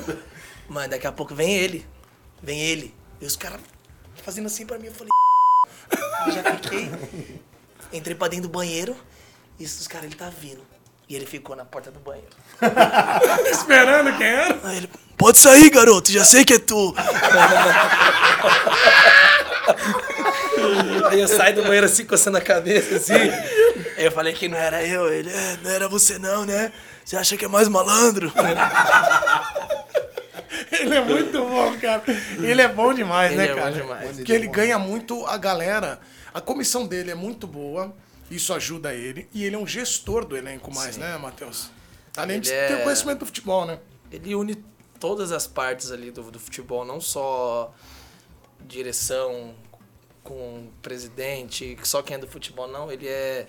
Mano, 0.70 0.90
daqui 0.90 1.08
a 1.08 1.12
pouco 1.12 1.34
vem 1.34 1.56
ele. 1.56 1.88
Vem 2.42 2.60
ele. 2.62 2.94
E 3.20 3.26
os 3.26 3.36
caras 3.36 3.60
fazendo 4.24 4.46
assim 4.46 4.64
pra 4.64 4.78
mim, 4.78 4.88
eu 4.88 4.94
falei, 4.94 5.10
já 6.32 6.44
fiquei. 6.56 6.92
Entrei 7.92 8.16
pra 8.16 8.28
dentro 8.28 8.48
do 8.48 8.52
banheiro. 8.52 8.96
E 9.60 9.66
os 9.66 9.88
caras, 9.88 10.06
ele 10.08 10.16
tá 10.16 10.30
vindo. 10.30 10.62
E 11.10 11.16
ele 11.16 11.26
ficou 11.26 11.56
na 11.56 11.64
porta 11.64 11.90
do 11.90 12.00
banheiro. 12.00 12.30
Esperando 13.50 14.18
quem 14.18 14.28
era? 14.28 14.60
Aí 14.64 14.78
ele, 14.78 14.90
pode 15.18 15.38
sair, 15.38 15.70
garoto, 15.70 16.12
já 16.12 16.26
sei 16.26 16.44
que 16.44 16.54
é 16.54 16.60
tu. 16.60 16.94
Aí 21.10 21.20
eu 21.20 21.28
saio 21.28 21.56
do 21.56 21.64
banheiro 21.64 21.86
assim, 21.86 22.06
coçando 22.06 22.38
a 22.38 22.42
cabeça, 22.42 22.96
assim. 22.98 23.14
Aí 23.98 24.06
eu 24.06 24.12
falei 24.12 24.34
que 24.34 24.48
não 24.50 24.58
era 24.58 24.84
eu. 24.84 25.12
Ele, 25.12 25.30
é, 25.30 25.58
não 25.64 25.72
era 25.72 25.88
você 25.88 26.20
não, 26.20 26.46
né? 26.46 26.72
Você 27.06 27.16
acha 27.16 27.38
que 27.38 27.46
é 27.46 27.48
mais 27.48 27.70
malandro? 27.70 28.32
Ele 30.80 30.96
é 30.96 31.02
muito 31.04 31.40
bom, 31.42 31.78
cara. 31.80 32.04
Ele 32.42 32.62
é 32.62 32.68
bom 32.68 32.94
demais, 32.94 33.32
Ele 33.32 33.38
né, 33.42 33.46
é 33.48 33.54
bom 33.54 33.60
cara? 33.62 33.72
demais. 33.72 34.16
Porque 34.18 34.32
ele 34.32 34.48
ganha 34.48 34.78
muito 34.80 35.26
a 35.26 35.38
galera. 35.38 36.00
A 36.34 36.42
comissão 36.42 36.86
dele 36.86 37.12
é 37.12 37.16
muito 37.16 37.46
boa. 37.48 37.94
Isso 38.30 38.54
ajuda 38.54 38.94
ele. 38.94 39.28
E 39.34 39.44
ele 39.46 39.56
é 39.56 39.60
um 39.60 39.66
gestor 39.68 40.26
do 40.26 40.36
elenco 40.36 40.74
mais, 40.74 40.98
né, 40.98 41.18
Matheus? 41.18 41.70
Além 42.16 42.40
de 42.40 42.50
Ele 42.52 42.68
ter 42.68 42.74
é- 42.80 42.84
conhecimento 42.84 43.20
do 43.20 43.26
futebol, 43.26 43.66
né? 43.66 43.80
ele 44.12 44.34
une 44.36 44.56
todas 45.00 45.32
as 45.32 45.46
partes 45.48 45.92
ali 45.92 46.10
do, 46.12 46.24
do 46.32 46.40
futebol, 46.40 46.84
não 46.84 47.00
só 47.00 47.74
direção 48.66 49.54
com 50.24 50.68
presidente, 50.82 51.78
só 51.84 52.02
quem 52.02 52.16
é 52.16 52.20
do 52.20 52.28
futebol, 52.28 52.68
não. 52.68 52.92
Ele 52.92 53.08
é 53.08 53.46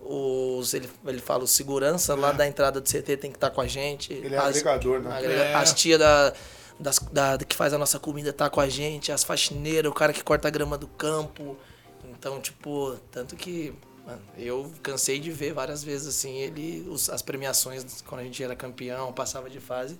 os 0.00 0.74
ele, 0.74 0.88
ele 1.06 1.20
fala 1.20 1.44
o 1.44 1.46
segurança 1.46 2.14
lá 2.14 2.32
da 2.32 2.46
entrada 2.46 2.80
do 2.80 2.88
CT 2.88 3.16
tem 3.16 3.30
que 3.30 3.36
estar 3.36 3.50
com 3.50 3.60
a 3.60 3.66
gente. 3.66 4.12
Ele 4.12 4.34
é 4.34 4.38
agregador, 4.38 5.00
né? 5.00 5.16
agrega- 5.16 5.42
É. 5.44 5.54
As 5.54 5.72
tia 5.74 5.98
da, 5.98 6.32
das, 6.78 6.98
da 6.98 7.38
que 7.38 7.56
faz 7.56 7.72
a 7.72 7.78
nossa 7.78 7.98
comida 7.98 8.32
tá 8.32 8.48
com 8.50 8.60
a 8.60 8.68
gente, 8.68 9.10
as 9.12 9.24
faxineiras, 9.24 9.90
o 9.90 9.94
cara 9.94 10.12
que 10.12 10.22
corta 10.22 10.48
a 10.48 10.50
grama 10.50 10.76
do 10.76 10.86
campo. 10.86 11.56
Então, 12.10 12.40
tipo, 12.40 12.96
tanto 13.10 13.34
que 13.36 13.72
mano, 14.06 14.20
eu 14.38 14.72
cansei 14.82 15.18
de 15.18 15.30
ver 15.30 15.52
várias 15.52 15.82
vezes 15.82 16.06
assim, 16.08 16.36
ele 16.38 16.86
os- 16.88 17.10
as 17.10 17.22
premiações 17.22 18.02
quando 18.06 18.20
a 18.20 18.24
gente 18.24 18.42
era 18.42 18.54
campeão, 18.54 19.12
passava 19.12 19.48
de 19.50 19.60
fase, 19.60 19.98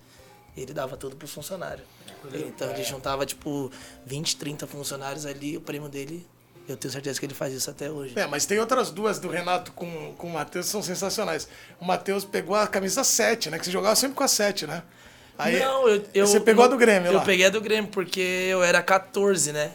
ele 0.56 0.72
dava 0.72 0.96
tudo 0.96 1.16
pro 1.16 1.26
funcionário. 1.28 1.84
Então 2.32 2.70
ele 2.70 2.82
juntava 2.82 3.24
tipo 3.26 3.70
20, 4.04 4.36
30 4.36 4.66
funcionários 4.66 5.26
ali, 5.26 5.56
o 5.56 5.60
prêmio 5.60 5.88
dele, 5.88 6.26
eu 6.68 6.76
tenho 6.76 6.90
certeza 6.90 7.20
que 7.20 7.26
ele 7.26 7.34
faz 7.34 7.52
isso 7.54 7.70
até 7.70 7.90
hoje. 7.90 8.18
É, 8.18 8.26
mas 8.26 8.44
tem 8.46 8.58
outras 8.58 8.90
duas 8.90 9.18
do 9.20 9.28
Renato 9.28 9.70
com, 9.72 10.12
com 10.14 10.26
o 10.28 10.32
Matheus 10.32 10.66
que 10.66 10.72
são 10.72 10.82
sensacionais. 10.82 11.46
O 11.80 11.84
Matheus 11.84 12.24
pegou 12.24 12.56
a 12.56 12.66
camisa 12.66 13.04
7, 13.04 13.50
né? 13.50 13.58
Que 13.58 13.64
você 13.66 13.70
jogava 13.70 13.94
sempre 13.94 14.16
com 14.16 14.24
a 14.24 14.28
7, 14.28 14.66
né? 14.66 14.82
Aí, 15.38 15.58
não, 15.60 15.88
eu, 15.88 16.04
eu 16.14 16.26
você 16.26 16.40
pegou 16.40 16.64
a 16.64 16.68
do 16.68 16.76
Grêmio 16.76 17.10
Eu 17.10 17.18
lá. 17.18 17.24
peguei 17.24 17.46
a 17.46 17.50
do 17.50 17.60
Grêmio 17.60 17.90
porque 17.90 18.20
eu 18.20 18.62
era 18.62 18.82
14, 18.82 19.52
né? 19.52 19.72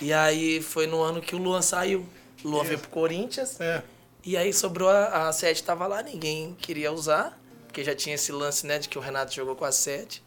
E 0.00 0.12
aí 0.12 0.62
foi 0.62 0.86
no 0.86 1.02
ano 1.02 1.20
que 1.20 1.34
o 1.34 1.38
Luan 1.38 1.60
saiu. 1.60 2.06
O 2.42 2.48
Luan 2.48 2.64
veio 2.64 2.78
pro 2.78 2.88
Corinthians. 2.88 3.60
É. 3.60 3.82
E 4.24 4.36
aí 4.36 4.52
sobrou 4.52 4.88
a, 4.88 5.28
a 5.28 5.32
7 5.32 5.62
tava 5.62 5.86
lá, 5.86 6.02
ninguém 6.02 6.56
queria 6.60 6.92
usar, 6.92 7.38
porque 7.66 7.84
já 7.84 7.94
tinha 7.94 8.14
esse 8.14 8.32
lance, 8.32 8.66
né, 8.66 8.78
de 8.78 8.88
que 8.88 8.98
o 8.98 9.00
Renato 9.00 9.34
jogou 9.34 9.54
com 9.54 9.64
a 9.64 9.72
7. 9.72 10.22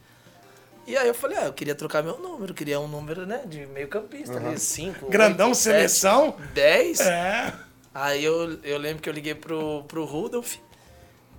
E 0.85 0.97
aí 0.97 1.07
eu 1.07 1.13
falei, 1.13 1.37
ah, 1.37 1.45
eu 1.45 1.53
queria 1.53 1.73
trocar 1.75 2.03
meu 2.03 2.17
número, 2.19 2.53
queria 2.53 2.79
um 2.79 2.87
número, 2.87 3.25
né, 3.25 3.43
de 3.45 3.65
meio 3.67 3.87
campista, 3.87 4.37
ali, 4.37 4.59
5, 4.59 5.09
Grandão, 5.09 5.53
seleção. 5.53 6.35
10. 6.53 6.99
É. 7.01 7.53
Aí 7.93 8.23
eu, 8.23 8.59
eu 8.63 8.77
lembro 8.77 9.01
que 9.01 9.07
eu 9.07 9.13
liguei 9.13 9.35
pro, 9.35 9.83
pro 9.83 10.03
Rudolf, 10.03 10.55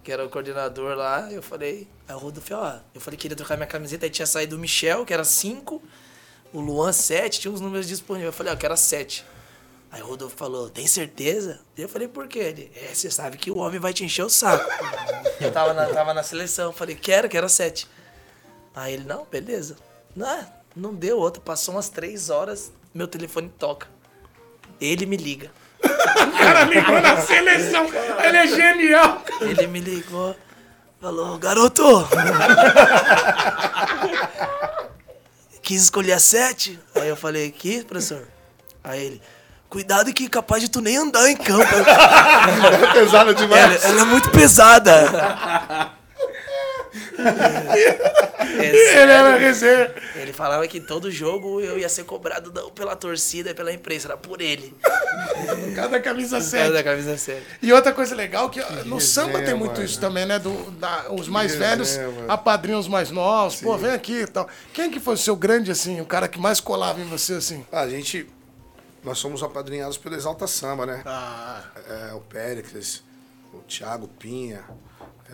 que 0.05 0.12
era 0.12 0.25
o 0.25 0.29
coordenador 0.29 0.95
lá, 0.95 1.33
eu 1.33 1.43
falei, 1.43 1.88
aí 2.07 2.14
o 2.14 2.19
Rudolf, 2.19 2.51
ó, 2.53 2.79
eu 2.95 3.01
falei 3.01 3.17
que 3.17 3.23
queria 3.23 3.37
trocar 3.37 3.57
minha 3.57 3.67
camiseta, 3.67 4.05
aí 4.05 4.11
tinha 4.11 4.27
saído 4.27 4.55
o 4.55 4.59
Michel, 4.59 5.07
que 5.07 5.14
era 5.14 5.25
5, 5.25 5.83
o 6.53 6.61
Luan 6.61 6.93
7, 6.93 7.40
tinha 7.40 7.53
uns 7.53 7.61
números 7.61 7.88
disponíveis. 7.88 8.27
Eu 8.27 8.33
falei, 8.33 8.53
ó, 8.53 8.55
eu 8.55 8.59
quero 8.59 8.77
7. 8.77 9.25
Aí 9.90 10.03
o 10.03 10.07
Rodolfo 10.07 10.37
falou, 10.37 10.69
tem 10.69 10.87
certeza? 10.87 11.61
Eu 11.77 11.88
falei, 11.88 12.07
por 12.07 12.29
quê? 12.29 12.40
Ele, 12.40 12.71
é, 12.77 12.95
você 12.95 13.11
sabe 13.11 13.38
que 13.38 13.51
o 13.51 13.57
homem 13.57 13.81
vai 13.81 13.95
te 13.95 14.05
encher 14.05 14.25
o 14.25 14.29
saco. 14.29 14.69
eu 15.40 15.51
tava 15.51 15.73
na, 15.73 15.87
tava 15.87 16.12
na 16.12 16.23
seleção, 16.23 16.71
falei, 16.73 16.95
quero, 16.95 17.29
quero 17.29 17.49
7. 17.49 17.88
Aí 18.75 18.95
ele, 18.95 19.05
não, 19.05 19.25
beleza. 19.25 19.77
Não, 20.14 20.47
não 20.77 20.95
deu 20.95 21.19
outra, 21.19 21.40
passou 21.40 21.75
umas 21.75 21.88
3 21.88 22.29
horas, 22.29 22.71
meu 22.93 23.09
telefone 23.09 23.49
toca. 23.49 23.88
Ele 24.79 25.07
me 25.07 25.17
liga. 25.17 25.51
O 25.83 26.38
cara 26.38 26.64
ligou 26.64 27.01
na 27.01 27.17
seleção. 27.21 27.87
Ele 28.44 28.52
é 28.52 28.57
genial. 28.57 29.22
Ele 29.40 29.66
me 29.66 29.80
ligou, 29.80 30.37
falou, 31.00 31.38
garoto! 31.38 32.09
Quis 35.62 35.83
escolher 35.85 36.12
a 36.12 36.18
sete? 36.18 36.78
Aí 36.94 37.09
eu 37.09 37.16
falei, 37.16 37.50
que, 37.50 37.83
professor? 37.85 38.28
Aí 38.83 39.02
ele, 39.02 39.22
cuidado 39.70 40.12
que 40.12 40.28
capaz 40.28 40.62
de 40.62 40.68
tu 40.68 40.83
nem 40.83 40.96
andar 40.98 41.28
em 41.30 41.37
campo. 41.37 41.62
É 41.62 42.92
pesado 42.92 43.30
ela, 43.30 43.35
demais. 43.35 43.85
ela 43.85 44.02
é 44.02 44.04
muito 44.04 44.30
pesada. 44.30 45.90
É 47.18 48.66
Ele 48.66 48.78
era 49.00 49.37
resenha. 49.37 49.94
Ele 50.16 50.33
falava 50.33 50.66
que 50.68 50.80
todo 50.80 51.11
jogo 51.11 51.61
eu 51.61 51.78
ia 51.78 51.88
ser 51.88 52.04
cobrado 52.04 52.52
não 52.52 52.70
pela 52.70 52.94
torcida 52.94 53.50
e 53.50 53.54
pela 53.54 53.72
imprensa, 53.72 54.09
era 54.09 54.16
por 54.16 54.40
ele. 54.40 54.74
Cada 55.74 56.00
camisa 56.00 56.37
Por 56.37 56.42
causa 56.50 56.59
7. 56.59 56.72
da 56.72 56.83
camisa 56.83 57.16
7. 57.16 57.42
E 57.62 57.72
outra 57.72 57.92
coisa 57.92 58.14
legal 58.14 58.48
que 58.50 58.61
no 58.85 59.00
samba 59.00 59.33
tem 59.33 59.40
resenha, 59.40 59.57
muito 59.57 59.72
mano. 59.72 59.85
isso 59.85 60.00
também, 60.00 60.26
né? 60.26 60.38
Do, 60.38 60.70
da- 60.72 61.07
os 61.11 61.28
mais 61.28 61.52
resenha, 61.52 61.70
velhos 61.70 61.96
mano. 61.96 62.30
apadrinham 62.33 62.78
os 62.80 62.88
mais 62.88 63.11
novos. 63.11 63.61
Pô, 63.61 63.76
vem 63.76 63.90
aqui 63.92 64.20
e 64.22 64.26
tal. 64.26 64.48
Quem 64.72 64.90
que 64.90 65.00
foi 65.00 65.14
o 65.14 65.18
seu 65.18 65.37
grande, 65.37 65.70
assim, 65.70 66.00
o 66.00 66.07
cara 66.07 66.28
que 66.28 66.38
mais 66.38 66.61
colava 66.61 67.00
em 67.00 67.04
você, 67.04 67.35
assim? 67.35 67.64
Ah, 67.72 67.80
a 67.80 67.88
gente. 67.88 68.28
Nós 69.02 69.18
somos 69.18 69.42
apadrinhados 69.42 69.98
pelo 69.98 70.14
Exalta 70.14 70.46
Samba, 70.46 70.87
né? 70.87 71.02
Ah, 71.04 71.62
É, 72.11 72.14
o 72.14 72.20
Péricles, 72.20 73.02
o 73.52 73.59
Thiago 73.59 74.09
Pinha, 74.09 74.64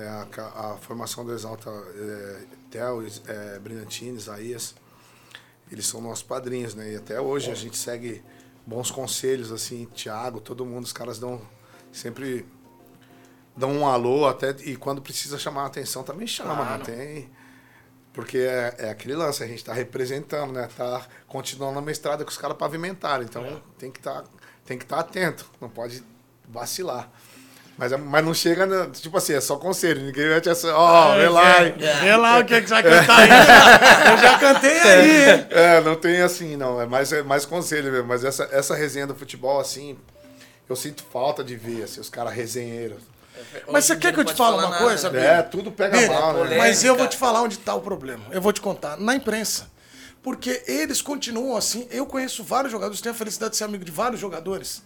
é, 0.01 0.09
a, 0.09 0.73
a 0.73 0.77
formação 0.79 1.25
do 1.25 1.33
Exalta 1.33 1.71
é, 1.71 2.43
Theo, 2.71 3.07
é, 3.27 3.59
Brilhantini, 3.59 4.17
Isaías. 4.17 4.75
Eles 5.71 5.87
são 5.87 6.01
nossos 6.01 6.23
padrinhos, 6.23 6.75
né? 6.75 6.93
E 6.93 6.97
até 6.97 7.21
hoje 7.21 7.51
a 7.51 7.55
gente 7.55 7.77
segue 7.77 8.23
bons 8.67 8.91
conselhos, 8.91 9.53
assim, 9.53 9.87
Thiago, 9.95 10.41
todo 10.41 10.65
mundo, 10.67 10.85
os 10.85 10.93
caras 10.93 11.19
dão 11.19 11.41
sempre 11.93 12.47
dão 13.57 13.73
um 13.73 13.87
alô 13.87 14.27
até 14.27 14.51
e 14.65 14.77
quando 14.77 15.03
precisa 15.03 15.39
chamar 15.39 15.65
a 15.65 15.67
atenção 15.67 16.03
também 16.03 16.27
chama, 16.27 16.55
Claro. 16.55 16.79
né? 16.79 16.85
Tem 16.85 17.31
porque 18.13 18.39
é, 18.39 18.75
é 18.79 18.91
aquele 18.91 19.15
lance, 19.15 19.43
a 19.43 19.47
gente 19.47 19.65
tá 19.65 19.73
representando, 19.73 20.53
né? 20.53 20.69
Tá 20.77 21.07
continuando 21.29 21.79
uma 21.79 21.91
estrada 21.93 22.25
que 22.25 22.31
os 22.31 22.37
caras 22.37 22.57
pavimentaram, 22.57 23.23
então 23.23 23.63
tem 23.79 23.91
que 23.91 23.99
estar 24.01 24.25
tem 24.65 24.77
que 24.79 24.85
estar 24.85 25.01
atento, 25.01 25.51
não 25.61 25.69
pode 25.69 26.03
vacilar. 26.49 27.11
Mas, 27.81 27.93
é- 27.93 27.97
mas 27.97 28.23
não 28.23 28.35
chega, 28.35 28.67
no- 28.67 28.91
tipo 28.91 29.17
assim, 29.17 29.33
é 29.33 29.41
só 29.41 29.57
conselho, 29.57 30.03
ninguém 30.03 30.29
vai 30.29 30.39
te 30.39 30.51
assim, 30.51 30.69
ó, 30.69 31.15
vê 31.17 31.29
lá. 31.31 31.65
hein? 31.67 31.75
Vê 32.03 32.15
lá 32.15 32.39
o 32.39 32.45
que, 32.45 32.53
é 32.53 32.61
que 32.61 32.69
você 32.69 32.75
vai 32.75 32.83
cantar 32.83 33.21
aí. 33.21 34.11
Eu 34.13 34.19
já 34.19 34.39
cantei 34.39 34.79
aí? 34.85 35.47
É, 35.49 35.81
não 35.81 35.97
tem 35.97 36.21
assim, 36.21 36.57
não. 36.57 36.79
É 36.79 36.85
mais, 36.85 37.11
é 37.11 37.23
mais 37.23 37.47
conselho 37.47 37.91
mesmo. 37.91 38.07
Mas 38.07 38.23
essa, 38.23 38.47
essa 38.53 38.75
resenha 38.75 39.07
do 39.07 39.15
futebol, 39.15 39.59
assim, 39.59 39.97
eu 40.69 40.77
sinto 40.77 41.03
falta 41.11 41.43
de 41.43 41.57
ver, 41.57 41.85
assim, 41.85 42.03
os 42.03 42.11
caras 42.11 42.35
resenheiros. 42.35 43.03
Mas 43.73 43.87
você 43.87 43.97
quer 43.97 44.13
que 44.13 44.21
eu 44.21 44.25
te 44.27 44.35
fale 44.35 44.51
falar 44.51 44.63
uma 44.65 44.71
nada, 44.73 44.85
coisa, 44.85 45.09
né? 45.11 45.19
Bia? 45.21 45.29
É, 45.31 45.43
tudo 45.43 45.73
pega 45.73 45.97
Bia, 45.97 46.09
mal, 46.13 46.45
né? 46.45 46.59
Mas 46.59 46.85
eu 46.85 46.95
vou 46.95 47.09
te 47.09 47.17
falar 47.17 47.41
onde 47.41 47.55
está 47.55 47.75
o 47.75 47.81
problema. 47.81 48.23
Eu 48.31 48.43
vou 48.43 48.53
te 48.53 48.61
contar. 48.61 48.99
Na 48.99 49.15
imprensa. 49.15 49.71
Porque 50.23 50.63
eles 50.67 51.01
continuam 51.01 51.57
assim. 51.57 51.89
Eu 51.91 52.05
conheço 52.05 52.45
vários 52.45 52.71
jogadores, 52.71 53.01
tenho 53.01 53.15
a 53.15 53.19
felicidade 53.19 53.53
de 53.53 53.57
ser 53.57 53.65
amigo 53.65 53.87
de 53.87 53.91
vários 53.91 54.21
jogadores. 54.21 54.83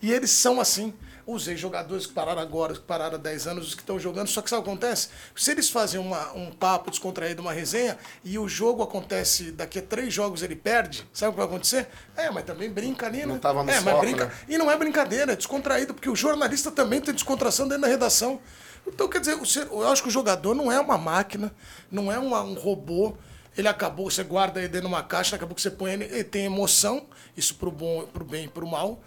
E 0.00 0.12
eles 0.12 0.30
são 0.30 0.60
assim. 0.60 0.94
Os 1.30 1.46
ex-jogadores 1.46 2.06
que 2.06 2.14
pararam 2.14 2.40
agora, 2.40 2.72
que 2.72 2.80
pararam 2.80 3.16
há 3.16 3.18
10 3.18 3.46
anos, 3.48 3.68
os 3.68 3.74
que 3.74 3.82
estão 3.82 4.00
jogando. 4.00 4.28
Só 4.28 4.40
que 4.40 4.48
sabe 4.48 4.60
o 4.60 4.64
que 4.64 4.70
acontece? 4.70 5.08
Se 5.36 5.50
eles 5.50 5.68
fazem 5.68 6.00
uma- 6.00 6.32
um 6.32 6.50
papo 6.50 6.90
descontraído, 6.90 7.42
uma 7.42 7.52
resenha, 7.52 7.98
e 8.24 8.38
o 8.38 8.48
jogo 8.48 8.82
acontece, 8.82 9.52
daqui 9.52 9.78
a 9.78 9.82
três 9.82 10.12
jogos 10.14 10.42
ele 10.42 10.56
perde, 10.56 11.06
sabe 11.12 11.28
o 11.28 11.32
que 11.34 11.36
vai 11.36 11.46
acontecer? 11.46 11.86
É, 12.16 12.30
mas 12.30 12.44
também 12.44 12.70
brinca 12.70 13.04
ali, 13.04 13.18
né? 13.18 13.26
Não 13.26 13.38
tava 13.38 13.62
no 13.62 13.70
é, 13.70 13.74
mas 13.74 13.84
foco, 13.92 14.00
brinca. 14.06 14.24
né? 14.24 14.32
E 14.48 14.56
não 14.56 14.70
é 14.70 14.76
brincadeira, 14.78 15.32
é 15.34 15.36
descontraído, 15.36 15.92
porque 15.92 16.08
o 16.08 16.16
jornalista 16.16 16.70
também 16.70 16.98
tem 16.98 17.12
descontração 17.12 17.68
dentro 17.68 17.82
da 17.82 17.88
redação. 17.88 18.40
Então, 18.86 19.06
quer 19.06 19.20
dizer, 19.20 19.36
eu 19.70 19.86
acho 19.86 20.02
que 20.02 20.08
o 20.08 20.10
jogador 20.10 20.54
não 20.54 20.72
é 20.72 20.80
uma 20.80 20.96
máquina, 20.96 21.54
não 21.90 22.10
é 22.10 22.18
um 22.18 22.54
robô. 22.54 23.14
Ele 23.58 23.68
acabou, 23.68 24.10
você 24.10 24.22
guarda 24.22 24.60
ele 24.60 24.68
dentro 24.68 24.88
de 24.88 24.94
uma 24.94 25.02
caixa, 25.02 25.32
daqui 25.32 25.44
a 25.44 25.46
pouco 25.46 25.60
você 25.60 25.70
põe 25.70 25.92
ele, 25.92 26.04
ele 26.04 26.24
tem 26.24 26.44
emoção, 26.44 27.06
isso 27.36 27.54
pro, 27.56 27.70
bom, 27.70 28.06
pro 28.06 28.24
bem 28.24 28.44
e 28.44 28.48
pro 28.48 28.66
mal, 28.66 29.00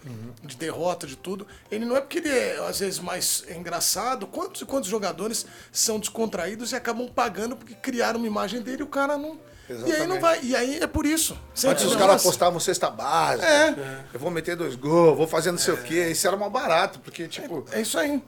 de 0.43 0.55
derrota, 0.57 1.07
de 1.07 1.15
tudo. 1.15 1.47
Ele 1.71 1.85
não 1.85 1.95
é 1.97 2.01
porque 2.01 2.17
ele 2.19 2.29
é, 2.29 2.57
às 2.67 2.79
vezes, 2.79 2.99
mais 2.99 3.43
engraçado. 3.49 4.27
Quantos 4.27 4.61
e 4.61 4.65
quantos 4.65 4.89
jogadores 4.89 5.45
são 5.71 5.99
descontraídos 5.99 6.71
e 6.71 6.75
acabam 6.75 7.07
pagando 7.07 7.55
porque 7.55 7.73
criaram 7.73 8.19
uma 8.19 8.27
imagem 8.27 8.61
dele 8.61 8.81
e 8.81 8.83
o 8.83 8.87
cara 8.87 9.17
não. 9.17 9.39
E 9.69 9.73
aí 9.73 9.79
não 9.79 9.87
Exatamente. 9.87 10.19
vai. 10.19 10.39
E 10.43 10.55
aí 10.55 10.79
é 10.79 10.87
por 10.87 11.05
isso. 11.05 11.33
Antes 11.51 11.63
os 11.85 11.91
entendeu? 11.91 11.99
caras 11.99 12.21
postavam 12.23 12.59
cesta 12.59 12.89
básica. 12.89 13.47
É. 13.47 14.03
Eu 14.13 14.19
vou 14.19 14.29
meter 14.29 14.55
dois 14.57 14.75
gols, 14.75 15.17
vou 15.17 15.27
fazer 15.27 15.51
não 15.51 15.57
sei 15.59 15.73
o 15.73 15.81
quê. 15.81 16.09
Isso 16.09 16.27
era 16.27 16.35
mal 16.35 16.49
barato, 16.49 16.99
porque, 16.99 17.25
tipo, 17.27 17.63
É 17.71 17.79
isso 17.79 17.97
aí. 17.97 18.21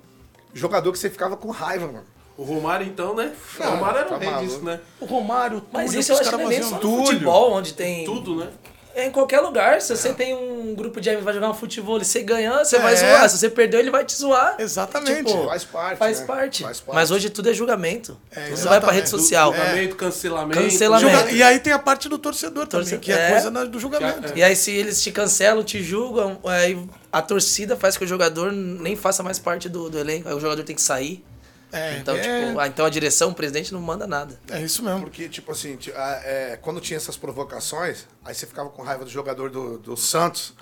jogador 0.54 0.90
que 0.94 0.98
você 1.00 1.10
ficava 1.10 1.36
com 1.36 1.50
raiva, 1.52 1.88
mano. 1.88 2.06
O 2.38 2.44
Romário, 2.44 2.86
então, 2.88 3.16
né? 3.16 3.32
O 3.60 3.64
Não, 3.64 3.72
Romário 3.76 3.98
era 4.00 4.08
tá 4.10 4.16
o 4.16 4.20
rei 4.20 4.30
maluco. 4.30 4.48
disso, 4.50 4.64
né? 4.66 4.80
O 5.00 5.06
Romário, 5.06 5.62
tudo 5.62 5.70
Mas 5.72 5.94
isso 5.94 6.12
eu 6.12 6.18
acho 6.20 6.30
que 6.30 6.36
não 6.36 6.46
é 6.46 6.48
nem 6.48 6.64
só 6.64 6.72
no 6.72 6.80
Túlio. 6.80 7.06
futebol, 7.06 7.52
onde 7.54 7.74
tem... 7.74 8.06
Tudo, 8.06 8.36
né? 8.38 8.48
É 8.96 9.08
em 9.08 9.12
qualquer 9.12 9.40
lugar. 9.40 9.82
Se 9.82 9.96
você 9.98 10.14
tem 10.14 10.36
um 10.36 10.76
grupo 10.76 11.02
de 11.02 11.10
amigos 11.10 11.26
vai 11.26 11.34
jogar 11.34 11.50
um 11.50 11.54
futebol 11.56 11.98
e 12.00 12.06
você 12.06 12.22
ganhar, 12.22 12.64
você 12.64 12.78
vai 12.78 12.94
É. 12.94 12.98
zoar. 12.98 13.28
Se 13.30 13.40
você 13.40 13.50
perdeu, 13.50 13.80
ele 13.80 13.90
vai 13.90 14.06
te 14.06 14.16
zoar. 14.16 14.56
Exatamente. 14.60 15.26
Tipo, 15.26 15.46
Faz 15.48 15.64
parte, 15.64 15.98
Faz, 15.98 16.20
né? 16.20 16.26
parte. 16.28 16.64
Faz 16.64 16.80
parte. 16.80 16.96
Mas 16.96 17.10
hoje 17.10 17.32
tudo 17.32 17.50
é 17.50 17.54
julgamento. 17.54 18.16
tudo 18.56 18.70
vai 18.70 18.80
pra 18.80 18.92
rede 18.92 19.10
social. 19.10 19.52
Julgamento, 19.52 19.96
cancelamento. 19.96 20.62
Cancelamento. 20.62 21.10
Julga- 21.18 21.32
E 21.32 21.42
aí 21.42 21.60
tem 21.60 21.74
a 21.74 21.80
parte 21.80 22.08
do 22.08 22.20
torcedor 22.20 22.68
também, 22.68 22.86
Torce- 22.88 23.00
que 23.00 23.12
é, 23.12 23.16
é. 23.16 23.32
coisa 23.32 23.50
na- 23.50 23.64
do 23.64 23.80
julgamento. 23.80 24.32
E 24.38 24.44
aí, 24.44 24.56
se 24.56 24.70
eles 24.70 25.02
te 25.02 25.12
cancelam, 25.12 25.64
te 25.64 25.82
julgam, 25.82 26.38
aí 26.46 26.80
a 27.12 27.20
torcida 27.22 27.76
faz 27.76 27.98
que 27.98 28.04
o 28.04 28.08
jogador 28.08 28.52
nem 28.52 28.96
faça 28.96 29.24
mais 29.24 29.40
parte 29.40 29.68
do, 29.68 29.90
do 29.90 29.98
elenco. 29.98 30.30
Aí 30.30 30.36
o 30.36 30.40
jogador 30.40 30.64
tem 30.64 30.76
que 30.76 30.82
sair. 30.84 31.26
É, 31.74 31.98
Então, 31.98 32.16
é, 32.16 32.22
tipo, 32.48 32.60
ah, 32.60 32.68
então 32.68 32.86
a 32.86 32.90
direção, 32.90 33.32
o 33.32 33.34
presidente 33.34 33.74
não 33.74 33.82
manda 33.82 34.06
nada. 34.08 34.40
é 34.50 34.62
isso 34.62 34.84
mesmo. 34.84 35.02
Porque, 35.02 35.28
tipo 35.28 35.52
assim, 35.52 35.76
ti- 35.76 35.92
a- 35.92 36.22
é, 36.24 36.60
quando 36.62 36.80
tinha 36.80 36.98
essas 36.98 37.18
provocações, 37.18 38.06
aí 38.24 38.34
você 38.36 38.46
ficava 38.46 38.70
com 38.70 38.82
raiva 38.84 39.04
do 39.04 39.10
jogador 39.10 39.50
do, 39.50 39.78
do 39.80 39.98
Santos. 39.98 40.54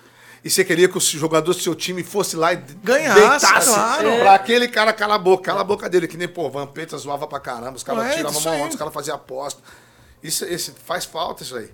E 0.43 0.49
você 0.49 0.63
queria 0.65 0.89
que 0.89 0.97
o 0.97 1.01
jogador 1.01 1.53
do 1.53 1.59
seu 1.61 1.75
time 1.75 2.03
fosse 2.03 2.35
lá 2.35 2.51
e 2.53 2.55
Ganhasse, 2.55 3.19
deitasse 3.19 3.67
claro. 3.73 4.09
pra 4.21 4.33
aquele 4.33 4.67
cara 4.67 4.91
calar 4.91 5.17
a 5.17 5.19
boca. 5.21 5.43
Cala 5.43 5.61
a 5.61 5.63
boca 5.63 5.87
dele, 5.87 6.07
que 6.07 6.17
nem, 6.17 6.27
pô, 6.27 6.49
Vampeta 6.49 6.97
zoava 6.97 7.27
pra 7.27 7.39
caramba, 7.39 7.73
os 7.77 7.83
caras 7.83 8.05
É, 8.07 8.15
tiravam 8.15 8.39
isso 8.39 8.47
uma 8.49 8.55
aí. 8.55 8.61
onda, 8.61 8.69
os 8.71 8.75
caras 8.75 8.91
faziam 8.93 9.15
aposta. 9.15 9.61
Isso, 10.23 10.43
esse, 10.45 10.71
faz 10.83 11.05
falta 11.05 11.43
isso 11.43 11.55
aí. 11.55 11.69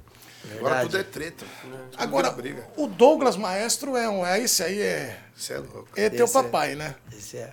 Agora 0.52 0.76
Verdade. 0.76 0.82
tudo 0.90 0.98
é 0.98 1.04
treta. 1.04 1.46
Tudo 1.62 1.78
Agora, 1.98 2.30
vira 2.30 2.42
briga. 2.42 2.68
o 2.78 2.88
Douglas 2.88 3.36
Maestro 3.38 3.96
é 3.96 4.08
um. 4.10 4.26
É 4.26 4.40
esse 4.42 4.62
aí, 4.64 4.82
é. 4.82 5.18
Isso 5.36 5.54
é 5.54 5.58
louco. 5.60 5.88
É 5.96 6.10
teu 6.10 6.26
Esse 6.26 6.38
é- 6.38 6.44
papai, 6.44 6.76
né? 6.76 6.96
Esse 7.18 7.38
é. 7.38 7.52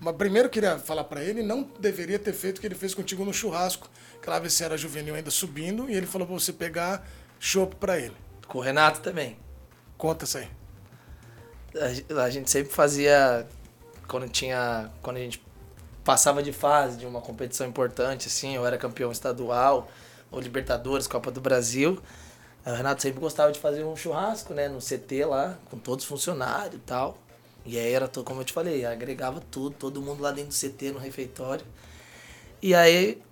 Mas 0.00 0.16
primeiro 0.16 0.46
eu 0.46 0.50
queria 0.50 0.78
falar 0.78 1.04
pra 1.04 1.22
ele, 1.22 1.42
não 1.42 1.62
deveria 1.78 2.18
ter 2.18 2.32
feito 2.32 2.58
o 2.58 2.60
que 2.60 2.66
ele 2.66 2.74
fez 2.74 2.94
contigo 2.94 3.22
no 3.24 3.34
churrasco. 3.34 3.88
Que 4.22 4.30
lá 4.30 4.38
você 4.38 4.64
era 4.64 4.76
juvenil 4.76 5.14
ainda 5.14 5.30
subindo, 5.30 5.88
e 5.90 5.94
ele 5.94 6.06
falou 6.06 6.26
pra 6.26 6.34
você 6.34 6.52
pegar 6.52 7.06
chopp 7.38 7.76
pra 7.76 7.98
ele. 7.98 8.16
Com 8.48 8.58
o 8.58 8.60
Renato 8.62 9.00
também. 9.00 9.36
Conta 9.98 10.24
isso 10.24 10.38
aí. 10.38 10.48
A 12.10 12.22
A 12.22 12.30
gente 12.30 12.50
sempre 12.50 12.72
fazia. 12.72 13.46
Quando 14.08 14.28
tinha. 14.28 14.90
Quando 15.02 15.18
a 15.18 15.20
gente 15.20 15.42
passava 16.02 16.42
de 16.42 16.52
fase 16.52 16.96
de 16.96 17.06
uma 17.06 17.20
competição 17.20 17.66
importante, 17.66 18.26
assim, 18.26 18.56
eu 18.56 18.66
era 18.66 18.78
campeão 18.78 19.12
estadual, 19.12 19.88
ou 20.30 20.40
Libertadores, 20.40 21.06
Copa 21.06 21.30
do 21.30 21.40
Brasil. 21.40 22.00
O 22.64 22.72
Renato 22.72 23.02
sempre 23.02 23.20
gostava 23.20 23.52
de 23.52 23.60
fazer 23.60 23.84
um 23.84 23.94
churrasco, 23.94 24.54
né? 24.54 24.68
No 24.68 24.80
CT 24.80 25.24
lá, 25.24 25.58
com 25.70 25.78
todos 25.78 26.04
os 26.04 26.08
funcionários 26.08 26.74
e 26.76 26.78
tal. 26.78 27.18
E 27.70 27.78
aí 27.78 27.92
era, 27.92 28.08
como 28.08 28.40
eu 28.40 28.44
te 28.44 28.52
falei, 28.52 28.84
agregava 28.84 29.40
tudo, 29.48 29.76
todo 29.76 30.02
mundo 30.02 30.20
lá 30.20 30.32
dentro 30.32 30.50
do 30.50 30.54
CT, 30.54 30.90
no 30.90 30.98
refeitório. 30.98 31.64
E 32.60 32.74
aí, 32.74 33.22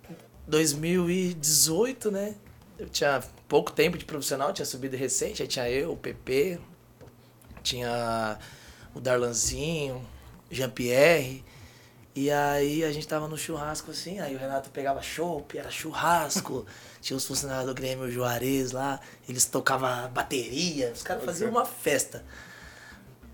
2018, 0.47 2.09
né? 2.09 2.35
Eu 2.77 2.87
tinha 2.87 3.21
pouco 3.49 3.69
tempo 3.73 3.97
de 3.97 4.05
profissional, 4.05 4.53
tinha 4.53 4.65
subido 4.65 4.95
recente, 4.95 5.41
aí 5.41 5.47
tinha 5.49 5.69
eu, 5.69 5.91
o 5.91 5.97
PP, 5.97 6.57
tinha 7.61 8.39
o 8.95 9.01
Darlanzinho, 9.01 10.01
Jean-Pierre. 10.49 11.43
E 12.15 12.31
aí 12.31 12.85
a 12.85 12.93
gente 12.93 13.05
tava 13.05 13.27
no 13.27 13.37
churrasco 13.37 13.91
assim, 13.91 14.21
aí 14.21 14.33
o 14.33 14.39
Renato 14.39 14.69
pegava 14.69 15.01
chopp, 15.01 15.57
era 15.57 15.69
churrasco. 15.69 16.65
Tinha 17.01 17.15
os 17.15 17.25
funcionários 17.25 17.65
do 17.65 17.73
Grêmio 17.73 18.11
Juarez 18.11 18.73
lá, 18.73 18.99
eles 19.27 19.45
tocavam 19.45 20.09
bateria, 20.09 20.91
os 20.93 21.01
caras 21.01 21.23
faziam 21.23 21.49
uma 21.49 21.65
festa. 21.65 22.25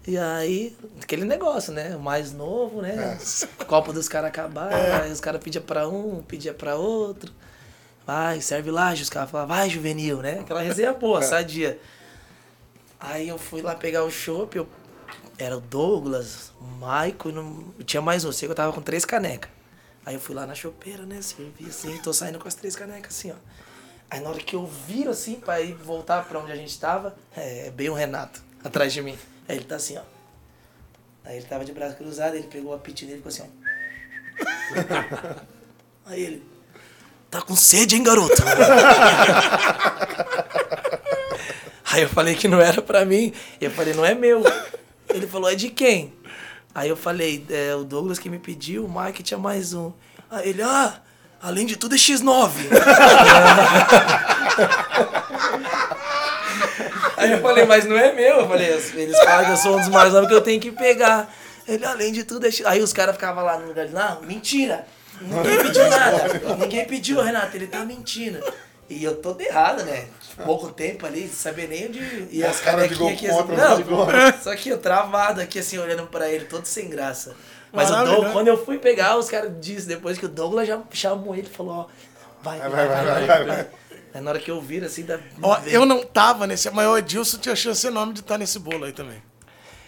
E 0.07 0.17
aí, 0.19 0.77
aquele 1.01 1.25
negócio, 1.25 1.73
né? 1.73 1.95
O 1.95 1.99
mais 1.99 2.31
novo, 2.31 2.81
né? 2.81 3.17
O 3.59 3.65
copo 3.65 3.91
dos 3.91 4.07
caras 4.07 4.29
acabaram, 4.29 5.03
aí 5.03 5.11
os 5.11 5.19
caras 5.19 5.41
pediam 5.41 5.63
pra 5.63 5.87
um, 5.87 6.21
pedia 6.21 6.53
pra 6.53 6.75
outro. 6.75 7.33
Vai, 8.05 8.39
serve 8.39 8.69
lá, 8.69 8.93
os 8.93 9.09
caras 9.09 9.31
falavam, 9.31 9.55
vai, 9.55 9.69
juvenil, 9.69 10.21
né? 10.21 10.39
Aquela 10.41 10.61
resenha 10.61 10.93
boa, 10.93 11.21
sadia. 11.23 11.79
Aí 12.99 13.27
eu 13.27 13.39
fui 13.39 13.63
lá 13.63 13.73
pegar 13.73 14.03
o 14.03 14.11
chopp, 14.11 14.55
eu... 14.55 14.67
era 15.39 15.57
o 15.57 15.61
Douglas, 15.61 16.51
o 16.61 16.63
Maico, 16.63 17.31
não... 17.31 17.73
tinha 17.83 18.01
mais 18.01 18.23
um, 18.23 18.31
sei 18.31 18.47
que 18.47 18.51
eu 18.51 18.55
tava 18.55 18.71
com 18.71 18.81
três 18.81 19.05
canecas. 19.05 19.49
Aí 20.05 20.13
eu 20.13 20.19
fui 20.19 20.35
lá 20.35 20.45
na 20.45 20.53
chopeira, 20.53 21.03
né, 21.03 21.19
servi 21.23 21.65
assim, 21.67 21.97
tô 21.97 22.13
saindo 22.13 22.37
com 22.37 22.47
as 22.47 22.53
três 22.53 22.75
canecas 22.75 23.15
assim, 23.15 23.31
ó. 23.31 23.35
Aí 24.07 24.19
na 24.19 24.29
hora 24.29 24.37
que 24.37 24.55
eu 24.55 24.67
viro 24.67 25.09
assim, 25.09 25.39
pra 25.39 25.59
ir 25.61 25.73
voltar 25.73 26.23
pra 26.25 26.39
onde 26.39 26.51
a 26.51 26.55
gente 26.55 26.79
tava, 26.79 27.15
é 27.35 27.71
bem 27.71 27.89
o 27.89 27.95
Renato, 27.95 28.39
atrás 28.63 28.93
de 28.93 29.01
mim. 29.01 29.17
Aí 29.47 29.57
ele 29.57 29.65
tá 29.65 29.75
assim, 29.75 29.97
ó. 29.97 30.01
Aí 31.23 31.37
ele 31.37 31.45
tava 31.45 31.63
de 31.65 31.71
braço 31.71 31.95
cruzado, 31.95 32.35
ele 32.35 32.47
pegou 32.47 32.71
o 32.71 32.75
apito 32.75 33.05
dele 33.05 33.13
e 33.13 33.17
ficou 33.17 33.29
assim, 33.29 33.43
ó. 33.43 33.45
Aí 36.07 36.21
ele, 36.21 36.43
tá 37.31 37.41
com 37.41 37.55
sede, 37.55 37.95
hein, 37.95 38.03
garoto? 38.03 38.35
Aí 41.91 42.01
eu 42.01 42.09
falei 42.09 42.35
que 42.35 42.47
não 42.47 42.59
era 42.59 42.81
pra 42.81 43.05
mim. 43.05 43.31
E 43.59 43.65
eu 43.65 43.71
falei, 43.71 43.93
não 43.93 44.05
é 44.05 44.13
meu. 44.13 44.43
Ele 45.09 45.27
falou, 45.27 45.49
é 45.49 45.55
de 45.55 45.69
quem? 45.69 46.13
Aí 46.73 46.89
eu 46.89 46.97
falei, 46.97 47.45
é 47.49 47.73
o 47.73 47.85
Douglas 47.85 48.19
que 48.19 48.29
me 48.29 48.37
pediu, 48.37 48.85
o 48.85 49.01
Mike 49.01 49.23
tinha 49.23 49.37
mais 49.37 49.73
um. 49.73 49.93
Aí 50.29 50.49
ele, 50.49 50.61
ah, 50.61 50.99
além 51.41 51.65
de 51.65 51.77
tudo 51.77 51.95
é 51.95 51.97
X9. 51.97 52.51
Aí 57.25 57.31
eu 57.31 57.41
falei, 57.41 57.65
mas 57.65 57.85
não 57.85 57.97
é 57.97 58.13
meu. 58.13 58.39
Eu 58.39 58.47
falei, 58.47 58.67
eles 58.67 59.17
falam 59.19 59.45
que 59.45 59.51
eu 59.51 59.57
sou 59.57 59.75
um 59.75 59.79
dos 59.79 59.89
mais 59.89 60.13
novos 60.13 60.27
que 60.27 60.33
eu 60.33 60.41
tenho 60.41 60.59
que 60.59 60.71
pegar. 60.71 61.33
Ele, 61.67 61.83
além 61.83 62.11
de 62.11 62.23
tudo, 62.23 62.45
é. 62.45 62.49
Aí 62.65 62.81
os 62.81 62.93
caras 62.93 63.15
ficavam 63.15 63.43
lá 63.43 63.57
no 63.57 63.67
lugar, 63.67 63.87
não, 63.89 64.21
mentira. 64.21 64.85
Ninguém 65.19 65.57
pediu 65.57 65.89
nada. 65.89 66.55
Ninguém 66.59 66.85
pediu, 66.85 67.21
Renato, 67.21 67.55
ele 67.55 67.67
tá 67.67 67.85
mentindo. 67.85 68.39
E 68.89 69.03
eu 69.03 69.15
todo 69.15 69.41
errado, 69.41 69.83
né? 69.83 70.05
Pouco 70.43 70.71
tempo 70.71 71.05
ali, 71.05 71.27
saber 71.27 71.67
nem 71.67 71.87
onde. 71.87 72.27
E 72.29 72.43
as 72.43 72.59
cara 72.59 72.87
de 72.87 72.95
canequinhas 72.95 73.33
gol 73.33 73.43
aqui. 73.43 73.49
contra, 73.49 73.67
assim, 73.67 73.75
de 73.77 73.83
gol. 73.83 74.05
não, 74.05 74.43
só 74.43 74.55
que 74.55 74.69
eu 74.69 74.77
travado 74.77 75.41
aqui, 75.41 75.59
assim, 75.59 75.79
olhando 75.79 76.05
pra 76.07 76.29
ele, 76.29 76.45
todo 76.45 76.65
sem 76.65 76.89
graça. 76.89 77.35
Mas 77.71 77.89
o. 77.89 78.03
Douglas, 78.03 78.31
quando 78.31 78.47
eu 78.47 78.63
fui 78.63 78.77
pegar, 78.77 79.17
os 79.17 79.29
caras 79.29 79.51
disseram 79.59 79.87
depois 79.87 80.17
que 80.17 80.25
o 80.25 80.29
Douglas 80.29 80.67
já 80.67 80.79
chamou 80.91 81.35
ele, 81.35 81.47
falou, 81.47 81.73
ó, 81.73 81.85
vai, 82.43 82.59
vai, 82.59 82.69
vai, 82.69 83.45
vai. 83.45 83.67
Aí 84.15 84.21
na 84.21 84.29
hora 84.31 84.39
que 84.39 84.49
eu 84.49 84.61
viro, 84.61 84.85
assim, 84.85 85.03
da. 85.03 85.19
Ó, 85.41 85.59
eu 85.65 85.85
não 85.85 86.01
tava 86.01 86.47
nesse, 86.47 86.71
mas 86.71 86.87
o 86.87 86.97
Edilson 86.97 87.37
tinha 87.37 87.53
chance 87.53 87.85
enorme 87.85 88.13
de 88.13 88.21
estar 88.21 88.37
nesse 88.37 88.57
bolo 88.57 88.85
aí 88.85 88.93
também. 88.93 89.21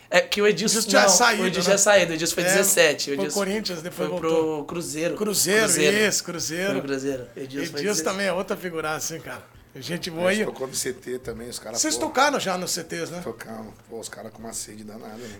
É 0.09 0.19
que 0.19 0.41
o 0.41 0.47
Edilson, 0.47 0.79
não, 0.91 1.07
saído, 1.07 1.43
O 1.43 1.47
Edilson 1.47 1.69
né? 1.69 1.75
tinha 1.75 1.77
saído, 1.77 2.11
o 2.11 2.15
Edilson 2.15 2.35
foi 2.35 2.43
É, 2.43 2.47
17. 2.47 3.01
O 3.01 3.05
foi 3.05 3.23
Edilson 3.23 3.39
Corinthians, 3.39 3.81
depois 3.81 3.95
foi 3.95 4.19
voltou. 4.19 4.55
pro 4.57 4.65
Cruzeiro. 4.65 5.15
Cruzeiro, 5.15 5.97
isso, 6.09 6.23
Cruzeiro. 6.25 6.73
Foi 6.73 6.81
Cruzeiro. 6.81 7.27
Edilson, 7.37 7.71
foi 7.71 7.79
Edilson 7.79 8.03
17. 8.03 8.03
também 8.03 8.27
é 8.27 8.33
outra 8.33 8.57
figuraça, 8.57 9.15
hein, 9.15 9.21
cara. 9.21 9.43
Gente 9.79 10.09
boa 10.09 10.31
gente 10.31 10.41
aí. 10.41 10.45
tocou 10.45 10.67
no 10.67 10.73
CT 10.73 11.19
também, 11.19 11.49
os 11.49 11.59
caras. 11.59 11.79
Vocês 11.79 11.95
pô, 11.95 12.07
tocaram 12.07 12.39
já 12.39 12.57
nos 12.57 12.71
CTs, 12.71 13.11
né? 13.11 13.21
Tocamos. 13.23 13.73
Pô, 13.89 13.99
os 13.99 14.09
caras 14.09 14.31
com 14.31 14.39
uma 14.39 14.53
sede 14.53 14.83
danada, 14.83 15.15
né? 15.15 15.39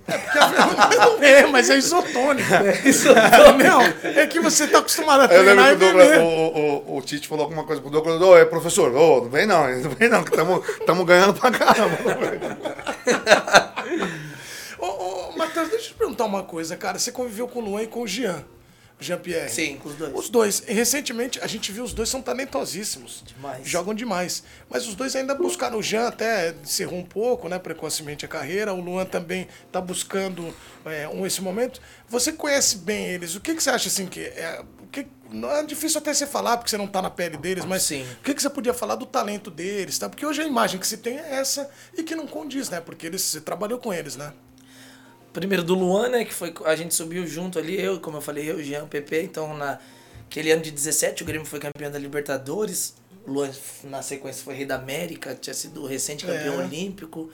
É, 1.21 1.45
mas 1.47 1.69
é 1.69 1.77
isotônico. 1.77 2.47
Não, 3.57 3.81
é 4.09 4.27
que 4.27 4.39
você 4.39 4.67
tá 4.67 4.79
acostumado 4.79 5.21
a 5.21 5.25
Eu 5.33 5.43
lembro 5.43 5.43
treinar 5.43 5.65
que 5.65 5.71
e 5.71 5.75
o, 5.75 5.79
Douglas, 5.79 6.07
beber. 6.09 6.23
o, 6.23 6.93
o, 6.93 6.97
o 6.97 7.01
Tite 7.01 7.27
falou 7.27 7.43
alguma 7.45 7.63
coisa 7.63 7.81
pro 7.81 7.91
Douglas, 7.91 8.21
ô, 8.21 8.37
é 8.37 8.45
professor, 8.45 8.93
ô, 8.95 9.21
não 9.21 9.29
vem 9.29 9.45
não, 9.45 9.67
não 9.67 9.89
vem 9.91 10.09
não, 10.09 10.23
que 10.23 10.31
estamos 10.35 11.05
ganhando 11.05 11.33
pra 11.33 11.51
caramba. 11.51 11.97
Ô, 14.79 14.85
ô, 14.85 15.31
Matheus, 15.35 15.69
deixa 15.69 15.85
eu 15.85 15.89
te 15.89 15.93
perguntar 15.95 16.25
uma 16.25 16.43
coisa, 16.43 16.77
cara. 16.77 16.99
Você 16.99 17.11
conviveu 17.11 17.47
com 17.47 17.59
o 17.59 17.63
Luan 17.63 17.81
e 17.81 17.87
com 17.87 18.01
o 18.01 18.07
Jean. 18.07 18.45
Jean-Pierre. 18.99 19.49
Sim, 19.49 19.79
os 19.83 19.93
dois. 19.95 20.13
Os 20.15 20.29
dois. 20.29 20.59
Recentemente 20.65 21.39
a 21.39 21.47
gente 21.47 21.71
viu 21.71 21.83
os 21.83 21.93
dois 21.93 22.09
são 22.09 22.21
talentosíssimos. 22.21 23.23
Demais. 23.25 23.67
Jogam 23.67 23.93
demais. 23.93 24.43
Mas 24.69 24.87
os 24.87 24.95
dois 24.95 25.15
ainda 25.15 25.35
buscaram. 25.35 25.77
O 25.77 25.83
Jean 25.83 26.07
até 26.07 26.55
encerrou 26.63 26.97
um 26.97 27.05
pouco, 27.05 27.47
né? 27.47 27.59
Precocemente 27.59 28.25
a 28.25 28.27
carreira. 28.27 28.73
O 28.73 28.81
Luan 28.81 29.05
também 29.05 29.47
está 29.65 29.79
buscando 29.79 30.53
é, 30.83 31.07
um 31.07 31.25
esse 31.27 31.41
momento. 31.41 31.79
Você 32.09 32.31
conhece 32.31 32.77
bem 32.77 33.05
eles. 33.05 33.35
O 33.35 33.41
que, 33.41 33.53
que 33.53 33.61
você 33.61 33.69
acha 33.69 33.87
assim 33.87 34.07
que. 34.07 34.21
É, 34.21 34.63
que, 34.91 35.05
não 35.29 35.51
é 35.51 35.63
difícil 35.63 35.99
até 35.99 36.13
você 36.13 36.25
falar, 36.25 36.57
porque 36.57 36.69
você 36.69 36.77
não 36.77 36.87
tá 36.87 37.01
na 37.01 37.09
pele 37.09 37.37
deles, 37.37 37.65
mas 37.65 37.83
Sim. 37.83 38.03
o 38.19 38.23
que, 38.23 38.33
que 38.33 38.41
você 38.41 38.49
podia 38.49 38.73
falar 38.73 38.95
do 38.95 39.05
talento 39.05 39.51
deles, 39.51 39.99
tá? 39.99 40.07
Porque 40.07 40.25
hoje 40.25 40.41
a 40.41 40.45
imagem 40.45 40.79
que 40.79 40.87
se 40.87 40.97
tem 40.97 41.17
é 41.19 41.35
essa 41.35 41.69
e 41.95 42.01
que 42.01 42.15
não 42.15 42.25
condiz, 42.25 42.69
né? 42.69 42.79
Porque 42.79 43.05
eles, 43.05 43.21
você 43.21 43.41
trabalhou 43.41 43.77
com 43.77 43.93
eles, 43.93 44.15
né? 44.15 44.31
Primeiro 45.39 45.63
do 45.63 45.75
Luan, 45.75 46.09
né? 46.09 46.25
Que 46.25 46.33
foi. 46.33 46.51
A 46.65 46.75
gente 46.75 46.95
subiu 46.95 47.27
junto 47.27 47.59
ali, 47.59 47.79
eu, 47.79 47.99
como 47.99 48.17
eu 48.17 48.21
falei, 48.21 48.49
eu, 48.49 48.61
Jean, 48.63 48.87
PP. 48.87 49.21
Então, 49.21 49.55
naquele 49.55 50.51
ano 50.51 50.63
de 50.63 50.71
17, 50.71 51.21
o 51.21 51.25
Grêmio 51.27 51.45
foi 51.45 51.59
campeão 51.59 51.91
da 51.91 51.99
Libertadores. 51.99 52.95
Luan, 53.27 53.51
na 53.83 54.01
sequência, 54.01 54.43
foi 54.43 54.55
rei 54.55 54.65
da 54.65 54.75
América, 54.77 55.35
tinha 55.35 55.53
sido 55.53 55.85
recente 55.85 56.25
campeão 56.25 56.59
É. 56.61 56.65
olímpico. 56.65 57.29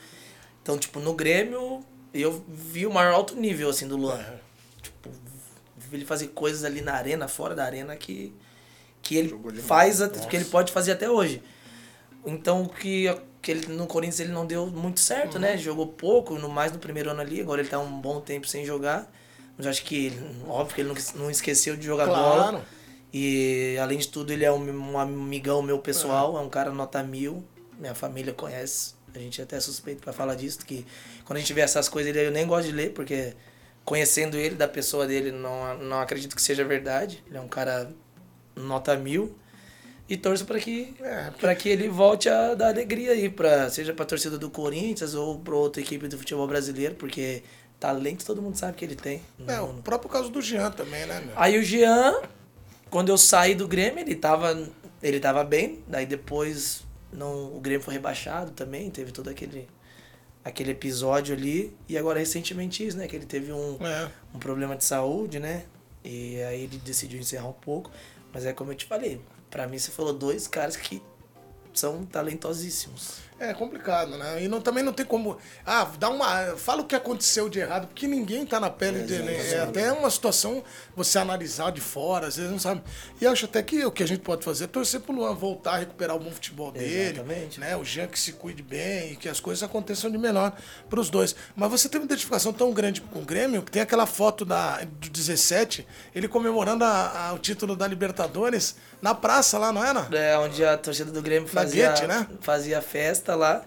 Então, 0.61 0.77
tipo, 0.77 0.99
no 0.99 1.13
Grêmio, 1.13 1.81
eu 2.13 2.43
vi 2.49 2.85
o 2.85 2.91
maior 2.91 3.13
alto 3.13 3.35
nível, 3.37 3.69
assim, 3.69 3.87
do 3.87 3.95
Luan. 3.95 4.19
É. 4.19 4.39
Tipo, 4.81 5.09
vi 5.77 5.97
ele 5.97 6.05
fazer 6.05 6.27
coisas 6.29 6.65
ali 6.65 6.81
na 6.81 6.95
arena, 6.95 7.29
fora 7.29 7.55
da 7.55 7.63
arena, 7.63 7.95
que, 7.95 8.33
que 9.01 9.15
ele 9.15 9.33
faz, 9.61 10.01
at- 10.01 10.27
que 10.27 10.35
ele 10.35 10.45
pode 10.45 10.73
fazer 10.73 10.91
até 10.91 11.09
hoje. 11.09 11.41
Então, 12.25 12.65
que, 12.65 13.07
que 13.43 13.51
ele, 13.51 13.67
no 13.67 13.85
Corinthians 13.85 14.21
ele 14.21 14.31
não 14.31 14.45
deu 14.47 14.65
muito 14.65 14.99
certo, 14.99 15.35
Uhum. 15.35 15.41
né? 15.41 15.57
Jogou 15.57 15.85
pouco, 15.85 16.39
no 16.39 16.49
mais 16.49 16.71
no 16.71 16.79
primeiro 16.79 17.11
ano 17.11 17.21
ali. 17.21 17.41
Agora 17.41 17.61
ele 17.61 17.69
tá 17.69 17.77
um 17.77 18.01
bom 18.01 18.19
tempo 18.21 18.47
sem 18.47 18.65
jogar. 18.65 19.11
Mas 19.55 19.67
acho 19.67 19.83
que, 19.83 20.11
óbvio 20.47 20.73
que 20.73 20.81
ele 20.81 20.89
não, 20.89 21.23
não 21.25 21.29
esqueceu 21.29 21.75
de 21.77 21.85
jogar 21.85 22.07
bola. 22.07 22.49
Claro. 22.49 22.61
E, 23.13 23.77
além 23.79 23.99
de 23.99 24.07
tudo, 24.07 24.33
ele 24.33 24.43
é 24.43 24.51
um, 24.51 24.93
um 24.93 24.97
amigão 24.97 25.61
meu 25.61 25.77
pessoal. 25.77 26.35
É 26.37 26.41
um 26.41 26.49
cara 26.49 26.71
nota 26.71 27.03
mil. 27.03 27.43
Minha 27.77 27.93
família 27.93 28.33
conhece. 28.33 28.95
A 29.13 29.19
gente 29.19 29.39
é 29.39 29.43
até 29.43 29.59
suspeito 29.59 30.01
pra 30.01 30.11
falar 30.13 30.33
disso. 30.35 30.59
Que 30.65 30.83
quando 31.25 31.37
a 31.37 31.39
gente 31.39 31.53
vê 31.53 31.61
essas 31.61 31.87
coisas, 31.87 32.09
ele, 32.15 32.25
eu 32.25 32.31
nem 32.31 32.47
gosto 32.47 32.67
de 32.69 32.71
ler, 32.73 32.93
porque 32.93 33.35
conhecendo 33.85 34.37
ele, 34.37 34.55
da 34.55 34.67
pessoa 34.67 35.05
dele, 35.05 35.31
não, 35.31 35.77
não 35.77 35.99
acredito 35.99 36.35
que 36.35 36.41
seja 36.41 36.63
verdade. 36.63 37.21
Ele 37.27 37.37
é 37.37 37.41
um 37.41 37.47
cara 37.47 37.91
nota 38.55 38.95
mil. 38.95 39.37
E 40.07 40.17
torço 40.17 40.45
para 40.45 40.59
que, 40.59 40.93
É, 41.01 41.31
porque- 41.31 41.55
que 41.55 41.69
ele 41.69 41.87
volte 41.87 42.27
a 42.29 42.53
dar 42.55 42.67
alegria 42.67 43.11
aí, 43.11 43.29
pra, 43.29 43.69
seja 43.69 43.93
pra 43.93 44.05
torcida 44.05 44.37
do 44.37 44.49
Corinthians 44.49 45.13
ou 45.13 45.39
pra 45.39 45.55
outra 45.55 45.81
equipe 45.81 46.07
do 46.07 46.17
futebol 46.17 46.45
brasileiro, 46.47 46.95
porque 46.95 47.41
talento 47.79 48.25
todo 48.25 48.41
mundo 48.41 48.57
sabe 48.57 48.73
que 48.77 48.83
ele 48.85 48.95
tem. 48.95 49.21
É, 49.47 49.55
Não- 49.55 49.71
o 49.79 49.81
próprio 49.81 50.09
caso 50.09 50.29
do 50.29 50.41
Jean 50.41 50.71
também, 50.71 51.05
né, 51.05 51.21
meu? 51.25 51.33
Aí 51.37 51.57
o 51.57 51.63
Jean, 51.63 52.21
quando 52.89 53.09
eu 53.09 53.17
saí 53.17 53.55
do 53.55 53.67
Grêmio, 53.67 53.99
ele 54.01 54.15
tava, 54.15 54.69
ele 55.01 55.19
tava 55.21 55.43
bem. 55.43 55.81
Daí 55.87 56.05
depois 56.05 56.83
não, 57.11 57.55
o 57.55 57.59
Grêmio 57.61 57.81
foi 57.81 57.93
rebaixado 57.93 58.51
também, 58.51 58.89
teve 58.91 59.11
todo 59.11 59.29
aquele, 59.29 59.67
aquele 60.43 60.71
episódio 60.71 61.33
ali. 61.33 61.73
E 61.87 61.97
agora 61.97 62.19
recentemente 62.19 62.85
isso, 62.85 62.97
né? 62.97 63.07
Que 63.07 63.15
ele 63.15 63.25
teve 63.25 63.53
um, 63.53 63.77
É. 63.81 64.09
um 64.35 64.37
problema 64.39 64.75
de 64.75 64.83
saúde, 64.83 65.39
né? 65.39 65.63
E 66.03 66.41
aí 66.43 66.63
ele 66.63 66.77
decidiu 66.77 67.19
encerrar 67.19 67.47
um 67.47 67.53
pouco. 67.53 67.89
Mas 68.33 68.45
é 68.45 68.51
como 68.51 68.71
eu 68.71 68.75
te 68.75 68.85
falei, 68.85 69.21
pra 69.53 69.67
mim 69.67 69.77
você 69.77 69.91
falou 69.91 70.11
dois 70.13 70.47
caras 70.47 70.75
que 70.75 70.99
são 71.71 72.03
talentosíssimos. 72.07 73.19
É 73.39 73.53
complicado, 73.53 74.17
né? 74.17 74.43
E 74.43 74.47
não, 74.47 74.61
também 74.61 74.83
não 74.83 74.93
tem 74.93 75.05
como. 75.05 75.37
Ah, 75.65 75.87
dá 75.99 76.09
uma. 76.09 76.55
Fala 76.55 76.81
o 76.81 76.85
que 76.85 76.95
aconteceu 76.95 77.49
de 77.49 77.59
errado, 77.59 77.87
porque 77.87 78.07
ninguém 78.07 78.45
tá 78.45 78.59
na 78.59 78.69
pele 78.69 78.99
dele. 79.03 79.33
É 79.35 79.59
até 79.59 79.91
uma 79.91 80.09
situação 80.09 80.63
você 80.95 81.17
analisar 81.19 81.71
de 81.71 81.81
fora, 81.81 82.27
às 82.27 82.35
vezes 82.37 82.51
não 82.51 82.59
sabe. 82.59 82.81
E 83.19 83.25
acho 83.27 83.45
até 83.45 83.61
que 83.61 83.85
o 83.85 83.91
que 83.91 84.03
a 84.03 84.07
gente 84.07 84.21
pode 84.21 84.45
fazer 84.45 84.65
é 84.65 84.67
torcer 84.67 84.99
pro 85.01 85.13
Luan 85.13 85.33
voltar 85.35 85.73
a 85.73 85.77
recuperar 85.77 86.15
o 86.15 86.19
bom 86.19 86.31
futebol 86.31 86.71
dele. 86.71 87.11
Exatamente. 87.19 87.59
Né? 87.59 87.75
O 87.75 87.83
Jean 87.83 88.07
que 88.07 88.19
se 88.19 88.33
cuide 88.33 88.61
bem 88.63 89.13
e 89.13 89.15
que 89.15 89.27
as 89.27 89.39
coisas 89.39 89.63
aconteçam 89.63 90.09
de 90.09 90.17
melhor 90.17 90.53
pros 90.89 91.09
dois. 91.09 91.35
Mas 91.55 91.69
você 91.71 91.89
tem 91.89 91.99
uma 91.99 92.05
identificação 92.05 92.53
tão 92.53 92.71
grande 92.71 93.01
com 93.01 93.19
o 93.19 93.25
Grêmio 93.25 93.61
que 93.61 93.71
tem 93.71 93.81
aquela 93.81 94.05
foto 94.05 94.45
da, 94.45 94.79
do 94.83 95.09
17, 95.09 95.85
ele 96.13 96.27
comemorando 96.27 96.83
a- 96.85 97.29
a- 97.29 97.33
o 97.33 97.39
título 97.39 97.75
da 97.75 97.87
Libertadores 97.87 98.75
na 99.01 99.13
praça 99.13 99.57
lá, 99.57 99.73
não 99.73 99.83
era? 99.83 100.07
É, 100.15 100.37
onde 100.37 100.63
a 100.63 100.77
torcida 100.77 101.11
do 101.11 101.21
Grêmio 101.21 101.47
fazia, 101.49 101.89
Guete, 101.89 102.07
né? 102.07 102.27
fazia 102.41 102.81
festa 102.81 103.22
lá. 103.35 103.63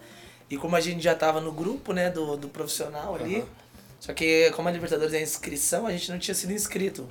E 0.51 0.57
como 0.57 0.77
a 0.77 0.81
gente 0.81 1.03
já 1.03 1.15
tava 1.15 1.41
no 1.41 1.51
grupo, 1.53 1.93
né, 1.93 2.09
do, 2.11 2.37
do 2.37 2.49
profissional 2.49 3.15
ali, 3.17 3.45
só 3.99 4.13
que 4.15 4.51
como 4.53 4.69
a 4.69 4.73
Libertadores 4.73 5.13
é 5.15 5.21
inscrição, 5.21 5.87
a 5.87 5.93
gente 5.93 6.11
não 6.11 6.19
tinha 6.19 6.35
sido 6.35 6.53
inscrito. 6.53 7.09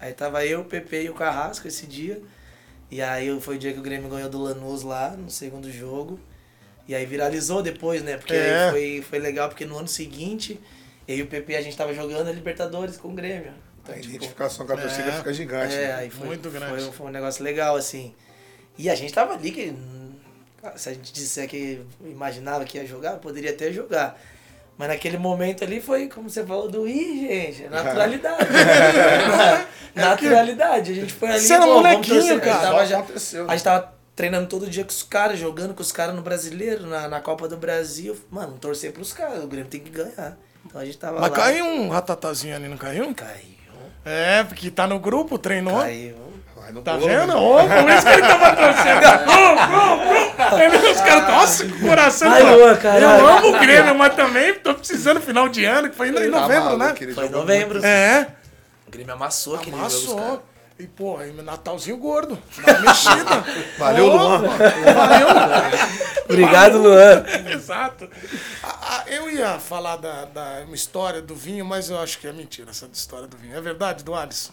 Aí 0.00 0.12
tava 0.12 0.46
eu, 0.46 0.60
o 0.60 0.64
Pepe 0.64 0.96
e 1.02 1.10
o 1.10 1.14
Carrasco 1.14 1.66
esse 1.68 1.86
dia. 1.86 2.22
E 2.90 3.02
aí 3.02 3.38
foi 3.40 3.56
o 3.56 3.58
dia 3.58 3.72
que 3.72 3.78
o 3.78 3.82
Grêmio 3.82 4.08
ganhou 4.08 4.30
do 4.30 4.38
Lanús 4.40 4.82
lá, 4.82 5.10
no 5.10 5.28
segundo 5.30 5.70
jogo. 5.70 6.18
E 6.86 6.94
aí 6.94 7.04
viralizou 7.04 7.62
depois, 7.62 8.02
né? 8.02 8.16
Porque 8.16 8.32
É. 8.32 8.64
aí 8.64 8.70
foi, 8.70 9.02
foi 9.02 9.18
legal, 9.18 9.48
porque 9.50 9.66
no 9.66 9.76
ano 9.76 9.88
seguinte, 9.88 10.58
eu 11.06 11.16
e 11.16 11.22
o 11.22 11.26
Pepe 11.26 11.54
a 11.56 11.60
gente 11.60 11.76
tava 11.76 11.92
jogando 11.92 12.28
a 12.28 12.32
Libertadores 12.32 12.96
com 12.96 13.08
o 13.08 13.12
Grêmio. 13.12 13.52
Então, 13.82 13.94
A 13.94 13.98
tipo, 13.98 14.14
identificação 14.14 14.66
com 14.66 14.72
a 14.72 14.76
torcida 14.78 15.08
É. 15.10 15.12
fica 15.18 15.34
gigante. 15.34 15.74
é, 15.74 15.88
né? 15.88 15.94
aí 15.96 16.10
foi, 16.10 16.26
Muito 16.26 16.48
grande. 16.48 16.82
Foi, 16.84 16.92
foi 16.92 17.06
um 17.08 17.10
negócio 17.10 17.44
legal, 17.44 17.76
assim. 17.76 18.14
E 18.78 18.88
a 18.88 18.94
gente 18.94 19.12
tava 19.12 19.34
ali 19.34 19.50
que. 19.50 19.74
Hum, 20.62 20.68
Se 20.76 20.88
a 20.88 20.92
gente 20.94 21.12
disser 21.12 21.48
que 21.48 21.80
imaginava 22.04 22.64
que 22.64 22.78
ia 22.78 22.86
jogar, 22.86 23.16
poderia 23.16 23.50
até 23.50 23.72
jogar. 23.72 24.18
Mas 24.76 24.88
naquele 24.88 25.18
momento 25.18 25.64
ali 25.64 25.80
foi, 25.80 26.08
como 26.08 26.30
você 26.30 26.44
falou, 26.46 26.70
do 26.70 26.86
ih, 26.86 27.26
gente, 27.26 27.64
é 27.64 27.68
naturalidade. 27.68 28.46
naturalidade. 29.94 30.92
A 30.92 30.94
gente 30.94 31.12
foi 31.12 31.28
ali. 31.30 31.40
Você 31.40 31.52
era 31.52 31.66
molequinho, 31.66 32.40
cara. 32.40 32.52
A 32.52 32.60
gente 32.60 32.62
tava, 32.62 32.86
já, 32.86 32.98
Aconteceu. 33.00 33.50
a 33.50 33.52
gente 33.52 33.64
tava 33.64 33.92
treinando 34.14 34.46
todo 34.48 34.68
dia 34.68 34.84
com 34.84 34.90
os 34.90 35.02
caras, 35.02 35.38
jogando 35.38 35.74
com 35.74 35.82
os 35.82 35.92
caras 35.92 36.14
no 36.14 36.22
brasileiro, 36.22 36.86
na, 36.86 37.08
na 37.08 37.20
Copa 37.20 37.48
do 37.48 37.56
Brasil. 37.56 38.16
Mano, 38.30 38.56
torcer 38.58 38.92
pros 38.92 39.12
caras, 39.12 39.42
o 39.42 39.46
Grêmio 39.48 39.68
tem 39.68 39.80
que 39.80 39.90
ganhar. 39.90 40.36
Então 40.64 40.80
a 40.80 40.84
gente 40.84 40.98
tava 40.98 41.20
Mas 41.20 41.30
lá. 41.30 41.36
caiu 41.36 41.64
um 41.64 41.88
ratatazinho 41.88 42.54
ali, 42.54 42.68
não 42.68 42.76
caiu? 42.76 43.12
Caiu. 43.14 43.58
É, 44.04 44.44
porque 44.44 44.70
tá 44.70 44.86
no 44.86 44.98
grupo, 44.98 45.38
treinou. 45.38 45.80
Caiu. 45.80 46.16
Vai 46.68 46.72
no 46.74 46.82
Tá 46.82 46.92
bolo, 46.98 47.06
vendo? 47.06 47.26
né? 47.28 47.34
Ô, 47.34 47.82
por 47.82 47.90
isso 47.90 48.06
que 48.06 48.12
ele 48.12 48.22
tava 48.22 48.56
torcendo. 48.56 49.06
Ô, 49.32 50.52
ô, 50.52 50.54
ô. 50.54 50.58
Ele- 50.60 50.90
Os 50.90 51.00
caras, 51.00 51.28
nossa, 51.28 51.64
que 51.64 51.80
coração. 51.80 52.30
Vai, 52.30 52.42
pô. 52.42 52.50
Luan, 52.56 52.76
caralho. 52.76 53.04
Eu 53.20 53.28
amo 53.28 53.48
o 53.56 53.58
Grêmio, 53.58 53.94
mas 53.94 54.14
também 54.14 54.54
tô 54.54 54.74
precisando 54.74 55.18
final 55.20 55.48
de 55.48 55.64
ano, 55.64 55.88
que 55.88 55.96
foi 55.96 56.08
em 56.10 56.12
Tá 56.12 56.20
novembro, 56.40 56.64
maluco, 56.78 57.04
né? 57.06 57.12
Foi 57.14 57.26
em 57.26 57.30
novembro. 57.30 57.84
É, 57.84 58.26
O 58.86 58.90
Grêmio 58.90 59.14
amassou 59.14 59.54
aquele 59.56 59.76
jogo. 59.76 59.86
os 59.86 59.94
caras. 60.04 60.12
amassou. 60.18 60.42
E, 60.78 60.86
pô, 60.86 61.16
aí, 61.16 61.32
Natalzinho 61.32 61.96
gordo. 61.96 62.38
Mexida. 62.82 63.44
Valeu, 63.78 64.06
Ô, 64.06 64.16
Luan. 64.16 64.38
Valeu. 64.42 65.28
Obrigado, 66.28 66.78
Luan. 66.78 67.24
Exato. 67.50 68.08
A- 68.62 68.68
a- 68.68 69.04
eu 69.08 69.28
ia 69.30 69.58
falar 69.58 69.96
da, 69.96 70.26
da 70.26 70.62
uma 70.66 70.74
história 70.76 71.20
do 71.22 71.34
vinho, 71.34 71.64
mas 71.64 71.88
eu 71.90 71.98
acho 71.98 72.18
que 72.18 72.28
é 72.28 72.32
mentira 72.32 72.70
essa 72.70 72.88
história 72.92 73.26
do 73.26 73.36
vinho. 73.36 73.56
É 73.56 73.60
verdade, 73.60 74.04
do 74.04 74.14
Alisson? 74.14 74.52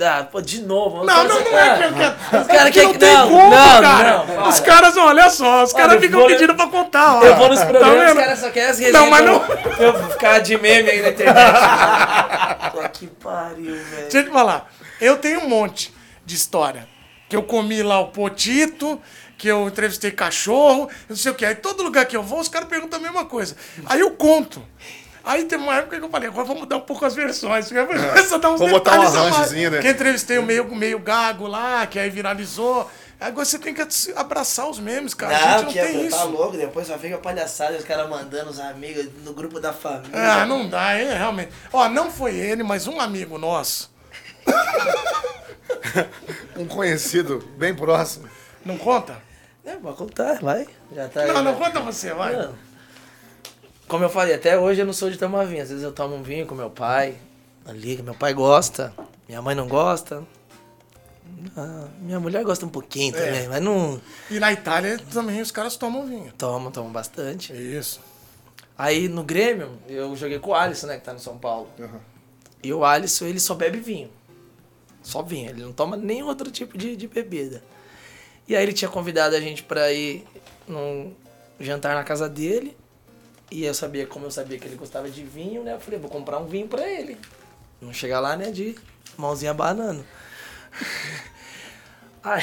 Ah, 0.00 0.24
pô, 0.30 0.40
de 0.40 0.62
novo. 0.62 1.04
Não, 1.04 1.24
não, 1.24 1.40
não 1.44 1.58
é 1.58 1.76
que 1.78 1.84
eu 1.84 1.92
quero. 1.94 2.40
Os 2.40 2.46
caras 2.48 2.70
que 2.70 2.82
não 2.82 2.92
querem 2.92 2.98
tem 2.98 3.14
não, 3.14 3.30
não, 3.50 3.82
cara. 3.82 4.24
não, 4.24 4.48
os 4.48 4.58
caras, 4.60 4.96
olha 4.96 5.30
só, 5.30 5.62
os 5.62 5.72
caras 5.72 6.00
ficam 6.00 6.18
vou- 6.20 6.28
pedindo 6.28 6.54
pra 6.56 6.66
contar. 6.66 7.16
ó. 7.18 7.22
Eu 7.22 7.36
vou 7.36 7.48
nos 7.48 7.60
Tá 7.60 7.66
programas, 7.66 7.98
os 8.00 8.06
vendo? 8.06 8.16
caras 8.24 8.38
só 8.40 8.50
querem 8.50 8.70
as 8.70 8.78
resenhas. 8.78 9.00
Não, 9.00 9.10
mas 9.10 9.24
não- 9.24 9.44
Eu 9.78 9.92
eu 9.94 10.08
ficar 10.10 10.38
de 10.40 10.56
meme 10.58 10.90
aí 10.90 11.02
na 11.02 11.08
internet. 11.10 11.36
Pô, 12.72 12.88
que 12.88 13.06
pariu, 13.06 13.74
velho. 13.76 14.02
Deixa 14.02 14.18
eu 14.18 14.24
te 14.24 14.30
falar. 14.30 14.72
Eu 15.00 15.18
tenho 15.18 15.40
um 15.40 15.48
monte 15.48 15.92
de 16.24 16.34
história. 16.34 16.88
Que 17.28 17.36
eu 17.36 17.42
comi 17.42 17.82
lá 17.82 18.00
o 18.00 18.08
potito, 18.08 19.00
que 19.38 19.46
eu 19.48 19.68
entrevistei 19.68 20.10
cachorro, 20.10 20.88
não 21.08 21.16
sei 21.16 21.30
o 21.32 21.34
que. 21.34 21.44
Aí 21.44 21.54
todo 21.54 21.82
lugar 21.82 22.04
que 22.06 22.16
eu 22.16 22.22
vou, 22.22 22.40
os 22.40 22.48
caras 22.48 22.68
perguntam 22.68 22.98
a 22.98 23.02
mesma 23.02 23.24
coisa. 23.24 23.56
Aí 23.86 24.00
eu 24.00 24.10
conto. 24.12 24.62
Aí 25.24 25.44
tem 25.44 25.58
uma 25.58 25.76
época 25.76 25.98
que 25.98 26.04
eu 26.04 26.08
falei, 26.10 26.28
agora 26.28 26.44
vamos 26.44 26.62
mudar 26.62 26.76
um 26.76 26.80
pouco 26.80 27.04
as 27.04 27.14
versões. 27.14 27.68
Começa 27.68 28.34
a 28.34 28.38
dar 28.38 28.50
uns 28.50 28.58
Vamos 28.58 28.72
botar 28.72 28.98
um 28.98 29.02
arranjozinho, 29.02 29.70
né? 29.70 29.80
Que 29.80 29.88
entrevistei 29.88 30.38
o 30.38 30.42
meio, 30.42 30.64
meio 30.74 30.98
gago 30.98 31.46
lá, 31.46 31.86
que 31.86 31.98
aí 31.98 32.10
viralizou. 32.10 32.90
Agora 33.20 33.44
você 33.44 33.56
tem 33.56 33.72
que 33.72 33.80
abraçar 34.16 34.68
os 34.68 34.80
memes, 34.80 35.14
cara. 35.14 35.36
a 35.36 35.38
gente 35.38 35.48
Não, 35.58 35.62
não 35.62 35.72
que 35.72 35.78
é, 35.78 35.86
tem 35.86 36.06
isso. 36.06 36.16
tá 36.16 36.24
louco, 36.24 36.56
depois 36.56 36.88
só 36.88 36.98
fica 36.98 37.16
palhaçada, 37.18 37.76
os 37.76 37.84
caras 37.84 38.10
mandando 38.10 38.50
os 38.50 38.58
amigos 38.58 39.06
no 39.24 39.32
grupo 39.32 39.60
da 39.60 39.72
família. 39.72 40.10
Ah, 40.12 40.44
não 40.44 40.68
dá, 40.68 40.94
é 40.94 41.16
realmente. 41.16 41.52
Ó, 41.72 41.88
não 41.88 42.10
foi 42.10 42.34
ele, 42.34 42.64
mas 42.64 42.88
um 42.88 43.00
amigo 43.00 43.38
nosso. 43.38 43.92
Um 46.56 46.66
conhecido 46.66 47.38
bem 47.56 47.74
próximo. 47.74 48.28
Não 48.64 48.76
conta? 48.78 49.16
É, 49.64 49.72
pode 49.76 49.96
contar, 49.96 50.38
vai. 50.40 50.66
Já 50.94 51.08
tá 51.08 51.20
aí, 51.22 51.28
Não, 51.28 51.42
não 51.42 51.52
né? 51.52 51.58
conta 51.58 51.80
você, 51.80 52.12
vai. 52.12 52.34
Não. 52.36 52.54
Como 53.92 54.04
eu 54.04 54.08
falei, 54.08 54.34
até 54.34 54.58
hoje 54.58 54.80
eu 54.80 54.86
não 54.86 54.92
sou 54.94 55.10
de 55.10 55.18
tomar 55.18 55.44
vinho. 55.44 55.62
Às 55.62 55.68
vezes 55.68 55.84
eu 55.84 55.92
tomo 55.92 56.14
um 56.14 56.22
vinho 56.22 56.46
com 56.46 56.54
meu 56.54 56.70
pai, 56.70 57.14
ali, 57.66 57.94
que 57.94 58.02
meu 58.02 58.14
pai 58.14 58.32
gosta, 58.32 58.90
minha 59.28 59.42
mãe 59.42 59.54
não 59.54 59.68
gosta. 59.68 60.26
Ah, 61.54 61.88
minha 62.00 62.18
mulher 62.18 62.42
gosta 62.42 62.64
um 62.64 62.70
pouquinho 62.70 63.12
também, 63.12 63.48
mas 63.48 63.60
não 63.60 64.00
E 64.30 64.40
na 64.40 64.50
Itália 64.50 64.98
também 65.12 65.42
os 65.42 65.50
caras 65.50 65.76
tomam 65.76 66.06
vinho. 66.06 66.32
toma, 66.38 66.70
toma 66.70 66.88
bastante. 66.88 67.52
Isso. 67.52 68.00
Aí 68.78 69.08
no 69.08 69.22
Grêmio, 69.22 69.78
eu 69.86 70.16
joguei 70.16 70.38
com 70.38 70.52
o 70.52 70.54
Alisson, 70.54 70.86
né, 70.86 70.96
que 70.96 71.04
tá 71.04 71.12
no 71.12 71.20
São 71.20 71.36
Paulo. 71.36 71.68
E 72.62 72.72
o 72.72 72.86
Alisson, 72.86 73.26
ele 73.26 73.40
só 73.40 73.54
bebe 73.54 73.78
vinho. 73.78 74.08
Só 75.02 75.22
vinho, 75.22 75.50
ele 75.50 75.62
não 75.62 75.72
toma 75.74 75.98
nenhum 75.98 76.28
outro 76.28 76.50
tipo 76.50 76.78
de, 76.78 76.96
de 76.96 77.06
bebida. 77.06 77.62
E 78.48 78.56
aí 78.56 78.62
ele 78.62 78.72
tinha 78.72 78.90
convidado 78.90 79.36
a 79.36 79.40
gente 79.40 79.62
pra 79.62 79.92
ir 79.92 80.24
num 80.66 81.12
jantar 81.60 81.94
na 81.94 82.02
casa 82.02 82.26
dele. 82.26 82.74
E 83.54 83.66
eu 83.66 83.74
sabia, 83.74 84.06
como 84.06 84.24
eu 84.24 84.30
sabia 84.30 84.58
que 84.58 84.66
ele 84.66 84.76
gostava 84.76 85.10
de 85.10 85.22
vinho, 85.22 85.62
né? 85.62 85.74
Eu 85.74 85.80
falei, 85.80 86.00
vou 86.00 86.08
comprar 86.10 86.38
um 86.38 86.46
vinho 86.46 86.66
pra 86.66 86.88
ele. 86.88 87.18
Não 87.82 87.92
chegar 87.92 88.18
lá, 88.18 88.34
né, 88.34 88.50
de 88.50 88.74
mãozinha 89.18 89.52
banana. 89.52 90.02
Aí... 92.24 92.42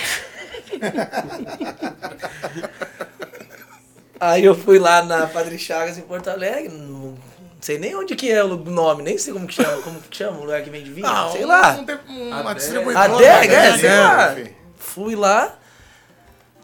Aí 4.20 4.44
eu 4.44 4.54
fui 4.54 4.78
lá 4.78 5.02
na 5.02 5.26
Padre 5.28 5.58
Chagas 5.58 5.98
em 5.98 6.02
Porto 6.02 6.30
Alegre, 6.30 6.68
não 6.70 7.18
sei 7.62 7.80
nem 7.80 7.96
onde 7.96 8.16
que 8.18 8.30
é 8.30 8.44
o 8.44 8.58
nome, 8.58 9.02
nem 9.02 9.18
sei 9.18 9.32
como 9.34 9.48
que 9.48 9.54
chama, 9.54 9.82
como 9.82 10.02
que 10.02 10.16
chama 10.16 10.38
o 10.40 10.42
lugar 10.42 10.62
que 10.62 10.70
vende 10.70 10.92
vinho, 10.92 11.08
Ah, 11.08 11.30
sei 11.32 11.46
lá. 11.46 11.80
um 12.10 12.30
uma 12.30 12.54
distribuidora. 12.54 13.06
Adega, 13.16 13.54
é, 13.54 13.72
né? 13.72 13.78
sei 13.78 13.90
É, 13.90 14.00
lá. 14.02 14.36
Fui 14.78 15.16
lá. 15.16 15.58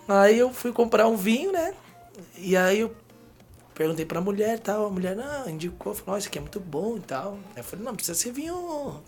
Aí 0.08 0.38
eu 0.38 0.52
fui 0.54 0.74
comprar 0.74 1.08
um 1.08 1.16
vinho, 1.16 1.54
né? 1.54 1.74
E 2.38 2.58
aí 2.58 2.82
eu 2.82 2.93
perguntei 3.76 4.06
pra 4.06 4.20
mulher 4.20 4.56
e 4.56 4.60
tal. 4.60 4.88
A 4.88 4.90
mulher, 4.90 5.16
não, 5.16 5.48
indicou, 5.48 5.94
falou, 5.94 6.16
ó, 6.16 6.18
isso 6.18 6.28
aqui 6.28 6.40
é 6.40 6.42
muito 6.42 6.60
bom 6.60 6.98
e 6.98 7.02
tal. 7.02 7.34
Aí 7.52 7.58
eu 7.58 7.64
falei, 7.64 7.86
não, 7.86 7.96
precisa 7.96 8.18
ser 8.18 8.32
vinho 8.32 9.04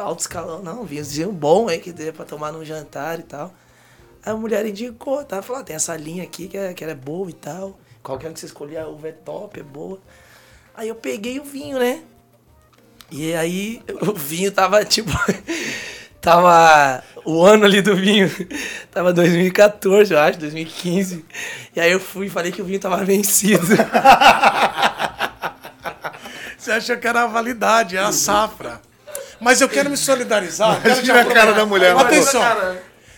alto 0.00 0.20
escalão, 0.20 0.62
não, 0.62 0.84
vinhozinho 0.84 1.30
bom 1.30 1.68
aí 1.68 1.78
que 1.78 1.92
dê 1.92 2.12
pra 2.12 2.24
tomar 2.24 2.52
no 2.52 2.64
jantar 2.64 3.20
e 3.20 3.22
tal. 3.22 3.54
Aí 4.24 4.32
a 4.32 4.36
mulher 4.36 4.64
indicou, 4.66 5.24
tá? 5.24 5.42
Falou, 5.42 5.62
ah, 5.62 5.64
tem 5.64 5.76
essa 5.76 5.96
linha 5.96 6.24
aqui 6.24 6.48
que, 6.48 6.56
é, 6.56 6.72
que 6.72 6.82
ela 6.82 6.92
é 6.92 6.96
boa 6.96 7.28
e 7.28 7.32
tal. 7.32 7.78
Qualquer 8.02 8.32
que 8.32 8.40
você 8.40 8.46
escolher, 8.46 8.78
a 8.78 8.88
uva 8.88 9.08
é 9.08 9.12
top, 9.12 9.60
é 9.60 9.62
boa. 9.62 9.98
Aí 10.74 10.88
eu 10.88 10.94
peguei 10.94 11.38
o 11.38 11.44
vinho, 11.44 11.78
né? 11.78 12.02
E 13.10 13.34
aí 13.34 13.82
o 14.02 14.12
vinho 14.14 14.50
tava 14.50 14.84
tipo. 14.84 15.10
tava. 16.24 17.02
O 17.26 17.42
ano 17.42 17.64
ali 17.64 17.80
do 17.80 17.96
vinho 17.96 18.30
tava 18.92 19.12
2014, 19.12 20.12
eu 20.12 20.20
acho, 20.20 20.38
2015. 20.38 21.24
E 21.74 21.80
aí 21.80 21.90
eu 21.90 21.98
fui 22.00 22.26
e 22.26 22.30
falei 22.30 22.52
que 22.52 22.60
o 22.60 22.64
vinho 22.64 22.78
tava 22.80 23.02
vencido. 23.04 23.66
Você 26.58 26.72
achou 26.72 26.96
que 26.96 27.06
era 27.06 27.22
a 27.22 27.26
validade, 27.26 27.96
é 27.96 28.00
a 28.00 28.12
safra. 28.12 28.80
Mas 29.40 29.60
eu 29.60 29.68
quero 29.68 29.90
me 29.90 29.96
solidarizar. 29.96 30.80
quero 30.80 30.94
Imagina 30.94 31.20
a 31.20 31.24
cara 31.26 31.52
da 31.52 31.66
mulher. 31.66 31.96
Atenção. 31.96 32.42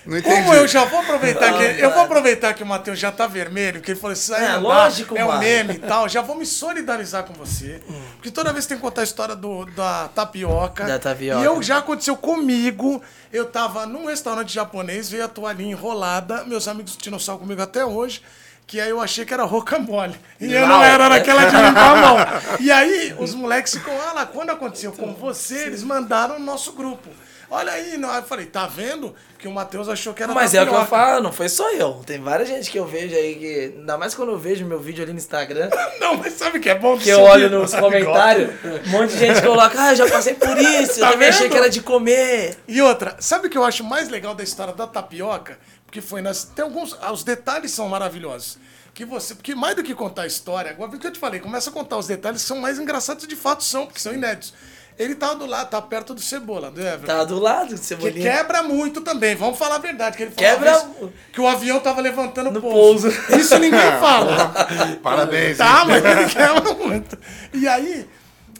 Não 0.06 0.16
entendi. 0.16 0.36
Como 0.36 0.54
eu 0.54 0.68
já 0.68 0.84
vou 0.84 1.00
aproveitar 1.00 1.52
que 1.52 1.82
eu 1.82 1.90
vou 1.92 2.02
aproveitar 2.02 2.54
que 2.54 2.62
o 2.62 2.66
Matheus 2.66 2.98
já 2.98 3.10
tá 3.10 3.26
vermelho, 3.26 3.80
que 3.80 3.90
ele 3.90 3.98
falou 3.98 4.12
isso 4.12 4.32
aí 4.34 4.44
É, 4.44 4.56
lógico, 4.56 5.16
é 5.16 5.24
um 5.24 5.38
meme 5.38 5.74
e 5.74 5.78
tal, 5.78 6.08
já 6.08 6.22
vou 6.22 6.36
me 6.36 6.46
solidarizar 6.46 7.24
com 7.24 7.32
você. 7.34 7.82
Porque 8.14 8.30
toda 8.30 8.52
vez 8.52 8.66
tem 8.66 8.76
que 8.76 8.82
contar 8.82 9.00
a 9.00 9.04
história 9.04 9.34
do, 9.34 9.64
da 9.66 10.08
tapioca. 10.14 10.84
Da 10.84 10.98
tapioca. 10.98 11.40
E 11.40 11.44
eu 11.44 11.62
já 11.62 11.78
aconteceu 11.78 12.16
comigo. 12.16 13.02
Eu 13.32 13.46
tava 13.46 13.84
num 13.86 14.06
restaurante 14.06 14.52
japonês, 14.54 15.10
veio 15.10 15.24
a 15.24 15.28
toalhinha 15.28 15.72
enrolada, 15.72 16.44
meus 16.44 16.68
amigos 16.68 16.96
tiram 16.96 17.18
sal 17.18 17.38
comigo 17.38 17.60
até 17.60 17.84
hoje. 17.84 18.22
Que 18.68 18.80
aí 18.80 18.90
eu 18.90 19.00
achei 19.00 19.24
que 19.24 19.32
era 19.32 19.44
rocambole. 19.44 20.16
E 20.40 20.52
eu 20.52 20.62
não 20.62 20.78
Não. 20.78 20.82
era 20.84 21.08
naquela 21.08 21.44
de 21.44 21.54
limpar 21.56 21.92
a 21.92 21.96
mão. 21.96 22.16
E 22.58 22.70
aí 22.70 23.14
os 23.18 23.32
moleques 23.32 23.74
ficam, 23.74 23.94
ah 24.08 24.12
lá, 24.12 24.26
quando 24.26 24.50
aconteceu 24.50 24.90
com 24.90 25.14
você, 25.14 25.66
eles 25.66 25.84
mandaram 25.84 26.38
no 26.38 26.44
nosso 26.44 26.72
grupo. 26.72 27.08
Olha 27.48 27.72
aí, 27.72 27.96
não. 27.96 28.12
Eu 28.12 28.22
falei, 28.24 28.46
tá 28.46 28.66
vendo? 28.66 29.14
Que 29.38 29.46
o 29.46 29.52
Matheus 29.52 29.88
achou 29.88 30.12
que 30.12 30.22
era 30.22 30.32
Mas 30.34 30.52
é 30.54 30.60
o 30.62 30.64
que 30.66 30.70
eu 30.72 30.78
tapioca. 30.80 31.04
falo, 31.04 31.22
não 31.22 31.32
foi 31.32 31.48
só 31.48 31.70
eu. 31.72 32.02
Tem 32.04 32.20
várias 32.20 32.48
gente 32.48 32.70
que 32.70 32.78
eu 32.78 32.86
vejo 32.86 33.14
aí 33.14 33.34
que. 33.36 33.74
Ainda 33.78 33.96
mais 33.96 34.14
quando 34.14 34.32
eu 34.32 34.38
vejo 34.38 34.64
meu 34.66 34.80
vídeo 34.80 35.02
ali 35.04 35.12
no 35.12 35.18
Instagram. 35.18 35.70
Não, 36.00 36.16
mas 36.16 36.32
sabe 36.32 36.58
o 36.58 36.60
que 36.60 36.68
é 36.68 36.74
bom? 36.74 36.98
Que 36.98 37.08
eu 37.08 37.20
olho 37.20 37.48
nos 37.48 37.72
comentários, 37.76 38.50
um 38.86 38.90
monte 38.90 39.12
de 39.12 39.18
gente 39.18 39.42
coloca, 39.42 39.80
ah, 39.80 39.92
eu 39.92 39.96
já 39.96 40.08
passei 40.10 40.34
por 40.34 40.56
isso, 40.58 41.00
Tá 41.00 41.06
eu 41.06 41.12
também 41.12 41.28
achei 41.28 41.48
que 41.48 41.56
era 41.56 41.70
de 41.70 41.80
comer. 41.80 42.56
E 42.66 42.82
outra, 42.82 43.16
sabe 43.20 43.46
o 43.46 43.50
que 43.50 43.56
eu 43.58 43.64
acho 43.64 43.84
mais 43.84 44.08
legal 44.08 44.34
da 44.34 44.42
história 44.42 44.72
da 44.74 44.86
tapioca? 44.86 45.58
Porque 45.84 46.00
foi 46.00 46.20
nas. 46.20 46.44
Tem 46.44 46.64
alguns. 46.64 46.96
ah, 47.00 47.12
Os 47.12 47.22
detalhes 47.22 47.70
são 47.70 47.88
maravilhosos. 47.88 48.58
Que 48.92 49.04
você. 49.04 49.34
Porque 49.34 49.54
mais 49.54 49.76
do 49.76 49.82
que 49.84 49.94
contar 49.94 50.22
a 50.22 50.26
história, 50.26 50.70
agora 50.72 50.90
porque 50.90 51.06
eu 51.06 51.12
te 51.12 51.18
falei, 51.18 51.38
começa 51.38 51.70
a 51.70 51.72
contar 51.72 51.96
os 51.98 52.06
detalhes 52.06 52.42
que 52.42 52.48
são 52.48 52.58
mais 52.58 52.78
engraçados 52.78 53.26
de 53.26 53.36
fato 53.36 53.62
são, 53.62 53.86
porque 53.86 54.00
são 54.00 54.12
inéditos. 54.12 54.52
Ele 54.98 55.14
tava 55.14 55.34
do 55.34 55.44
lado, 55.46 55.68
tá 55.68 55.82
perto 55.82 56.14
do 56.14 56.20
cebola, 56.22 56.70
do 56.70 56.80
Everton. 56.80 57.06
Tá 57.06 57.22
do 57.24 57.38
lado, 57.38 57.74
Que 57.74 57.78
cebolinha. 57.78 58.32
quebra 58.32 58.62
muito 58.62 59.02
também, 59.02 59.34
vamos 59.36 59.58
falar 59.58 59.74
a 59.74 59.78
verdade. 59.78 60.16
Que 60.16 60.22
ele 60.22 60.32
Quebra 60.34 60.88
que 61.32 61.40
o 61.40 61.46
avião 61.46 61.78
tava 61.80 62.00
levantando 62.00 62.50
No 62.50 62.60
pouso. 62.62 63.10
pouso. 63.10 63.36
Isso 63.38 63.58
ninguém 63.58 63.80
fala. 64.00 64.54
Parabéns. 65.02 65.58
Tá, 65.58 65.84
mas 65.84 66.02
ele 66.04 66.24
quebra 66.32 66.72
muito. 66.74 67.18
E 67.52 67.68
aí, 67.68 68.08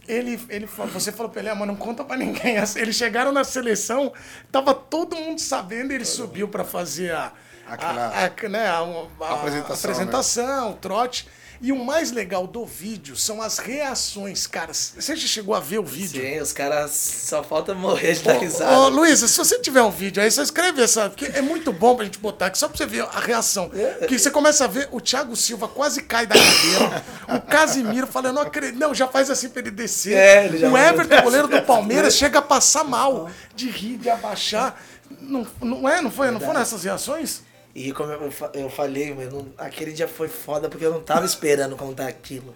ele, 0.06 0.38
ele 0.50 0.66
falou, 0.66 0.92
você 0.92 1.10
falou 1.10 1.32
pra 1.32 1.40
ele, 1.40 1.48
ah, 1.48 1.54
mano, 1.54 1.72
não 1.72 1.78
conta 1.78 2.04
pra 2.04 2.16
ninguém. 2.18 2.56
Eles 2.76 2.96
chegaram 2.96 3.32
na 3.32 3.42
seleção, 3.42 4.12
tava 4.52 4.74
todo 4.74 5.16
mundo 5.16 5.40
sabendo, 5.40 5.92
ele 5.92 6.04
subiu 6.04 6.48
pra 6.48 6.64
fazer 6.64 7.12
a, 7.12 7.32
Aquela- 7.66 8.08
a, 8.08 8.26
a- 8.26 8.48
né, 8.48 8.66
a, 8.68 8.78
a- 8.78 9.28
a 9.30 9.34
apresentação, 9.34 9.90
apresentação, 9.90 10.70
o 10.72 10.74
trote. 10.74 11.26
E 11.60 11.72
o 11.72 11.84
mais 11.84 12.12
legal 12.12 12.46
do 12.46 12.66
vídeo 12.66 13.16
são 13.16 13.40
as 13.40 13.58
reações, 13.58 14.46
cara. 14.46 14.72
Você 14.74 15.16
já 15.16 15.26
chegou 15.26 15.54
a 15.54 15.60
ver 15.60 15.78
o 15.78 15.84
vídeo? 15.84 16.22
Sim, 16.22 16.38
os 16.40 16.52
caras 16.52 16.90
só 16.90 17.42
falta 17.42 17.74
morrer 17.74 18.14
de 18.14 18.22
dar 18.22 18.36
Ô, 18.36 18.40
risada. 18.40 18.88
Luísa, 18.88 19.26
se 19.26 19.38
você 19.38 19.58
tiver 19.58 19.82
um 19.82 19.90
vídeo 19.90 20.22
aí, 20.22 20.30
você 20.30 20.42
escreve 20.42 20.82
essa, 20.82 21.08
porque 21.08 21.26
é 21.26 21.40
muito 21.40 21.72
bom 21.72 21.96
pra 21.96 22.04
gente 22.04 22.18
botar 22.18 22.46
aqui, 22.46 22.58
só 22.58 22.68
pra 22.68 22.76
você 22.76 22.86
ver 22.86 23.02
a 23.02 23.20
reação. 23.20 23.70
Que 24.06 24.18
você 24.18 24.30
começa 24.30 24.64
a 24.64 24.68
ver, 24.68 24.88
o 24.92 25.00
Thiago 25.00 25.34
Silva 25.34 25.66
quase 25.66 26.02
cai 26.02 26.26
da 26.26 26.34
cadeira, 26.34 27.04
o 27.28 27.40
Casimiro 27.40 28.06
fala, 28.06 28.28
eu 28.28 28.32
não 28.32 28.42
acredito, 28.42 28.78
não, 28.78 28.94
já 28.94 29.08
faz 29.08 29.30
assim 29.30 29.48
pra 29.48 29.60
ele 29.60 29.70
descer. 29.70 30.16
É, 30.16 30.44
ele 30.44 30.58
já 30.58 30.70
o 30.70 30.76
Everton, 30.76 31.22
goleiro 31.22 31.48
do 31.48 31.62
Palmeiras, 31.62 32.14
chega 32.14 32.38
a 32.38 32.42
passar 32.42 32.84
mal, 32.84 33.30
de 33.54 33.70
rir, 33.70 33.96
de 33.96 34.10
abaixar. 34.10 34.80
Não, 35.20 35.46
não 35.60 35.88
é? 35.88 36.02
Não 36.02 36.10
foi? 36.10 36.30
Não 36.30 36.40
foram 36.40 36.60
essas 36.60 36.84
reações? 36.84 37.42
E 37.78 37.92
como 37.92 38.10
eu, 38.10 38.32
eu 38.54 38.70
falei, 38.70 39.14
meu, 39.14 39.30
não- 39.30 39.48
aquele 39.58 39.92
dia 39.92 40.08
foi 40.08 40.28
foda 40.28 40.66
porque 40.66 40.86
eu 40.86 40.90
não 40.90 41.02
tava 41.02 41.26
esperando 41.26 41.76
contar 41.76 42.06
aquilo. 42.08 42.54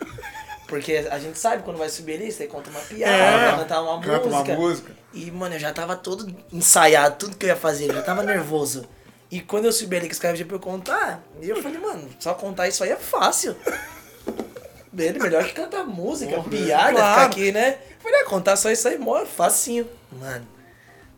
Porque 0.67 1.07
a 1.11 1.19
gente 1.19 1.39
sabe 1.39 1.63
quando 1.63 1.77
vai 1.77 1.91
subir 1.91 2.15
ali, 2.15 2.33
você 2.33 2.47
conta 2.47 2.71
uma 2.71 2.81
piada, 2.81 3.13
É, 3.13 3.57
cantar 3.59 3.83
uma 3.83 4.01
canta 4.01 4.27
uma 4.27 4.39
música. 4.39 4.57
música. 4.57 4.93
E, 5.13 5.31
mano, 5.31 5.57
eu 5.57 5.59
já 5.59 5.75
tava 5.75 5.95
todo 5.95 6.35
ensaiado, 6.51 7.17
tudo 7.19 7.37
que 7.37 7.45
eu 7.45 7.51
ia 7.51 7.57
fazer, 7.57 7.91
eu 7.91 7.95
já 7.97 8.03
tava 8.03 8.23
nervoso. 8.23 8.87
E 9.31 9.43
quando 9.43 9.67
eu 9.67 9.73
subi 9.73 9.97
ali 9.97 10.07
que 10.09 10.15
os 10.15 10.19
caras 10.19 10.39
pediram 10.39 10.49
pra 10.49 10.57
eu 10.57 10.73
contar, 10.73 11.23
e 11.43 11.51
eu 11.51 11.63
falei, 11.63 11.79
mano, 11.79 12.09
só 12.19 12.33
contar 12.33 12.69
isso 12.69 12.83
aí 12.83 12.91
é 12.91 12.97
fácil. 12.97 13.55
Ele, 14.97 15.19
melhor 15.19 15.45
que 15.45 15.53
cantar 15.53 15.85
música, 15.85 16.41
piada, 16.45 16.93
claro. 16.95 17.13
ficar 17.15 17.25
aqui, 17.27 17.53
né? 17.53 17.79
Eu 17.97 18.03
falei, 18.03 18.21
ah, 18.21 18.25
contar 18.25 18.57
só 18.57 18.71
isso 18.71 18.89
aí, 18.89 18.97
mó, 18.97 19.25
facinho. 19.27 19.87
Mano, 20.13 20.47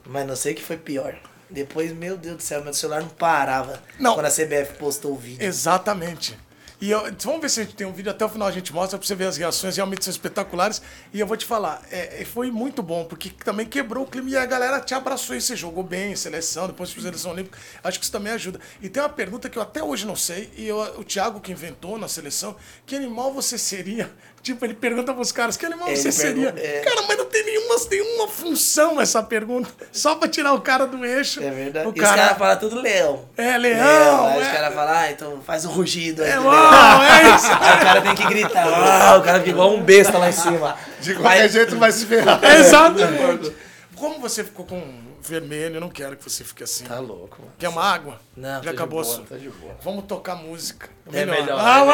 mas 0.05 0.27
não 0.27 0.35
sei 0.35 0.53
o 0.53 0.57
que 0.57 0.63
foi 0.63 0.77
pior. 0.77 1.15
Depois, 1.53 1.93
meu 1.93 2.17
Deus 2.17 2.37
do 2.37 2.43
céu, 2.43 2.63
meu 2.65 2.75
celular 2.75 3.03
não 3.03 3.09
parava 3.09 3.83
Não. 3.99 4.15
quando 4.15 4.27
a 4.27 4.31
CBF 4.31 4.75
postou 4.79 5.13
o 5.13 5.17
vídeo. 5.17 5.45
Exatamente. 5.47 6.37
E 6.81 6.91
eu- 6.91 7.05
vamos 7.21 7.41
ver 7.41 7.49
se 7.49 7.61
a 7.61 7.63
gente 7.63 7.77
tem 7.77 7.87
um 7.87 7.93
vídeo, 7.93 8.11
até 8.11 8.25
o 8.25 8.29
final 8.29 8.49
a 8.49 8.51
gente 8.51 8.73
mostra 8.73 8.99
pra 8.99 9.07
você 9.07 9.15
ver 9.15 9.27
as 9.29 9.37
reações, 9.37 9.77
realmente 9.77 10.05
são 10.05 10.11
espetaculares. 10.11 10.83
E 11.13 11.21
eu 11.21 11.27
vou 11.29 11.37
te 11.37 11.47
falar, 11.47 11.81
é, 11.93 12.23
é, 12.23 12.25
foi 12.25 12.51
muito 12.51 12.83
bom, 12.83 13.05
porque 13.05 13.31
também 13.31 13.65
quebrou 13.67 14.03
o 14.03 14.07
clima 14.09 14.29
e 14.31 14.37
a 14.37 14.45
galera 14.45 14.81
te 14.81 14.93
abraçou 14.93 15.37
e 15.37 15.41
você 15.41 15.55
jogou 15.55 15.85
bem, 15.85 16.17
seleção, 16.17 16.67
depois 16.67 16.91
fez 16.91 17.05
seleção 17.05 17.31
olímpica. 17.31 17.57
Acho 17.85 18.01
que 18.01 18.05
isso 18.05 18.11
também 18.11 18.33
ajuda. 18.33 18.59
E 18.81 18.89
tem 18.89 19.01
uma 19.01 19.09
pergunta 19.09 19.49
que 19.49 19.57
eu 19.57 19.63
até 19.63 19.81
hoje 19.81 20.05
não 20.05 20.17
sei, 20.17 20.51
e 20.57 20.67
eu- 20.67 20.79
o 20.99 21.05
Thiago 21.05 21.41
que 21.41 21.53
inventou 21.53 21.97
na 21.99 22.09
seleção, 22.09 22.57
que 22.85 22.97
animal 22.97 23.33
você 23.33 23.57
seria? 23.57 24.11
Tipo, 24.43 24.65
ele 24.65 24.75
pergunta 24.75 25.15
pros 25.15 25.31
caras, 25.31 25.57
que 25.57 25.65
animal 25.65 25.87
Ele 25.87 25.97
você 25.97 26.11
seria? 26.11 26.53
pergunta- 26.53 26.67
é. 26.67 26.81
Cara, 26.81 27.03
mas 27.07 27.17
não 27.17 27.27
tem 27.27 27.45
nenhuma, 27.45 27.77
nenhuma 27.89 28.27
função 28.27 29.01
essa 29.01 29.23
pergunta. 29.23 29.71
Só 29.93 30.17
pra 30.17 30.29
tirar 30.29 30.53
o 30.53 30.61
cara 30.61 30.85
do 30.85 31.05
eixo. 31.05 31.41
É 31.41 31.49
verdade. 31.51 31.87
O 31.87 31.93
E 31.95 32.01
os 32.01 32.11
caras 32.11 32.37
falam 32.37 32.57
tudo 32.59 32.81
leão. 32.81 33.29
É, 33.37 33.57
leão, 33.57 34.27
Aí 34.27 34.39
é. 34.41 34.43
os 34.43 34.49
caras 34.49 34.75
falam, 34.75 34.95
ah, 34.95 35.11
então 35.13 35.41
faz 35.43 35.65
o 35.65 35.69
rugido 35.69 36.25
aí. 36.25 36.31
É, 36.33 36.41
uau, 36.41 36.51
leão. 36.51 37.03
é 37.05 37.23
isso. 37.37 37.47
Aí 37.47 37.77
o 37.77 37.81
cara 37.85 38.03
tem 38.03 38.15
que 38.17 38.27
gritar, 38.27 38.67
uau, 38.67 39.21
o 39.21 39.23
cara 39.23 39.39
fica 39.39 39.51
igual 39.51 39.73
um 39.75 39.81
besta 39.83 40.19
lá 40.19 40.29
em 40.29 40.33
cima. 40.33 40.77
De 41.01 41.15
qualquer 41.15 41.43
Aí- 41.43 41.49
jeito 41.49 41.79
vai 41.79 41.93
se 41.93 42.05
ferrar. 42.07 42.41
Exatamente. 42.45 43.55
Como 43.95 44.19
você 44.19 44.43
ficou 44.43 44.67
com 44.67 44.83
vermelho, 45.23 45.77
eu 45.77 45.81
não 45.81 45.89
quero 45.89 46.17
que 46.17 46.25
você 46.29 46.43
fique 46.43 46.65
assim. 46.65 46.83
Tá 46.83 46.99
louco, 46.99 47.37
mano. 47.41 47.53
Quer 47.57 47.69
uma 47.69 47.85
água? 47.85 48.21
Não, 48.37 48.61
Já 48.61 48.73
acabou 48.73 49.03
de 49.05 49.49
boa. 49.51 49.77
Vamos 49.85 50.05
tocar 50.07 50.35
música. 50.35 50.89
É 51.13 51.25
melhor, 51.25 51.61
Ah, 51.61 51.85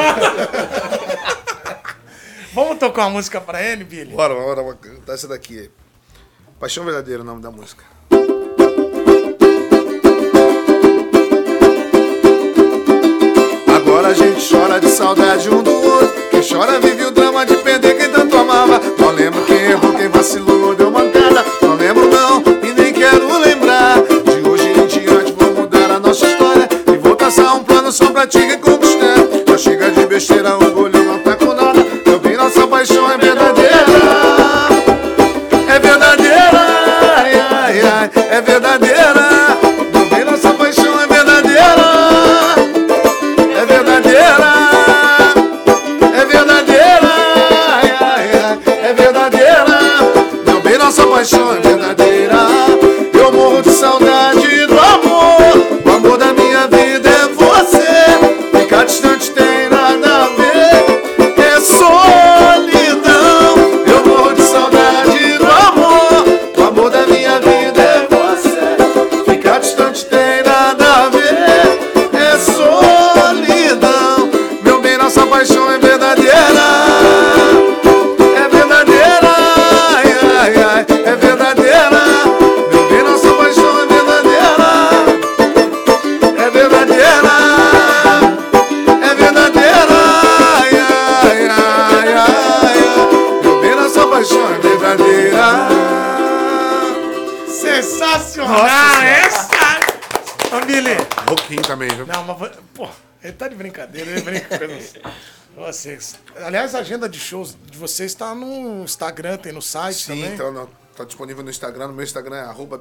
é. 1.44 1.57
Vamos 2.58 2.78
tocar 2.80 3.02
uma 3.04 3.10
música 3.10 3.40
pra 3.40 3.62
ele, 3.62 3.84
Billy? 3.84 4.16
Bora, 4.16 4.34
bora, 4.34 4.60
bora 4.64 4.74
cantar 4.74 5.14
essa 5.14 5.28
daqui. 5.28 5.70
Paixão 6.58 6.84
Verdadeira 6.84 7.22
o 7.22 7.24
nome 7.24 7.40
da 7.40 7.52
música. 7.52 7.84
Agora 13.76 14.08
a 14.08 14.12
gente 14.12 14.52
chora 14.52 14.80
de 14.80 14.88
saudade 14.88 15.48
um 15.48 15.62
do 15.62 15.70
outro. 15.70 16.30
Quem 16.32 16.42
chora 16.42 16.80
vive 16.80 17.04
o 17.04 17.12
drama 17.12 17.46
de 17.46 17.54
perder 17.58 17.96
quem 17.96 18.10
tanto 18.10 18.36
amava. 18.36 18.80
Não 18.98 19.12
lembro 19.12 19.44
quem 19.44 19.56
errou, 19.58 19.94
quem 19.94 20.08
vacilou, 20.08 20.74
deu 20.74 20.90
mancada. 20.90 21.44
Não 21.62 21.76
lembro 21.76 22.08
não 22.08 22.42
e 22.64 22.72
nem 22.72 22.92
quero 22.92 23.38
lembrar. 23.38 24.02
De 24.02 24.48
hoje 24.48 24.68
em 24.68 24.84
diante 24.88 25.30
vou 25.30 25.54
mudar 25.54 25.92
a 25.92 26.00
nossa 26.00 26.26
história. 26.26 26.68
E 26.92 26.98
vou 26.98 27.14
traçar 27.14 27.54
um 27.54 27.62
plano 27.62 27.92
só 27.92 28.10
pra 28.10 28.26
te 28.26 28.40
reconquistar. 28.40 29.16
Já 29.46 29.56
chega 29.56 29.92
de 29.92 30.06
besteira, 30.06 30.56
orgulho 30.56 30.87
ele 103.62 103.70
tá 103.70 103.84
de 103.86 103.92
brincadeira, 103.92 104.10
ele 104.10 104.20
brinca 104.22 104.58
com 105.54 105.62
vocês. 105.64 106.18
Aliás, 106.36 106.74
a 106.74 106.78
agenda 106.80 107.08
de 107.08 107.18
shows 107.18 107.56
de 107.70 107.76
vocês 107.78 108.14
tá 108.14 108.34
no 108.34 108.84
Instagram, 108.84 109.36
tem 109.38 109.52
no 109.52 109.62
site 109.62 109.96
Sim, 110.04 110.14
também. 110.20 110.34
então 110.34 110.52
no- 110.52 110.70
tá 110.96 111.04
disponível 111.04 111.42
no 111.42 111.50
Instagram. 111.50 111.88
No 111.88 111.92
meu 111.94 112.04
Instagram 112.04 112.36
é 112.36 112.40
arroba 112.40 112.80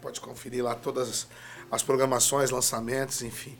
pode 0.00 0.20
conferir 0.20 0.62
lá 0.64 0.74
todas 0.74 1.08
as, 1.08 1.26
as 1.70 1.82
programações, 1.82 2.50
lançamentos, 2.50 3.22
enfim. 3.22 3.56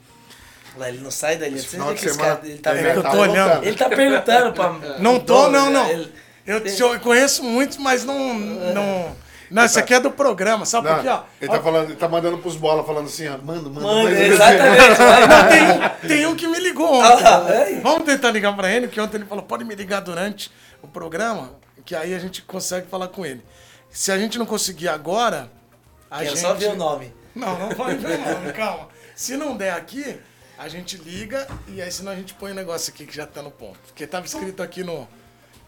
Lá 0.77 0.89
ele 0.89 0.99
não 0.99 1.09
sai 1.11 1.37
dali. 1.37 1.59
Você 1.59 1.67
final 1.67 1.87
vê 1.89 1.93
de 1.95 1.99
que 2.01 2.05
esse 2.07 2.15
semana- 2.15 2.35
cara, 2.35 2.47
ele 2.47 2.57
tá, 2.59 2.71
É, 2.75 2.79
eu 2.79 2.83
perguntando. 2.83 3.15
tô 3.15 3.21
olhando. 3.21 3.63
Ele 3.65 3.77
tá 3.77 3.89
perguntando 3.89 4.53
pra. 4.53 4.73
Não 4.99 5.19
tô, 5.19 5.49
não, 5.49 5.69
não. 5.71 5.89
Ele- 5.89 6.13
Eu, 6.45 6.59
eu 6.93 6.99
conheço 7.01 7.43
muitos, 7.43 7.77
mas 7.77 8.03
não. 8.05 8.33
Não, 8.35 9.15
não 9.49 9.63
esse 9.63 9.79
aqui 9.79 9.93
é 9.93 9.99
do 9.99 10.11
programa, 10.11 10.65
sabe 10.65 10.87
por 10.87 11.01
quê? 11.01 11.07
ó? 11.07 11.23
ele, 11.41 11.51
tá 11.51 11.61
falando, 11.61 11.85
ele 11.85 11.95
tá 11.95 12.07
mandando 12.07 12.37
pros 12.37 12.55
bolas, 12.55 12.85
falando 12.85 13.05
assim, 13.05 13.27
ó, 13.27 13.37
manda, 13.37 13.69
manda. 13.69 13.81
Manda. 13.81 14.11
exatamente. 14.11 14.99
Não, 15.27 15.49
tem, 15.49 15.63
um, 15.63 16.07
tem 16.07 16.25
um 16.27 16.35
que 16.35 16.47
me 16.47 16.59
ligou 16.59 16.93
ontem. 16.93 17.23
Ah, 17.25 17.45
é? 17.49 17.79
Vamos 17.79 18.03
tentar 18.03 18.31
ligar 18.31 18.55
pra 18.55 18.71
ele, 18.71 18.87
que 18.87 18.99
ontem 18.99 19.17
ele 19.17 19.25
falou, 19.25 19.43
pode 19.43 19.63
me 19.63 19.75
ligar 19.75 20.01
durante 20.01 20.51
o 20.81 20.87
programa, 20.87 21.51
que 21.85 21.95
aí 21.95 22.13
a 22.13 22.19
gente 22.19 22.41
consegue 22.41 22.87
falar 22.87 23.07
com 23.07 23.25
ele. 23.25 23.43
Se 23.89 24.11
a 24.11 24.17
gente 24.17 24.37
não 24.37 24.45
conseguir 24.45 24.89
agora, 24.89 25.49
a 26.09 26.19
Quero 26.19 26.29
gente... 26.31 26.39
só 26.41 26.53
ver 26.53 26.71
o 26.71 26.75
nome. 26.75 27.13
Não, 27.33 27.57
não 27.57 27.69
vai 27.69 27.95
ver 27.95 28.17
não, 28.17 28.51
calma. 28.53 28.89
Se 29.15 29.37
não 29.37 29.55
der 29.55 29.73
aqui, 29.73 30.19
a 30.57 30.67
gente 30.67 30.97
liga 30.97 31.47
e 31.67 31.81
aí 31.81 31.91
senão 31.91 32.11
a 32.11 32.15
gente 32.15 32.33
põe 32.33 32.51
o 32.51 32.55
negócio 32.55 32.91
aqui 32.91 33.05
que 33.05 33.15
já 33.15 33.25
tá 33.25 33.41
no 33.41 33.51
ponto. 33.51 33.79
Porque 33.87 34.07
tava 34.07 34.25
escrito 34.25 34.61
aqui 34.63 34.83
no... 34.83 35.07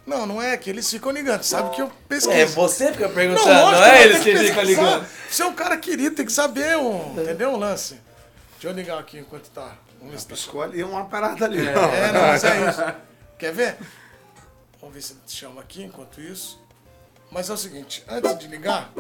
Não, 0.09 0.25
não 0.25 0.41
é 0.41 0.57
que 0.57 0.69
eles 0.69 0.89
ficam 0.89 1.11
ligando, 1.11 1.43
sabe 1.43 1.75
que 1.75 1.81
eu 1.81 1.91
pesquiso. 2.07 2.31
É 2.31 2.45
você 2.45 2.91
fica 2.91 3.07
perguntando, 3.07 3.47
Não, 3.47 3.53
não, 3.53 3.71
lógico, 3.71 3.85
é 3.85 3.99
eu 3.99 4.09
eles 4.09 4.23
que 4.23 4.31
que 4.33 4.39
ficam 4.39 4.63
ligando. 4.63 5.07
Você 5.29 5.43
é 5.43 5.45
um 5.45 5.53
cara 5.53 5.77
querido, 5.77 6.15
tem 6.15 6.25
que 6.25 6.31
saber, 6.31 6.77
o, 6.77 7.13
entendeu 7.15 7.53
o 7.53 7.57
lance? 7.57 7.99
Deixa 8.53 8.67
eu 8.67 8.71
ligar 8.73 8.99
aqui 8.99 9.19
enquanto 9.19 9.49
tá. 9.51 9.77
Vamos 9.99 10.13
ver 10.13 10.19
se 10.19 10.27
tá 10.27 10.33
Escolhe 10.33 10.83
uma 10.83 11.05
parada 11.05 11.45
ali. 11.45 11.59
é, 11.65 12.11
não, 12.11 12.21
mas 12.21 12.43
é 12.43 12.69
isso. 12.69 12.81
Quer 13.37 13.53
ver? 13.53 13.77
Vamos 14.81 14.95
ver 14.95 15.01
se 15.01 15.13
ele 15.13 15.21
te 15.25 15.35
chama 15.35 15.61
aqui 15.61 15.83
enquanto 15.83 16.19
isso. 16.19 16.59
Mas 17.31 17.49
é 17.49 17.53
o 17.53 17.57
seguinte, 17.57 18.03
antes 18.07 18.39
de 18.39 18.47
ligar, 18.47 18.91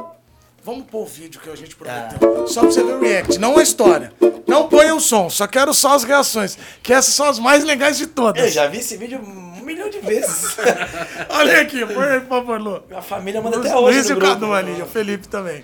vamos 0.63 0.85
pôr 0.87 1.03
o 1.03 1.05
vídeo 1.05 1.39
que 1.41 1.49
a 1.49 1.55
gente 1.55 1.75
prometeu. 1.75 2.47
Só 2.47 2.61
pra 2.61 2.71
você 2.71 2.83
ver 2.83 2.93
o 2.95 2.99
react, 2.99 3.37
não 3.37 3.57
a 3.57 3.63
história. 3.63 4.13
Não 4.47 4.67
ponha 4.67 4.95
o 4.95 4.99
som, 4.99 5.29
só 5.29 5.45
quero 5.47 5.73
só 5.73 5.93
as 5.93 6.03
reações. 6.03 6.57
Que 6.81 6.93
essas 6.93 7.13
são 7.13 7.27
as 7.27 7.37
mais 7.39 7.63
legais 7.63 7.97
de 7.97 8.03
Eu 8.03 8.09
todas. 8.09 8.53
já 8.53 8.67
vi 8.67 8.79
esse 8.79 8.97
vídeo 8.97 9.19
um 9.19 9.61
milhão 9.63 9.89
de 9.89 9.99
vezes. 9.99 10.57
Olha 11.29 11.61
aqui, 11.61 11.85
põe 11.85 12.05
aí, 12.05 12.19
por 12.21 12.29
favor, 12.29 12.59
Lu. 12.59 12.83
Minha 12.87 13.01
família 13.01 13.41
manda 13.41 13.57
até 13.59 13.75
hoje 13.75 13.97
Luiz 13.97 14.09
e 14.09 14.13
o. 14.13 14.19
Cadu 14.19 14.53
ali, 14.53 14.81
o 14.81 14.85
Felipe 14.87 15.27
também. 15.27 15.63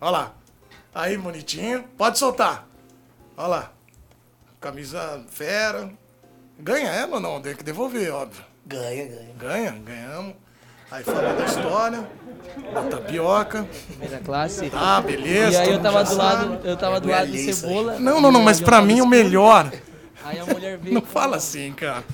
Olha 0.00 0.10
lá. 0.10 0.34
Aí, 0.94 1.16
bonitinho. 1.16 1.84
Pode 1.96 2.18
soltar. 2.18 2.66
Olha 3.36 3.46
lá. 3.46 3.72
Camisa 4.60 5.22
fera. 5.30 5.90
Ganha 6.58 6.88
ela 6.90 7.14
ou 7.16 7.20
não? 7.20 7.40
Tem 7.40 7.54
que 7.54 7.64
devolver, 7.64 8.12
óbvio. 8.12 8.44
Ganha, 8.64 9.06
ganha. 9.06 9.34
Ganha, 9.38 9.70
ganhamos. 9.72 10.34
Aí 10.92 11.02
falando 11.04 11.38
da 11.38 11.44
história, 11.46 12.06
da 12.74 12.82
tapioca. 12.82 13.66
Primeira 13.88 14.18
classe. 14.18 14.70
Ah, 14.74 15.00
beleza. 15.00 15.52
E 15.52 15.56
aí 15.56 15.72
eu 15.72 15.80
tava 15.80 16.04
do 16.04 16.10
sabe. 16.10 16.20
lado, 16.20 16.60
eu 16.64 16.76
tava 16.76 17.00
do 17.00 17.08
lado 17.08 17.28
do 17.28 17.34
aí. 17.34 17.52
cebola. 17.54 17.98
Não, 17.98 18.20
não, 18.20 18.30
não, 18.30 18.42
mas 18.42 18.60
pra 18.60 18.82
mim 18.82 19.00
o 19.00 19.06
tava 19.06 19.06
melhor. 19.06 19.72
Aí 20.22 20.38
a 20.38 20.44
mulher 20.44 20.76
veio. 20.76 20.94
Não 20.94 21.00
fala 21.00 21.36
assim, 21.36 21.72
cara. 21.72 22.04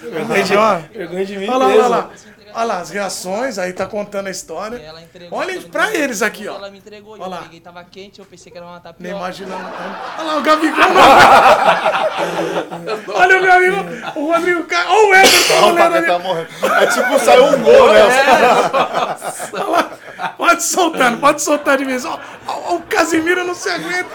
Vergonha 0.00 0.42
de, 0.42 0.56
Olha 0.56 0.88
vergonha 0.90 1.26
de 1.26 1.36
mim 1.36 1.46
lá, 1.46 1.66
olha 1.66 1.86
lá. 1.86 2.10
Olha 2.56 2.64
lá, 2.64 2.78
as 2.78 2.88
reações, 2.88 3.58
aí 3.58 3.74
tá 3.74 3.84
contando 3.84 4.28
a 4.28 4.30
e 4.30 4.32
história. 4.32 4.78
Ela 4.78 5.02
entregou. 5.02 5.42
Ela 5.42 5.52
me 5.52 5.60
pra 5.60 5.94
eles 5.94 6.22
aqui, 6.22 6.48
ó. 6.48 6.54
Ela 6.54 6.70
me 6.70 6.78
entregou, 6.78 7.12
Olha 7.12 7.22
eu 7.22 7.28
lá. 7.28 7.42
peguei, 7.42 7.60
tava 7.60 7.84
quente, 7.84 8.18
eu 8.18 8.24
pensei 8.24 8.50
que 8.50 8.56
era 8.56 8.66
uma 8.66 8.76
Nem 8.76 8.82
tapioca. 8.82 9.14
imaginando. 9.14 9.70
Olha 10.18 10.26
lá, 10.26 10.36
o 10.38 10.40
Gabigol. 10.40 10.84
Olha 13.14 13.38
o 13.38 13.42
meu 13.42 13.52
amigo, 13.52 13.76
o 14.18 14.32
Rodrigo 14.32 14.64
Caio. 14.64 14.88
Olha 14.88 15.06
o 15.06 15.14
Everton 15.16 15.54
O 15.68 15.76
Paquetá 15.76 15.96
ali. 15.98 16.06
tá 16.06 16.18
morrendo. 16.18 16.48
É 16.80 16.86
tipo, 16.86 17.18
saiu 17.18 17.44
um 17.44 17.62
gol, 17.62 17.92
né? 17.92 18.02
Olha 19.52 19.64
lá. 19.66 19.90
Pode 20.38 20.62
soltando, 20.62 21.18
pode 21.20 21.42
soltar 21.42 21.76
de 21.76 21.84
vez. 21.84 22.06
Ó, 22.06 22.18
ó, 22.46 22.74
o 22.76 22.80
Casimiro 22.82 23.44
não 23.44 23.54
se 23.54 23.68
aguenta. 23.68 24.08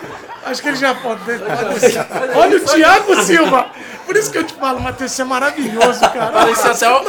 Acho 0.45 0.63
que 0.63 0.69
ele 0.69 0.77
já 0.77 0.95
pode. 0.95 1.21
pode 1.25 1.79
descer. 1.79 2.07
Olha 2.35 2.57
o 2.57 2.59
Thiago 2.59 3.21
Silva. 3.21 3.67
Por 4.03 4.15
isso 4.17 4.31
que 4.31 4.39
eu 4.39 4.43
te 4.43 4.53
falo, 4.55 4.79
Matheus, 4.79 5.11
você 5.11 5.21
é 5.21 5.25
maravilhoso, 5.25 5.99
cara. 6.01 6.31
Parecia 6.31 6.71
até 6.71 6.89
um... 6.91 7.03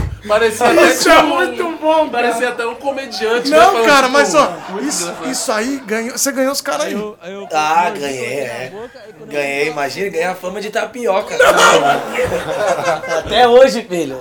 Parecia 0.26 0.66
até 0.66 0.86
Isso 0.86 1.08
é 1.10 1.16
tipo, 1.16 1.26
muito 1.28 1.76
bom, 1.78 2.08
cara. 2.08 2.24
Parecia 2.28 2.48
até 2.48 2.66
um 2.66 2.74
comediante. 2.76 3.50
né, 3.50 3.56
Não, 3.58 3.66
falando, 3.72 3.86
cara, 3.86 4.02
tipo, 4.06 4.12
mas 4.12 4.34
ó, 4.34 4.52
isso, 4.80 5.12
isso 5.30 5.52
aí 5.52 5.76
ganhou. 5.86 6.16
Você 6.16 6.32
ganhou 6.32 6.52
os 6.52 6.60
caras 6.60 6.86
aí. 6.86 6.92
Eu- 6.94 7.16
eu- 7.24 7.48
Ah, 7.52 7.90
eu- 7.94 8.00
ganhei, 8.00 8.38
é. 8.40 8.72
eu- 9.20 9.26
Ganhei, 9.26 9.68
imagina, 9.68 10.08
ganhar 10.10 10.32
a 10.32 10.34
fama 10.34 10.60
de 10.60 10.70
tapioca. 10.70 11.36
Até 13.18 13.46
hoje, 13.48 13.82
filho. 13.82 14.18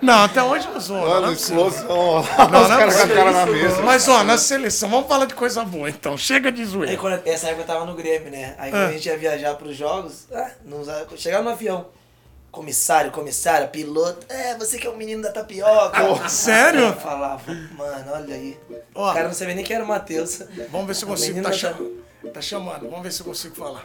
Não, 0.00 0.24
até 0.24 0.42
hoje. 0.42 0.66
Mano, 0.68 1.20
não 1.20 1.28
é 1.30 1.34
possível. 1.34 1.68
explosão. 1.68 2.20
Os 2.20 2.26
Não, 2.38 2.48
não 2.50 2.64
é 2.74 2.78
caras 2.78 2.96
com 2.96 3.02
a 3.02 3.08
cara 3.14 3.30
na 3.32 3.46
mesa. 3.46 3.82
Mas 3.82 4.08
ó, 4.08 4.24
na 4.24 4.36
seleção, 4.38 4.88
vamos 4.90 5.08
falar 5.08 5.26
de 5.26 5.34
coisa 5.34 5.64
boa 5.64 5.88
então. 5.88 6.16
Chega 6.18 6.50
de 6.50 6.62
Aí, 6.62 6.66
zoeira. 6.66 6.96
quando, 6.96 7.20
essa 7.26 7.46
época 7.48 7.62
eu 7.62 7.66
tava 7.66 7.84
no 7.84 7.94
Grêmio, 7.94 8.30
né? 8.30 8.54
Aí 8.58 8.70
quando 8.70 8.82
a 8.88 8.92
gente 8.92 9.06
ia 9.06 9.16
viajar 9.16 9.54
pros 9.54 9.76
jogos, 9.76 10.26
ah, 10.34 10.50
não 10.64 10.80
usava, 10.80 11.06
chegava 11.16 11.44
no 11.44 11.50
avião. 11.50 11.86
Comissário, 12.52 13.10
comissária, 13.10 13.66
piloto. 13.66 14.26
É, 14.28 14.54
você 14.58 14.78
que 14.78 14.86
é 14.86 14.90
o 14.90 14.96
menino 14.96 15.22
da 15.22 15.32
tapioca. 15.32 16.28
Sério? 16.28 16.80
Eu 16.80 16.92
falava, 16.92 17.42
mano, 17.74 18.12
olha 18.12 18.34
aí. 18.34 18.58
Ó. 18.94 19.10
O 19.10 19.14
cara 19.14 19.26
não 19.26 19.34
sabia 19.34 19.54
nem 19.54 19.64
que 19.64 19.72
era 19.72 19.82
o 19.82 19.88
Matheus. 19.88 20.42
Vamos 20.70 20.86
ver 20.86 20.94
se 20.94 21.04
eu 21.04 21.08
consigo. 21.08 21.42
Tá, 21.42 21.48
da 21.48 21.56
chamando. 21.56 22.02
tá 22.34 22.40
chamando. 22.42 22.90
Vamos 22.90 23.02
ver 23.02 23.10
se 23.10 23.20
eu 23.22 23.26
consigo 23.26 23.54
falar. 23.54 23.82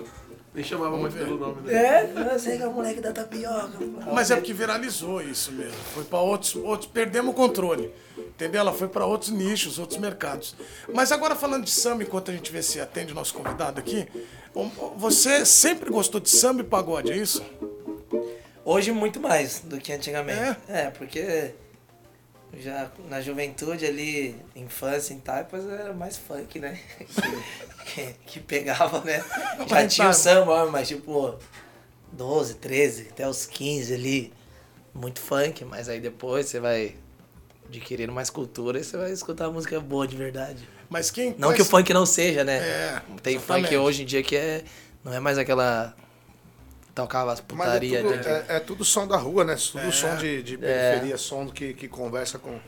Nem 0.53 0.65
chamava 0.65 0.97
muito 0.97 1.15
pelo 1.15 1.38
nome 1.38 1.61
dele. 1.61 1.78
É, 1.78 2.07
você 2.34 2.57
que 2.57 2.63
é 2.63 2.68
o 2.68 2.74
moleque 2.74 2.99
da 2.99 3.13
tapioca. 3.13 3.72
Mas 4.11 4.32
é 4.32 4.36
porque 4.36 4.51
viralizou 4.51 5.22
isso 5.22 5.53
mesmo. 5.53 5.78
Foi 5.93 6.03
para 6.03 6.20
outros, 6.20 6.55
outros. 6.57 6.91
Perdemos 6.91 7.32
o 7.32 7.34
controle. 7.34 7.93
Entendeu? 8.18 8.59
Ela 8.59 8.74
foi 8.74 8.89
para 8.89 9.05
outros 9.05 9.32
nichos, 9.32 9.80
outros 9.80 9.97
mercados. 9.97 10.55
Mas 10.93 11.13
agora 11.13 11.38
falando 11.38 11.63
de 11.63 11.72
samba, 11.72 12.03
enquanto 12.03 12.32
a 12.32 12.34
gente 12.34 12.51
vê 12.51 12.61
se 12.61 12.82
atende 12.82 13.13
o 13.13 13.15
nosso 13.15 13.34
convidado 13.34 13.80
aqui, 13.80 14.07
você 14.97 15.45
sempre 15.45 15.89
gostou 15.89 16.20
de 16.20 16.30
samba 16.30 16.61
e 16.61 16.65
pagode, 16.65 17.13
é 17.13 17.15
isso? 17.15 17.41
Hoje 18.70 18.91
muito 18.91 19.18
mais 19.22 19.61
do 19.61 19.78
que 19.78 19.93
antigamente. 19.93 20.59
É, 20.68 20.89
porque 20.89 21.53
já 22.59 22.91
na 23.07 23.22
juventude 23.22 23.86
ali, 23.86 24.36
infância 24.57 25.13
em 25.13 25.20
Taipas, 25.20 25.65
era 25.65 25.93
mais 25.93 26.18
funk, 26.18 26.59
né? 26.59 26.78
que, 27.86 28.13
que 28.26 28.39
pegava, 28.41 28.99
né? 29.05 29.24
Já 29.68 29.88
tinha 29.88 30.07
o 30.07 30.09
tá. 30.09 30.13
samba, 30.13 30.70
mas 30.70 30.89
tipo 30.89 31.39
12, 32.11 32.55
13, 32.55 33.07
até 33.11 33.26
os 33.26 33.45
15 33.45 33.93
ali, 33.93 34.34
muito 34.93 35.22
funk, 35.22 35.63
mas 35.63 35.88
aí 35.88 36.01
depois 36.01 36.47
você 36.47 36.59
vai 36.59 36.93
adquirindo 37.70 38.11
mais 38.11 38.30
cultura 38.30 38.82
e 38.82 38.84
você 38.84 38.97
vai 38.97 39.13
escutar 39.13 39.49
música 39.49 39.80
boa 39.80 40.05
de 40.05 40.18
verdade. 40.18 40.68
Mas 40.89 41.09
quem. 41.09 41.34
Não 41.38 41.53
que 41.53 41.61
o 41.61 41.65
funk 41.65 41.93
não 41.93 42.05
seja, 42.05 42.43
né? 42.43 42.57
É, 42.57 43.01
Tem 43.24 43.36
exatamente. 43.36 43.68
funk 43.68 43.78
hoje 43.78 44.03
em 44.03 44.05
dia 44.05 44.22
que 44.22 44.36
é, 44.36 44.65
não 45.05 45.13
é 45.13 45.22
mais 45.22 45.38
aquela 45.38 45.95
tocava 46.98 47.32
as 47.32 47.43
Mas 47.54 47.68
é 47.68 48.02
tudo, 48.02 48.18
de- 48.18 48.28
é, 48.28 48.45
é 48.50 48.60
tudo 48.60 48.84
som 48.84 49.08
da 49.08 49.18
rua, 49.18 49.43
né? 49.45 49.56
Tudo 49.56 49.88
É. 49.88 49.91
som 49.91 50.16
de, 50.18 50.41
de 50.41 50.58
periferia, 50.58 51.18
som 51.18 51.48
que, 51.48 51.74
que 51.74 51.88
conversa 51.88 52.39
com 52.39 52.60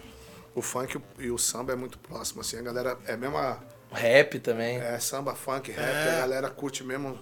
o 0.53 0.61
funk 0.61 0.93
e 0.93 0.97
o- 0.97 1.25
e 1.27 1.31
o 1.31 1.37
samba 1.37 1.73
é 1.73 1.75
muito 1.75 1.97
próximo, 1.97 2.41
assim. 2.41 2.57
A 2.57 2.61
galera 2.61 2.97
é 3.07 3.17
mesma... 3.17 3.57
rap 3.91 4.39
também. 4.39 4.77
É 4.79 4.99
samba, 4.99 5.33
funk, 5.35 5.71
rap, 5.71 5.83
É. 5.83 6.15
a 6.17 6.19
galera 6.19 6.49
curte 6.49 6.83
mesmo... 6.83 7.17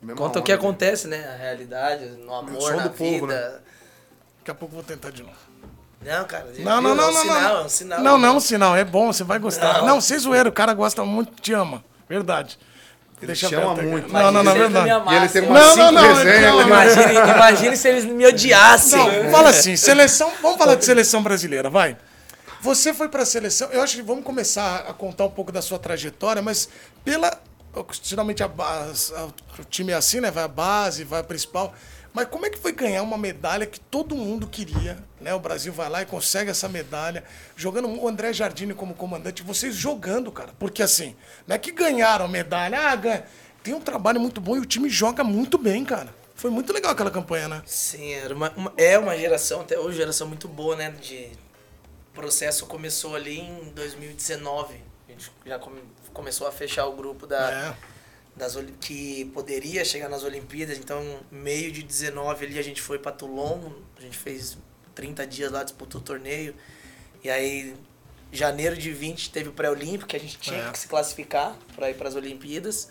mesma 0.00 0.16
Conta 0.16 0.38
o 0.38 0.42
que 0.42 0.52
né? 0.52 0.58
acontece, 0.58 1.06
né? 1.06 1.26
A 1.28 1.36
realidade, 1.36 2.06
no 2.06 2.34
amor, 2.34 2.60
som 2.62 2.76
na 2.76 2.84
do 2.84 2.90
povo, 2.90 3.26
vida. 3.26 3.62
Daqui 4.38 4.50
a 4.50 4.54
pouco 4.54 4.74
eu 4.74 4.76
vou 4.80 4.84
tentar 4.84 5.10
de 5.10 5.22
novo. 5.22 5.36
Não, 6.02 6.24
cara. 6.24 6.46
Não, 6.58 6.80
não, 6.80 6.94
não, 6.94 7.04
é 7.04 7.08
um 7.08 7.12
não, 7.12 7.20
sinal, 7.22 7.54
não. 7.54 7.64
é 7.64 7.68
sinal. 7.68 8.00
Não, 8.00 8.18
não 8.18 8.28
é 8.28 8.32
um 8.32 8.40
sinal, 8.40 8.76
é 8.76 8.84
bom, 8.84 9.12
você 9.12 9.24
vai 9.24 9.38
gostar. 9.38 9.78
Não, 9.80 9.86
Não. 9.86 10.00
sem 10.00 10.18
zoeira, 10.18 10.48
o 10.48 10.52
cara 10.52 10.72
gosta 10.72 11.04
muito, 11.04 11.40
te 11.42 11.52
ama. 11.52 11.84
Verdade. 12.08 12.58
Ele 13.22 13.32
te 13.34 13.46
ama 13.46 13.56
aberto 13.72 13.78
aqui. 13.80 13.88
muito. 13.88 14.12
Não, 14.12 14.30
não, 14.30 14.42
não, 14.44 14.52
Imagina 14.52 14.52
se 14.52 14.58
eles 14.58 14.72
verdade. 14.72 15.06
me 15.08 15.12
E 15.12 15.16
ele 15.16 15.28
tem 15.28 15.42
umas 15.42 15.62
Não, 15.62 15.70
cinco 15.72 15.84
não, 15.84 15.92
não, 15.92 16.14
resenhas. 16.14 16.42
não, 16.42 16.60
ele- 16.60 16.68
Imagine, 16.68 17.12
imagine 17.34 17.76
se 17.76 17.88
eles 17.88 18.04
me 18.04 18.26
odiassem. 18.26 19.22
Não, 19.24 19.30
fala 19.30 19.48
assim, 19.50 19.76
seleção, 19.76 20.30
vamos 20.42 20.58
falar 20.58 20.74
de 20.74 20.84
seleção 20.84 21.22
brasileira, 21.22 21.70
vai. 21.70 21.96
Você 22.60 22.92
foi 22.92 23.08
pra 23.08 23.24
seleção, 23.24 23.68
eu 23.70 23.80
acho 23.82 23.96
que 23.96 24.02
vamos 24.02 24.24
começar 24.24 24.84
a 24.88 24.92
contar 24.92 25.24
um 25.24 25.30
pouco 25.30 25.50
da 25.52 25.62
sua 25.62 25.78
trajetória, 25.78 26.42
mas 26.42 26.68
pela 27.04 27.38
geralmente 28.02 28.42
a 28.42 28.48
base, 28.48 29.12
o 29.58 29.64
time 29.68 29.92
é 29.92 29.94
assim, 29.96 30.20
né? 30.20 30.30
Vai 30.30 30.44
a 30.44 30.48
base, 30.48 31.04
vai 31.04 31.20
a 31.20 31.24
principal. 31.24 31.74
Mas 32.16 32.28
como 32.28 32.46
é 32.46 32.50
que 32.50 32.56
foi 32.58 32.72
ganhar 32.72 33.02
uma 33.02 33.18
medalha 33.18 33.66
que 33.66 33.78
todo 33.78 34.14
mundo 34.16 34.46
queria, 34.46 34.96
né? 35.20 35.34
O 35.34 35.38
Brasil 35.38 35.70
vai 35.70 35.90
lá 35.90 36.00
e 36.00 36.06
consegue 36.06 36.50
essa 36.50 36.66
medalha, 36.66 37.22
jogando 37.54 37.88
o 37.90 38.08
André 38.08 38.32
Jardine 38.32 38.72
como 38.72 38.94
comandante, 38.94 39.42
vocês 39.42 39.74
jogando, 39.74 40.32
cara. 40.32 40.54
Porque 40.58 40.82
assim, 40.82 41.14
não 41.46 41.54
é 41.56 41.58
que 41.58 41.70
ganharam 41.70 42.24
a 42.24 42.28
medalha, 42.28 42.88
ah, 42.88 42.96
ganha. 42.96 43.24
Tem 43.62 43.74
um 43.74 43.82
trabalho 43.82 44.18
muito 44.18 44.40
bom 44.40 44.56
e 44.56 44.60
o 44.60 44.64
time 44.64 44.88
joga 44.88 45.22
muito 45.22 45.58
bem, 45.58 45.84
cara. 45.84 46.08
Foi 46.34 46.50
muito 46.50 46.72
legal 46.72 46.92
aquela 46.92 47.10
campanha, 47.10 47.48
né? 47.48 47.62
Sim, 47.66 48.10
era 48.14 48.34
uma, 48.34 48.50
uma- 48.56 48.72
é 48.78 48.98
uma 48.98 49.14
geração, 49.14 49.60
até 49.60 49.78
hoje, 49.78 49.98
geração 49.98 50.26
muito 50.26 50.48
boa, 50.48 50.74
né? 50.74 50.90
De 50.92 51.28
o 52.12 52.14
processo 52.14 52.64
começou 52.64 53.14
ali 53.14 53.40
em 53.40 53.64
2019. 53.74 54.80
gente 55.06 55.30
já 55.44 55.58
come- 55.58 55.82
começou 56.14 56.46
a 56.48 56.52
fechar 56.52 56.86
o 56.86 56.92
grupo 56.96 57.26
da, 57.26 57.50
É. 57.52 57.74
das 58.36 58.56
que 58.80 59.24
poderia 59.32 59.84
chegar 59.84 60.08
nas 60.08 60.22
Olimpíadas. 60.22 60.76
Então, 60.78 61.02
meio 61.30 61.72
de 61.72 61.82
19 61.82 62.44
ali 62.46 62.58
a 62.58 62.62
gente 62.62 62.80
foi 62.82 62.98
para 62.98 63.12
Toulon, 63.12 63.70
a 63.96 64.00
gente 64.00 64.16
fez 64.16 64.58
30 64.94 65.26
dias 65.26 65.50
lá, 65.50 65.62
disputou 65.64 66.00
o 66.00 66.04
torneio. 66.04 66.54
E 67.24 67.30
aí, 67.30 67.74
janeiro 68.30 68.76
de 68.76 68.92
20 68.92 69.30
teve 69.30 69.48
o 69.48 69.52
pré-olímpico, 69.52 70.06
que 70.06 70.16
a 70.16 70.20
gente 70.20 70.38
tinha 70.38 70.60
É. 70.68 70.70
que 70.70 70.78
se 70.78 70.86
classificar 70.86 71.56
para 71.74 71.90
ir 71.90 71.94
para 71.94 72.08
as 72.08 72.14
Olimpíadas. 72.14 72.88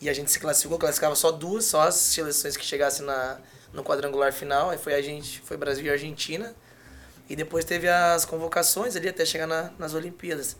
E 0.00 0.08
a 0.08 0.12
gente 0.12 0.30
se 0.30 0.40
classificou, 0.40 0.78
classificava 0.78 1.14
só 1.14 1.30
duas, 1.30 1.66
só 1.66 1.82
as 1.82 1.94
seleções 1.94 2.56
que 2.56 2.64
chegassem 2.64 3.04
na, 3.06 3.38
no 3.72 3.84
quadrangular 3.84 4.32
final. 4.32 4.70
Aí 4.70 4.78
foi 4.78 4.94
a 4.94 5.02
gente, 5.02 5.40
foi 5.40 5.56
Brasil 5.56 5.84
e 5.84 5.90
Argentina. 5.90 6.54
E 7.28 7.36
depois 7.36 7.64
teve 7.64 7.86
as 7.88 8.24
convocações 8.24 8.96
ali 8.96 9.08
até 9.08 9.24
chegar 9.24 9.46
na- 9.46 9.70
nas 9.78 9.94
Olimpíadas. 9.94 10.56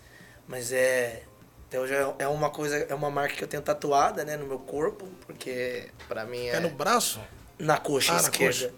Mas 0.46 0.70
é. 0.72 1.24
Até 1.70 1.78
hoje 1.78 1.94
é- 2.18 2.26
uma 2.26 2.50
coisa, 2.50 2.76
é 2.76 2.92
uma 2.92 3.10
marca 3.12 3.36
que 3.36 3.44
eu 3.44 3.46
tenho 3.46 3.62
tatuada, 3.62 4.24
né, 4.24 4.36
no 4.36 4.44
meu 4.44 4.58
corpo, 4.58 5.06
porque 5.24 5.86
pra 6.08 6.24
mim 6.24 6.48
é. 6.48 6.56
É 6.56 6.60
no 6.60 6.68
braço? 6.70 7.20
Na 7.60 7.78
coxa 7.78 8.10
Ah, 8.10 8.14
na 8.16 8.20
esquerda. 8.22 8.68
coxa. 8.68 8.72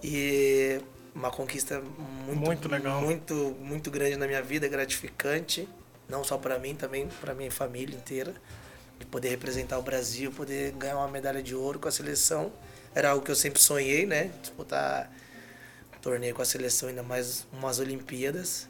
E 0.00 0.80
uma 1.12 1.28
conquista 1.32 1.80
muito, 1.80 2.38
Muito 2.40 2.68
legal. 2.68 3.00
Muito, 3.00 3.34
muito 3.58 3.90
grande 3.90 4.14
na 4.14 4.28
minha 4.28 4.40
vida, 4.42 4.68
gratificante. 4.68 5.68
Não 6.08 6.22
só 6.22 6.38
pra 6.38 6.56
mim, 6.56 6.76
também 6.76 7.08
pra 7.20 7.34
minha 7.34 7.50
família 7.50 7.96
inteira. 7.96 8.32
De 8.96 9.06
poder 9.06 9.30
representar 9.30 9.76
o 9.78 9.82
Brasil, 9.82 10.30
poder 10.30 10.70
ganhar 10.72 10.96
uma 10.98 11.08
medalha 11.08 11.42
de 11.42 11.52
ouro 11.56 11.80
com 11.80 11.88
a 11.88 11.90
seleção. 11.90 12.52
Era 12.94 13.10
algo 13.10 13.24
que 13.24 13.30
eu 13.32 13.34
sempre 13.34 13.60
sonhei, 13.60 14.06
né? 14.06 14.30
Disputar 14.40 15.10
torneio 16.00 16.32
com 16.32 16.42
a 16.42 16.44
seleção, 16.44 16.88
ainda 16.88 17.02
mais 17.02 17.44
umas 17.52 17.80
Olimpíadas. 17.80 18.68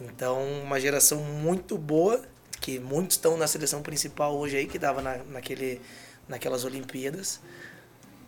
Então, 0.00 0.40
uma 0.62 0.78
geração 0.78 1.18
muito 1.18 1.76
boa, 1.76 2.22
que 2.66 2.80
muitos 2.80 3.14
estão 3.14 3.36
na 3.36 3.46
seleção 3.46 3.80
principal 3.80 4.36
hoje 4.36 4.56
aí, 4.56 4.66
que 4.66 4.76
dava 4.76 5.00
na, 5.00 5.18
naquele, 5.30 5.80
naquelas 6.26 6.64
Olimpíadas. 6.64 7.38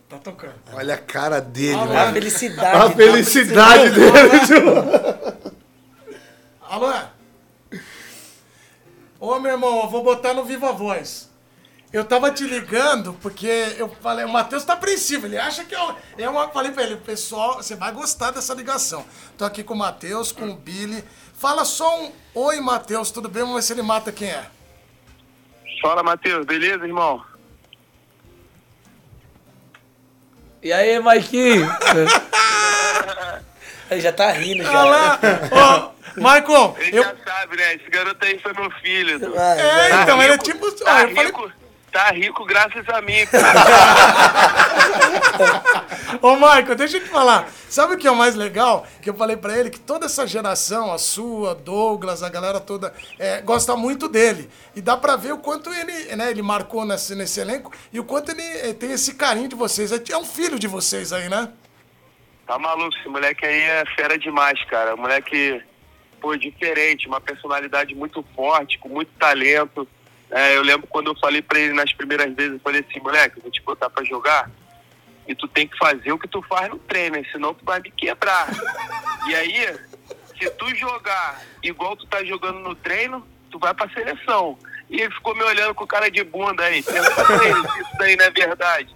Tá 0.07 0.17
tocando. 0.17 0.53
Olha 0.71 0.93
a 0.93 0.97
cara 0.97 1.41
dele, 1.41 1.73
Ah, 1.73 1.85
mano. 1.85 1.99
A 1.99 2.13
felicidade. 2.13 2.77
A 2.77 2.89
felicidade 2.89 3.89
dele. 3.91 5.51
Alô? 6.61 6.93
Ô, 9.19 9.37
meu 9.41 9.51
irmão, 9.51 9.81
eu 9.83 9.89
vou 9.89 10.05
botar 10.05 10.33
no 10.33 10.45
Viva 10.45 10.71
Voz. 10.71 11.29
Eu 11.91 12.05
tava 12.05 12.31
te 12.31 12.45
ligando 12.45 13.13
porque 13.15 13.75
eu 13.77 13.89
falei, 13.99 14.23
o 14.23 14.29
Matheus 14.29 14.63
tá 14.63 14.73
apreensivo, 14.73 15.25
ele 15.25 15.37
acha 15.37 15.65
que 15.65 15.75
eu. 15.75 15.95
Eu 16.17 16.31
falei 16.53 16.71
pra 16.71 16.83
ele, 16.83 16.95
pessoal, 16.95 17.55
você 17.55 17.75
vai 17.75 17.91
gostar 17.91 18.31
dessa 18.31 18.53
ligação. 18.53 19.03
Tô 19.37 19.43
aqui 19.43 19.63
com 19.63 19.73
o 19.73 19.77
Matheus, 19.77 20.31
com 20.31 20.47
o 20.49 20.55
Billy. 20.55 21.03
Fala 21.39 21.63
só 21.65 22.01
um 22.01 22.11
oi, 22.35 22.59
Matheus, 22.59 23.11
tudo 23.11 23.29
bem? 23.29 23.41
Vamos 23.43 23.55
ver 23.57 23.61
se 23.63 23.73
ele 23.73 23.81
mata 23.81 24.11
quem 24.11 24.29
é. 24.29 24.45
Fala, 25.81 26.03
Matheus, 26.03 26.45
beleza, 26.45 26.85
irmão? 26.85 27.23
E 30.61 30.73
aí, 30.73 30.99
Maiquinho? 30.99 31.65
Ele 33.89 34.01
já 34.01 34.11
tá 34.13 34.31
rindo 34.33 34.61
já. 34.63 34.69
Olha 34.81 34.89
lá! 34.91 35.19
Ô, 35.87 35.91
Michael, 36.17 36.75
Ele 36.79 36.97
eu. 36.99 37.03
já 37.03 37.15
sabe, 37.25 37.57
né? 37.57 37.73
Esse 37.75 37.89
garoto 37.89 38.23
aí 38.23 38.37
foi 38.37 38.53
meu 38.53 38.69
filho. 38.81 39.35
É, 39.35 39.89
Tá 39.89 40.03
então, 40.03 40.21
ele 40.21 40.33
é 40.33 40.35
rico- 40.35 40.43
tipo. 40.43 40.71
Tá 40.73 41.01
eu 41.03 41.15
falei, 41.15 41.25
rico, 41.25 41.51
tá 41.89 42.11
rico 42.11 42.45
graças 42.45 42.87
a 42.89 43.01
mim. 43.01 43.25
Ô, 46.21 46.35
Michael, 46.35 46.75
deixa 46.75 46.97
eu 46.97 47.03
te 47.03 47.09
falar. 47.09 47.49
Sabe 47.69 47.93
o 47.93 47.97
que 47.97 48.07
é 48.07 48.11
o 48.11 48.15
mais 48.15 48.35
legal? 48.35 48.85
Que 49.01 49.09
eu 49.09 49.13
falei 49.13 49.37
pra 49.37 49.57
ele 49.57 49.69
que 49.69 49.79
toda 49.79 50.05
essa 50.05 50.25
geração, 50.25 50.91
a 50.91 50.97
sua, 50.97 51.55
Douglas, 51.55 52.23
a 52.23 52.29
galera 52.29 52.59
toda, 52.59 52.93
é, 53.17 53.41
gosta 53.41 53.75
muito 53.75 54.09
dele. 54.09 54.49
E 54.75 54.81
dá 54.81 54.97
pra 54.97 55.15
ver 55.15 55.33
o 55.33 55.37
quanto 55.37 55.73
ele, 55.73 56.15
né, 56.15 56.31
ele 56.31 56.41
marcou 56.41 56.85
nesse, 56.85 57.15
nesse 57.15 57.39
elenco 57.39 57.71
e 57.91 57.99
o 57.99 58.03
quanto 58.03 58.31
ele 58.31 58.41
eh, 58.41 58.73
tem 58.73 58.91
esse 58.91 59.15
carinho 59.15 59.47
de 59.47 59.55
vocês. 59.55 59.91
É 59.91 60.17
um 60.17 60.25
filho 60.25 60.59
de 60.59 60.67
vocês 60.67 61.13
aí, 61.13 61.29
né? 61.29 61.51
Tá 62.45 62.57
maluco, 62.57 62.97
esse 62.97 63.07
moleque 63.07 63.45
aí 63.45 63.61
é 63.61 63.83
fera 63.95 64.17
demais, 64.17 64.63
cara. 64.65 64.95
Moleque, 64.95 65.61
pô, 66.19 66.35
diferente, 66.35 67.07
uma 67.07 67.21
personalidade 67.21 67.93
muito 67.93 68.25
forte, 68.35 68.79
com 68.79 68.89
muito 68.89 69.11
talento. 69.19 69.87
É, 70.31 70.55
eu 70.55 70.61
lembro 70.61 70.87
quando 70.87 71.07
eu 71.07 71.15
falei 71.19 71.41
pra 71.41 71.59
ele 71.59 71.73
nas 71.73 71.91
primeiras 71.93 72.33
vezes, 72.35 72.53
eu 72.53 72.59
falei 72.59 72.85
assim, 72.87 72.99
moleque, 72.99 73.37
eu 73.37 73.43
vou 73.43 73.51
te 73.51 73.61
botar 73.61 73.89
pra 73.89 74.03
jogar 74.03 74.49
e 75.27 75.35
tu 75.35 75.47
tem 75.47 75.67
que 75.67 75.77
fazer 75.77 76.11
o 76.11 76.17
que 76.17 76.27
tu 76.27 76.41
faz 76.41 76.69
no 76.69 76.79
treino, 76.79 77.23
senão 77.31 77.53
tu 77.53 77.63
vai 77.63 77.79
me 77.79 77.91
quebrar. 77.91 78.47
e 79.29 79.35
aí, 79.35 79.75
se 80.37 80.49
tu 80.51 80.75
jogar 80.75 81.41
igual 81.61 81.95
tu 81.95 82.07
tá 82.07 82.23
jogando 82.23 82.59
no 82.59 82.73
treino, 82.73 83.25
tu 83.51 83.59
vai 83.59 83.73
pra 83.73 83.89
seleção. 83.89 84.57
E 84.89 85.01
ele 85.01 85.13
ficou 85.13 85.35
me 85.35 85.43
olhando 85.43 85.75
com 85.75 85.85
cara 85.85 86.09
de 86.09 86.23
bunda 86.23 86.63
aí. 86.63 86.81
Pergunta 86.81 87.25
pra 87.25 87.45
ele 87.45 87.61
se 87.61 87.81
isso 87.81 87.97
daí 87.99 88.15
não 88.15 88.25
é 88.25 88.31
verdade. 88.31 88.95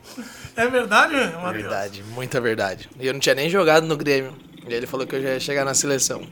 É 0.56 0.68
verdade, 0.68 1.14
Matheus? 1.14 1.54
Verdade, 1.54 2.04
muita 2.04 2.42
verdade. 2.42 2.90
E 3.00 3.06
eu 3.06 3.14
não 3.14 3.20
tinha 3.20 3.36
nem 3.36 3.48
jogado 3.48 3.86
no 3.86 3.96
Grêmio. 3.96 4.36
E 4.68 4.74
ele 4.74 4.88
falou 4.88 5.06
que 5.06 5.16
eu 5.16 5.22
já 5.22 5.30
ia 5.30 5.40
chegar 5.40 5.64
na 5.64 5.76
seleção. 5.76 6.28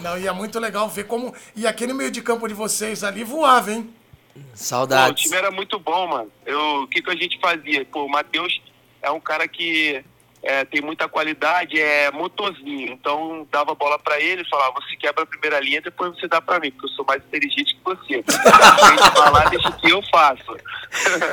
Não, 0.00 0.18
e 0.18 0.26
é 0.26 0.32
muito 0.32 0.58
legal 0.58 0.88
ver 0.88 1.04
como. 1.04 1.32
E 1.54 1.64
aquele 1.64 1.92
meio 1.92 2.10
de 2.10 2.20
campo 2.22 2.48
de 2.48 2.54
vocês 2.54 3.04
ali 3.04 3.22
voava, 3.22 3.70
hein? 3.70 3.88
Pô, 4.34 4.40
o 4.40 4.56
Saudades. 4.56 5.22
time 5.22 5.36
era 5.36 5.50
muito 5.50 5.78
bom, 5.78 6.06
mano. 6.06 6.30
Eu, 6.46 6.82
o 6.82 6.88
que, 6.88 7.02
que 7.02 7.10
a 7.10 7.16
gente 7.16 7.38
fazia? 7.40 7.84
Pô, 7.84 8.04
o 8.04 8.10
Matheus 8.10 8.60
é 9.00 9.10
um 9.10 9.20
cara 9.20 9.46
que 9.46 10.04
é, 10.42 10.64
tem 10.64 10.80
muita 10.80 11.08
qualidade, 11.08 11.80
é 11.80 12.10
motorzinho. 12.10 12.92
Então, 12.92 13.46
dava 13.50 13.74
bola 13.74 13.98
pra 13.98 14.20
ele 14.20 14.44
falava, 14.48 14.80
você 14.80 14.96
quebra 14.96 15.22
a 15.22 15.26
primeira 15.26 15.60
linha, 15.60 15.80
depois 15.80 16.18
você 16.18 16.26
dá 16.26 16.40
pra 16.40 16.58
mim, 16.58 16.70
porque 16.72 16.86
eu 16.86 16.90
sou 16.90 17.04
mais 17.04 17.22
inteligente 17.22 17.74
que 17.74 17.84
você. 17.84 18.22
Tem 18.22 18.22
que 18.22 19.16
falar, 19.16 19.48
deixa 19.50 19.72
que 19.72 19.90
eu 19.90 20.02
faço. 20.10 20.56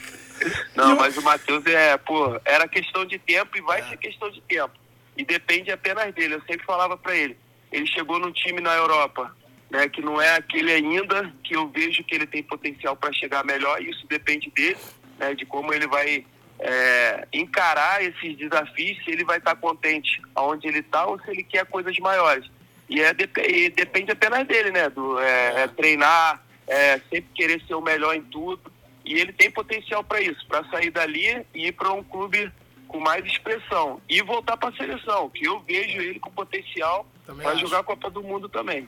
Não, 0.76 0.96
mas 0.96 1.18
o 1.18 1.22
Matheus 1.24 1.66
é, 1.66 1.98
pô, 1.98 2.40
era 2.46 2.68
questão 2.68 3.04
de 3.06 3.18
tempo 3.18 3.58
e 3.58 3.62
vai 3.62 3.82
ser 3.90 3.98
questão 3.98 4.30
de 4.30 4.40
tempo. 4.42 4.74
E 5.18 5.26
depende 5.26 5.72
apenas 5.72 6.14
dele. 6.14 6.36
Eu 6.36 6.42
sempre 6.42 6.66
falava 6.66 6.96
pra 6.96 7.16
ele. 7.16 7.36
Ele 7.72 7.88
chegou 7.88 8.20
num 8.20 8.32
time 8.32 8.62
na 8.62 8.74
Europa, 8.76 9.36
né, 9.70 9.88
que 9.90 10.02
não 10.02 10.22
é 10.22 10.36
aquele 10.36 10.72
ainda, 10.72 11.32
que 11.44 11.56
eu 11.56 11.68
vejo 11.68 12.04
que 12.04 12.16
ele 12.16 12.26
tem 12.26 12.42
potencial 12.42 12.96
para 12.96 13.14
chegar 13.14 13.44
melhor. 13.44 13.82
E 13.82 13.90
isso 13.90 14.06
depende 14.08 14.50
dele, 14.52 14.78
né, 15.20 15.34
de 15.34 15.46
como 15.46 15.74
ele 15.74 15.88
vai 15.88 16.26
é, 16.60 17.28
encarar 17.34 18.04
esses 18.04 18.38
desafios, 18.38 19.04
se 19.04 19.12
ele 19.12 19.24
vai 19.24 19.38
estar 19.38 19.56
contente 19.56 20.22
aonde 20.34 20.68
ele 20.68 20.80
está 20.80 21.06
ou 21.06 21.20
se 21.20 21.30
ele 21.30 21.44
quer 21.44 21.66
coisas 21.66 21.98
maiores. 22.00 22.50
E, 22.90 23.02
é, 23.02 23.14
e 23.50 23.70
depende 23.70 24.12
apenas 24.12 24.48
dele, 24.48 24.72
né? 24.72 24.90
Do, 24.90 25.20
é, 25.20 25.64
é 25.64 25.68
treinar, 25.68 26.42
é, 26.66 27.00
sempre 27.10 27.28
querer 27.36 27.62
ser 27.68 27.76
o 27.76 27.82
melhor 27.82 28.16
em 28.16 28.24
tudo. 28.24 28.72
E 29.04 29.14
ele 29.14 29.32
tem 29.34 29.52
potencial 29.52 30.04
para 30.04 30.22
isso, 30.22 30.46
para 30.48 30.64
sair 30.66 30.90
dali 30.90 31.46
e 31.54 31.68
ir 31.68 31.72
para 31.74 31.92
um 31.92 32.04
clube 32.04 32.52
com 32.88 33.00
mais 33.00 33.26
expressão. 33.26 34.02
E 34.08 34.22
voltar 34.22 34.58
para 34.58 34.70
a 34.70 34.74
seleção, 34.74 35.30
que 35.30 35.46
eu 35.46 35.60
vejo 35.62 36.02
ele 36.02 36.20
com 36.20 36.32
potencial 36.32 37.06
para 37.26 37.56
jogar 37.56 37.80
a 37.80 37.84
Copa 37.84 38.10
do 38.10 38.24
Mundo 38.24 38.48
também. 38.48 38.88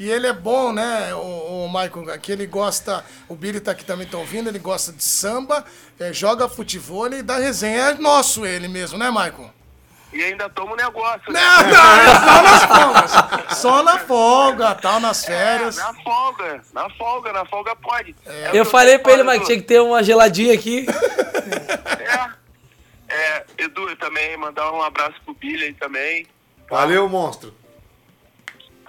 E 0.00 0.10
ele 0.10 0.26
é 0.26 0.32
bom, 0.32 0.72
né, 0.72 1.12
o, 1.12 1.66
o 1.66 1.68
Michael, 1.68 2.18
que 2.20 2.32
ele 2.32 2.46
gosta, 2.46 3.04
o 3.28 3.34
Billy 3.34 3.60
tá 3.60 3.72
aqui 3.72 3.84
também, 3.84 4.06
tá 4.06 4.16
ouvindo, 4.16 4.48
ele 4.48 4.58
gosta 4.58 4.90
de 4.90 5.04
samba, 5.04 5.62
é, 5.98 6.10
joga 6.10 6.48
futebol 6.48 7.12
e 7.12 7.22
dá 7.22 7.36
resenha. 7.36 7.90
É 7.90 7.94
nosso 7.98 8.46
ele 8.46 8.66
mesmo, 8.66 8.96
né, 8.96 9.10
Michael? 9.10 9.52
E 10.10 10.24
ainda 10.24 10.48
toma 10.48 10.72
um 10.72 10.76
negócio, 10.76 11.30
né? 11.30 11.38
Não, 11.38 11.68
não, 11.70 11.98
é 12.00 12.16
só 12.16 12.42
nas 12.42 12.64
folgas. 12.64 13.58
Só 13.58 13.82
na 13.82 13.98
folga, 13.98 14.74
tal, 14.76 15.00
nas 15.00 15.22
férias. 15.22 15.76
É, 15.76 15.82
na 15.82 15.92
folga, 15.92 16.62
na 16.72 16.90
folga, 16.90 17.32
na 17.34 17.44
folga 17.44 17.76
pode. 17.76 18.16
É 18.24 18.50
Eu 18.54 18.64
falei 18.64 18.98
pra 18.98 19.12
ele, 19.12 19.22
Mike, 19.22 19.44
tinha 19.44 19.58
que 19.58 19.64
ter 19.64 19.80
uma 19.80 20.02
geladinha 20.02 20.54
aqui. 20.54 20.86
É, 21.98 23.14
é, 23.14 23.44
Edu, 23.58 23.86
eu 23.86 23.96
também 23.98 24.34
mandar 24.38 24.72
um 24.72 24.80
abraço 24.80 25.16
pro 25.26 25.34
Billy 25.34 25.64
aí 25.64 25.74
também. 25.74 26.26
Valeu, 26.70 27.06
monstro. 27.06 27.59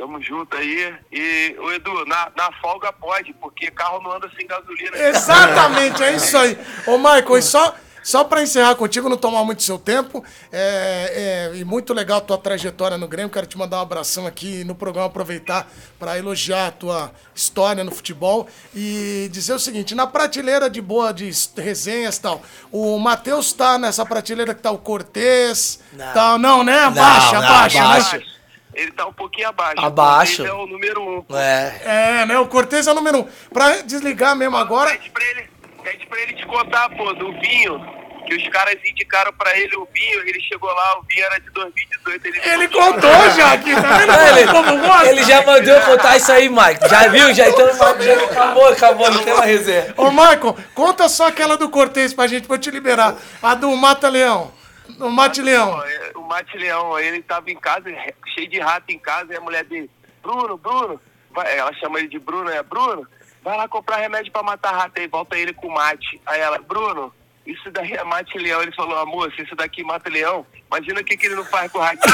Tamo 0.01 0.19
junto 0.19 0.57
aí. 0.57 0.95
E, 1.11 1.55
o 1.59 1.71
Edu, 1.73 2.07
na, 2.07 2.31
na 2.35 2.51
folga 2.59 2.91
pode, 2.91 3.33
porque 3.33 3.69
carro 3.69 4.01
não 4.01 4.13
anda 4.13 4.27
sem 4.35 4.47
gasolina. 4.47 4.97
Exatamente, 4.97 6.01
é 6.01 6.15
isso 6.17 6.35
aí. 6.35 6.57
Ô, 6.87 6.97
Michael, 6.97 7.37
e 7.37 7.41
só, 7.43 7.75
só 8.01 8.23
pra 8.23 8.41
encerrar 8.41 8.73
contigo, 8.73 9.07
não 9.07 9.15
tomar 9.15 9.43
muito 9.43 9.61
seu 9.61 9.77
tempo, 9.77 10.25
é, 10.51 11.51
é, 11.53 11.55
e 11.55 11.63
muito 11.63 11.93
legal 11.93 12.17
a 12.17 12.21
tua 12.21 12.37
trajetória 12.39 12.97
no 12.97 13.07
Grêmio, 13.07 13.29
quero 13.29 13.45
te 13.45 13.55
mandar 13.55 13.77
um 13.77 13.81
abração 13.81 14.25
aqui 14.25 14.63
no 14.63 14.73
programa, 14.73 15.05
aproveitar 15.05 15.67
para 15.99 16.17
elogiar 16.17 16.69
a 16.69 16.71
tua 16.71 17.11
história 17.35 17.83
no 17.83 17.91
futebol 17.91 18.47
e 18.73 19.29
dizer 19.31 19.53
o 19.53 19.59
seguinte, 19.59 19.93
na 19.93 20.07
prateleira 20.07 20.67
de 20.67 20.81
boa, 20.81 21.13
de 21.13 21.29
resenhas 21.57 22.17
e 22.17 22.21
tal, 22.23 22.41
o 22.71 22.97
Matheus 22.97 23.53
tá 23.53 23.77
nessa 23.77 24.03
prateleira 24.03 24.55
que 24.55 24.63
tá 24.63 24.71
o 24.71 24.79
Cortez, 24.79 25.79
Não. 25.93 26.11
tal, 26.11 26.39
não, 26.39 26.63
né? 26.63 26.85
Abaixa, 26.85 27.33
não, 27.33 27.47
abaixa, 27.47 27.79
né? 27.79 27.85
abaixa. 27.85 28.40
Ele 28.73 28.91
tá 28.91 29.05
um 29.05 29.13
pouquinho 29.13 29.49
abaixo. 29.49 29.85
Abaixo. 29.85 30.41
Ele 30.43 30.49
é 30.49 30.53
o 30.53 30.65
número 30.65 31.01
um. 31.01 31.35
É. 31.35 32.21
É, 32.21 32.25
né? 32.25 32.37
O 32.39 32.47
Cortez 32.47 32.87
é 32.87 32.91
o 32.91 32.95
número 32.95 33.19
um. 33.19 33.27
Pra 33.53 33.81
desligar 33.81 34.35
mesmo 34.35 34.57
agora, 34.57 34.91
Pede 34.91 35.09
pra, 35.09 35.23
ele, 35.25 35.49
pede 35.83 36.07
pra 36.07 36.21
ele 36.21 36.33
te 36.33 36.45
contar, 36.45 36.89
pô, 36.89 37.13
do 37.13 37.31
vinho 37.39 38.01
que 38.27 38.35
os 38.35 38.47
caras 38.49 38.75
indicaram 38.85 39.33
pra 39.33 39.57
ele 39.57 39.75
o 39.75 39.87
vinho, 39.93 40.19
ele 40.21 40.39
chegou 40.41 40.69
lá, 40.71 40.99
o 40.99 41.03
vinho 41.03 41.25
era 41.25 41.39
de 41.39 41.49
2018. 41.49 42.27
Ele, 42.27 42.39
Ele 42.45 42.67
contou 42.69 43.29
já 43.35 43.53
aqui, 43.53 43.73
tá 43.75 43.97
vendo? 43.97 44.37
Ele, 44.37 44.47
Como 44.51 44.77
gosta? 44.77 45.09
ele 45.09 45.23
já 45.23 45.45
mandou 45.45 45.73
eu 45.73 45.81
contar 45.81 46.15
isso 46.15 46.31
aí, 46.31 46.47
Mike. 46.47 46.87
Já 46.89 47.07
viu? 47.09 47.33
Já 47.33 47.49
então 47.49 47.67
já 47.99 48.13
acabou, 48.25 48.67
acabou, 48.69 49.11
não 49.11 49.23
tem 49.23 49.33
mais 49.33 49.49
reserva. 49.49 49.93
Ô, 49.97 50.11
Michael, 50.11 50.55
conta 50.73 51.09
só 51.09 51.27
aquela 51.27 51.57
do 51.57 51.67
Cortez 51.69 52.13
pra 52.13 52.27
gente, 52.27 52.47
pra 52.47 52.55
eu 52.55 52.59
te 52.59 52.71
liberar. 52.71 53.15
A 53.41 53.53
do 53.53 53.75
Mata 53.75 54.07
Leão. 54.07 54.51
Do 54.97 55.09
Mate 55.09 55.41
Leão. 55.41 55.81
É, 55.83 56.10
O 56.31 56.33
Mate 56.33 56.57
Leão, 56.57 56.97
ele 56.97 57.21
tava 57.21 57.51
em 57.51 57.57
casa, 57.57 57.89
re- 57.89 58.15
cheio 58.33 58.47
de 58.47 58.57
rato 58.57 58.89
em 58.89 58.97
casa, 58.97 59.33
e 59.33 59.35
a 59.35 59.41
mulher 59.41 59.65
dele, 59.65 59.89
Bruno, 60.23 60.55
Bruno, 60.57 60.97
vai- 61.31 61.57
ela 61.57 61.73
chama 61.73 61.99
ele 61.99 62.07
de 62.07 62.17
Bruno, 62.19 62.49
é 62.49 62.63
Bruno, 62.63 63.05
vai 63.43 63.57
lá 63.57 63.67
comprar 63.67 63.97
remédio 63.97 64.31
pra 64.31 64.41
matar 64.41 64.71
rato 64.71 64.97
aí, 64.97 65.07
volta 65.07 65.37
ele 65.37 65.51
com 65.51 65.69
mate. 65.69 66.21
Aí 66.25 66.39
ela, 66.39 66.57
Bruno, 66.59 67.13
isso 67.45 67.69
daí 67.71 67.91
é 67.91 68.03
mate 68.05 68.37
leão. 68.37 68.61
Ele 68.61 68.71
falou, 68.73 69.29
se 69.31 69.41
isso 69.41 69.57
daqui 69.57 69.83
mata 69.83 70.09
leão, 70.09 70.47
imagina 70.71 71.01
o 71.01 71.03
que, 71.03 71.17
que 71.17 71.25
ele 71.25 71.35
não 71.35 71.45
faz 71.45 71.71
com 71.71 71.79
o 71.79 71.81
ratinho. 71.81 72.01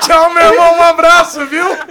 Tchau, 0.00 0.30
meu 0.32 0.52
irmão. 0.52 0.78
Um 0.78 0.82
abraço, 0.82 1.46
viu? 1.46 1.64
Valeu, 1.64 1.86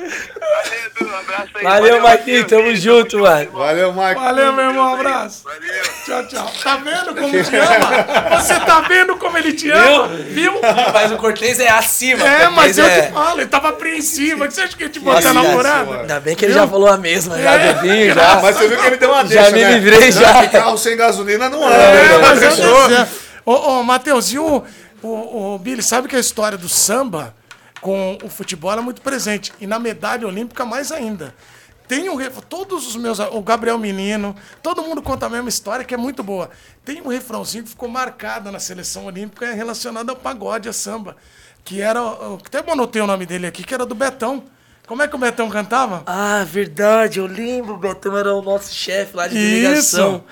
Edu, 0.85 1.09
um 1.09 1.17
abraço 1.17 1.49
aí. 1.55 1.63
Valeu, 1.63 2.01
Marquinhos, 2.01 2.45
tamo 2.47 2.75
junto, 2.75 3.19
mano. 3.19 3.51
Valeu, 3.51 3.93
Mike. 3.93 4.15
Valeu, 4.15 4.53
meu 4.53 4.65
irmão. 4.65 4.91
Um 4.91 4.95
abraço. 4.95 5.43
Valeu. 5.43 5.83
Tchau, 6.05 6.27
tchau. 6.27 6.51
Tá 6.63 6.77
vendo 6.77 7.15
como 7.15 7.43
te 7.43 7.55
ama? 7.55 8.39
Você 8.39 8.59
tá 8.59 8.81
vendo 8.81 9.17
como 9.17 9.37
ele 9.37 9.53
te 9.53 9.69
ama? 9.71 10.07
Viu? 10.07 10.53
Mas 10.93 11.11
o 11.11 11.17
Cortez 11.17 11.59
é 11.59 11.69
acima. 11.69 12.25
É, 12.27 12.47
mas 12.49 12.77
eu 12.77 12.85
é... 12.85 13.01
te 13.01 13.11
falo, 13.13 13.39
ele 13.41 13.49
tava 13.49 13.69
apreensivo. 13.69 14.45
Você 14.45 14.61
acha 14.61 14.75
que 14.77 14.83
ia 14.83 14.89
te 14.89 14.99
botar 14.99 15.33
Nossa, 15.33 15.43
namorada? 15.47 16.01
Ainda 16.01 16.19
bem 16.19 16.35
que 16.35 16.45
ele 16.45 16.53
já 16.53 16.67
falou 16.67 16.87
a 16.89 16.97
mesma, 16.97 17.37
já 17.41 17.53
É. 17.55 18.13
já. 18.13 18.39
Mas 18.41 18.55
você 18.55 18.67
viu 18.67 18.77
que 18.77 18.85
ele 18.87 18.97
deu 18.97 19.09
uma 19.11 19.25
Já 19.25 19.49
deixa, 19.49 19.51
me 19.51 19.63
né? 19.63 19.71
livrei, 19.79 20.11
já. 20.11 20.41
que 20.41 20.49
carro 20.49 20.77
sem 20.77 20.95
gasolina 20.95 21.49
não 21.49 21.65
anda. 21.65 21.75
É, 21.75 22.17
mas 22.19 22.41
eu 22.41 22.51
Fechou? 22.51 22.75
tô 22.75 22.87
dizendo. 22.87 23.24
Ô, 23.45 23.51
ô, 23.53 23.83
Matheus, 23.83 24.31
e 24.31 24.39
o, 24.39 24.63
o, 25.01 25.53
o 25.55 25.59
Billy, 25.59 25.83
sabe 25.83 26.07
que 26.07 26.15
a 26.15 26.19
história 26.19 26.57
do 26.57 26.67
samba 26.67 27.35
com 27.79 28.17
o 28.23 28.29
futebol 28.29 28.71
é 28.73 28.81
muito 28.81 29.01
presente. 29.01 29.53
E 29.61 29.67
na 29.67 29.77
medalha 29.77 30.27
olímpica, 30.27 30.65
mais 30.65 30.91
ainda. 30.91 31.35
Tem 31.87 32.09
um 32.09 32.17
todos 32.49 32.87
os 32.87 32.95
meus, 32.95 33.19
o 33.19 33.41
Gabriel 33.41 33.77
Menino, 33.77 34.35
todo 34.63 34.81
mundo 34.81 35.03
conta 35.03 35.27
a 35.27 35.29
mesma 35.29 35.49
história 35.49 35.85
que 35.85 35.93
é 35.93 35.97
muito 35.97 36.23
boa. 36.23 36.49
Tem 36.83 36.99
um 36.99 37.09
refrãozinho 37.09 37.63
que 37.63 37.69
ficou 37.69 37.87
marcado 37.87 38.51
na 38.51 38.59
seleção 38.59 39.05
olímpica 39.05 39.53
relacionado 39.53 40.09
ao 40.09 40.15
pagode, 40.15 40.67
a 40.67 40.73
samba, 40.73 41.15
que 41.63 41.81
era, 41.81 41.99
até 42.43 42.59
anotei 42.71 43.03
o 43.03 43.07
nome 43.07 43.27
dele 43.27 43.45
aqui, 43.45 43.63
que 43.63 43.73
era 43.73 43.85
do 43.85 43.93
Betão. 43.93 44.43
Como 44.87 45.03
é 45.03 45.07
que 45.07 45.15
o 45.15 45.19
Betão 45.19 45.47
cantava? 45.47 46.01
Ah, 46.07 46.43
verdade, 46.43 47.19
eu 47.19 47.27
lembro, 47.27 47.75
o 47.75 47.77
Betão 47.77 48.17
era 48.17 48.33
o 48.33 48.41
nosso 48.41 48.73
chefe 48.73 49.15
lá 49.15 49.27
de 49.27 49.37
Isso. 49.37 49.49
delegação. 49.49 50.23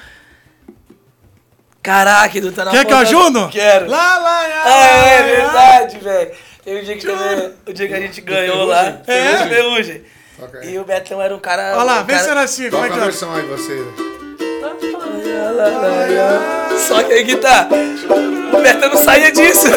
Caraca, 1.84 2.38
Edu, 2.38 2.53
tá 2.53 2.63
na 2.63 2.71
Quer 2.71 2.86
que 2.86 2.93
eu 2.93 2.97
ajudo? 2.97 3.49
Quero. 3.49 3.89
Lá, 3.89 4.17
lá, 4.17 4.47
lá, 4.47 4.63
Ah, 4.65 5.05
é 5.05 5.23
verdade, 5.23 5.99
velho. 5.99 6.31
Teve 6.63 6.79
um 6.79 6.84
dia 6.86 6.97
que, 6.97 7.05
também, 7.05 7.53
o 7.67 7.73
dia 7.73 7.88
que 7.89 7.93
a 7.93 7.99
gente 7.99 8.21
ganhou 8.21 8.63
lá. 8.63 9.01
É? 9.05 9.38
Ferrugem, 9.49 10.01
aí. 10.61 10.73
E 10.75 10.79
o 10.79 10.86
Betão 10.86 11.21
era 11.21 11.36
um 11.36 11.39
cara. 11.39 11.73
Olha 11.73 11.84
lá, 11.84 11.99
um 11.99 12.05
vê 12.05 12.13
cara... 12.13 12.23
se 12.23 12.29
era 12.29 12.41
assim. 12.41 12.69
Como 12.69 12.86
é 12.86 12.88
Toca 12.88 12.93
que 12.93 12.99
a 12.99 13.03
é? 13.03 13.07
versão 13.07 13.36
aí, 13.36 13.45
você. 13.47 13.84
Só 16.88 17.03
que 17.03 17.11
aí 17.11 17.25
que 17.25 17.36
tá. 17.36 17.67
O 18.53 18.61
Betão 18.61 18.89
não 18.89 18.97
saía 19.03 19.29
disso. 19.34 19.67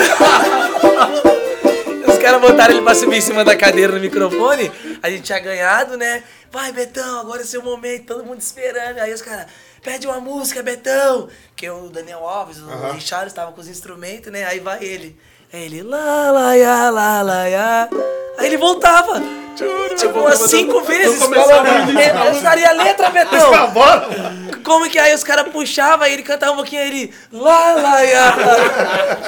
Os 2.07 2.19
caras 2.19 2.41
botaram 2.41 2.75
ele 2.75 2.83
pra 2.83 2.95
subir 2.95 3.17
em 3.17 3.21
cima 3.21 3.45
da 3.45 3.57
cadeira 3.57 3.93
no 3.93 3.99
microfone. 4.01 4.71
A 5.03 5.11
gente 5.11 5.23
tinha 5.23 5.41
ganhado, 5.41 5.97
né? 5.97 6.23
Vai, 6.53 6.71
Betão, 6.71 7.21
agora 7.21 7.43
é 7.43 7.45
seu 7.45 7.63
momento, 7.63 8.07
todo 8.07 8.25
mundo 8.25 8.41
esperando. 8.41 8.99
Aí 8.99 9.13
os 9.13 9.23
caras, 9.23 9.47
pede 9.87 10.07
uma 10.07 10.19
música, 10.21 10.63
Betão. 10.63 11.29
Que 11.55 11.71
o 11.71 11.89
Daniel 11.89 12.27
Alves, 12.29 12.59
o 12.59 12.67
Richard 12.93 13.29
estavam 13.29 13.53
com 13.53 13.61
os 13.61 13.69
instrumentos, 13.69 14.31
né? 14.33 14.45
Aí 14.45 14.59
vai 14.59 14.83
ele. 14.83 15.17
Aí 15.53 15.63
ele, 15.63 15.83
lá, 15.83 16.31
lá, 16.33 16.55
ya, 16.55 16.91
lá, 16.91 17.23
lá, 17.23 17.45
ya. 17.47 17.89
Aí 18.37 18.47
ele 18.47 18.57
voltava. 18.59 19.23
Tipo, 19.97 20.19
umas 20.19 20.39
cinco 20.51 20.83
vezes. 20.83 21.19
falando, 21.23 21.99
"É, 21.99 22.29
Eu 22.37 22.43
daria 22.43 22.69
a 22.69 22.73
letra, 22.73 23.09
Betão. 23.11 23.51
Como 24.65 24.91
que 24.91 24.99
aí 24.99 25.15
os 25.15 25.23
caras 25.25 25.49
puxavam, 25.51 26.05
aí 26.05 26.13
ele 26.13 26.23
cantava 26.25 26.53
um 26.53 26.57
pouquinho, 26.57 26.83
aí 26.83 26.89
ele. 26.89 27.15
Lá, 27.33 27.73
lá, 27.75 28.01
ya. 28.03 28.37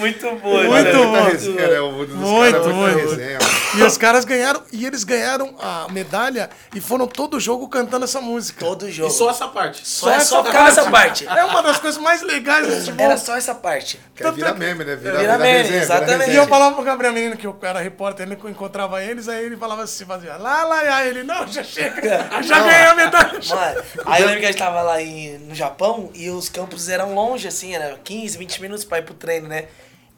Muito 0.00 0.36
bom, 0.36 0.62
Muito 0.64 0.72
né? 0.72 0.92
bom. 0.92 1.12
Né? 1.12 1.80
O 1.80 2.06
dos 2.06 2.16
Muito, 2.16 2.52
caras 2.52 2.66
é 2.66 2.72
muito. 2.72 3.16
mano. 3.16 3.60
E 3.76 3.82
os 3.82 3.96
caras 3.96 4.24
ganharam, 4.24 4.62
e 4.72 4.84
eles 4.84 5.04
ganharam 5.04 5.54
a 5.60 5.86
medalha 5.90 6.50
e 6.74 6.80
foram 6.80 7.06
todo 7.06 7.38
jogo 7.38 7.68
cantando 7.68 8.04
essa 8.04 8.20
música. 8.20 8.64
Todo 8.64 8.90
jogo. 8.90 9.08
E 9.08 9.12
só 9.12 9.30
essa 9.30 9.46
parte. 9.48 9.86
Só, 9.86 10.10
é 10.10 10.20
só 10.20 10.44
ficava 10.44 10.68
essa 10.68 10.90
parte. 10.90 11.26
É 11.26 11.44
uma 11.44 11.62
das 11.62 11.78
coisas 11.78 12.00
mais 12.00 12.22
legais 12.22 12.66
do 12.66 12.72
futebol. 12.72 13.06
Era 13.06 13.16
só 13.16 13.36
essa 13.36 13.54
parte. 13.54 14.00
Que 14.14 14.24
aí 14.24 14.32
vira 14.32 14.54
meme, 14.54 14.84
né? 14.84 14.96
Vira, 14.96 15.18
Vira 15.18 15.38
meme, 15.38 15.62
resenha, 15.62 15.82
exatamente. 15.82 16.30
E 16.30 16.36
eu 16.36 16.46
falava 16.48 16.74
pro 16.74 16.84
Gabriel 16.84 17.12
Menino, 17.12 17.36
que 17.36 17.46
eu 17.46 17.56
era 17.62 17.80
repórter, 17.80 18.26
ele 18.26 18.38
encontrava 18.50 19.02
eles, 19.02 19.28
aí 19.28 19.44
ele 19.44 19.56
falava 19.56 19.82
assim, 19.82 20.04
fazia 20.04 20.36
lá, 20.36 20.64
lá, 20.64 20.82
lá, 20.82 21.06
ele, 21.06 21.22
não, 21.22 21.46
já 21.46 21.62
chega, 21.62 22.28
já 22.42 22.60
ganhei 22.60 22.86
a 22.86 22.94
medalha. 22.94 23.40
Mano, 23.48 23.82
aí 24.06 24.22
eu 24.22 24.26
lembro 24.26 24.40
que 24.40 24.46
a 24.46 24.50
gente 24.50 24.58
tava 24.58 24.82
lá 24.82 25.00
em, 25.00 25.38
no 25.38 25.54
Japão 25.54 26.10
e 26.14 26.28
os 26.30 26.48
campos 26.48 26.88
eram 26.88 27.14
longe, 27.14 27.46
assim, 27.46 27.74
era 27.74 27.98
15, 28.02 28.36
20 28.38 28.62
minutos 28.62 28.84
pra 28.84 28.98
ir 28.98 29.02
pro 29.02 29.14
treino, 29.14 29.48
né? 29.48 29.66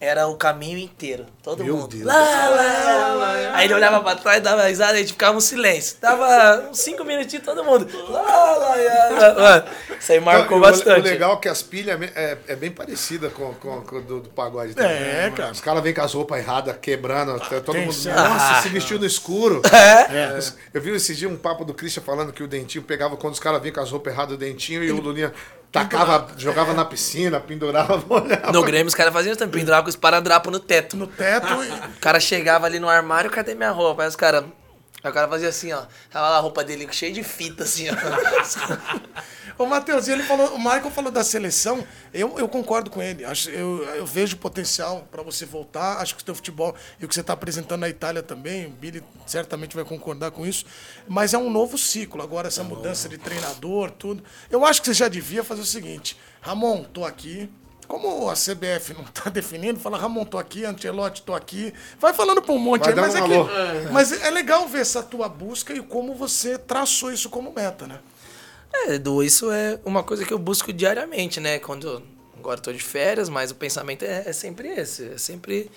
Era 0.02 0.26
o 0.26 0.34
caminho 0.34 0.78
inteiro. 0.78 1.26
Todo 1.44 1.62
Meu 1.62 1.76
mundo. 1.76 1.86
Deus. 1.86 2.02
Lá, 2.02 2.48
lá, 2.48 3.14
lá. 3.14 3.32
Aí 3.54 3.66
ele 3.66 3.74
olhava 3.74 4.00
pra 4.00 4.16
trás, 4.16 4.42
dava 4.42 4.66
risada, 4.66 4.94
a 4.94 4.96
gente 4.96 5.12
ficava 5.12 5.38
um 5.38 5.40
silêncio. 5.40 5.96
Dava 6.00 6.70
uns 6.70 6.80
5 6.80 7.04
minutinhos, 7.04 7.44
todo 7.44 7.62
mundo. 7.62 7.86
Lá, 8.10 8.20
lá, 8.20 8.56
lá, 8.56 9.28
lá. 9.28 9.34
Mano, 9.34 9.64
isso 10.00 10.10
aí 10.10 10.18
marcou 10.18 10.58
Não, 10.58 10.68
bastante. 10.68 11.02
O 11.02 11.04
legal 11.04 11.34
é 11.34 11.36
que 11.36 11.48
as 11.48 11.62
pilhas 11.62 12.02
é, 12.16 12.36
é 12.48 12.56
bem 12.56 12.72
parecida 12.72 13.30
com, 13.30 13.54
com, 13.54 13.80
com 13.82 14.02
do, 14.02 14.18
do 14.22 14.28
pagode 14.30 14.74
também. 14.74 14.90
É, 14.90 15.30
né? 15.30 15.32
cara. 15.36 15.52
Os 15.52 15.60
caras 15.60 15.80
vêm 15.84 15.94
com 15.94 16.02
as 16.02 16.12
roupas 16.12 16.40
erradas, 16.40 16.76
quebrando. 16.82 17.38
Todo 17.64 17.78
mundo. 17.78 17.86
Nossa, 17.86 18.62
se 18.62 18.68
vestiu 18.70 18.98
no 18.98 19.06
escuro. 19.06 19.62
É? 19.72 20.38
Eu 20.72 20.80
vi 20.80 20.90
esse 20.90 21.14
dia 21.14 21.28
um 21.28 21.36
papo 21.36 21.64
do 21.64 21.74
Christian 21.74 22.02
falando 22.02 22.32
que 22.32 22.42
o 22.42 22.48
Dentinho 22.48 22.82
pegava 22.84 23.16
quando 23.16 23.34
os 23.34 23.40
caras 23.40 23.60
vinham 23.60 23.74
com 23.74 23.80
as 23.80 23.90
roupas 23.90 24.12
erradas, 24.12 24.34
o 24.34 24.38
Dentinho 24.38 24.82
e 24.82 24.90
o 24.90 25.00
Lulinha 25.00 25.32
tacava, 25.72 26.28
jogava 26.36 26.74
na 26.74 26.84
piscina, 26.84 27.40
pendurava, 27.40 28.02
olhava. 28.14 28.52
No 28.52 28.62
Grêmio 28.62 28.86
os 28.86 28.94
caras 28.94 29.12
faziam 29.12 29.32
isso 29.32 29.38
também, 29.38 29.60
pendurava 29.60 29.82
com 29.82 29.88
os 29.88 29.96
paradrapos 29.96 30.52
no 30.52 30.60
teto. 30.60 30.96
No 30.96 31.06
teto, 31.06 31.46
e- 31.64 31.70
O 31.96 32.00
cara 32.00 32.20
chegava 32.20 32.66
ali 32.66 32.78
no 32.78 32.88
armário, 32.88 33.30
cadê 33.30 33.54
minha 33.54 33.70
roupa? 33.70 34.02
Aí 34.02 34.08
os 34.08 34.16
caras. 34.16 34.44
Aí 35.02 35.10
o 35.10 35.14
cara 35.14 35.26
fazia 35.26 35.48
assim, 35.48 35.72
ó. 35.72 35.82
Tava 36.10 36.28
lá 36.28 36.36
a 36.36 36.40
roupa 36.40 36.62
dele 36.62 36.86
cheia 36.92 37.12
de 37.12 37.24
fita, 37.24 37.64
assim, 37.64 37.88
ó. 37.90 37.94
Ô, 39.58 39.66
Matheus, 39.66 40.08
ele 40.08 40.22
falou, 40.22 40.54
o 40.54 40.58
Michael 40.58 40.90
falou 40.90 41.10
da 41.10 41.22
seleção, 41.22 41.84
eu, 42.12 42.38
eu 42.38 42.48
concordo 42.48 42.90
com 42.90 43.02
ele. 43.02 43.24
Acho, 43.24 43.50
eu, 43.50 43.82
eu 43.94 44.06
vejo 44.06 44.36
potencial 44.36 45.06
para 45.10 45.22
você 45.22 45.44
voltar. 45.46 45.98
Acho 45.98 46.16
que 46.16 46.22
o 46.22 46.24
teu 46.24 46.34
futebol 46.34 46.74
e 47.00 47.04
o 47.04 47.08
que 47.08 47.14
você 47.14 47.20
está 47.20 47.32
apresentando 47.32 47.80
na 47.80 47.88
Itália 47.88 48.22
também, 48.22 48.66
o 48.66 48.70
Billy 48.70 49.02
certamente 49.26 49.74
vai 49.76 49.84
concordar 49.84 50.30
com 50.30 50.46
isso. 50.46 50.64
Mas 51.08 51.34
é 51.34 51.38
um 51.38 51.50
novo 51.50 51.76
ciclo 51.78 52.22
agora, 52.22 52.48
essa 52.48 52.64
mudança 52.64 53.08
de 53.08 53.18
treinador, 53.18 53.90
tudo. 53.90 54.22
Eu 54.50 54.64
acho 54.64 54.80
que 54.80 54.86
você 54.88 54.94
já 54.94 55.08
devia 55.08 55.44
fazer 55.44 55.60
o 55.62 55.66
seguinte: 55.66 56.16
Ramon, 56.40 56.84
tô 56.84 57.04
aqui. 57.04 57.50
Como 57.88 58.30
a 58.30 58.34
CBF 58.34 58.94
não 58.94 59.02
está 59.02 59.28
definindo, 59.30 59.78
fala, 59.78 59.98
Ramon, 59.98 60.24
tô 60.24 60.38
aqui, 60.38 60.64
Ancelotti, 60.64 61.20
tô 61.22 61.34
aqui. 61.34 61.74
Vai 61.98 62.14
falando 62.14 62.40
para 62.40 62.54
um 62.54 62.58
monte 62.58 62.88
aí, 62.88 62.94
mas 62.94 63.14
um 63.14 63.18
é, 63.18 63.22
que- 63.28 63.34
alô. 63.34 63.48
mas 63.92 64.12
é 64.12 64.30
legal 64.30 64.66
ver 64.66 64.80
essa 64.80 65.02
tua 65.02 65.28
busca 65.28 65.74
e 65.74 65.82
como 65.82 66.14
você 66.14 66.56
traçou 66.56 67.12
isso 67.12 67.28
como 67.28 67.52
meta, 67.52 67.86
né? 67.86 67.98
É, 68.74 68.94
Edu, 68.94 69.22
isso 69.22 69.50
é 69.50 69.78
uma 69.84 70.02
coisa 70.02 70.24
que 70.24 70.32
eu 70.32 70.38
busco 70.38 70.72
diariamente, 70.72 71.40
né? 71.40 71.58
Quando 71.58 71.86
eu, 71.88 72.02
agora 72.38 72.60
tô 72.60 72.72
de 72.72 72.78
férias, 72.82 73.28
mas 73.28 73.50
o 73.50 73.54
pensamento 73.54 74.04
é, 74.04 74.24
é 74.26 74.32
sempre 74.32 74.68
esse. 74.68 75.08
É 75.12 75.18
sempre. 75.18 75.70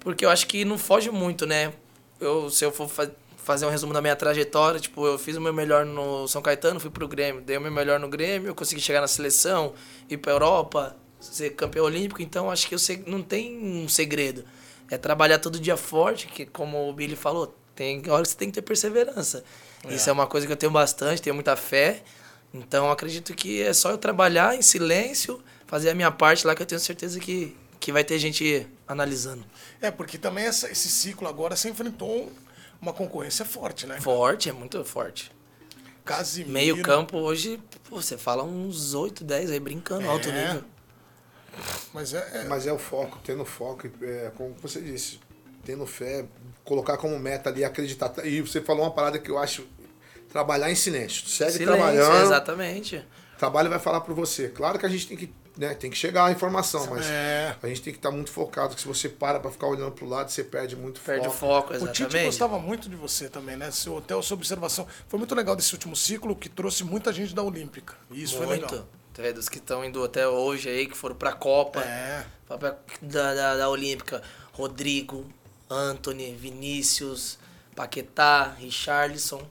Porque 0.00 0.24
eu 0.24 0.30
acho 0.30 0.46
que 0.46 0.64
não 0.64 0.78
foge 0.78 1.10
muito, 1.10 1.46
né? 1.46 1.72
Eu, 2.20 2.50
se 2.50 2.64
eu 2.64 2.70
for 2.72 2.88
fa- 2.88 3.10
fazer 3.36 3.66
um 3.66 3.70
resumo 3.70 3.92
da 3.92 4.00
minha 4.02 4.14
trajetória, 4.14 4.78
tipo, 4.78 5.06
eu 5.06 5.18
fiz 5.18 5.36
o 5.36 5.40
meu 5.40 5.52
melhor 5.52 5.84
no 5.86 6.28
São 6.28 6.42
Caetano, 6.42 6.78
fui 6.78 6.90
pro 6.90 7.08
Grêmio, 7.08 7.40
dei 7.40 7.56
o 7.56 7.60
meu 7.60 7.72
melhor 7.72 7.98
no 7.98 8.08
Grêmio, 8.08 8.48
eu 8.48 8.54
consegui 8.54 8.80
chegar 8.80 9.00
na 9.00 9.08
seleção, 9.08 9.72
ir 10.08 10.18
pra 10.18 10.32
Europa, 10.32 10.94
ser 11.20 11.50
campeão 11.50 11.84
olímpico, 11.86 12.20
então 12.22 12.50
acho 12.50 12.68
que 12.68 12.74
eu 12.74 12.78
não 13.06 13.22
tem 13.22 13.56
um 13.58 13.88
segredo. 13.88 14.44
É 14.90 14.96
trabalhar 14.98 15.38
todo 15.38 15.58
dia 15.58 15.76
forte, 15.76 16.26
que 16.26 16.46
como 16.46 16.88
o 16.88 16.92
Billy 16.92 17.16
falou, 17.16 17.54
tem 17.74 18.02
hora 18.10 18.22
que 18.22 18.28
você 18.28 18.36
tem 18.36 18.48
que 18.48 18.54
ter 18.54 18.62
perseverança. 18.62 19.42
Isso 19.88 20.08
é 20.10 20.12
uma 20.12 20.26
coisa 20.26 20.46
que 20.46 20.52
eu 20.52 20.56
tenho 20.56 20.72
bastante, 20.72 21.22
tenho 21.22 21.34
muita 21.34 21.56
fé. 21.56 22.02
Então 22.52 22.90
acredito 22.90 23.34
que 23.34 23.62
é 23.62 23.72
só 23.72 23.90
eu 23.90 23.98
trabalhar 23.98 24.54
em 24.56 24.62
silêncio, 24.62 25.42
fazer 25.66 25.90
a 25.90 25.94
minha 25.94 26.10
parte 26.10 26.46
lá 26.46 26.54
que 26.54 26.62
eu 26.62 26.66
tenho 26.66 26.80
certeza 26.80 27.20
que, 27.20 27.56
que 27.78 27.92
vai 27.92 28.02
ter 28.02 28.18
gente 28.18 28.66
analisando. 28.86 29.44
É, 29.80 29.90
porque 29.90 30.16
também 30.18 30.44
essa- 30.46 30.70
esse 30.70 30.88
ciclo 30.88 31.28
agora 31.28 31.54
você 31.54 31.68
enfrentou 31.68 32.32
uma 32.80 32.92
concorrência 32.92 33.44
forte, 33.44 33.86
né? 33.86 34.00
Forte, 34.00 34.48
é 34.48 34.52
muito 34.52 34.82
forte. 34.84 35.30
Casimiro. 36.04 36.52
Meio 36.52 36.82
campo 36.82 37.18
hoje, 37.18 37.60
pô, 37.88 38.00
você 38.00 38.16
fala 38.16 38.42
uns 38.42 38.94
8, 38.94 39.22
10 39.24 39.50
aí 39.50 39.60
brincando, 39.60 40.08
alto 40.08 40.30
É. 40.30 40.46
nível. 40.46 40.64
Mas 41.92 42.14
é, 42.14 42.30
é- 42.32 42.44
Mas 42.44 42.66
é 42.66 42.72
o 42.72 42.78
foco, 42.78 43.18
tendo 43.22 43.44
foco, 43.44 43.88
é, 44.02 44.30
como 44.36 44.54
você 44.62 44.80
disse, 44.80 45.20
tendo 45.64 45.84
fé, 45.86 46.24
colocar 46.64 46.96
como 46.96 47.18
meta 47.18 47.50
ali, 47.50 47.64
acreditar. 47.64 48.14
E 48.24 48.40
você 48.40 48.60
falou 48.62 48.84
uma 48.84 48.90
parada 48.90 49.18
que 49.18 49.30
eu 49.30 49.36
acho, 49.38 49.66
trabalhar 50.30 50.70
em 50.70 50.74
silêncio. 50.74 51.26
Segue 51.28 51.52
Silêncio, 51.52 51.66
trabalhando. 51.76 52.22
exatamente. 52.24 53.04
trabalho 53.38 53.70
vai 53.70 53.78
falar 53.78 54.00
por 54.00 54.14
você. 54.14 54.48
Claro 54.48 54.78
que 54.78 54.84
a 54.86 54.88
gente 54.88 55.06
tem 55.06 55.16
que, 55.16 55.32
né, 55.56 55.72
tem 55.74 55.90
que 55.90 55.96
chegar 55.96 56.24
a 56.26 56.32
informação, 56.32 56.86
mas 56.90 57.06
É. 57.06 57.54
a 57.62 57.66
gente 57.68 57.82
tem 57.82 57.92
que 57.92 57.98
estar 57.98 58.10
muito 58.10 58.30
focado, 58.32 58.74
que 58.74 58.80
se 58.80 58.86
você 58.88 59.08
para 59.08 59.38
pra 59.38 59.48
ficar 59.50 59.68
olhando 59.68 59.92
pro 59.92 60.08
lado, 60.08 60.28
você 60.30 60.42
perde 60.42 60.74
muito 60.74 61.00
Perde 61.00 61.28
o 61.28 61.30
foco. 61.30 61.68
foco, 61.72 61.84
O 61.84 61.86
Tite 61.88 62.02
exatamente. 62.02 62.26
gostava 62.26 62.58
muito 62.58 62.88
de 62.88 62.96
você 62.96 63.28
também, 63.28 63.56
né? 63.56 63.70
Seu, 63.70 63.96
até 63.98 64.12
a 64.12 64.20
sua 64.22 64.36
observação. 64.36 64.86
Foi 65.06 65.18
muito 65.20 65.34
legal 65.36 65.54
desse 65.54 65.72
último 65.72 65.94
ciclo 65.94 66.34
que 66.34 66.48
trouxe 66.48 66.82
muita 66.82 67.12
gente 67.12 67.32
da 67.34 67.42
Olímpica. 67.42 67.94
E 68.10 68.22
isso 68.24 68.36
foi 68.36 68.46
Muito. 68.46 68.72
legal. 68.72 68.88
É, 69.20 69.32
dos 69.32 69.48
que 69.48 69.58
estão 69.58 69.84
indo 69.84 70.02
até 70.04 70.28
hoje 70.28 70.68
aí, 70.68 70.86
que 70.86 70.96
foram 70.96 71.14
pra 71.16 71.32
Copa. 71.32 71.80
É. 71.80 72.24
pra- 72.46 72.76
da, 73.02 73.34
da, 73.34 73.56
da 73.56 73.68
Olímpica. 73.68 74.22
Rodrigo, 74.52 75.26
Anthony, 75.70 76.34
Vinícius, 76.34 77.38
Paquetá, 77.74 78.54
Richarlison. 78.58 79.42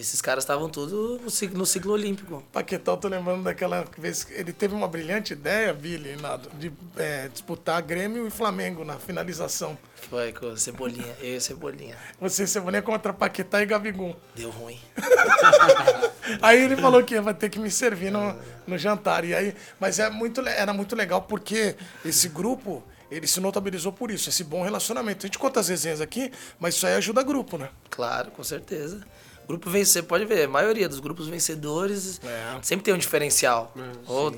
Esses 0.00 0.22
caras 0.22 0.44
estavam 0.44 0.66
tudo 0.70 1.20
no 1.22 1.28
ciclo, 1.28 1.58
no 1.58 1.66
ciclo 1.66 1.92
olímpico. 1.92 2.42
Paquetá, 2.50 2.92
eu 2.92 2.96
tô 2.96 3.06
lembrando 3.06 3.44
daquela 3.44 3.84
vez 3.98 4.24
que 4.24 4.32
ele 4.32 4.50
teve 4.50 4.74
uma 4.74 4.88
brilhante 4.88 5.34
ideia, 5.34 5.74
Billy, 5.74 6.16
Nado, 6.16 6.48
de 6.58 6.72
é, 6.96 7.28
disputar 7.28 7.82
Grêmio 7.82 8.26
e 8.26 8.30
Flamengo 8.30 8.82
na 8.82 8.98
finalização. 8.98 9.76
Foi 10.08 10.32
com 10.32 10.56
Cebolinha, 10.56 11.14
eu 11.20 11.36
e 11.36 11.40
Cebolinha. 11.40 11.98
Você, 12.18 12.46
Cebolinha 12.46 12.80
contra 12.80 13.12
Paquetá 13.12 13.62
e 13.62 13.66
Gabigol. 13.66 14.18
Deu 14.34 14.48
ruim. 14.48 14.80
Aí 16.40 16.64
ele 16.64 16.78
falou 16.78 17.04
que 17.04 17.20
vai 17.20 17.34
ter 17.34 17.50
que 17.50 17.58
me 17.58 17.70
servir 17.70 18.10
no, 18.10 18.34
no 18.66 18.78
jantar. 18.78 19.26
E 19.26 19.34
aí, 19.34 19.54
mas 19.78 19.98
é 19.98 20.08
muito, 20.08 20.40
era 20.48 20.72
muito 20.72 20.96
legal 20.96 21.20
porque 21.22 21.76
esse 22.04 22.28
grupo, 22.28 22.82
ele 23.10 23.26
se 23.26 23.38
notabilizou 23.38 23.92
por 23.92 24.10
isso, 24.10 24.30
esse 24.30 24.44
bom 24.44 24.62
relacionamento. 24.62 25.26
A 25.26 25.28
gente 25.28 25.38
conta 25.38 25.60
as 25.60 25.68
resenhas 25.68 26.00
aqui, 26.00 26.32
mas 26.58 26.76
isso 26.76 26.86
aí 26.86 26.94
ajuda 26.94 27.22
grupo, 27.22 27.58
né? 27.58 27.68
Claro, 27.90 28.30
com 28.30 28.42
certeza. 28.42 29.04
Grupo 29.50 29.68
vencer, 29.68 30.04
pode 30.04 30.24
ver, 30.26 30.44
a 30.44 30.48
maioria 30.48 30.88
dos 30.88 31.00
grupos 31.00 31.26
vencedores 31.26 32.20
É. 32.24 32.58
sempre 32.62 32.84
tem 32.84 32.94
um 32.94 32.98
diferencial. 32.98 33.74
Ou- 34.06 34.32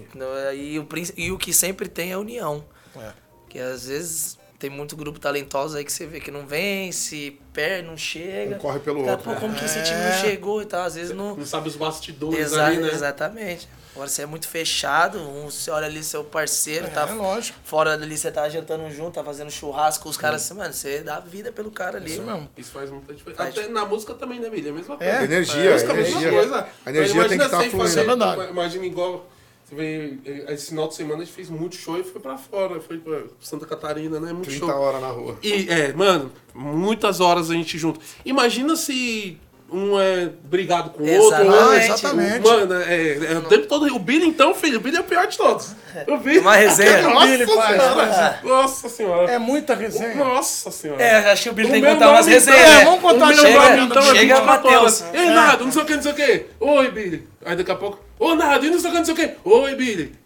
e, 0.54 0.78
o, 0.78 0.84
prin- 0.86 1.06
e 1.16 1.30
o 1.30 1.36
que 1.36 1.52
sempre 1.52 1.86
tem 1.86 2.10
é 2.12 2.14
a 2.14 2.18
união. 2.18 2.64
É. 2.96 3.10
Que 3.46 3.58
às 3.58 3.86
vezes 3.88 4.38
tem 4.58 4.70
muito 4.70 4.96
grupo 4.96 5.18
talentoso 5.20 5.76
aí 5.76 5.84
que 5.84 5.92
você 5.92 6.06
vê 6.06 6.18
que 6.18 6.30
não 6.30 6.46
vence, 6.46 7.36
perde, 7.52 7.86
não 7.88 7.96
chega. 7.96 8.56
Um 8.56 8.58
corre 8.58 8.78
pelo 8.78 9.00
outro, 9.06 9.24
Pô, 9.24 9.30
né? 9.32 9.36
como 9.40 9.54
que 9.54 9.64
esse 9.66 9.82
time 9.82 9.98
não 10.00 10.12
chegou 10.20 10.62
e 10.62 10.64
tal? 10.64 10.84
Às 10.84 10.94
vezes 10.94 11.14
não. 11.14 11.36
Não 11.36 11.44
sabe 11.44 11.68
os 11.68 11.76
bastidores 11.76 12.38
Exa- 12.38 12.66
ali, 12.66 12.78
né? 12.78 12.88
Exatamente. 12.90 13.68
Agora 13.94 14.08
você 14.08 14.22
é 14.22 14.26
muito 14.26 14.48
fechado, 14.48 15.18
um, 15.18 15.50
você 15.50 15.70
olha 15.70 15.86
ali 15.86 16.02
seu 16.02 16.24
parceiro, 16.24 16.88
tá 16.90 17.06
É, 17.08 17.12
lógico. 17.12 17.58
fora 17.62 17.96
dali, 17.98 18.16
você 18.16 18.30
tá 18.32 18.48
jantando 18.48 18.90
junto, 18.90 19.12
tá 19.14 19.22
fazendo 19.22 19.50
churrasco, 19.50 20.08
os 20.08 20.16
caras, 20.16 20.42
assim, 20.42 20.54
mano, 20.54 20.72
você 20.72 21.00
dá 21.02 21.20
vida 21.20 21.52
pelo 21.52 21.70
cara 21.70 21.98
ali. 21.98 22.10
Isso 22.12 22.22
mesmo. 22.22 22.48
Isso 22.56 22.70
faz 22.72 22.90
muita 22.90 23.12
diferença. 23.12 23.42
Faz. 23.42 23.58
Até 23.58 23.68
na 23.68 23.84
música 23.84 24.14
também, 24.14 24.40
né, 24.40 24.48
Billy? 24.48 24.68
É 24.68 24.70
a 24.70 24.74
mesma 24.74 24.96
coisa. 24.96 25.12
É. 25.12 25.24
Energia, 25.24 25.70
A 25.70 25.72
música 25.74 25.90
é 25.90 25.94
a 25.94 25.96
mesma 25.98 26.20
energia. 26.20 26.38
coisa. 26.38 26.68
A 26.86 26.90
energia 26.90 27.28
tem 27.28 27.28
que 27.28 27.34
Imagina 27.34 27.44
estar 27.44 27.56
fluindo. 27.58 27.78
fazer- 27.78 28.00
É 28.00 28.04
verdade. 28.04 28.50
Imagina 28.50 28.86
igual... 28.86 29.28
Você 29.64 29.74
vê, 29.76 30.18
eh, 30.26 30.52
esse 30.52 30.66
final 30.66 30.88
de 30.88 30.94
semana 30.94 31.22
a 31.22 31.24
gente 31.24 31.34
fez 31.34 31.48
muito 31.48 31.76
show 31.76 31.98
e 31.98 32.04
foi 32.04 32.20
pra 32.20 32.36
fora. 32.36 32.78
Foi 32.80 32.98
pra 32.98 33.22
Santa 33.40 33.64
Catarina, 33.64 34.20
né? 34.20 34.30
Muito 34.32 34.46
30 34.50 34.66
show. 34.66 34.68
horas 34.74 35.00
na 35.00 35.08
rua. 35.08 35.38
E, 35.42 35.66
é, 35.70 35.92
mano, 35.94 36.30
muitas 36.54 37.20
horas 37.20 37.50
a 37.50 37.54
gente 37.54 37.78
junto. 37.78 37.98
Imagina 38.24 38.76
se 38.76 39.38
um 39.72 39.98
é 40.00 40.28
brigado 40.44 40.90
com 40.90 41.02
o 41.02 41.18
outro. 41.18 41.44
Ou- 41.50 41.70
Ah, 41.70 41.76
exatamente. 41.76 42.40
Mano, 42.46 42.74
é, 42.82 43.18
é 43.32 43.38
o 43.38 43.42
tempo 43.42 43.66
todo. 43.66 43.86
O 43.94 43.98
Billy, 43.98 44.26
então, 44.26 44.54
filho, 44.54 44.78
o 44.78 44.80
Billy 44.80 44.96
é 44.96 45.00
o 45.00 45.04
pior 45.04 45.26
de 45.26 45.36
todos. 45.36 45.74
O 46.06 46.16
Billy. 46.18 46.38
Uma 46.40 46.54
resenha. 46.56 47.08
O 47.08 47.20
Billy 47.20 47.46
faz, 47.46 47.76
Nossa, 47.78 48.38
Nossa 48.44 48.88
senhora. 48.88 49.30
É 49.30 49.38
muita 49.38 49.74
resenha. 49.74 50.14
Nossa 50.14 50.70
senhora. 50.70 51.02
É, 51.02 51.32
acho 51.32 51.44
que 51.44 51.48
o 51.50 51.52
Billy 51.52 51.70
tem 51.70 51.82
que 51.82 51.88
contar 51.88 52.10
umas 52.10 52.26
então, 52.28 52.38
resenhas. 52.38 52.60
é, 52.60 52.78
né? 52.78 52.84
vamos 52.84 53.00
contar 53.00 53.24
o 53.24 53.28
meu 53.28 53.36
chega- 53.36 53.58
nome, 53.70 53.80
então, 53.86 54.02
é 54.02 54.06
chega 54.06 54.20
24 54.36 54.46
Matheus. 54.46 54.76
horas. 55.02 55.04
Ei, 55.14 55.26
Nado, 55.30 55.64
não 55.64 55.72
sei 55.72 55.82
o 55.82 55.84
que, 55.86 55.94
não 55.96 56.02
sei 56.02 56.12
o 56.12 56.14
que. 56.14 56.46
Oi, 56.60 56.90
Billy. 56.90 57.28
Aí 57.44 57.56
daqui 57.56 57.70
a 57.70 57.76
pouco, 57.76 57.98
ô, 58.18 58.34
Nado, 58.34 58.66
e 58.66 58.70
não 58.70 58.78
sei 58.78 58.88
o 58.90 58.92
que, 58.92 58.98
não 58.98 59.04
sei 59.04 59.14
o 59.14 59.16
que. 59.16 59.30
Oi, 59.44 59.74
Billy. 59.74 60.22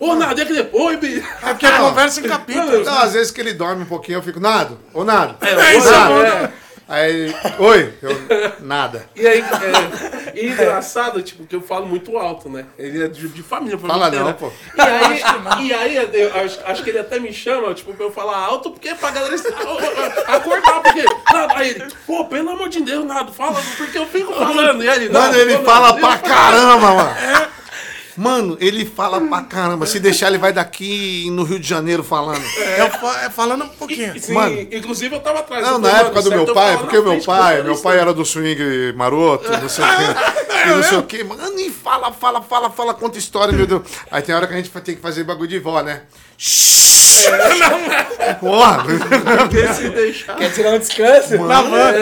Ô, 0.00 0.14
Nado, 0.16 0.40
e 0.40 0.42
aquele, 0.42 0.68
oi, 0.72 0.96
Billy. 0.96 1.24
É 1.42 1.48
porque 1.50 1.66
a 1.66 1.78
conversa 1.78 2.20
em 2.20 2.24
capítulos. 2.28 2.80
Então, 2.80 2.98
às 2.98 3.12
vezes 3.12 3.30
que 3.30 3.40
ele 3.40 3.52
dorme 3.54 3.82
um 3.84 3.86
pouquinho, 3.86 4.18
eu 4.18 4.22
fico, 4.22 4.40
Nado, 4.40 4.78
ô 4.92 5.04
Nado. 5.04 5.36
É, 5.46 5.54
ô, 5.74 5.78
isso 5.78 5.90
Nado. 5.90 6.22
é. 6.22 6.52
Aí 6.92 7.34
oi, 7.58 7.94
eu, 8.02 8.10
nada. 8.60 9.06
E 9.16 9.26
aí, 9.26 9.40
é, 9.40 10.38
e 10.38 10.48
engraçado, 10.50 11.22
tipo, 11.22 11.46
que 11.46 11.56
eu 11.56 11.62
falo 11.62 11.86
muito 11.86 12.18
alto, 12.18 12.50
né? 12.50 12.66
Ele 12.78 13.02
é 13.04 13.08
de, 13.08 13.28
de 13.28 13.42
família. 13.42 13.78
Fala 13.78 13.94
família 13.94 14.20
não, 14.20 14.30
inteira. 14.30 14.52
pô. 14.52 14.52
E 14.76 14.82
aí, 14.82 15.22
e 15.68 15.72
aí 15.72 16.10
eu 16.20 16.34
acho, 16.36 16.58
acho 16.66 16.82
que 16.84 16.90
ele 16.90 16.98
até 16.98 17.18
me 17.18 17.32
chama, 17.32 17.72
tipo, 17.72 17.94
pra 17.94 18.04
eu 18.04 18.12
falar 18.12 18.36
alto, 18.36 18.70
porque 18.72 18.90
é 18.90 18.94
pra 18.94 19.10
galera 19.10 19.34
acordar, 20.26 20.82
porque... 20.82 21.04
Nada, 21.32 21.54
aí 21.56 21.70
ele, 21.70 21.86
pô, 22.06 22.26
pelo 22.26 22.50
amor 22.50 22.68
de 22.68 22.82
Deus, 22.82 23.06
Nado, 23.06 23.32
fala, 23.32 23.58
porque 23.78 23.96
eu 23.96 24.06
fico 24.06 24.34
falando. 24.34 24.84
E 24.84 24.88
ele, 24.88 25.08
Mano, 25.08 25.26
"Nado, 25.26 25.38
ele 25.38 25.56
pô, 25.58 25.64
fala 25.64 25.94
pra 25.94 26.18
caramba, 26.18 26.76
mano. 26.92 27.16
Mano, 28.16 28.56
ele 28.60 28.84
fala 28.84 29.20
pra 29.20 29.40
caramba. 29.42 29.86
Se 29.86 29.98
deixar, 29.98 30.28
ele 30.28 30.38
vai 30.38 30.52
daqui 30.52 31.28
no 31.30 31.44
Rio 31.44 31.58
de 31.58 31.66
Janeiro 31.66 32.04
falando. 32.04 32.44
É, 32.58 32.88
fa- 32.90 33.22
é, 33.24 33.30
falando 33.30 33.64
um 33.64 33.68
pouquinho. 33.68 34.18
Sim, 34.20 34.34
Mano. 34.34 34.60
inclusive 34.70 35.16
eu 35.16 35.20
tava 35.20 35.38
atrás. 35.40 35.64
Não, 35.64 35.78
na 35.78 35.88
época 35.88 36.16
mano, 36.16 36.22
do 36.22 36.30
meu 36.30 36.38
certo, 36.40 36.48
eu 36.50 36.54
pai, 36.54 36.76
porque 36.78 37.00
meu 37.00 37.20
pai, 37.22 37.60
eu 37.60 37.64
meu 37.64 37.76
pai 37.78 37.98
era 37.98 38.12
do 38.12 38.24
swing 38.24 38.92
maroto, 38.94 39.50
não 39.50 39.68
sei 39.68 39.84
o 39.84 39.88
quê. 39.88 40.42
E 40.62 40.66
não 40.68 40.82
sei 40.84 40.96
o 40.98 41.02
quê. 41.02 41.24
Mano, 41.24 41.58
e 41.58 41.70
fala, 41.72 42.12
fala, 42.12 42.40
fala, 42.40 42.70
fala, 42.70 42.94
conta 42.94 43.18
história, 43.18 43.52
meu 43.52 43.66
Deus. 43.66 43.82
Aí 44.08 44.22
tem 44.22 44.32
hora 44.32 44.46
que 44.46 44.54
a 44.54 44.56
gente 44.56 44.70
vai 44.70 44.80
ter 44.80 44.94
que 44.94 45.02
fazer 45.02 45.24
bagulho 45.24 45.48
de 45.48 45.58
vó, 45.58 45.82
né? 45.82 46.02
Porra! 48.40 48.84
Porque 48.84 49.72
se 49.74 49.88
deixar... 49.88 50.36
Quer 50.36 50.52
tirar 50.52 50.74
um 50.74 50.78
descanso? 50.78 51.36
Na 51.46 51.62
van. 51.62 51.92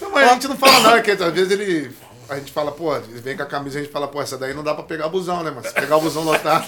Não, 0.00 0.10
mas 0.10 0.28
a 0.28 0.32
gente 0.34 0.48
não 0.48 0.56
fala 0.58 0.80
nada, 0.80 0.96
porque 0.96 1.12
às 1.12 1.32
vezes 1.32 1.50
ele. 1.52 1.90
A 2.28 2.36
gente 2.36 2.52
fala, 2.52 2.72
pô, 2.72 2.94
ele 2.96 3.20
vem 3.20 3.36
com 3.36 3.42
a 3.42 3.46
camisa 3.46 3.76
e 3.78 3.80
a 3.80 3.84
gente 3.84 3.92
fala, 3.92 4.08
pô, 4.08 4.20
essa 4.22 4.38
daí 4.38 4.54
não 4.54 4.62
dá 4.62 4.74
pra 4.74 4.82
pegar 4.84 5.08
busão, 5.08 5.42
né? 5.42 5.52
Mas 5.54 5.66
se 5.68 5.74
pegar 5.74 5.96
o 5.96 6.00
busão 6.00 6.22
lotado, 6.24 6.64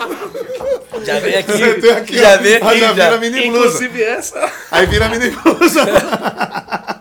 Já 1.02 1.18
vem 1.18 1.34
aqui. 1.38 1.52
você 1.52 1.74
tem 1.80 1.90
aqui, 1.92 2.18
já 2.18 2.34
ó. 2.34 2.38
vem 2.38 2.54
aqui. 2.56 2.66
Aí 2.66 2.80
já 2.80 2.92
vira 2.92 3.10
já. 3.12 3.18
mini 3.18 3.40
blusa. 3.50 3.66
Inclusive 3.66 4.02
essa... 4.02 4.52
Aí 4.70 4.86
vira 4.86 5.08
mini 5.08 5.30
blusa. 5.30 5.80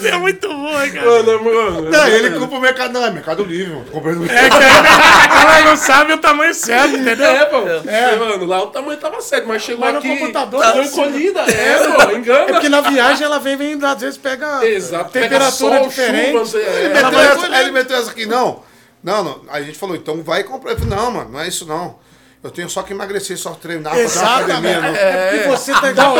Você 0.00 0.08
é 0.08 0.18
muito 0.18 0.48
bom, 0.48 0.72
cara. 0.72 1.04
Mano, 1.04 1.44
mano... 1.44 1.90
Não, 1.90 2.06
ele 2.08 2.30
culpa 2.38 2.56
o 2.56 2.60
mercado. 2.60 2.92
Não, 2.92 3.04
é 3.04 3.10
Mercado 3.10 3.44
Livre, 3.44 3.72
mano. 3.72 3.86
Comprando 3.90 4.24
É 4.24 4.48
que 4.48 4.56
ela 4.56 5.60
não 5.64 5.76
sabe 5.76 6.12
o 6.12 6.18
tamanho 6.18 6.54
certo, 6.54 6.96
entendeu? 6.96 7.30
É, 7.30 7.44
pô. 7.46 7.58
É, 7.88 8.16
mano, 8.16 8.44
lá 8.44 8.62
o 8.62 8.68
tamanho 8.68 8.98
tava 8.98 9.20
certo, 9.20 9.48
mas 9.48 9.62
chegou 9.62 9.84
Mas 9.84 9.94
no 9.94 9.98
aqui... 9.98 10.16
computador, 10.16 10.62
Tá 10.62 10.78
encolhida, 10.78 11.40
é, 11.40 11.78
pô, 11.78 12.12
engana. 12.12 12.40
É 12.42 12.52
porque 12.52 12.68
na 12.68 12.80
viagem 12.80 13.24
ela 13.24 13.38
vem, 13.38 13.56
vem 13.56 13.78
às 13.84 14.00
vezes 14.00 14.18
pega 14.18 14.64
Exato. 14.64 15.10
pega 15.10 15.28
temperatura 15.28 15.78
sol, 15.78 15.88
diferente. 15.88 16.32
chuva, 16.32 16.46
sei, 16.46 16.62
é. 16.62 16.84
Ele 16.84 16.94
meteu, 16.94 17.18
essa, 17.18 17.32
encolher. 17.34 17.54
aí 17.54 17.62
ele 17.62 17.72
meteu 17.72 17.96
essa 17.96 18.10
aqui, 18.10 18.26
não. 18.26 18.62
Não, 19.02 19.22
não. 19.22 19.42
Aí 19.48 19.62
a 19.62 19.66
gente 19.66 19.78
falou, 19.78 19.96
então 19.96 20.22
vai 20.22 20.42
comprar. 20.44 20.72
Eu 20.72 20.78
falei, 20.78 20.96
não, 20.96 21.10
mano, 21.10 21.30
não 21.30 21.40
é 21.40 21.48
isso 21.48 21.66
não. 21.66 21.96
Eu 22.42 22.50
tenho 22.52 22.70
só 22.70 22.82
que 22.84 22.92
emagrecer, 22.92 23.36
só 23.36 23.52
treinar, 23.54 23.92
fazer 23.94 24.18
uma 24.20 24.36
academia. 24.36 24.70
Exatamente. 24.70 24.80
Não. 24.80 24.96
É 24.96 25.30
porque 25.30 25.48
você 25.48 25.72
tá 25.72 25.90
igual. 25.90 26.16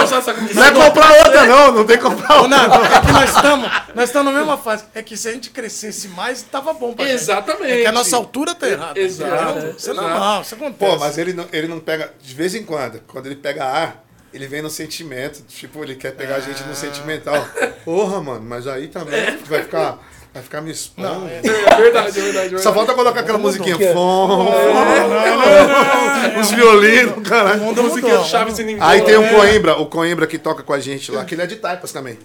não 0.54 0.64
é 0.64 0.72
comprar 0.72 1.12
outra, 1.12 1.46
não. 1.46 1.72
Não 1.72 1.84
tem 1.86 1.96
que 1.96 2.02
comprar 2.02 2.42
outra. 2.42 2.48
Nando, 2.48 2.74
é 2.74 3.00
que 3.00 3.12
nós 3.12 3.36
estamos 3.36 3.70
nós 3.94 4.08
estamos 4.08 4.32
na 4.32 4.38
mesma 4.38 4.56
fase. 4.56 4.84
É 4.94 5.02
que 5.02 5.16
se 5.16 5.28
a 5.28 5.32
gente 5.32 5.50
crescesse 5.50 6.08
mais, 6.08 6.42
tava 6.42 6.72
bom 6.72 6.92
pra 6.92 7.04
gente. 7.04 7.14
Exatamente. 7.14 7.72
É 7.72 7.80
que 7.82 7.86
a 7.86 7.92
nossa 7.92 8.16
altura 8.16 8.54
tá 8.54 8.68
errada. 8.68 8.98
Exato. 8.98 9.58
entendeu? 9.58 9.74
Isso 9.76 9.90
é 9.90 9.94
normal, 9.94 10.42
isso 10.42 10.54
acontece. 10.56 10.92
Pô, 10.92 10.98
mas 10.98 11.18
ele 11.18 11.32
não, 11.32 11.46
ele 11.52 11.68
não 11.68 11.78
pega. 11.78 12.12
De 12.20 12.34
vez 12.34 12.54
em 12.54 12.64
quando, 12.64 13.00
quando 13.06 13.26
ele 13.26 13.36
pega 13.36 13.64
ar, 13.64 14.04
ele 14.32 14.46
vem 14.48 14.60
no 14.60 14.70
sentimento. 14.70 15.42
Tipo, 15.48 15.84
ele 15.84 15.94
quer 15.94 16.12
pegar 16.16 16.36
a 16.36 16.40
gente 16.40 16.62
no 16.64 16.74
sentimental. 16.74 17.46
Porra, 17.84 18.20
mano, 18.20 18.44
mas 18.44 18.66
aí 18.66 18.88
também 18.88 19.36
vai 19.46 19.62
ficar. 19.62 19.98
Vai 20.38 20.42
ficar 20.44 20.60
me 20.60 20.70
expondo. 20.70 21.08
Não, 21.08 21.26
é- 21.28 21.38
É 21.42 21.80
verdade, 21.80 22.08
é 22.18 22.22
verdade, 22.22 22.22
verdade. 22.48 22.62
Só 22.62 22.72
falta 22.72 22.94
colocar 22.94 23.20
aquela 23.20 23.38
musiquinha. 23.38 23.76
Fom, 23.92 24.46
fom, 24.46 26.40
os 26.40 26.50
violinos, 26.52 27.28
caralho. 27.28 27.60
mundo. 27.60 28.24
Chaves 28.24 28.58
e 28.58 28.64
Ninguém. 28.64 28.82
Aí 28.82 29.02
tem 29.02 29.16
o 29.16 29.28
Coimbra, 29.28 29.76
o 29.78 29.86
Coimbra 29.86 30.26
que 30.26 30.38
toca 30.38 30.62
com 30.62 30.72
a 30.72 30.78
gente 30.78 31.10
lá, 31.10 31.24
que 31.24 31.34
ele 31.34 31.42
é 31.42 31.46
de 31.46 31.56
Taipas 31.56 31.90
também. 31.92 32.18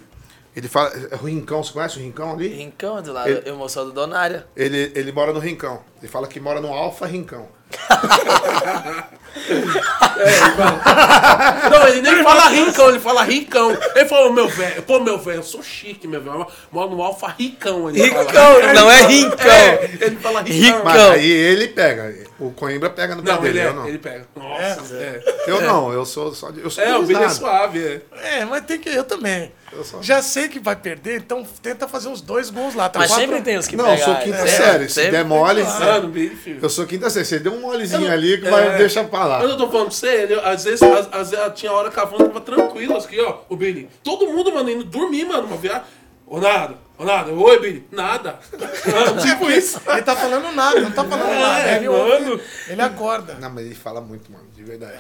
Ele 0.56 0.68
fala. 0.68 0.92
É 1.10 1.16
o 1.16 1.26
Rincão, 1.26 1.64
você 1.64 1.74
conhece 1.74 1.98
o 1.98 2.02
Rincão 2.02 2.32
ali? 2.32 2.48
Rincão 2.50 3.02
do 3.02 3.12
lado, 3.12 3.28
Ele- 3.30 3.42
eu 3.46 3.56
moço 3.58 3.84
do 3.84 3.92
Donária. 3.92 4.46
Ele, 4.56 4.92
ele 4.94 5.12
mora 5.12 5.34
no 5.34 5.40
Rincão. 5.40 5.82
Ele 6.00 6.08
fala 6.12 6.28
que 6.28 6.40
mora 6.40 6.62
no 6.62 6.72
Alfa 6.72 7.08
Rincão. 7.08 7.48
Não, 11.72 11.88
ele 11.88 12.02
nem 12.02 12.24
fala 12.24 12.48
rincão, 12.50 12.90
ele 12.90 13.00
fala 13.00 13.24
ricão. 13.24 13.78
Ele 13.96 14.06
falou, 14.06 14.32
meu 14.34 14.48
velho, 14.48 14.82
pô, 14.84 15.00
meu 15.00 15.18
velho, 15.18 15.40
eu 15.40 15.44
sou 15.44 15.64
chique, 15.64 16.08
meu 16.08 16.22
velho. 16.22 16.46
Moro 16.72 16.92
no 16.92 17.02
Alfa 17.02 17.28
Ricão. 17.28 17.90
Ele 17.90 18.04
Rincão, 18.04 18.26
fala. 18.26 18.74
não 18.74 18.92
é 18.92 19.02
rincão. 19.06 19.52
É, 19.52 19.90
ele 20.02 20.16
fala 20.18 20.42
ricão. 20.42 20.58
Rincão. 20.62 20.84
Mas 20.84 21.02
aí 21.02 21.30
ele 21.30 21.68
pega. 21.70 22.14
O 22.40 22.52
Coimbra 22.52 22.90
pega 22.90 23.16
no 23.16 23.24
pé 23.24 23.32
Não, 23.32 23.42
dele, 23.42 23.60
ele, 23.60 23.68
é, 23.68 23.70
eu 23.70 23.74
não. 23.74 23.88
ele 23.88 23.98
pega. 24.00 24.28
Nossa, 24.36 24.96
é. 24.96 25.22
Eu 25.48 25.62
não, 25.62 25.94
eu 25.94 26.06
sou 26.06 26.34
só 26.34 26.52
de. 26.52 26.62
Eu 26.62 26.70
sou 26.70 26.84
É, 26.84 26.98
o 26.98 27.04
Billy 27.04 27.24
é 27.24 27.30
suave, 27.30 27.80
é. 27.80 28.40
É, 28.40 28.46
mas 28.46 28.66
tem 28.66 28.80
que. 28.80 28.90
Eu 28.90 29.04
também. 29.04 29.52
Eu 29.72 29.84
Já 30.02 30.22
sei 30.22 30.50
que 30.50 30.60
vai 30.60 30.76
perder, 30.76 31.18
então 31.18 31.44
tenta 31.62 31.88
fazer 31.88 32.08
uns 32.10 32.22
dois 32.22 32.50
gols 32.52 32.76
lá. 32.76 32.90
Tá 32.90 33.00
Mas 33.00 33.10
quatro- 33.10 33.26
sempre 33.26 33.42
tem 33.42 33.58
os 33.58 33.66
que 33.68 33.76
Não, 33.76 33.86
eu 33.86 33.92
pegam. 33.98 34.06
sou 34.06 34.16
quinta 34.24 34.38
é, 34.38 34.48
série. 34.48 34.90
Se 34.90 35.10
der 35.10 35.26
mole. 35.26 35.64
Eu 36.62 36.70
sou 36.70 36.86
quinta 36.86 37.10
série. 37.10 37.26
Você 37.26 37.40
deu 37.40 37.54
um 37.54 37.62
molezinho 37.62 38.12
ali 38.12 38.40
que 38.40 38.50
vai 38.50 38.68
é. 38.76 38.78
deixar 38.78 39.04
pra 39.06 39.23
lá. 39.26 39.40
Mas 39.40 39.50
eu 39.50 39.58
tô 39.58 39.68
falando 39.70 39.88
pra 39.88 39.96
você, 39.96 40.08
ele, 40.08 40.34
às 40.36 40.64
vezes, 40.64 40.82
às, 40.82 41.14
às 41.14 41.32
vezes 41.32 41.54
tinha 41.56 41.72
hora 41.72 41.90
que 41.90 42.00
a 42.00 42.06
van 42.06 42.18
tava 42.18 42.42
tranquila, 42.42 42.98
aqui, 42.98 43.20
ó, 43.20 43.40
o 43.50 43.56
Billy. 43.56 43.90
Todo 44.04 44.28
mundo, 44.28 44.54
mano, 44.54 44.70
indo 44.70 44.84
dormir, 44.84 45.26
mano, 45.26 45.48
uma 45.48 45.58
viagem. 45.58 45.84
Ô, 46.26 46.40
Nado, 46.40 46.78
Nada. 47.04 47.32
Oi, 47.32 47.60
Billy. 47.60 47.88
Nada. 47.92 48.40
tipo 49.22 49.50
isso. 49.50 49.82
Ele 49.88 50.02
tá 50.04 50.16
falando 50.16 50.52
nada, 50.54 50.80
não 50.80 50.92
tá 50.92 51.04
falando 51.04 51.40
nada. 51.40 51.72
Ele, 51.72 51.90
mano. 51.90 52.40
ele 52.68 52.82
acorda. 52.82 53.34
Não, 53.40 53.50
mas 53.50 53.66
ele 53.66 53.76
fala 53.76 54.00
muito, 54.00 54.32
mano, 54.32 54.46
de 54.56 54.64
verdade. 54.64 55.00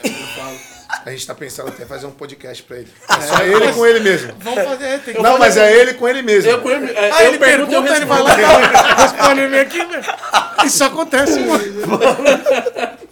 A 1.06 1.12
gente 1.12 1.26
tá 1.26 1.36
pensando 1.36 1.70
até 1.70 1.86
fazer 1.86 2.06
um 2.06 2.12
podcast 2.12 2.64
pra 2.64 2.78
ele. 2.78 2.92
É 3.08 3.22
só 3.22 3.44
ele 3.44 3.74
com 3.74 3.86
ele 3.86 4.00
mesmo. 4.00 4.34
Vamos 4.40 4.64
fazer, 4.64 4.86
é, 4.86 4.98
tem 4.98 5.14
que 5.14 5.22
Não, 5.22 5.38
mas 5.38 5.56
é 5.56 5.72
ele 5.72 5.94
com 5.94 6.08
ele 6.08 6.22
mesmo. 6.22 6.50
Eu, 6.50 6.62
eu, 6.62 6.88
é, 6.88 7.12
Ah, 7.12 7.24
eu 7.24 7.30
ele 7.30 7.40
pergunto, 7.40 7.72
eu 7.72 7.84
pergunta, 7.84 7.96
ele 7.96 8.06
vai 8.06 8.22
lá 8.22 8.36
e 8.40 9.02
responde 9.02 9.42
ele 9.42 9.60
aqui, 9.60 9.86
velho. 9.86 10.04
Isso 10.66 10.84
acontece, 10.84 11.40
mano. 11.40 11.64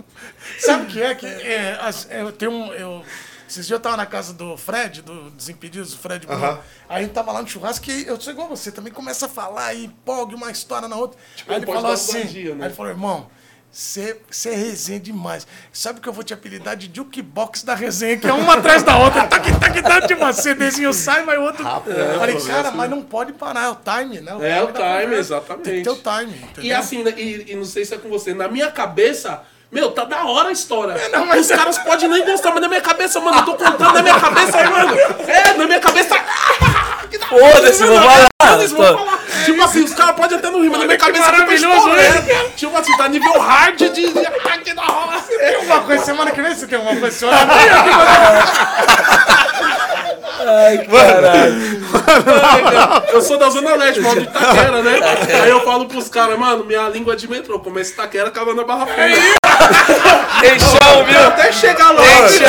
Sabe 0.66 0.84
o 0.84 0.88
que 0.88 1.02
é? 1.02 1.16
Que 1.16 1.26
é, 1.26 1.78
as- 1.82 2.08
eu 2.10 2.32
tenho 2.32 2.52
um. 2.52 2.74
Eu, 2.74 3.04
esses 3.50 3.68
dias 3.68 3.78
eu 3.78 3.82
tava 3.82 3.98
na 3.98 4.06
casa 4.06 4.34
do 4.34 4.56
Fred, 4.56 5.02
do 5.02 5.30
Desimpedidos, 5.32 5.92
do 5.92 5.98
Fred 5.98 6.26
Bruno. 6.26 6.44
Aham. 6.46 6.60
Aí 6.88 7.08
tava 7.08 7.32
lá 7.34 7.42
no 7.42 7.48
churrasco 7.48 7.90
e 7.92 8.08
eu 8.08 8.20
sou 8.20 8.32
igual 8.32 8.48
você, 8.48 8.72
também 8.72 8.94
começa 8.94 9.26
a 9.26 9.30
falar 9.30 9.74
e 9.74 9.86
empolga 9.86 10.36
uma 10.36 10.50
história 10.52 10.88
na 10.88 10.96
outra. 10.96 11.20
aí 11.48 11.58
ele 11.58 11.66
falou 11.66 11.92
assim: 11.92 12.18
ousadia, 12.20 12.56
né? 12.56 12.64
aí 12.64 12.68
ele 12.70 12.76
falou, 12.76 12.92
irmão. 12.92 13.30
Você 13.74 14.20
é 14.48 14.54
resenha 14.54 15.00
demais. 15.00 15.48
Sabe 15.72 16.02
que 16.02 16.10
eu 16.10 16.12
vou 16.12 16.26
te 16.26 16.34
apelidar 16.34 16.76
de 16.76 16.92
jukebox 16.94 17.64
da 17.64 17.74
resenha, 17.74 18.18
que 18.18 18.28
é 18.28 18.34
uma 18.34 18.56
atrás 18.56 18.84
da 18.84 18.98
outra. 18.98 19.26
Tac, 19.26 19.46
tac, 19.60 19.82
tac, 19.82 20.08
tipo, 20.08 20.26
um 20.26 20.34
CDzinho 20.34 20.94
sai, 20.94 21.24
vai 21.24 21.38
outro. 21.38 21.66
eu 21.66 22.20
falei, 22.20 22.42
cara, 22.42 22.72
mas 22.72 22.90
não 22.90 23.02
pode 23.02 23.32
parar, 23.32 23.64
é 23.64 23.70
o 23.70 23.76
time, 23.78 24.20
né? 24.20 24.32
É, 24.42 24.62
o 24.62 24.68
da 24.74 25.00
time, 25.00 25.16
exatamente. 25.16 25.64
Tem 25.64 25.76
que 25.78 25.84
ter 25.84 25.90
o 25.90 25.96
time. 25.96 26.36
Entendeu? 26.38 26.64
E 26.64 26.74
assim, 26.74 27.02
né, 27.02 27.14
e, 27.16 27.54
e 27.54 27.56
não 27.56 27.64
sei 27.64 27.86
se 27.86 27.94
é 27.94 27.98
com 27.98 28.10
você, 28.10 28.34
na 28.34 28.50
minha 28.50 28.70
cabeça, 28.70 29.42
meu, 29.72 29.92
tá 29.92 30.04
da 30.04 30.26
hora 30.26 30.50
a 30.50 30.52
história. 30.52 30.96
não, 31.12 31.26
mas- 31.26 31.50
Os 31.50 31.56
caras 31.56 31.78
podem 31.80 32.10
nem 32.10 32.26
gostar, 32.26 32.52
mas 32.52 32.62
na 32.62 32.68
minha 32.68 32.82
cabeça, 32.82 33.20
mano, 33.20 33.38
eu 33.40 33.44
tô 33.46 33.54
contando 33.56 33.94
na 33.94 34.02
minha 34.02 34.20
cabeça, 34.20 34.64
mano. 34.70 34.98
É, 35.28 35.54
na 35.54 35.66
minha 35.66 35.80
cabeça. 35.80 36.16
que 37.10 37.18
da 37.18 37.26
hora, 37.32 37.52
Foda-se, 37.56 37.84
vou 37.84 37.96
mano, 37.96 38.10
falar. 38.10 38.28
Falar. 38.98 39.20
Tipo 39.46 39.64
assim, 39.64 39.84
os 39.84 39.94
caras 39.94 40.16
podem 40.16 40.38
até 40.38 40.50
não 40.50 40.62
rir, 40.62 40.70
mas 40.70 40.80
na 40.82 40.86
minha 40.86 40.98
cabeça 40.98 41.32
maravilhoso, 41.32 41.88
né? 41.90 42.50
Tipo 42.56 42.78
assim, 42.78 42.96
tá 42.98 43.08
nível 43.08 43.40
hard 43.40 43.78
de. 43.78 43.90
de- 43.90 44.12
Que 44.64 44.74
da 44.76 44.82
hora. 44.84 45.20
Tem 45.22 45.56
alguma 45.56 45.80
coisa, 45.82 46.06
semana 46.06 46.32
que 46.32 46.42
vem 46.42 46.54
você 46.54 46.68
tem 46.68 46.78
alguma 46.78 47.00
coisa? 47.00 47.28
Ai, 50.46 50.78
caralho. 50.86 51.82
Eu 53.14 53.22
sou 53.22 53.38
da 53.38 53.50
Zona 53.50 53.76
Leste, 53.76 54.02
moro 54.02 54.20
de 54.22 54.28
Itaquera, 54.28 54.82
né? 54.84 55.00
Aí 55.44 55.50
eu 55.50 55.62
falo 55.62 55.86
pros 55.88 56.10
caras, 56.10 56.38
mano, 56.38 56.64
minha 56.66 56.88
língua 56.90 57.14
é 57.14 57.16
de 57.16 57.28
metrô. 57.30 57.60
Começa 57.60 57.92
Itaquera, 57.94 58.28
acaba 58.28 58.54
na 58.54 58.64
Barra 58.64 58.86
Funda. 58.86 59.41
Tem 60.42 60.60
chão, 60.60 61.06
viu? 61.06 61.28
Até 61.28 61.52
chegar 61.52 61.92
lá. 61.92 62.02
Tem 62.02 62.30
chão. 62.30 62.48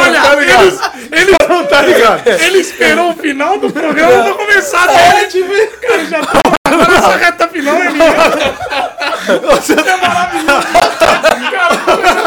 Olha, 0.00 0.42
ele, 0.42 0.78
ele 1.12 1.36
Não 1.48 1.64
tá 1.66 1.82
ligado? 1.82 2.26
ele 2.28 2.58
esperou 2.58 3.10
o 3.10 3.14
final 3.14 3.58
do 3.58 3.70
programa 3.72 4.24
pra 4.24 4.34
começar 4.34 4.86
dele. 4.86 5.26
Tipo, 5.26 5.52
cara, 5.80 6.04
já 6.06 6.20
tá 6.24 6.40
agora 6.74 6.96
essa 6.96 7.16
reta 7.16 7.48
final 7.48 7.76
ele 7.76 7.88
é 7.88 7.90
maravilhoso. 7.90 9.74
Cara, 9.74 9.90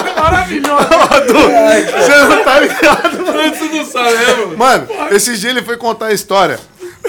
é 0.09 0.21
maravilhoso. 0.21 0.87
Você 1.97 2.15
não 2.17 2.43
tá 2.43 2.59
ligado? 2.59 3.17
Você 3.57 3.77
não 3.77 3.85
sabe, 3.85 4.11
né, 4.13 4.33
mano? 4.37 4.57
Mano, 4.57 4.87
esses 5.11 5.39
dias 5.39 5.55
ele 5.55 5.65
foi 5.65 5.77
contar 5.77 6.07
a 6.07 6.13
história 6.13 6.59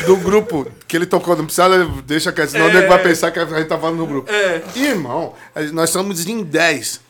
do 0.06 0.16
grupo 0.16 0.66
que 0.86 0.96
ele 0.96 1.06
tocou. 1.06 1.36
Não 1.36 1.44
precisa, 1.44 1.68
deixa 2.04 2.32
quieto, 2.32 2.50
senão 2.50 2.66
o 2.66 2.72
nego 2.72 2.88
vai 2.88 2.98
pensar 3.02 3.30
que 3.30 3.38
a 3.38 3.44
gente 3.44 3.66
tá 3.66 3.78
falando 3.78 3.96
no 3.98 4.06
grupo. 4.06 4.30
É. 4.32 4.62
Irmão, 4.76 5.34
nós 5.72 5.90
somos 5.90 6.26
em 6.26 6.42
10. 6.42 7.00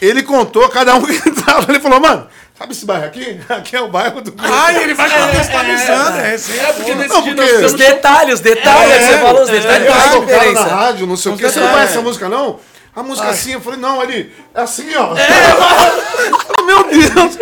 Ele 0.00 0.22
contou 0.22 0.68
cada 0.68 0.94
um 0.94 1.02
que 1.06 1.28
entrava. 1.28 1.66
Ele 1.72 1.80
falou, 1.80 1.98
mano, 2.00 2.26
sabe 2.56 2.72
esse 2.72 2.86
bairro 2.86 3.06
aqui? 3.06 3.40
Aqui 3.48 3.74
é 3.76 3.80
o 3.80 3.88
bairro 3.88 4.20
do 4.20 4.30
grupo. 4.32 4.48
Ai, 4.52 4.82
ele 4.84 4.94
vai 4.94 5.10
contextualizando. 5.10 6.18
É, 6.18 6.34
esse 6.36 6.58
É 6.58 6.72
porque 6.72 6.94
nesse 6.94 7.08
Não, 7.14 7.22
dia 7.22 7.34
porque- 7.34 7.52
nós 7.52 7.64
Os 7.64 7.72
temos 7.72 7.94
detalhes, 7.94 8.34
os 8.34 8.40
detalhes 8.40 8.96
que 8.96 9.04
você 9.12 9.18
falou, 9.18 9.42
os 9.42 9.50
detalhes 9.50 9.88
fazem 9.88 10.02
tava 10.02 10.12
tocando 10.20 10.30
na 10.30 10.38
diferença. 10.44 10.74
rádio, 10.76 11.06
não 11.06 11.16
sei 11.16 11.32
o 11.32 11.36
que. 11.36 11.42
Você 11.42 11.58
não 11.60 11.68
conhece 11.70 11.92
essa 11.92 12.02
música, 12.02 12.28
não? 12.28 12.60
A 12.94 13.02
música 13.02 13.28
assim, 13.28 13.52
eu 13.52 13.60
falei, 13.60 13.78
não, 13.78 14.02
ele 14.02 14.32
é 14.54 14.60
assim, 14.60 14.88
ó. 14.96 15.14
Meu 16.66 16.84
Deus! 16.84 17.38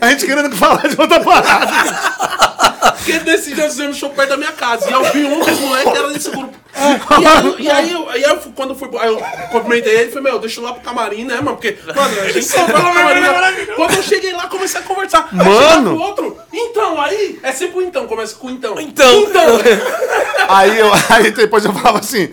A 0.00 0.08
gente 0.10 0.24
querendo 0.26 0.54
falar 0.56 0.86
de 0.88 1.00
outra 1.00 1.20
parada. 1.20 1.66
Porque 3.00 3.18
nesse 3.20 3.54
dia 3.54 3.64
fizemos 3.64 3.96
show 3.96 4.10
perto 4.10 4.30
da 4.30 4.36
minha 4.36 4.52
casa. 4.52 4.88
E 4.88 4.92
eu 4.92 5.02
vi 5.04 5.24
um 5.24 5.40
dos 5.40 5.58
moleques 5.58 5.92
que 5.92 5.98
era 5.98 6.08
desse 6.10 6.30
grupo. 6.30 6.54
E 6.72 7.26
aí, 7.26 7.54
e 7.58 7.70
aí, 7.70 7.92
eu, 7.92 8.08
aí 8.08 8.22
eu, 8.22 8.36
quando 8.54 8.70
eu 8.70 8.76
fui. 8.76 8.88
Aí 8.98 9.08
eu 9.08 9.18
cumprimentei 9.50 9.92
ele 9.92 10.08
e 10.10 10.12
falei, 10.12 10.30
meu, 10.30 10.38
deixa 10.38 10.60
eu 10.60 10.64
ir 10.64 10.66
lá 10.66 10.72
pro 10.74 10.82
camarim, 10.82 11.24
né, 11.24 11.36
mano? 11.36 11.56
Porque, 11.56 11.76
mano, 11.94 12.20
a 12.20 12.30
gente 12.30 12.44
só 12.44 12.64
vai 12.64 12.74
lá 12.74 12.80
pro 12.82 12.94
camarim. 12.94 13.20
né? 13.20 13.66
Quando 13.74 13.94
eu 13.96 14.02
cheguei 14.02 14.32
lá, 14.32 14.46
comecei 14.46 14.80
a 14.80 14.82
conversar. 14.84 15.28
Aí 15.32 15.48
Mano. 15.48 15.96
pro 15.96 16.00
outro. 16.00 16.36
Então, 16.52 17.00
aí. 17.00 17.38
É 17.42 17.52
sempre 17.52 17.78
o 17.78 17.82
então, 17.82 18.06
começa 18.06 18.36
com 18.36 18.46
o 18.46 18.50
então. 18.50 18.78
Então. 18.80 19.26
Aí, 20.48 20.78
eu, 20.78 20.90
aí 21.08 21.30
depois 21.30 21.64
eu 21.64 21.72
falava 21.72 22.00
assim. 22.00 22.28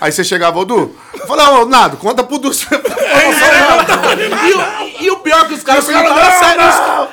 Aí 0.00 0.10
você 0.10 0.24
chegava, 0.24 0.58
ô 0.58 0.64
Du, 0.64 0.96
eu 1.14 1.26
falava, 1.26 1.60
ô 1.60 1.66
Nado, 1.66 1.96
conta 1.98 2.24
pro 2.24 2.38
Du. 2.38 2.50
E, 2.50 4.54
o- 4.54 5.02
e 5.04 5.10
o 5.10 5.18
pior 5.18 5.44
é 5.44 5.48
que 5.48 5.54
os 5.54 5.62
caras 5.62 5.86
não, 5.86 5.92
sério. 6.38 6.62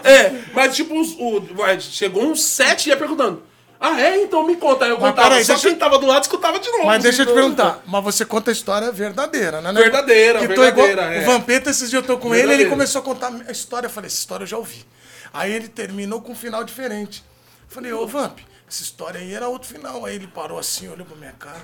É, 0.04 0.34
mas 0.54 0.76
tipo, 0.76 1.00
os- 1.00 1.16
o, 1.20 1.42
vai, 1.56 1.80
chegou 1.80 2.24
uns 2.24 2.44
sete 2.44 2.88
e 2.88 2.90
ia 2.90 2.98
perguntando. 2.98 3.44
Ah, 3.80 4.00
é? 4.02 4.24
Então 4.24 4.44
me 4.46 4.56
conta. 4.56 4.86
Aí 4.86 4.92
eu 4.92 5.00
Mas 5.00 5.12
contava. 5.12 5.30
peraí, 5.30 5.46
Só 5.46 5.54
deixa 5.54 5.70
quem 5.70 5.78
tava 5.78 6.00
do 6.00 6.08
lado 6.08 6.24
escutava 6.24 6.58
de 6.60 6.68
novo. 6.72 6.86
Mas 6.88 7.04
deixa 7.04 7.22
eu 7.22 7.26
te 7.28 7.32
Então, 7.32 7.42
perguntar, 7.44 7.80
mas 7.86 8.04
você 8.04 8.26
conta 8.26 8.50
a 8.50 8.54
história 8.54 8.92
verdadeira, 8.92 9.62
né? 9.62 9.72
Verdadeira, 9.72 10.40
que 10.40 10.48
tô 10.48 10.64
igual- 10.66 10.88
verdadeira, 10.88 11.16
é. 11.16 11.22
O 11.22 11.26
Vampeta, 11.32 11.70
esses 11.70 11.90
dias 11.92 12.02
eu 12.02 12.08
tô 12.08 12.18
com 12.18 12.30
ele, 12.30 12.38
ele 12.38 12.42
Verdadeira. 12.48 12.70
começou 12.72 13.02
a 13.02 13.04
contar 13.04 13.32
a 13.48 13.52
história. 13.52 13.86
Eu 13.86 13.92
falei, 13.92 14.08
essa 14.08 14.18
história 14.18 14.44
eu 14.44 14.48
já 14.48 14.58
ouvi. 14.58 14.84
Aí 15.32 15.54
ele 15.54 15.68
terminou 15.68 16.22
com 16.22 16.32
um 16.32 16.36
final 16.36 16.64
diferente. 16.64 17.24
Eu 17.70 17.76
falei, 17.76 17.94
ô 17.94 18.08
Vamp, 18.08 18.40
essa 18.68 18.82
história 18.82 19.20
aí 19.20 19.32
era 19.32 19.48
outro 19.48 19.70
final. 19.70 20.04
Aí 20.08 20.16
ele 20.16 20.26
parou 20.28 20.58
assim, 20.58 20.90
olhou 20.90 21.06
pra 21.06 21.16
minha 21.16 21.34
cara. 21.38 21.62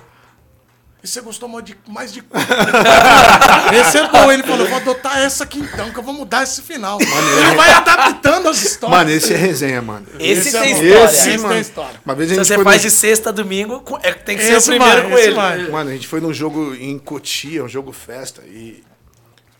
E 1.04 1.06
você 1.06 1.20
gostou 1.20 1.46
mais 1.50 1.64
de, 1.66 1.76
mais 1.86 2.10
de 2.14 2.22
qual?" 2.22 2.42
Esse 3.78 3.98
é 3.98 4.08
bom. 4.08 4.32
Ele 4.32 4.42
falou, 4.42 4.66
vou 4.66 4.76
adotar 4.78 5.18
essa 5.18 5.44
aqui 5.44 5.58
então, 5.58 5.90
que 5.90 5.98
eu 5.98 6.02
vou 6.02 6.14
mudar 6.14 6.42
esse 6.44 6.62
final. 6.62 6.98
ele 7.00 7.56
vai 7.56 7.70
adaptando 7.72 8.48
as 8.48 8.62
histórias. 8.62 8.98
Mano, 8.98 9.10
esse 9.10 9.34
é 9.34 9.36
resenha, 9.36 9.82
mano. 9.82 10.06
Esse, 10.18 10.48
Esse 10.48 10.56
é 10.56 10.60
tem 10.62 10.72
história. 10.72 11.04
Esse, 11.04 11.28
Esse 11.28 11.38
mano. 11.38 11.48
tem 11.50 11.60
história. 11.60 12.00
Uma 12.04 12.14
vez 12.14 12.30
a 12.30 12.32
Se 12.32 12.36
gente 12.38 12.46
você 12.48 12.54
foi 12.54 12.64
faz 12.64 12.82
num- 12.82 12.88
de 12.88 12.94
sexta 12.94 13.28
a 13.28 13.32
domingo, 13.32 13.84
é, 14.02 14.12
tem 14.12 14.36
que 14.36 14.42
ser 14.44 14.52
Esse 14.54 14.70
o 14.70 14.76
primeiro 14.78 15.08
com 15.10 15.18
esse 15.18 15.28
ele. 15.28 15.70
Mano, 15.70 15.90
a 15.90 15.92
gente 15.92 16.08
foi 16.08 16.20
num 16.20 16.32
jogo 16.32 16.74
em 16.74 16.98
Cotia, 16.98 17.62
um 17.64 17.68
jogo 17.68 17.92
festa, 17.92 18.40
e, 18.46 18.82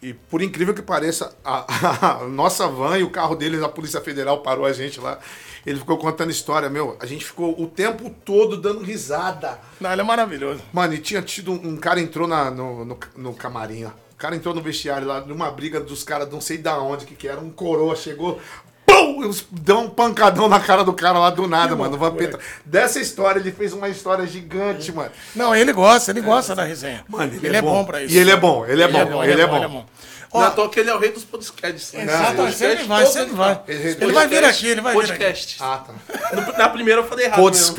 e 0.05 0.12
por 0.12 0.43
incrível 0.43 0.74
que 0.74 0.82
pareça, 0.82 1.35
a, 1.43 2.18
a 2.20 2.24
nossa 2.28 2.68
van 2.68 2.98
e 2.98 3.02
o 3.02 3.09
carro 3.09 3.35
deles, 3.35 3.62
a 3.62 3.68
Polícia 3.70 4.02
Federal 4.02 4.43
parou 4.43 4.66
a 4.66 4.72
gente 4.72 5.01
lá. 5.01 5.18
Ele 5.64 5.78
ficou 5.78 5.97
contando 5.97 6.31
história, 6.31 6.68
meu. 6.68 6.94
A 7.01 7.06
gente 7.06 7.24
ficou 7.24 7.59
o 7.59 7.66
tempo 7.66 8.10
todo 8.22 8.59
dando 8.59 8.85
risada. 8.85 9.59
Não, 9.81 9.90
ele 9.90 10.02
é 10.02 10.05
maravilhoso. 10.05 10.60
Mano, 10.74 10.93
e 10.93 10.98
tinha 10.98 11.22
tido 11.22 11.52
um, 11.52 11.68
um 11.68 11.76
cara 11.78 11.98
entrou 12.01 12.28
na, 12.28 12.51
no, 12.51 12.85
no, 12.85 12.98
no 13.16 13.32
camarim, 13.32 13.85
ó. 13.85 13.89
O 13.89 14.16
cara 14.18 14.36
entrou 14.36 14.55
no 14.55 14.60
vestiário 14.60 15.06
lá, 15.06 15.22
numa 15.22 15.51
briga 15.51 15.81
dos 15.81 16.05
caras, 16.05 16.31
não 16.31 16.40
sei 16.40 16.59
da 16.59 16.78
onde 16.78 17.06
que, 17.06 17.14
que 17.14 17.26
era, 17.26 17.40
um 17.40 17.48
coroa 17.48 17.97
chegou. 17.97 18.39
Pum! 18.86 19.31
Deu 19.51 19.78
um 19.78 19.89
pancadão 19.89 20.48
na 20.48 20.60
cara 20.60 20.85
do 20.85 20.93
cara 20.93 21.18
lá 21.18 21.31
do 21.31 21.48
nada, 21.48 21.74
mano. 21.74 21.94
O 21.94 21.98
Vampeta. 21.98 22.39
Dessa 22.64 23.01
história, 23.01 23.40
ele 23.40 23.51
fez 23.51 23.72
uma 23.72 23.89
história 23.89 24.26
gigante, 24.26 24.93
mano. 24.93 25.10
Não, 25.35 25.55
ele 25.55 25.72
gosta, 25.72 26.10
ele 26.10 26.20
gosta 26.20 26.55
da 26.55 26.62
resenha. 26.62 27.05
Mano, 27.09 27.32
ele, 27.43 27.56
é, 27.56 27.62
bom. 27.62 27.85
pra 27.85 28.02
isso. 28.02 28.14
E 28.14 28.18
ele 28.18 28.31
é 28.31 28.36
bom, 28.36 28.66
ele 28.66 28.82
é 28.82 28.89
bom, 28.89 29.24
ele 29.24 29.40
é 29.40 29.47
bom. 29.47 29.86
Ó, 30.35 30.40
Não 30.40 30.44
é 30.47 30.48
à 30.48 30.51
toa 30.51 30.69
que 30.69 30.81
ele 30.81 30.90
é 30.90 30.94
o 30.94 30.98
rei 30.98 31.12
dos 31.12 31.23
podcasts. 31.24 31.93
né? 31.93 32.02
Exatamente, 32.02 32.36
Podcast, 32.36 32.59
sempre 32.69 32.85
vai, 32.86 33.06
sempre 33.06 33.23
eles 33.23 33.35
vai. 33.36 33.61
Ele 33.69 34.12
vai 34.12 34.27
vir 34.28 34.44
aqui, 34.44 34.66
ele 34.66 34.81
vai 34.81 34.93
vir 34.94 34.98
aqui. 34.98 35.09
Podcast. 35.12 35.56
Ah, 35.61 35.78
tá. 35.86 36.35
No- 36.35 36.59
Na 36.59 36.69
primeira 36.69 37.01
eu 37.02 37.06
falei 37.06 37.27
errado 37.27 37.40
mesmo. 37.52 37.77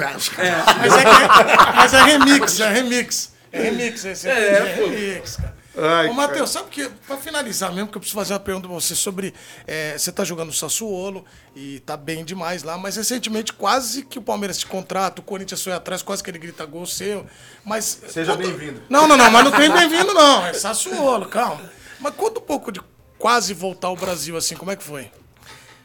Mas 0.79 0.93
é, 0.93 1.03
que- 1.03 1.75
mas 1.75 1.93
é 1.93 2.03
remix, 2.03 2.59
é 2.61 2.69
remix. 2.71 3.33
É 3.51 3.61
remix, 3.61 4.05
esse 4.05 4.29
É, 4.29 4.53
é, 4.53 4.75
pô. 4.77 4.87
remix, 4.87 5.35
cara. 5.35 5.55
Ai, 5.77 6.07
Ô, 6.07 6.13
Matheus, 6.13 6.49
sabe 6.51 6.69
que, 6.69 6.87
pra 7.05 7.17
finalizar 7.17 7.69
mesmo, 7.73 7.89
que 7.89 7.97
eu 7.97 7.99
preciso 7.99 8.17
fazer 8.17 8.31
uma 8.31 8.39
pergunta 8.39 8.65
pra 8.65 8.75
você 8.75 8.95
sobre. 8.95 9.33
é, 9.67 9.97
você 9.97 10.09
tá 10.09 10.23
jogando 10.23 10.47
no 10.47 10.53
Sassuolo 10.53 11.25
e 11.53 11.81
tá 11.81 11.97
bem 11.97 12.23
demais 12.23 12.63
lá, 12.63 12.77
mas 12.77 12.95
recentemente 12.95 13.51
quase 13.51 14.03
que 14.03 14.17
o 14.17 14.21
Palmeiras 14.21 14.57
te 14.57 14.65
contrata, 14.65 15.19
o 15.19 15.23
Corinthians 15.25 15.61
foi 15.61 15.73
atrás, 15.73 16.01
quase 16.01 16.23
que 16.23 16.29
ele 16.31 16.37
grita 16.39 16.63
gol 16.65 16.85
seu. 16.85 17.25
Mas. 17.65 17.99
Seja 18.07 18.37
bem-vindo. 18.37 18.81
Não, 18.89 19.05
não, 19.05 19.17
não, 19.17 19.29
mas 19.29 19.43
não 19.43 19.51
tem 19.51 19.69
bem-vindo, 19.69 20.13
não. 20.13 20.45
É 20.47 20.53
Sassuolo, 20.53 21.25
calma. 21.25 21.61
Mas 22.05 22.13
conta 22.13 22.39
um 22.39 22.43
pouco 22.43 22.71
de 22.71 22.79
quase 23.17 23.51
voltar 23.51 23.87
ao 23.87 23.95
Brasil, 23.95 24.37
assim, 24.37 24.55
como 24.55 24.69
é 24.69 24.75
que 24.75 24.83
foi? 24.83 25.09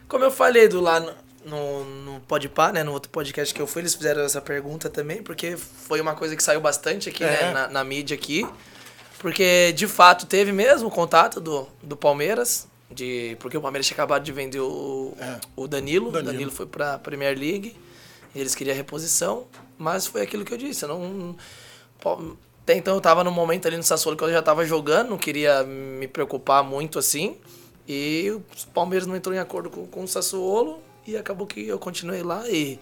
Como 0.07 0.23
eu 0.23 0.31
falei 0.31 0.69
do 0.69 0.79
lá 0.79 1.01
no, 1.01 1.15
no, 1.47 1.85
no 1.85 2.21
Podpah, 2.21 2.73
né, 2.73 2.85
no 2.85 2.93
outro 2.93 3.11
podcast 3.11 3.55
que 3.55 3.63
eu 3.63 3.67
fui, 3.67 3.81
eles 3.81 3.95
fizeram 3.95 4.21
essa 4.21 4.39
pergunta 4.39 4.91
também, 4.91 5.23
porque 5.23 5.57
foi 5.57 5.99
uma 5.99 6.15
coisa 6.15 6.37
que 6.37 6.43
saiu 6.43 6.61
bastante 6.61 7.09
aqui, 7.09 7.25
É. 7.25 7.27
né, 7.27 7.53
na, 7.53 7.69
na 7.69 7.85
mídia 7.85 8.15
aqui. 8.15 8.47
Porque, 9.19 9.73
de 9.73 9.87
fato, 9.87 10.27
teve 10.27 10.53
mesmo 10.53 10.89
o 10.89 10.91
contato 10.91 11.41
do, 11.41 11.67
do 11.83 11.97
Palmeiras, 11.97 12.69
de, 12.91 13.35
porque 13.41 13.57
o 13.57 13.63
Palmeiras 13.63 13.87
tinha 13.87 13.95
acabado 13.95 14.23
de 14.23 14.31
vender 14.31 14.61
o, 14.61 15.17
o 15.57 15.67
Danilo. 15.67 16.09
O 16.09 16.13
Danilo. 16.13 16.33
Danilo 16.33 16.51
foi 16.51 16.67
pra 16.67 16.99
Premier 16.99 17.35
League, 17.35 17.75
e 18.35 18.39
eles 18.39 18.55
queriam 18.55 18.77
reposição, 18.77 19.47
mas 19.79 20.07
foi 20.07 20.21
aquilo 20.21 20.45
que 20.45 20.53
eu 20.53 20.59
disse, 20.59 20.85
eu 20.85 20.89
não... 20.89 21.35
Até 22.71 22.79
então 22.79 22.95
eu 22.95 23.01
tava 23.01 23.25
num 23.25 23.33
momento 23.33 23.67
ali 23.67 23.77
no 23.77 23.83
Sassuolo 23.83 24.17
que 24.17 24.23
eu 24.23 24.31
já 24.31 24.41
tava 24.41 24.65
jogando, 24.65 25.11
não 25.11 25.19
queria 25.19 25.65
me 25.65 26.07
preocupar 26.07 26.63
muito 26.63 27.01
assim. 27.01 27.37
E 27.89 28.31
o 28.31 28.41
Palmeiras 28.73 29.09
não 29.09 29.17
entrou 29.17 29.35
em 29.35 29.41
acordo 29.41 29.69
com, 29.69 29.89
com 29.89 30.05
o 30.05 30.07
Sassuolo 30.07 30.81
e 31.05 31.17
acabou 31.17 31.49
que 31.49 31.67
eu 31.67 31.81
continuei 31.81 32.23
lá 32.23 32.49
e 32.49 32.79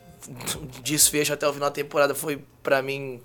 desfecho 0.82 1.30
até 1.30 1.46
o 1.46 1.52
final 1.52 1.68
da 1.68 1.74
temporada 1.74 2.14
foi, 2.14 2.42
pra 2.62 2.80
mim, 2.80 3.20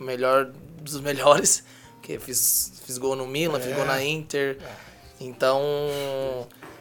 melhor 0.00 0.46
dos 0.80 0.98
melhores. 1.02 1.62
Porque 1.96 2.18
fiz, 2.18 2.80
fiz 2.86 2.96
gol 2.96 3.14
no 3.14 3.26
Milan, 3.26 3.60
fiz 3.60 3.76
gol 3.76 3.84
na 3.84 4.02
Inter. 4.02 4.56
Então, 5.20 5.60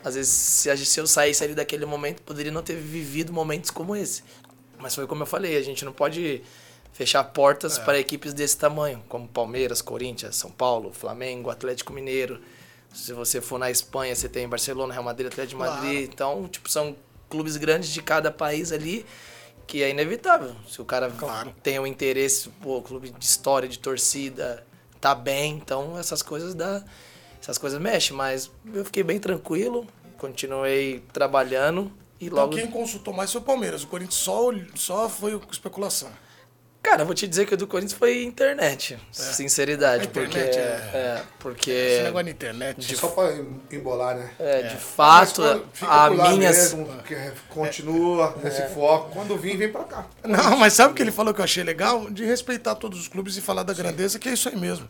às 0.06 0.16
vezes, 0.16 0.32
se, 0.32 0.86
se 0.86 1.02
eu 1.02 1.06
saísse 1.06 1.44
ali 1.44 1.54
daquele 1.54 1.86
momento, 1.86 2.22
poderia 2.22 2.54
não 2.54 2.64
ter 2.64 2.78
vivido 2.78 3.34
momentos 3.34 3.72
como 3.72 3.94
esse. 3.94 4.24
Mas 4.80 4.96
foi 4.96 5.06
como 5.06 5.24
eu 5.24 5.28
falei, 5.28 5.58
a 5.58 5.62
gente 5.62 5.84
não 5.84 5.92
pode 5.92 6.42
fechar 6.98 7.24
portas 7.26 7.78
para 7.78 8.00
equipes 8.00 8.34
desse 8.34 8.58
tamanho, 8.58 9.04
como 9.08 9.28
Palmeiras, 9.28 9.84
Corinthians, 9.84 10.36
São 10.36 10.50
Paulo, 10.50 10.92
Flamengo, 10.92 11.52
Atlético 11.52 11.94
Mineiro. 11.94 12.42
Se 12.92 13.14
você 13.14 13.40
for 13.40 13.60
na 13.60 13.70
Espanha, 13.70 14.16
você 14.16 14.28
tem 14.28 14.50
Barcelona, 14.50 14.92
Real 14.92 15.04
Madrid, 15.04 15.28
Atlético 15.28 15.62
de 15.62 15.70
Madrid. 15.70 16.10
Então, 16.12 16.48
tipo, 16.48 16.68
são 16.68 16.96
clubes 17.30 17.56
grandes 17.56 17.92
de 17.92 18.02
cada 18.02 18.32
país 18.32 18.72
ali 18.72 19.06
que 19.68 19.84
é 19.84 19.92
inevitável. 19.92 20.56
Se 20.68 20.82
o 20.82 20.86
cara 20.86 21.14
tem 21.62 21.78
um 21.78 21.86
interesse, 21.86 22.50
pô, 22.64 22.82
clube 22.82 23.12
de 23.12 23.24
história, 23.24 23.70
de 23.70 23.78
torcida, 23.78 24.66
tá 25.00 25.14
bem, 25.14 25.54
então 25.54 26.00
essas 26.00 26.24
coisas 26.24 26.56
dá, 26.56 26.84
essas 27.40 27.60
coisas 27.60 27.80
mexem, 27.80 28.18
mas 28.18 28.50
eu 28.74 28.84
fiquei 28.84 29.04
bem 29.04 29.20
tranquilo, 29.20 29.86
continuei 30.18 31.04
trabalhando 31.14 31.92
e 32.20 32.26
Então 32.26 32.40
logo 32.40 32.56
quem 32.56 32.66
consultou 32.66 33.14
mais 33.14 33.32
foi 33.32 33.42
o 33.42 33.44
Palmeiras. 33.44 33.84
O 33.84 33.88
Corinthians 33.88 34.20
só, 34.20 34.52
só 34.74 35.08
foi 35.08 35.40
especulação. 35.52 36.10
Cara, 36.90 37.02
eu 37.02 37.06
vou 37.06 37.14
te 37.14 37.28
dizer 37.28 37.46
que 37.46 37.54
o 37.54 37.58
do 37.58 37.68
Corinthians 37.68 37.98
foi 38.00 38.24
internet, 38.24 38.98
sinceridade, 39.12 40.04
A 40.04 40.06
internet 40.06 40.34
porque 40.46 40.58
é- 40.58 40.62
é, 40.94 41.22
porque 41.38 41.70
Esse 41.70 42.04
negócio 42.04 42.26
na 42.26 42.32
internet. 42.32 42.96
Só 42.96 43.10
pra 43.10 43.34
embolar, 43.70 44.16
né? 44.16 44.30
é, 44.40 44.62
de 44.64 44.74
Mas 44.76 44.84
fato 44.84 45.44
a 45.82 46.10
mesmo, 46.38 46.88
que 47.06 47.14
é- 47.14 47.34
continua 47.50 48.34
nesse 48.42 48.62
foco. 48.74 49.12
Quando 49.12 49.38
vir, 49.38 49.58
vem 49.58 49.70
pra 49.70 49.84
cá. 49.84 50.06
Não, 50.24 50.56
mas 50.58 50.72
sabe 50.74 50.94
o 50.94 50.96
que 50.96 51.02
ele 51.02 51.12
falou 51.12 51.34
que 51.34 51.42
eu 51.42 51.46
achei 51.46 51.62
legal? 51.64 52.10
De 52.10 52.24
respeitar 52.24 52.74
todos 52.76 52.98
os 53.02 53.08
clubes 53.10 53.36
e 53.36 53.42
falar 53.42 53.64
da 53.64 53.74
grandeza, 53.74 54.18
que 54.18 54.30
é 54.30 54.34
isso 54.34 54.48
aí 54.48 54.56
mesmo. 54.56 54.90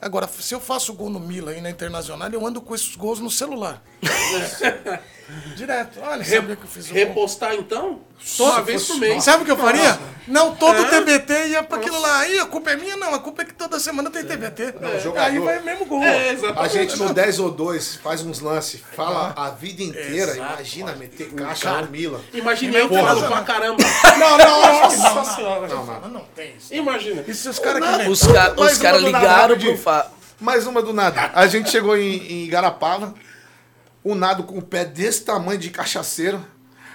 Agora, 0.00 0.26
se 0.28 0.52
eu 0.52 0.60
faço 0.60 0.92
gol 0.94 1.08
no 1.08 1.20
Milan 1.20 1.54
e 1.54 1.60
na 1.60 1.70
Internacional, 1.70 2.28
eu 2.30 2.44
ando 2.44 2.60
com 2.60 2.74
esses 2.74 2.96
gols 2.96 3.20
no 3.20 3.30
celular. 3.30 3.80
Direto. 5.56 5.98
Olha, 6.02 6.24
sabia 6.24 6.54
que 6.56 6.62
eu 6.64 6.68
fiz 6.68 6.86
gol. 6.86 6.94
Repostar 6.96 7.54
então? 7.54 8.00
Uma 8.38 8.62
vez 8.62 8.84
por 8.86 8.96
mês. 8.96 9.22
Sabe 9.24 9.42
o 9.42 9.46
que 9.46 9.50
eu 9.50 9.56
faria? 9.56 9.98
Não, 10.26 10.54
todo 10.54 10.84
TBT 10.88 11.48
ia 11.48 11.62
pra 11.62 11.78
aquilo 11.78 12.00
lá. 12.00 12.20
Aí 12.20 12.38
a 12.38 12.46
culpa 12.46 12.70
é 12.70 12.76
minha? 12.76 12.96
Não, 12.96 13.14
a 13.14 13.18
culpa 13.18 13.42
é 13.42 13.44
que 13.44 13.54
toda 13.54 13.78
semana 13.78 14.10
tem 14.10 14.24
TBT. 14.24 14.74
jogador- 15.02 15.18
Aí 15.18 15.38
vai 15.38 15.60
mesmo 15.62 15.84
gol. 15.86 16.02
É, 16.02 16.36
A 16.56 16.68
gente 16.68 16.96
no 16.98 17.12
10 17.12 17.38
ou 17.40 17.50
2 17.50 17.96
faz 17.96 18.22
uns 18.22 18.40
lances, 18.40 18.80
fala 18.94 19.32
a 19.36 19.50
vida 19.50 19.82
inteira. 19.82 20.36
Imagina 20.36 20.92
meter 20.96 21.32
caixa 21.32 21.82
no 21.82 21.90
Milan. 21.90 22.20
Imagina 22.32 22.78
eu 22.78 22.88
falando 22.88 23.26
pra 23.26 23.42
caramba. 23.42 23.76
Não, 24.18 24.38
não, 24.38 24.64
acho 24.64 24.96
que 24.96 25.02
não. 25.02 25.14
Nossa 25.14 25.36
senhora. 25.36 25.68
Não, 25.68 25.84
não, 25.86 26.08
não 26.08 26.24
tem 26.34 26.54
isso. 26.56 26.74
Imagina. 26.74 27.24
E 27.26 27.34
se 27.34 27.48
os 27.48 27.58
caras 27.58 27.82
que 28.02 28.08
os, 28.08 28.78
caras 28.78 29.02
ligaram 29.02 29.58
pro 29.58 30.02
Mais 30.40 30.66
uma 30.66 30.80
do 30.82 30.92
nada. 30.92 31.30
A 31.34 31.46
gente 31.46 31.70
chegou 31.70 31.96
em, 31.96 32.16
em 32.16 32.44
Igarapava, 32.44 33.14
o 34.10 34.14
Nado 34.14 34.44
com 34.44 34.58
o 34.58 34.62
pé 34.62 34.84
desse 34.84 35.22
tamanho 35.24 35.58
de 35.58 35.70
cachaceiro. 35.70 36.44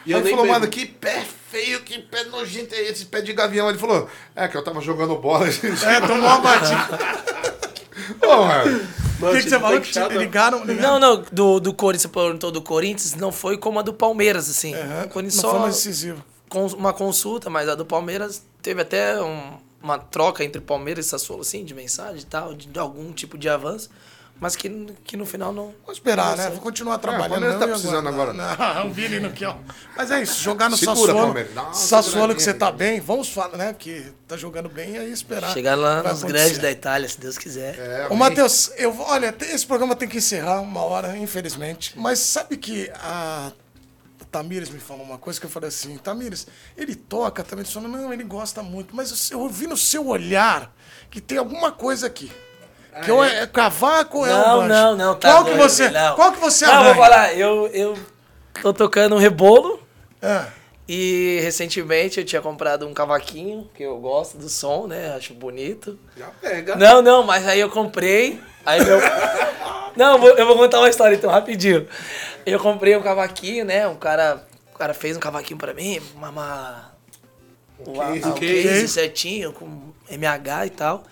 E 0.05 0.11
eu 0.11 0.19
ele 0.19 0.29
falou, 0.31 0.45
mano, 0.47 0.67
que 0.67 0.85
pé 0.85 1.23
feio, 1.51 1.81
que 1.81 1.99
pé 1.99 2.23
nojento 2.25 2.73
é 2.73 2.81
esse, 2.89 3.05
pé 3.05 3.21
de 3.21 3.33
gavião. 3.33 3.69
Ele 3.69 3.77
falou, 3.77 4.09
é 4.35 4.47
que 4.47 4.57
eu 4.57 4.63
tava 4.63 4.81
jogando 4.81 5.15
bola. 5.17 5.49
gente. 5.51 5.83
É, 5.85 5.99
tomou 6.01 6.17
uma 6.17 6.39
batida. 6.39 6.99
Ô, 8.25 8.35
mano. 8.45 8.87
O 9.21 9.31
que, 9.33 9.43
que 9.43 9.49
você 9.49 9.59
falou? 9.59 9.79
Que 9.79 9.91
te 9.91 9.99
ligaram? 10.17 10.63
ligaram. 10.65 10.99
Não, 10.99 10.99
não, 11.17 11.25
do, 11.31 11.59
do 11.59 11.73
Corinthians, 11.73 12.03
você 12.03 12.07
perguntou 12.19 12.51
do 12.51 12.61
Corinthians, 12.61 13.13
não 13.13 13.31
foi 13.31 13.57
como 13.57 13.77
a 13.77 13.83
do 13.83 13.93
Palmeiras, 13.93 14.49
assim. 14.49 14.73
Aham, 14.73 15.05
o 15.05 15.09
Corinthians 15.09 15.35
não 15.35 15.41
só 15.43 15.51
foi 15.51 15.59
mais 15.59 15.75
decisivo. 15.75 16.23
com 16.49 16.65
uma 16.67 16.91
consulta, 16.93 17.47
mas 17.49 17.69
a 17.69 17.75
do 17.75 17.85
Palmeiras 17.85 18.43
teve 18.63 18.81
até 18.81 19.21
um- 19.21 19.57
uma 19.83 19.99
troca 19.99 20.43
entre 20.43 20.59
Palmeiras 20.59 21.05
e 21.05 21.09
Sassuolo, 21.09 21.41
assim, 21.43 21.63
de 21.63 21.73
mensagem 21.75 22.21
e 22.21 22.25
tal, 22.25 22.53
de, 22.55 22.67
de 22.67 22.79
algum 22.79 23.11
tipo 23.13 23.37
de 23.37 23.47
avanço, 23.47 23.89
mas 24.41 24.55
que, 24.55 24.67
que 25.03 25.15
no 25.15 25.23
final 25.23 25.53
não... 25.53 25.71
Vou 25.85 25.93
esperar, 25.93 26.35
né? 26.35 26.49
Vou 26.49 26.61
continuar 26.61 26.97
trabalhando. 26.97 27.29
Palmeiras 27.29 27.59
tá 27.59 27.67
não, 27.67 27.75
e 27.75 27.79
precisando 27.79 28.09
agora. 28.09 28.33
Não, 28.33 28.87
o 28.89 28.91
Vini 28.91 29.19
não 29.19 29.29
quer. 29.29 29.49
ó. 29.49 29.55
Mas 29.95 30.09
é 30.09 30.23
isso, 30.23 30.41
jogar 30.41 30.67
no 30.67 30.75
Segura, 30.75 30.97
Sassuolo. 30.97 31.25
Palmeiras, 31.25 31.53
dá 31.53 31.73
Sassuolo 31.73 32.33
que 32.35 32.41
você 32.41 32.51
tá 32.51 32.71
bem, 32.71 32.99
vamos 32.99 33.29
falar, 33.29 33.55
né? 33.55 33.75
Que 33.77 34.11
tá 34.27 34.35
jogando 34.35 34.67
bem, 34.67 34.97
aí 34.97 35.11
esperar. 35.11 35.53
Chegar 35.53 35.75
lá 35.75 35.99
acontecer. 35.99 36.25
grandes 36.25 36.57
da 36.57 36.71
Itália, 36.71 37.07
se 37.07 37.19
Deus 37.19 37.37
quiser. 37.37 37.77
É, 37.77 38.07
Ô, 38.09 38.15
Matheus, 38.15 38.71
eu, 38.77 38.99
olha, 38.99 39.31
esse 39.41 39.63
programa 39.63 39.95
tem 39.95 40.09
que 40.09 40.17
encerrar 40.17 40.59
uma 40.59 40.81
hora, 40.81 41.15
infelizmente. 41.15 41.93
Mas 41.95 42.17
sabe 42.17 42.57
que 42.57 42.91
a 42.95 43.51
Tamires 44.31 44.71
me 44.71 44.79
falou 44.79 45.05
uma 45.05 45.19
coisa 45.19 45.39
que 45.39 45.45
eu 45.45 45.51
falei 45.51 45.69
assim, 45.69 45.97
Tamires, 45.97 46.47
ele 46.75 46.95
toca 46.95 47.43
também, 47.43 47.63
ele 47.63 47.71
falou, 47.71 47.89
não, 47.89 48.11
ele 48.11 48.23
gosta 48.23 48.63
muito, 48.63 48.95
mas 48.95 49.29
eu 49.29 49.39
ouvi 49.39 49.67
no 49.67 49.77
seu 49.77 50.07
olhar 50.07 50.73
que 51.11 51.21
tem 51.21 51.37
alguma 51.37 51.71
coisa 51.71 52.07
aqui. 52.07 52.31
Que 53.03 53.11
ou 53.11 53.23
é, 53.23 53.43
é 53.43 53.47
cavaco 53.47 54.19
ou 54.19 54.25
é 54.27 54.33
um 54.33 54.37
Não, 54.37 54.57
banjo? 54.57 54.67
não, 54.69 54.95
não, 54.97 55.15
tá 55.15 55.31
Qual 55.31 55.43
que 55.45 55.51
doido, 55.51 55.63
você, 55.69 55.89
não. 55.89 56.15
qual 56.15 56.31
que 56.33 56.39
você 56.39 56.65
Não, 56.65 56.83
vou 56.83 56.95
falar, 56.95 57.33
eu, 57.37 57.67
eu 57.67 57.97
tô 58.61 58.73
tocando 58.73 59.15
um 59.15 59.17
rebolo 59.19 59.81
Ah, 60.21 60.47
e 60.87 61.39
recentemente 61.41 62.19
eu 62.19 62.25
tinha 62.25 62.41
comprado 62.41 62.85
um 62.85 62.93
cavaquinho, 62.93 63.69
que 63.73 63.81
eu 63.83 63.97
gosto 63.99 64.37
do 64.37 64.49
som, 64.49 64.87
né, 64.87 65.13
acho 65.15 65.33
bonito. 65.33 65.97
Já 66.17 66.27
pega. 66.41 66.75
Não, 66.75 67.01
não, 67.01 67.23
mas 67.23 67.47
aí 67.47 67.59
eu 67.61 67.69
comprei. 67.69 68.39
Aí 68.65 68.83
meu. 68.83 68.99
Não, 69.95 70.13
eu 70.13 70.19
vou- 70.19 70.29
eu 70.37 70.45
vou 70.45 70.55
contar 70.57 70.79
uma 70.79 70.89
história 70.89 71.13
então, 71.15 71.29
rapidinho. 71.29 71.85
Eu 72.45 72.57
comprei 72.61 72.95
um 72.95 73.01
cavaquinho, 73.01 73.65
né? 73.65 73.85
Um 73.87 73.95
cara, 73.95 74.41
o 74.73 74.77
cara 74.77 74.93
fez 74.93 75.17
um 75.17 75.19
cavaquinho 75.19 75.59
pra 75.59 75.73
mim, 75.73 76.01
uma. 76.15 76.29
uma 76.29 76.91
o, 77.85 78.01
a- 78.01 78.05
case. 78.13 78.29
o 78.29 78.33
case 78.33 78.87
certinho, 78.87 79.51
com 79.51 79.91
MH 80.09 80.65
e 80.65 80.69
tal. 80.69 81.03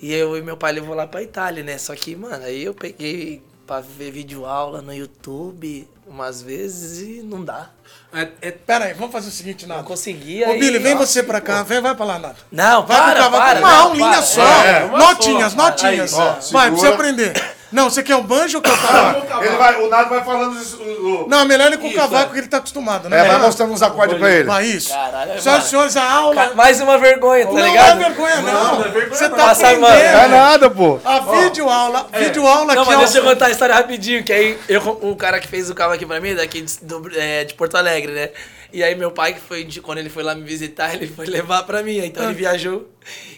E 0.00 0.12
eu 0.14 0.36
e 0.36 0.42
meu 0.42 0.56
pai 0.56 0.72
levou 0.72 0.94
lá 0.94 1.06
pra 1.06 1.22
Itália, 1.22 1.62
né? 1.64 1.76
Só 1.78 1.94
que, 1.94 2.14
mano, 2.14 2.44
aí 2.44 2.62
eu 2.64 2.74
peguei 2.74 3.42
pra 3.66 3.80
ver 3.80 4.10
vídeo 4.10 4.46
aula 4.46 4.80
no 4.80 4.94
YouTube 4.94 5.88
umas 6.06 6.40
vezes 6.40 7.00
e 7.06 7.22
não 7.22 7.44
dá. 7.44 7.68
É, 8.14 8.28
é 8.40 8.50
pera 8.50 8.86
aí, 8.86 8.94
vamos 8.94 9.12
fazer 9.12 9.28
o 9.28 9.32
seguinte, 9.32 9.66
Não 9.66 9.76
Nato. 9.76 9.86
conseguia. 9.88 10.48
Ô, 10.48 10.52
aí- 10.52 10.58
Billy, 10.58 10.78
vem 10.78 10.94
você 10.96 11.22
pra 11.22 11.40
cá, 11.40 11.62
vem, 11.62 11.80
vai 11.82 11.94
pra 11.94 12.06
lá, 12.06 12.18
Nato. 12.18 12.44
Não, 12.50 12.86
Vai 12.86 12.96
para, 12.96 13.12
pro 13.12 13.22
cavaco, 13.24 13.44
para. 13.44 13.58
uma 13.60 13.70
não, 13.70 13.86
aulinha 13.88 14.08
para. 14.12 14.22
só. 14.22 14.42
É, 14.64 14.84
uma 14.84 14.98
notinhas, 14.98 15.54
notinhas. 15.54 16.14
Aí, 16.14 16.20
ó, 16.20 16.32
vai, 16.52 16.70
pra 16.70 16.80
você 16.80 16.86
aprender. 16.86 17.32
Não, 17.70 17.90
você 17.90 18.02
quer 18.02 18.16
o 18.16 18.22
banjo 18.22 18.58
ou 18.58 18.62
quer 18.62 18.72
o 18.72 18.76
cavaco? 18.78 19.44
Ele 19.44 19.56
vai, 19.56 19.82
o 19.82 19.88
Nado 19.90 20.08
vai 20.08 20.24
falando 20.24 20.58
isso, 20.60 20.76
o- 20.82 21.24
o- 21.24 21.28
Não, 21.28 21.44
melhor 21.44 21.66
ele 21.66 21.76
com 21.76 21.84
o 21.84 21.88
Isso, 21.88 21.96
cavaco 21.96 22.30
é. 22.30 22.32
que 22.32 22.38
ele 22.40 22.48
tá 22.48 22.56
acostumado, 22.56 23.08
né? 23.10 23.18
É, 23.20 23.28
vai 23.28 23.38
mostrando 23.38 23.72
uns 23.72 23.82
acordes 23.82 24.16
pra 24.18 24.30
ele. 24.30 24.44
Vai 24.44 24.64
isso. 24.64 24.88
Caralho, 24.88 25.40
Senhoras 25.40 25.44
mano. 25.44 25.58
e 25.58 25.68
senhores, 25.68 25.96
a 25.98 26.10
aula. 26.10 26.34
Ca- 26.34 26.54
Mais 26.54 26.80
uma 26.80 26.96
vergonha, 26.96 27.46
tá 27.46 27.52
não 27.52 27.60
ligado? 27.62 28.00
é 28.00 28.04
vergonha, 28.08 28.36
não. 28.36 28.76
não 28.78 28.84
é 28.84 28.88
vergonha 28.88 29.14
Você 29.14 29.28
não. 29.28 29.36
tá 29.36 29.44
Passa, 29.46 29.66
aprendendo. 29.66 29.82
mano. 29.90 30.00
É 30.02 30.28
nada, 30.28 30.70
pô. 30.70 30.98
A 31.04 31.18
videoaula, 31.20 32.06
videoaula 32.18 32.74
Não, 32.74 32.82
aqui, 32.82 32.90
mas 32.90 32.96
ó. 33.00 33.02
deixa 33.04 33.18
eu 33.18 33.24
contar 33.24 33.46
a 33.46 33.50
história 33.50 33.74
rapidinho, 33.74 34.24
que 34.24 34.32
aí 34.32 34.58
eu, 34.68 34.80
o 35.02 35.14
cara 35.14 35.38
que 35.38 35.46
fez 35.48 35.68
o 35.68 35.74
carro 35.74 35.92
aqui 35.92 36.06
pra 36.06 36.20
mim, 36.20 36.34
daqui 36.34 36.62
de, 36.62 36.72
do- 36.82 37.10
é, 37.14 37.44
de 37.44 37.52
Porto 37.54 37.76
Alegre, 37.76 38.12
né? 38.12 38.30
E 38.72 38.82
aí 38.84 38.94
meu 38.94 39.10
pai, 39.10 39.32
que 39.34 39.40
foi, 39.40 39.64
de- 39.64 39.80
quando 39.80 39.98
ele 39.98 40.10
foi 40.10 40.22
lá 40.22 40.34
me 40.34 40.42
visitar, 40.44 40.94
ele 40.94 41.06
foi 41.06 41.24
levar 41.26 41.62
pra 41.62 41.82
mim, 41.82 41.98
então 42.04 42.24
ele 42.24 42.34
viajou. 42.34 42.86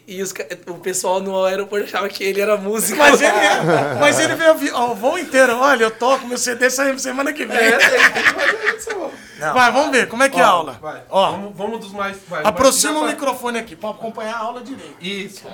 E 0.07 0.21
os, 0.21 0.35
o 0.67 0.75
pessoal 0.75 1.21
no 1.21 1.45
aeroporto 1.45 1.85
achava 1.85 2.09
que 2.09 2.25
ele 2.25 2.41
era 2.41 2.57
músico. 2.57 2.99
Mas 2.99 3.21
ele, 3.23 3.31
é, 3.37 3.95
mas 4.01 4.19
ele 4.19 4.35
veio 4.35 4.57
ó, 4.75 4.91
o 4.91 4.95
voo 4.97 5.17
inteiro. 5.19 5.57
Olha, 5.57 5.85
eu 5.85 5.91
toco, 5.93 6.27
meu 6.27 6.37
CD 6.37 6.69
sai 6.69 6.99
semana 6.99 7.33
que 7.33 7.47
vem. 7.47 7.57
É, 7.57 7.79
isso, 8.77 8.91
mano. 8.99 9.13
Vai, 9.55 9.73
vamos 9.73 9.91
ver, 9.93 10.07
como 10.09 10.23
é 10.23 10.29
que 10.29 10.39
é 10.39 10.43
a 10.43 10.49
aula? 10.49 10.79
Vai. 10.83 11.01
Ó, 11.09 11.31
Vamos, 11.31 11.57
vamos 11.57 11.81
dos 11.81 11.93
mais. 11.93 12.19
Vai, 12.29 12.43
aproxima 12.45 12.99
o 12.99 13.01
vai- 13.03 13.11
microfone 13.11 13.59
aqui 13.59 13.75
pra 13.75 13.91
acompanhar 13.91 14.35
a 14.35 14.39
aula 14.41 14.61
direito. 14.61 14.97
Isso. 15.01 15.45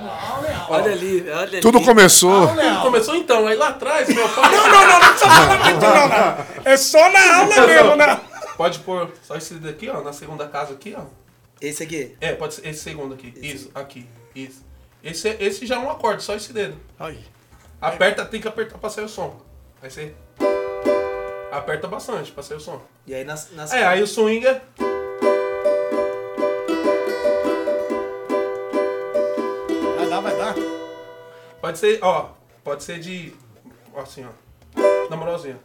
Olha 0.69 0.90
ali, 0.90 1.24
olha 1.28 1.39
ali. 1.43 1.61
Tudo 1.61 1.81
começou. 1.82 2.48
Aula 2.48 2.62
é 2.65 2.69
aula. 2.69 2.81
Começou 2.82 3.15
então, 3.15 3.47
aí 3.47 3.55
lá 3.57 3.69
atrás, 3.69 4.09
meu 4.09 4.28
pai. 4.31 4.51
Não, 4.57 4.69
não, 4.69 4.86
não, 4.89 4.98
não 4.98 5.09
precisa 5.09 5.31
falar 5.31 5.59
muito, 5.65 5.81
não, 5.82 6.09
não. 6.09 6.47
É 6.65 6.77
só 6.77 7.09
na 7.12 7.36
aula 7.36 7.66
mesmo, 7.66 7.97
né? 7.97 8.20
Pode 8.57 8.78
pôr 8.81 9.12
só 9.23 9.37
esse 9.37 9.55
daqui, 9.55 9.89
ó, 9.89 10.01
na 10.03 10.12
segunda 10.12 10.49
casa 10.49 10.73
aqui, 10.74 10.95
ó. 10.97 11.05
Esse 11.61 11.83
aqui. 11.83 12.16
É, 12.20 12.35
pode 12.35 12.55
ser 12.55 12.66
esse 12.69 12.81
segundo 12.81 13.15
aqui. 13.15 13.33
Isso, 13.37 13.70
aqui. 13.74 14.07
Isso. 14.35 14.65
Esse, 15.03 15.28
é- 15.28 15.43
esse 15.43 15.66
já 15.66 15.77
é 15.77 15.78
um 15.78 15.91
acorde, 15.91 16.23
só 16.23 16.35
esse 16.35 16.53
dedo. 16.53 16.77
Aí. 16.99 17.19
Aperta, 17.81 18.24
tem 18.24 18.41
que 18.41 18.49
apertar 18.49 18.78
pra 18.78 18.91
sair 18.91 19.05
o 19.05 19.09
som. 19.09 19.41
Aí 19.83 19.91
você. 19.91 20.15
Aperta 21.53 21.87
bastante 21.87 22.33
pra 22.33 22.43
sair 22.43 22.57
o 22.57 22.61
som. 22.61 22.83
E 23.07 23.15
aí 23.15 23.24
nas. 23.24 23.51
nas 23.53 23.73
É, 23.73 23.87
aí 23.87 24.03
o 24.03 24.07
swing 24.07 24.47
é. 24.47 24.62
Vai 29.97 30.09
dar, 30.09 30.20
vai 30.20 30.37
dar. 30.37 30.55
Pode 31.61 31.78
ser, 31.78 31.99
ó. 32.03 32.31
Pode 32.65 32.83
ser 32.83 32.99
de. 32.99 33.33
Assim, 33.97 34.24
ó. 34.27 35.09
Na 35.09 35.16
moralzinha. 35.16 35.59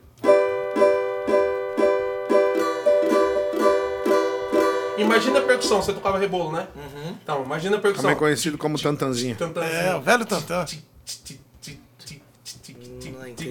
Imagina 5.02 5.40
a 5.40 5.42
percussão, 5.42 5.82
você 5.82 5.94
tocava 5.94 6.18
rebolo, 6.18 6.52
né? 6.52 6.68
Uhum. 6.76 7.16
Então, 7.24 7.44
imagina 7.44 7.78
a 7.78 7.80
percussão. 7.80 8.04
Também 8.04 8.18
conhecido 8.18 8.58
como 8.58 8.80
tantanzinho. 8.80 9.36
tantanzinho. 9.36 9.76
É, 9.76 9.96
o 9.96 10.02
velho 10.02 10.26
tantã. 10.26 10.66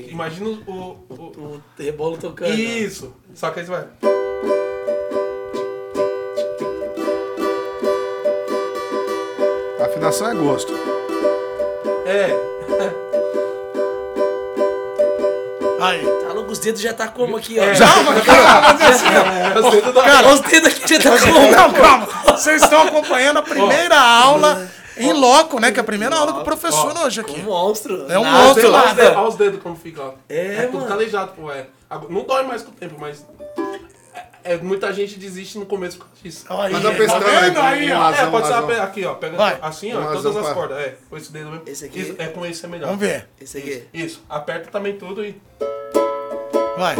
Imagina 0.08 0.48
o, 0.48 0.72
o, 1.08 1.14
o 1.14 1.62
rebolo 1.78 2.16
tocando. 2.16 2.52
Isso. 2.52 3.12
Só 3.34 3.50
que 3.50 3.60
aí 3.60 3.66
você 3.66 3.72
vai. 3.72 3.86
A 9.80 9.84
afinação 9.84 10.30
é 10.30 10.34
gosto. 10.34 10.72
É. 12.06 12.50
Aí. 15.80 16.29
Tá 16.50 16.52
os 16.52 16.58
dedos 16.58 16.80
já 16.80 16.92
tá 16.92 17.06
como 17.08 17.36
aqui, 17.36 17.56
ó. 17.58 17.62
Calma, 17.78 18.20
calma, 18.20 18.60
mas 18.78 18.82
assim, 18.90 19.06
ó. 19.86 19.92
Dá- 19.92 20.02
Cara, 20.02 20.28
os 20.32 20.40
dedos 20.40 20.68
aqui 20.68 21.00
já 21.00 21.10
tá 21.10 21.18
como. 21.20 21.50
Não, 21.52 21.72
calma. 21.72 22.06
Vocês 22.36 22.62
estão 22.62 22.82
acompanhando 22.82 23.38
a 23.38 23.42
primeira 23.42 23.98
aula 24.00 24.68
em 24.96 25.12
loco, 25.12 25.60
né? 25.60 25.70
Que 25.70 25.78
é 25.78 25.82
a 25.82 25.84
primeira 25.84 26.16
aula 26.16 26.32
do 26.32 26.44
professor 26.44 26.96
hoje 26.98 27.20
aqui. 27.20 27.40
Um 27.40 27.44
monstro. 27.44 28.10
É 28.10 28.18
um 28.18 28.24
Nada. 28.24 28.44
monstro 28.44 28.68
Olha 28.72 28.76
lá. 28.82 28.84
os 28.90 28.94
dedos- 28.96 29.16
olha 29.16 29.28
os 29.28 29.34
dedos 29.36 29.62
como 29.62 29.76
fica, 29.76 30.02
ó. 30.02 30.12
É, 30.28 30.62
tudo 30.66 30.78
mano. 30.78 30.88
calejado, 30.88 31.32
pô, 31.32 31.52
é. 31.52 31.66
Não 32.08 32.22
dói 32.24 32.42
mais 32.42 32.62
com 32.62 32.70
o 32.70 32.74
tempo, 32.74 32.96
mas. 32.98 33.24
É, 34.42 34.54
é- 34.54 34.56
muita 34.56 34.92
gente 34.92 35.18
desiste 35.18 35.58
no 35.58 35.66
começo 35.66 35.98
por 35.98 36.06
causa 36.06 36.20
disso. 36.22 36.46
Aí, 36.48 36.72
Manda 36.72 36.90
tá 36.90 36.96
pestana 36.96 37.40
vendo 37.40 37.60
aí, 37.60 37.80
aí, 37.84 37.92
ó. 37.92 38.10
É, 38.10 38.26
pode 38.26 38.46
ser 38.48 38.80
aqui, 38.80 39.04
ó. 39.04 39.14
Pega 39.14 39.36
Vai. 39.36 39.58
assim, 39.62 39.92
ó, 39.94 40.12
todas 40.12 40.36
as 40.36 40.52
cordas. 40.52 40.78
É, 40.78 40.96
com 41.08 41.16
esse 41.16 41.30
dedo 41.32 41.50
mesmo. 41.50 41.62
Esse 41.66 41.84
aqui? 41.84 42.00
Isso, 42.00 42.14
é 42.18 42.26
com 42.26 42.44
esse 42.44 42.64
é 42.64 42.68
melhor. 42.68 42.86
Vamos 42.86 43.00
ver. 43.00 43.28
Esse 43.40 43.58
aqui. 43.58 43.84
Isso. 43.94 44.22
Aperta 44.28 44.68
também 44.70 44.96
tudo 44.96 45.24
e. 45.24 45.40
Vai. 46.80 46.96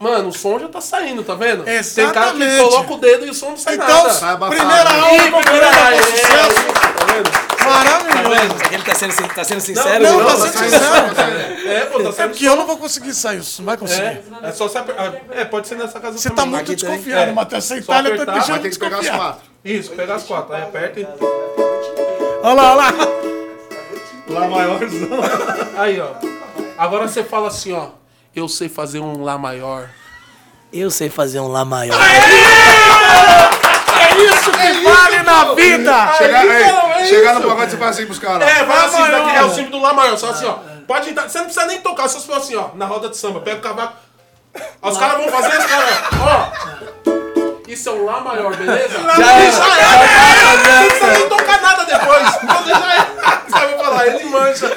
Mano, 0.00 0.30
o 0.30 0.32
som 0.32 0.58
já 0.58 0.68
tá 0.68 0.80
saindo, 0.80 1.22
tá 1.22 1.34
vendo? 1.34 1.64
Tem 1.64 1.74
cara 1.74 2.28
Exatamente. 2.30 2.56
que 2.56 2.62
coloca 2.62 2.92
o 2.94 2.96
dedo 2.98 3.26
e 3.26 3.30
o 3.30 3.34
som 3.34 3.50
não 3.50 3.58
sai 3.58 3.74
Então, 3.74 3.86
nada. 3.88 4.08
Abafado. 4.32 4.56
primeira 4.56 4.90
Ih, 4.90 5.00
aula 5.00 5.30
com 5.30 5.40
primeira 5.42 5.66
aula, 5.66 5.94
é, 5.96 6.02
sucesso. 6.02 6.64
Tá 6.96 7.04
vendo? 7.12 7.64
Maravilhoso. 7.70 8.56
Será 8.56 8.68
que 8.68 8.74
ele 8.74 8.82
tá 8.84 8.94
sendo, 8.94 9.34
tá 9.34 9.44
sendo 9.44 9.60
sincero? 9.60 10.02
Não, 10.04 10.18
Não, 10.18 10.26
tá 10.26 10.32
tá 10.32 10.38
sendo 10.48 10.70
sendo- 10.70 10.70
sincero. 11.10 11.68
É, 11.68 11.80
pô, 11.84 12.02
tá 12.02 12.08
É 12.08 12.12
saindo 12.12 12.30
porque 12.30 12.48
eu 12.48 12.56
não 12.56 12.66
vou 12.66 12.76
conseguir 12.78 13.12
sair, 13.12 13.38
isso 13.40 13.60
não 13.60 13.66
vai 13.66 13.76
conseguir. 13.76 14.02
É, 14.02 14.22
é 14.44 14.52
só 14.52 14.66
você 14.66 14.78
apertar. 14.78 15.12
É, 15.30 15.44
pode 15.44 15.68
ser 15.68 15.74
nessa 15.76 16.00
casa 16.00 16.16
Você 16.16 16.30
tá 16.30 16.46
muito 16.46 16.62
Aqui 16.62 16.74
desconfiado, 16.74 17.30
É. 17.30 17.32
Matheus. 17.34 17.64
Essa 17.64 17.76
Itália 17.76 18.10
tá 18.10 18.14
apertar, 18.14 18.32
deixando 18.32 18.50
Vai 18.52 18.60
ter 18.60 18.70
que 18.70 18.78
pegar 18.78 18.98
as 18.98 19.10
quatro. 19.10 19.40
Isso, 19.62 19.90
pega 19.92 20.14
as 20.14 20.22
quatro. 20.22 20.54
Aí 20.54 20.62
aperta 20.62 21.00
e. 21.00 21.06
Olha 22.42 22.52
lá, 22.54 22.72
olha 22.74 22.74
lá. 22.74 22.92
Lá 24.28 24.48
maiorzão. 24.48 25.08
Aí, 25.76 26.00
ó. 26.00 26.08
Agora 26.76 27.06
você 27.08 27.22
fala 27.24 27.48
assim, 27.48 27.72
ó. 27.72 27.88
Eu 28.34 28.48
sei 28.48 28.68
fazer 28.68 29.00
um 29.00 29.22
Lá 29.22 29.38
maior. 29.38 29.88
Eu 30.72 30.90
sei 30.90 31.08
fazer 31.08 31.40
um 31.40 31.48
Lá 31.48 31.64
maior. 31.64 31.96
É 33.96 34.16
isso 34.24 34.50
que 34.50 34.82
vale 34.82 35.22
na 35.22 35.54
vida. 35.54 36.12
Chegar, 36.14 36.40
Aí, 36.40 36.50
aí, 36.50 36.62
então, 36.64 36.90
é 36.92 37.04
chegar 37.06 37.32
isso. 37.32 37.40
no 37.42 37.48
pagode, 37.48 37.70
você 37.70 37.76
fala 37.76 37.90
assim 37.90 38.06
pros 38.06 38.18
caras. 38.18 38.48
É, 38.48 38.64
vai 38.64 38.84
assim, 38.84 39.10
daqui, 39.10 39.36
é 39.36 39.42
o 39.44 39.50
símbolo 39.54 39.70
do 39.78 39.80
Lá 39.82 39.92
maior. 39.94 40.16
Só 40.16 40.30
assim, 40.30 40.46
ó. 40.46 40.54
Pode 40.86 41.10
entrar. 41.10 41.28
Você 41.28 41.38
não 41.38 41.44
precisa 41.46 41.66
nem 41.66 41.80
tocar, 41.80 42.08
só 42.08 42.18
se 42.18 42.26
for 42.26 42.36
assim, 42.36 42.56
ó. 42.56 42.68
Na 42.74 42.86
roda 42.86 43.08
de 43.08 43.16
samba. 43.16 43.40
Pega 43.40 43.58
o 43.58 43.62
cavaco. 43.62 43.94
Ó, 44.82 44.90
Os 44.90 44.98
caras 44.98 45.16
vão 45.18 45.28
fazer 45.28 45.58
os 45.58 45.64
caras, 45.64 45.98
ó. 46.20 46.52
Isso 47.66 47.88
é 47.88 47.92
um 47.92 48.04
Lá 48.04 48.20
maior, 48.20 48.54
beleza? 48.56 48.98
Já 49.16 49.32
é. 49.32 49.50
Já 49.52 49.78
é. 49.78 50.80
Não 50.80 50.88
precisa 50.88 51.12
nem 51.12 51.28
tocar 51.28 51.60
nada 51.62 51.84
depois. 51.84 52.28
Então 52.42 52.66
já 52.66 52.94
é. 52.94 53.13
Sabe 53.54 53.76
falar, 53.84 54.06
ele 54.08 54.24
mancha. 54.24 54.70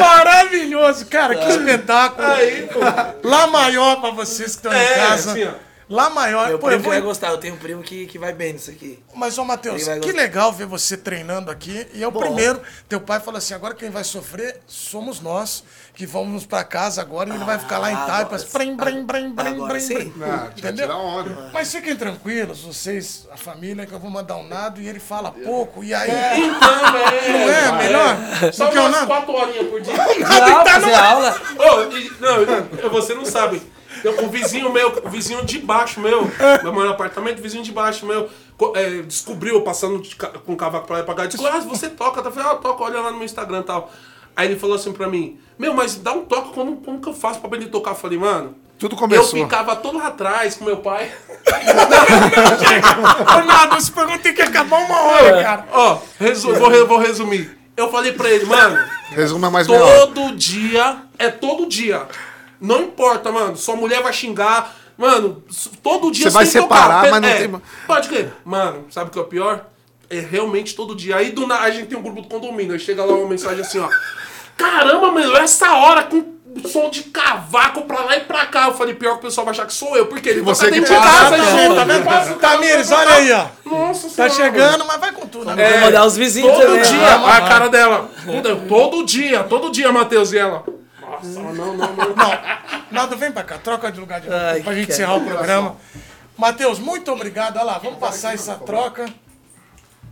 Maravilhoso, 0.00 1.06
cara. 1.06 1.34
Que 1.36 1.48
espetáculo. 1.50 2.26
Aí, 2.26 2.68
pô. 2.72 2.80
Lá 3.28 3.46
maior 3.46 4.00
pra 4.00 4.10
vocês 4.10 4.56
que 4.56 4.66
estão 4.66 4.72
em 4.72 4.76
É, 4.76 4.94
casa. 4.94 5.30
assim, 5.32 5.44
ó. 5.44 5.65
Lá 5.88 6.10
maior. 6.10 6.48
Meu 6.48 6.58
Pô, 6.58 6.66
primo 6.66 6.80
eu 6.80 6.82
vou- 6.82 6.92
vai 6.92 7.00
gostar, 7.00 7.28
eu 7.28 7.38
tenho 7.38 7.54
um 7.54 7.58
primo 7.58 7.80
que, 7.80 8.06
que 8.06 8.18
vai 8.18 8.32
bem 8.32 8.54
nisso 8.54 8.70
aqui. 8.72 8.98
Mas, 9.14 9.38
ô 9.38 9.44
Matheus, 9.44 9.84
que 9.84 9.94
gostar. 9.98 10.12
legal 10.16 10.52
ver 10.52 10.66
você 10.66 10.96
treinando 10.96 11.48
aqui. 11.48 11.86
E 11.94 12.02
é 12.02 12.08
o 12.08 12.10
primeiro. 12.10 12.60
Teu 12.88 13.00
pai 13.00 13.20
falou 13.20 13.38
assim: 13.38 13.54
agora 13.54 13.72
quem 13.72 13.88
vai 13.88 14.02
sofrer 14.02 14.60
somos 14.66 15.20
nós, 15.20 15.62
que 15.94 16.04
vamos 16.04 16.44
pra 16.44 16.64
casa 16.64 17.00
agora 17.00 17.30
e 17.30 17.34
ele 17.36 17.44
vai 17.44 17.56
ficar 17.60 17.78
lá 17.78 17.92
em 17.92 17.94
Ah, 17.94 18.04
Taipas. 18.04 18.42
brim, 18.52 19.80
sim. 19.80 19.94
brim. 19.94 20.12
Ah, 20.24 20.50
já 20.56 20.70
Entendeu? 20.70 20.90
onda. 20.90 21.50
Mas 21.52 21.70
fiquem 21.70 21.94
tranquilos, 21.94 22.62
vocês, 22.64 23.28
a 23.32 23.36
família, 23.36 23.86
que 23.86 23.92
eu 23.92 24.00
vou 24.00 24.10
mandar 24.10 24.36
um 24.38 24.48
nado 24.48 24.80
e 24.80 24.88
ele 24.88 24.98
fala 24.98 25.30
pouco. 25.30 25.84
E 25.84 25.94
aí. 25.94 26.10
Então, 26.10 26.98
é. 26.98 27.28
Não 27.68 27.76
é 27.78 27.84
melhor? 27.84 28.16
Só 28.52 28.66
Do 28.66 28.72
que 28.72 28.78
o 28.78 28.86
umas 28.86 29.04
quatro 29.06 29.32
horinhas 29.32 29.68
por 29.68 29.80
dia. 29.80 29.94
Não, 29.94 30.66
fazer 30.66 30.94
aula. 30.94 31.40
Ô, 31.58 31.96
e- 31.96 32.12
não, 32.20 32.36
eu- 32.82 32.90
você 32.90 33.14
não 33.14 33.24
sabe. 33.24 33.62
Um 34.22 34.28
vizinho 34.28 34.72
meu, 34.72 35.02
o 35.04 35.08
vizinho 35.08 35.44
de 35.44 35.58
baixo 35.58 36.00
meu, 36.00 36.30
eu 36.62 36.72
moro 36.72 36.86
no 36.86 36.92
apartamento, 36.92 37.38
o 37.38 37.42
vizinho 37.42 37.62
de 37.62 37.72
baixo 37.72 38.06
meu, 38.06 38.28
é, 38.74 39.02
descobriu, 39.02 39.62
passando 39.62 40.00
de 40.00 40.14
ca- 40.16 40.28
com 40.44 40.52
o 40.52 40.56
cavaco 40.56 40.86
pra 40.86 40.96
lá 40.96 41.02
e 41.02 41.04
pra 41.04 41.14
cá, 41.14 41.26
disse, 41.26 41.44
ah, 41.46 41.60
você 41.60 41.88
toca, 41.88 42.22
tá? 42.22 42.28
Eu 42.28 42.32
falei, 42.32 42.48
ah, 42.48 42.52
eu 42.54 42.58
toco, 42.58 42.84
olha 42.84 43.00
lá 43.00 43.10
no 43.10 43.16
meu 43.16 43.24
Instagram 43.24 43.60
e 43.60 43.64
tal. 43.64 43.90
Aí 44.36 44.48
ele 44.48 44.58
falou 44.60 44.76
assim 44.76 44.92
pra 44.92 45.08
mim, 45.08 45.38
meu, 45.58 45.72
mas 45.74 45.96
dá 45.96 46.12
um 46.12 46.24
toque, 46.24 46.52
como, 46.52 46.76
como 46.76 47.00
que 47.00 47.08
eu 47.08 47.14
faço 47.14 47.38
pra 47.40 47.48
aprender 47.48 47.66
a 47.66 47.70
tocar? 47.70 47.92
Eu 47.92 47.96
falei, 47.96 48.18
mano, 48.18 48.54
Tudo 48.78 48.94
eu 48.94 48.98
começou. 48.98 49.40
ficava 49.42 49.74
todo 49.76 49.96
lá 49.98 50.08
atrás 50.08 50.56
com 50.56 50.64
meu 50.66 50.76
pai. 50.78 51.10
Ô, 53.36 53.44
Nado, 53.44 53.76
esse 53.76 53.90
programa 53.90 54.18
tem 54.20 54.34
que 54.34 54.42
acabar 54.42 54.78
uma 54.84 55.00
hora, 55.02 55.42
cara. 55.42 55.66
Ó, 55.72 55.98
resu- 56.18 56.54
vou, 56.54 56.68
re- 56.68 56.84
vou 56.84 56.98
resumir. 56.98 57.56
Eu 57.76 57.90
falei 57.90 58.12
pra 58.12 58.30
ele, 58.30 58.44
mano, 58.46 58.78
Resuma 59.10 59.50
mais. 59.50 59.66
Todo 59.66 60.34
dia, 60.34 60.96
é 61.18 61.30
todo 61.30 61.66
dia. 61.66 62.02
Não 62.60 62.82
importa, 62.82 63.30
mano. 63.32 63.56
Sua 63.56 63.76
mulher 63.76 64.02
vai 64.02 64.12
xingar. 64.12 64.74
Mano, 64.96 65.42
todo 65.82 66.10
dia 66.10 66.24
Você 66.30 66.34
vai 66.34 66.44
tem 66.44 66.52
que 66.54 66.58
separar, 66.62 67.04
tocar. 67.04 67.10
mas 67.10 67.20
não 67.20 67.28
É, 67.28 67.34
tem- 67.34 67.62
Pode 67.86 68.08
crer. 68.08 68.32
Mano, 68.44 68.86
sabe 68.90 69.10
o 69.10 69.12
que 69.12 69.18
é 69.18 69.22
o 69.22 69.26
pior? 69.26 69.66
É 70.08 70.20
realmente 70.20 70.74
todo 70.74 70.94
dia. 70.94 71.16
Aí 71.16 71.32
do 71.32 71.46
nada 71.46 71.64
a 71.64 71.70
gente 71.70 71.86
tem 71.88 71.98
um 71.98 72.02
grupo 72.02 72.22
do 72.22 72.28
condomínio. 72.28 72.72
Aí 72.72 72.78
chega 72.78 73.04
lá 73.04 73.12
uma 73.14 73.28
mensagem 73.28 73.60
assim, 73.60 73.78
ó. 73.78 73.88
Caramba, 74.56 75.12
mano, 75.12 75.36
essa 75.36 75.74
hora 75.74 76.04
com 76.04 76.34
som 76.66 76.88
de 76.88 77.02
cavaco 77.02 77.82
pra 77.82 78.00
lá 78.00 78.16
e 78.16 78.20
pra 78.20 78.46
cá. 78.46 78.68
Eu 78.68 78.74
falei, 78.74 78.94
pior 78.94 79.12
que 79.14 79.18
o 79.18 79.22
pessoal 79.22 79.44
vai 79.44 79.52
achar 79.52 79.66
que 79.66 79.74
sou 79.74 79.94
eu, 79.96 80.06
porque 80.06 80.30
ele 80.30 80.40
Você 80.40 80.64
toca 80.64 80.74
que 80.76 80.80
de 80.80 80.86
casa, 80.86 81.30
tá 81.30 81.36
junto, 81.36 81.56
vendo? 81.56 81.74
Tá 81.74 81.84
vendo? 81.84 82.38
Tamires, 82.40 82.90
olha 82.90 83.10
aí, 83.14 83.32
ó. 83.32 83.46
Nossa 83.66 84.08
Tá 84.08 84.30
senhora, 84.30 84.32
chegando, 84.32 84.86
mas 84.86 84.98
vai 84.98 85.12
com 85.12 85.26
tudo. 85.26 85.44
né? 85.54 85.70
Vou 85.72 85.80
mandar 85.82 86.06
os 86.06 86.16
vizinhos 86.16 86.50
Todo 86.52 86.62
também. 86.66 86.82
dia, 86.82 87.10
Vamos, 87.18 87.28
a 87.28 87.40
cara 87.42 87.68
dela. 87.68 88.08
Todo 88.66 89.04
dia, 89.04 89.42
todo 89.44 89.70
dia, 89.70 89.92
Matheus 89.92 90.32
e 90.32 90.38
ela. 90.38 90.64
Nossa, 91.26 91.52
não, 91.52 91.74
não, 91.76 91.76
não. 91.76 91.96
Não, 92.16 93.02
Nado, 93.02 93.16
vem 93.16 93.32
pra 93.32 93.42
cá, 93.42 93.58
troca 93.58 93.90
de 93.90 93.98
lugar 93.98 94.20
de 94.20 94.28
novo 94.28 94.40
Ai, 94.40 94.62
pra 94.62 94.72
gente 94.74 94.92
encerrar 94.92 95.16
o 95.16 95.24
programa. 95.24 95.76
Matheus, 96.38 96.78
muito 96.78 97.10
obrigado. 97.10 97.56
Olha 97.56 97.64
lá, 97.64 97.78
vamos 97.78 97.98
passar 97.98 98.32
essa 98.34 98.54
troca. 98.54 99.06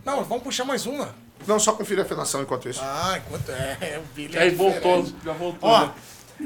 Não, 0.03 0.23
vamos 0.25 0.43
puxar 0.43 0.65
mais 0.65 0.85
uma. 0.85 1.15
Não, 1.47 1.57
só 1.59 1.71
confira 1.73 2.01
a 2.01 2.05
afinação 2.05 2.41
enquanto 2.41 2.67
isso. 2.67 2.81
Ah, 2.83 3.17
enquanto 3.25 3.49
é, 3.51 3.77
é 3.81 3.97
o 4.03 4.03
Billy. 4.13 4.35
é 4.37 4.41
Aí 4.41 4.49
voltou, 4.51 5.03
diferente. 5.03 5.15
já 5.25 5.33
voltou. 5.33 5.69
Ó, 5.69 5.85
né? 5.85 5.91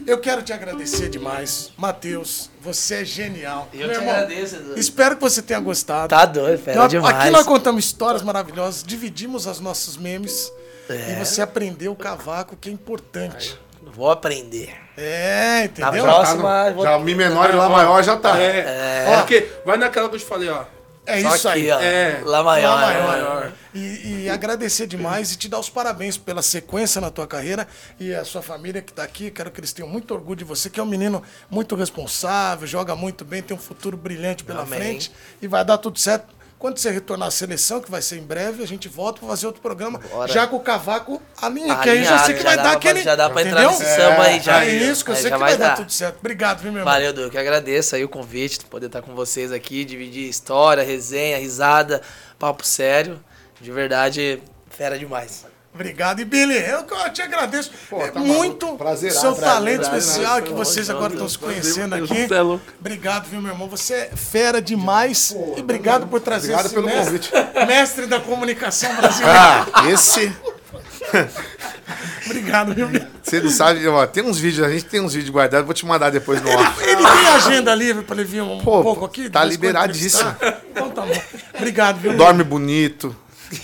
eu 0.06 0.20
quero 0.20 0.41
te 0.44 0.54
agradecer 0.54 1.10
demais. 1.10 1.72
Matheus, 1.76 2.50
você 2.62 3.02
é 3.02 3.06
genial. 3.06 3.68
Eu 3.74 3.88
Meu 3.88 3.90
te 3.90 3.96
irmão, 3.96 4.14
agradeço, 4.14 4.56
Edu. 4.56 4.80
Espero 4.80 5.16
que 5.16 5.22
você 5.22 5.41
tenha 5.41 5.60
gostado. 5.60 6.10
Tá 6.10 6.26
doido, 6.26 6.62
fera 6.62 6.78
Nós- 6.82 6.91
demais. 6.91 7.16
Aqui 7.18 7.30
nós 7.32 7.46
contamos 7.46 7.84
histórias 7.86 8.22
maravilhosas, 8.22 8.84
dividimos 8.84 9.46
os 9.48 9.60
nossos 9.60 9.98
memes. 9.98 10.52
É. 10.88 11.14
E 11.14 11.26
você 11.26 11.41
aprendeu 11.41 11.91
o 11.91 11.96
cavaco, 11.96 12.56
que 12.56 12.70
é 12.70 12.72
importante. 12.72 13.58
Vou 14.00 14.10
aprender. 14.10 14.74
É, 14.96 15.60
Na 15.60 15.66
entendeu? 15.90 16.04
próxima, 16.06 16.42
Tá 16.44 16.70
no- 16.70 16.76
vou... 16.78 16.84
Já 16.86 16.96
o 16.96 17.02
Mi 17.02 17.14
menor 17.14 17.50
e 17.50 17.54
Lá 17.54 17.68
maior 17.68 18.02
já 18.02 18.16
tá. 18.16 18.40
É, 18.40 19.06
Ó. 19.10 19.18
porque 19.20 19.46
vai 19.66 19.76
naquela 19.78 20.08
que 20.08 20.16
eu 20.16 20.20
te 20.20 20.26
falei, 20.26 20.48
ó. 20.48 20.64
É 21.06 21.22
Só 21.22 21.36
isso 21.36 21.50
aqui, 21.50 21.70
aí. 21.70 21.72
ó. 21.72 21.80
É. 21.82 22.22
Lá 22.24 22.42
maior. 22.42 22.76
Lá 22.80 22.94
né? 22.94 23.02
maior. 23.02 23.52
E, 23.74 24.24
e 24.24 24.30
agradecer 24.30 24.88
demais 24.88 25.34
e 25.34 25.38
te 25.38 25.50
dar 25.50 25.60
os 25.60 25.70
parabéns 25.70 26.18
pela 26.18 26.42
sequência 26.42 27.02
na 27.02 27.10
tua 27.10 27.28
carreira 27.28 27.68
e 28.00 28.14
a 28.16 28.24
sua 28.24 28.42
família 28.42 28.82
que 28.82 28.92
está 28.94 29.04
aqui. 29.04 29.30
Quero 29.32 29.52
que 29.52 29.60
eles 29.60 29.74
tenham 29.74 29.90
muito 29.90 30.14
orgulho 30.14 30.38
de 30.38 30.44
você, 30.46 30.70
que 30.70 30.80
é 30.80 30.84
um 30.84 30.86
menino 30.86 31.22
muito 31.50 31.76
responsável, 31.76 32.66
joga 32.66 32.96
muito 32.96 33.26
bem, 33.26 33.42
tem 33.42 33.58
um 33.58 33.60
futuro 33.60 33.98
brilhante 33.98 34.46
pela 34.46 34.62
Amém. 34.62 34.80
frente 34.80 35.12
e 35.42 35.48
vai 35.48 35.66
dar 35.66 35.78
tudo 35.78 36.00
certo. 36.00 36.39
Quando 36.60 36.77
você 36.77 36.91
retornar 36.91 37.30
à 37.30 37.31
seleção, 37.31 37.80
que 37.80 37.90
vai 37.90 38.02
ser 38.02 38.18
em 38.18 38.22
breve, 38.23 38.61
a 38.61 38.68
gente 38.68 38.90
volta 38.90 39.19
para 39.19 39.30
fazer 39.30 39.48
outro 39.48 39.61
programa, 39.61 39.98
Bora. 39.98 40.30
já 40.31 40.45
com 40.45 40.57
o 40.57 40.60
cavaco 40.60 41.22
alinha, 41.41 41.73
que 41.77 41.90
aí 41.90 42.03
já 42.03 42.19
sei 42.26 42.36
que 42.36 42.41
já 42.44 42.49
vai 42.49 42.57
dar 42.57 42.64
pra- 42.64 42.72
aquele. 42.73 43.02
já 43.02 43.15
dá 43.15 43.30
pra 43.30 43.41
entrar 43.44 43.65
nesse 43.65 43.86
samba 43.86 44.23
aí, 44.23 44.40
já. 44.41 44.65
É 44.65 44.69
isso, 44.69 45.06
que 45.06 45.11
eu 45.11 45.15
Aí 45.15 45.22
sei 45.22 45.31
que 45.31 45.38
vai 45.38 45.57
dar 45.57 45.68
dar. 45.69 45.76
tudo 45.77 45.91
certo. 45.94 46.18
Obrigado, 46.19 46.60
viu, 46.61 46.72
meu 46.73 46.81
irmão? 46.81 46.94
Valeu, 46.94 47.14
Du, 47.14 47.30
que 47.30 47.38
agradeço 47.38 47.95
aí 47.95 48.03
o 48.03 48.10
convite, 48.10 48.60
poder 48.65 48.88
estar 48.88 49.02
com 49.02 49.15
vocês 49.15 49.53
aqui, 49.53 49.86
dividir 49.86 50.27
história, 50.27 50.84
resenha, 50.84 51.38
risada, 51.38 52.02
papo 52.38 52.68
sério. 52.68 53.23
De 53.61 53.72
verdade, 53.72 54.44
fera 54.69 54.99
demais. 54.99 55.45
Obrigado. 55.74 56.20
E 56.20 56.26
Billy, 56.26 56.56
eu, 56.58 56.80
eu 56.90 57.14
te 57.14 57.22
agradeço 57.22 57.72
Pô, 57.90 58.02
É 58.02 58.10
tá 58.12 58.20
muito. 58.20 58.68
Prazeraço. 58.76 59.22
seu 59.22 59.36
talento 59.36 59.82
Prazeraço. 59.82 60.10
especial 60.10 60.41
que 60.41 60.52
vocês 60.54 60.90
agora 60.90 61.14
estão 61.14 61.30
se 61.30 61.38
conhecendo 61.38 61.96
aqui. 61.96 62.14
é. 62.34 62.60
Obrigado, 62.80 63.26
viu, 63.30 63.41
meu 63.41 63.52
irmão? 63.52 63.70
Você 63.70 63.94
é 63.94 64.10
fera 64.16 64.62
demais. 64.62 65.34
E 65.56 65.62
obrigado 65.62 66.08
por 66.08 66.20
trazer 66.20 66.54
Obrigado 66.54 66.74
pelo 66.74 66.88
mestre, 66.88 67.20
convite. 67.20 67.32
mestre 67.68 68.06
da 68.08 68.20
comunicação 68.20 68.94
brasileira. 68.96 69.40
Ah, 69.74 69.90
esse. 69.90 70.34
Obrigado, 72.26 72.74
viu, 72.76 72.88
Billy? 72.88 73.08
Você 73.24 73.40
não 73.40 73.50
sabe, 73.50 73.88
ó, 73.88 74.06
tem 74.06 74.24
uns 74.24 74.38
vídeos, 74.38 74.68
a 74.68 74.72
gente 74.72 74.86
tem 74.86 75.00
uns 75.00 75.14
vídeos 75.14 75.34
guardados, 75.34 75.66
vou 75.66 75.74
te 75.74 75.86
mandar 75.86 76.10
depois 76.12 76.41
no 76.41 76.50
off. 76.50 76.84
Ele 76.84 76.98
tem 76.98 77.28
agenda 77.28 77.74
livre 77.74 78.04
pra 78.04 78.16
ele 78.16 78.26
vir 78.26 78.41
um 78.41 78.60
Pô, 78.60 78.82
pouco 78.84 79.06
aqui? 79.06 79.30
tá 79.30 79.44
liberadíssimo. 79.44 80.36
Então 80.72 80.90
tá 80.91 81.02
bom. 81.04 81.22
Obrigado, 81.56 81.98
viu? 82.00 82.16
Dorme 82.18 82.44
bonito. 82.44 83.16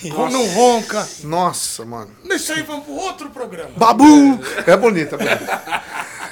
Não 0.04 0.46
ronca. 0.48 1.06
Nossa, 1.24 1.84
mano. 1.84 2.10
Isso 2.24 2.52
aí, 2.52 2.62
vamos 2.62 2.84
pro 2.84 2.94
outro 2.94 3.30
programa. 3.30 3.70
Babu! 3.76 4.40
É 4.66 4.76
bonito. 4.76 5.16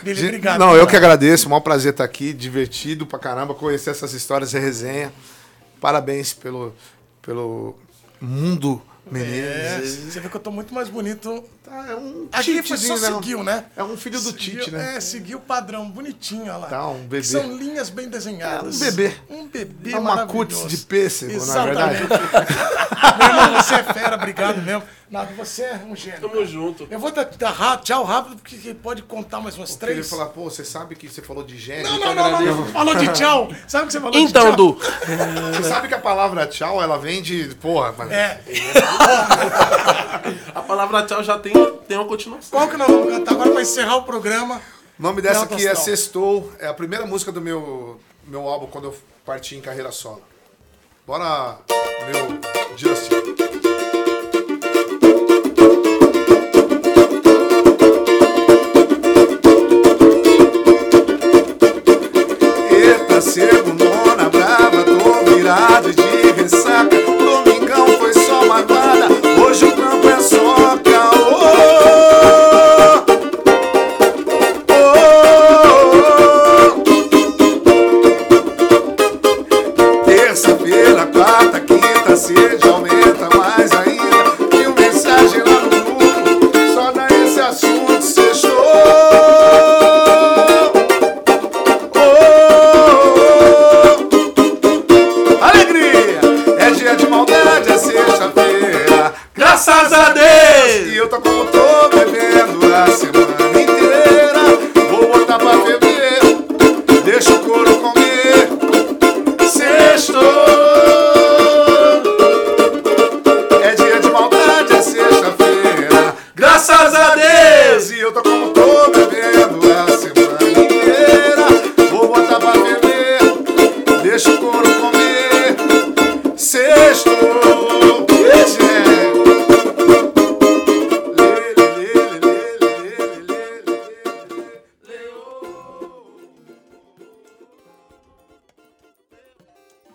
Billy, 0.03 0.27
obrigado. 0.27 0.59
Não, 0.59 0.71
viu, 0.71 0.81
eu 0.81 0.87
que 0.87 0.97
agradeço, 0.97 1.49
maior 1.49 1.61
prazer 1.61 1.93
estar 1.93 2.05
aqui, 2.05 2.33
divertido 2.33 3.07
pra 3.07 3.19
caramba, 3.19 3.55
conhecer 3.55 3.91
essas 3.91 4.13
histórias 4.13 4.53
e 4.53 4.59
resenha. 4.59 5.13
Parabéns 5.81 6.35
pelo, 6.35 6.75
pelo 7.23 7.75
Mundo 8.21 8.83
É, 9.07 9.11
Menezes. 9.11 10.13
você 10.13 10.19
vê 10.21 10.29
que 10.31 10.37
eu 10.37 10.41
tô 10.41 10.51
muito 10.51 10.73
mais 10.75 10.89
bonito. 10.89 11.45
Tá, 11.63 11.87
é 11.91 11.95
um 11.95 12.27
Aqui 12.33 12.63
foi 12.63 12.77
só 12.79 12.95
titezinho, 12.95 12.99
né? 12.99 13.15
seguiu, 13.21 13.45
né? 13.45 13.65
É 13.77 13.85
um 13.85 13.97
filho 13.97 14.19
do 14.19 14.31
Seguiu- 14.31 14.61
Tite, 14.61 14.71
né? 14.71 14.97
É, 14.97 15.01
seguiu 15.01 15.39
o 15.39 15.41
padrão, 15.43 15.91
bonitinho, 15.91 16.45
olha 16.45 16.57
lá. 16.57 16.67
Tá, 16.69 16.89
um 16.89 17.03
bebê. 17.07 17.23
São 17.23 17.57
linhas 17.57 17.91
bem 17.91 18.09
desenhadas. 18.09 18.81
É 18.81 18.85
um 18.89 18.91
bebê. 18.91 19.17
Um 19.29 19.47
bebê 19.49 19.93
É 19.93 19.99
uma 19.99 20.15
maravilhoso. 20.17 20.63
cutis 20.63 20.69
de 20.81 20.87
pêssego, 20.87 21.33
na 21.33 21.37
Exatamente. 21.37 21.99
verdade. 22.07 22.47
Meu 23.19 23.29
irmão, 23.29 23.63
você 23.63 23.75
é 23.75 23.83
fera, 23.83 24.17
obrigado 24.17 24.63
mesmo. 24.63 24.83
Nada, 25.15 25.33
você 25.35 25.63
é 25.63 25.81
um 25.89 25.95
gênio. 25.95 26.23
Tamo 26.23 26.33
cara. 26.33 26.45
junto. 26.45 26.89
Eu 26.91 26.99
vou 26.99 27.13
dar, 27.13 27.23
dar 27.25 27.81
tchau 27.81 28.03
rápido, 28.03 28.35
porque 28.35 28.75
pode 28.75 29.01
contar 29.03 29.39
mais 29.41 29.57
umas 29.57 29.71
ele 29.71 29.79
três. 29.79 30.11
falar, 30.11 30.27
pô, 30.27 30.51
você 30.51 30.65
sabe 30.65 30.97
que 30.97 31.09
você 31.09 31.23
falou 31.23 31.45
de 31.45 31.57
gênero? 31.57 31.89
Não, 31.89 31.99
então 31.99 32.15
não, 32.17 32.31
não, 32.33 32.41
não, 32.41 32.57
não. 32.57 32.67
Falou 32.67 32.97
de 32.97 33.07
tchau. 33.13 33.49
Sabe 33.69 33.85
o 33.85 33.87
que 33.87 33.93
você 33.93 34.01
falou 34.01 34.11
de 34.11 34.19
Então, 34.19 34.47
tchau? 34.47 34.57
Du, 34.57 34.77
Você 35.55 35.63
sabe 35.69 35.87
que 35.87 35.95
a 35.95 36.01
palavra 36.01 36.49
tchau, 36.49 36.83
ela 36.83 36.99
vem 36.99 37.23
de. 37.23 37.55
Porra, 37.61 37.93
mano. 37.93 38.13
É. 38.13 38.41
a 40.53 40.61
palavra 40.63 41.07
tchau 41.07 41.23
já 41.23 41.39
tem, 41.39 41.53
tem 41.87 41.97
uma 41.97 42.09
continuação. 42.09 42.51
Qual 42.51 42.69
que 42.69 42.77
nós 42.77 42.89
vamos 42.89 43.09
cantar 43.13 43.35
agora 43.35 43.53
pra 43.53 43.63
encerrar 43.63 43.95
o 43.99 44.03
programa? 44.03 44.61
O 44.99 45.03
nome 45.03 45.23
dessa 45.23 45.47
Delta 45.47 45.55
aqui 45.55 45.69
é. 45.69 45.77
Sextou. 45.77 46.53
É 46.59 46.67
a 46.67 46.75
primeira 46.75 47.07
música 47.07 47.31
do 47.31 47.41
meu, 47.41 48.01
meu 48.27 48.49
álbum 48.49 48.67
quando 48.67 48.87
eu 48.87 48.97
parti 49.25 49.55
em 49.55 49.61
carreira 49.61 49.93
solo. 49.93 50.25
Bora, 51.07 51.59
meu 52.09 52.41
Justin. 52.77 53.54
Eita, 63.25 63.31
segundona 63.31 64.29
brava, 64.29 64.85
tô 64.85 65.35
virado 65.35 65.91
de 65.93 66.33
ressaca. 66.33 67.04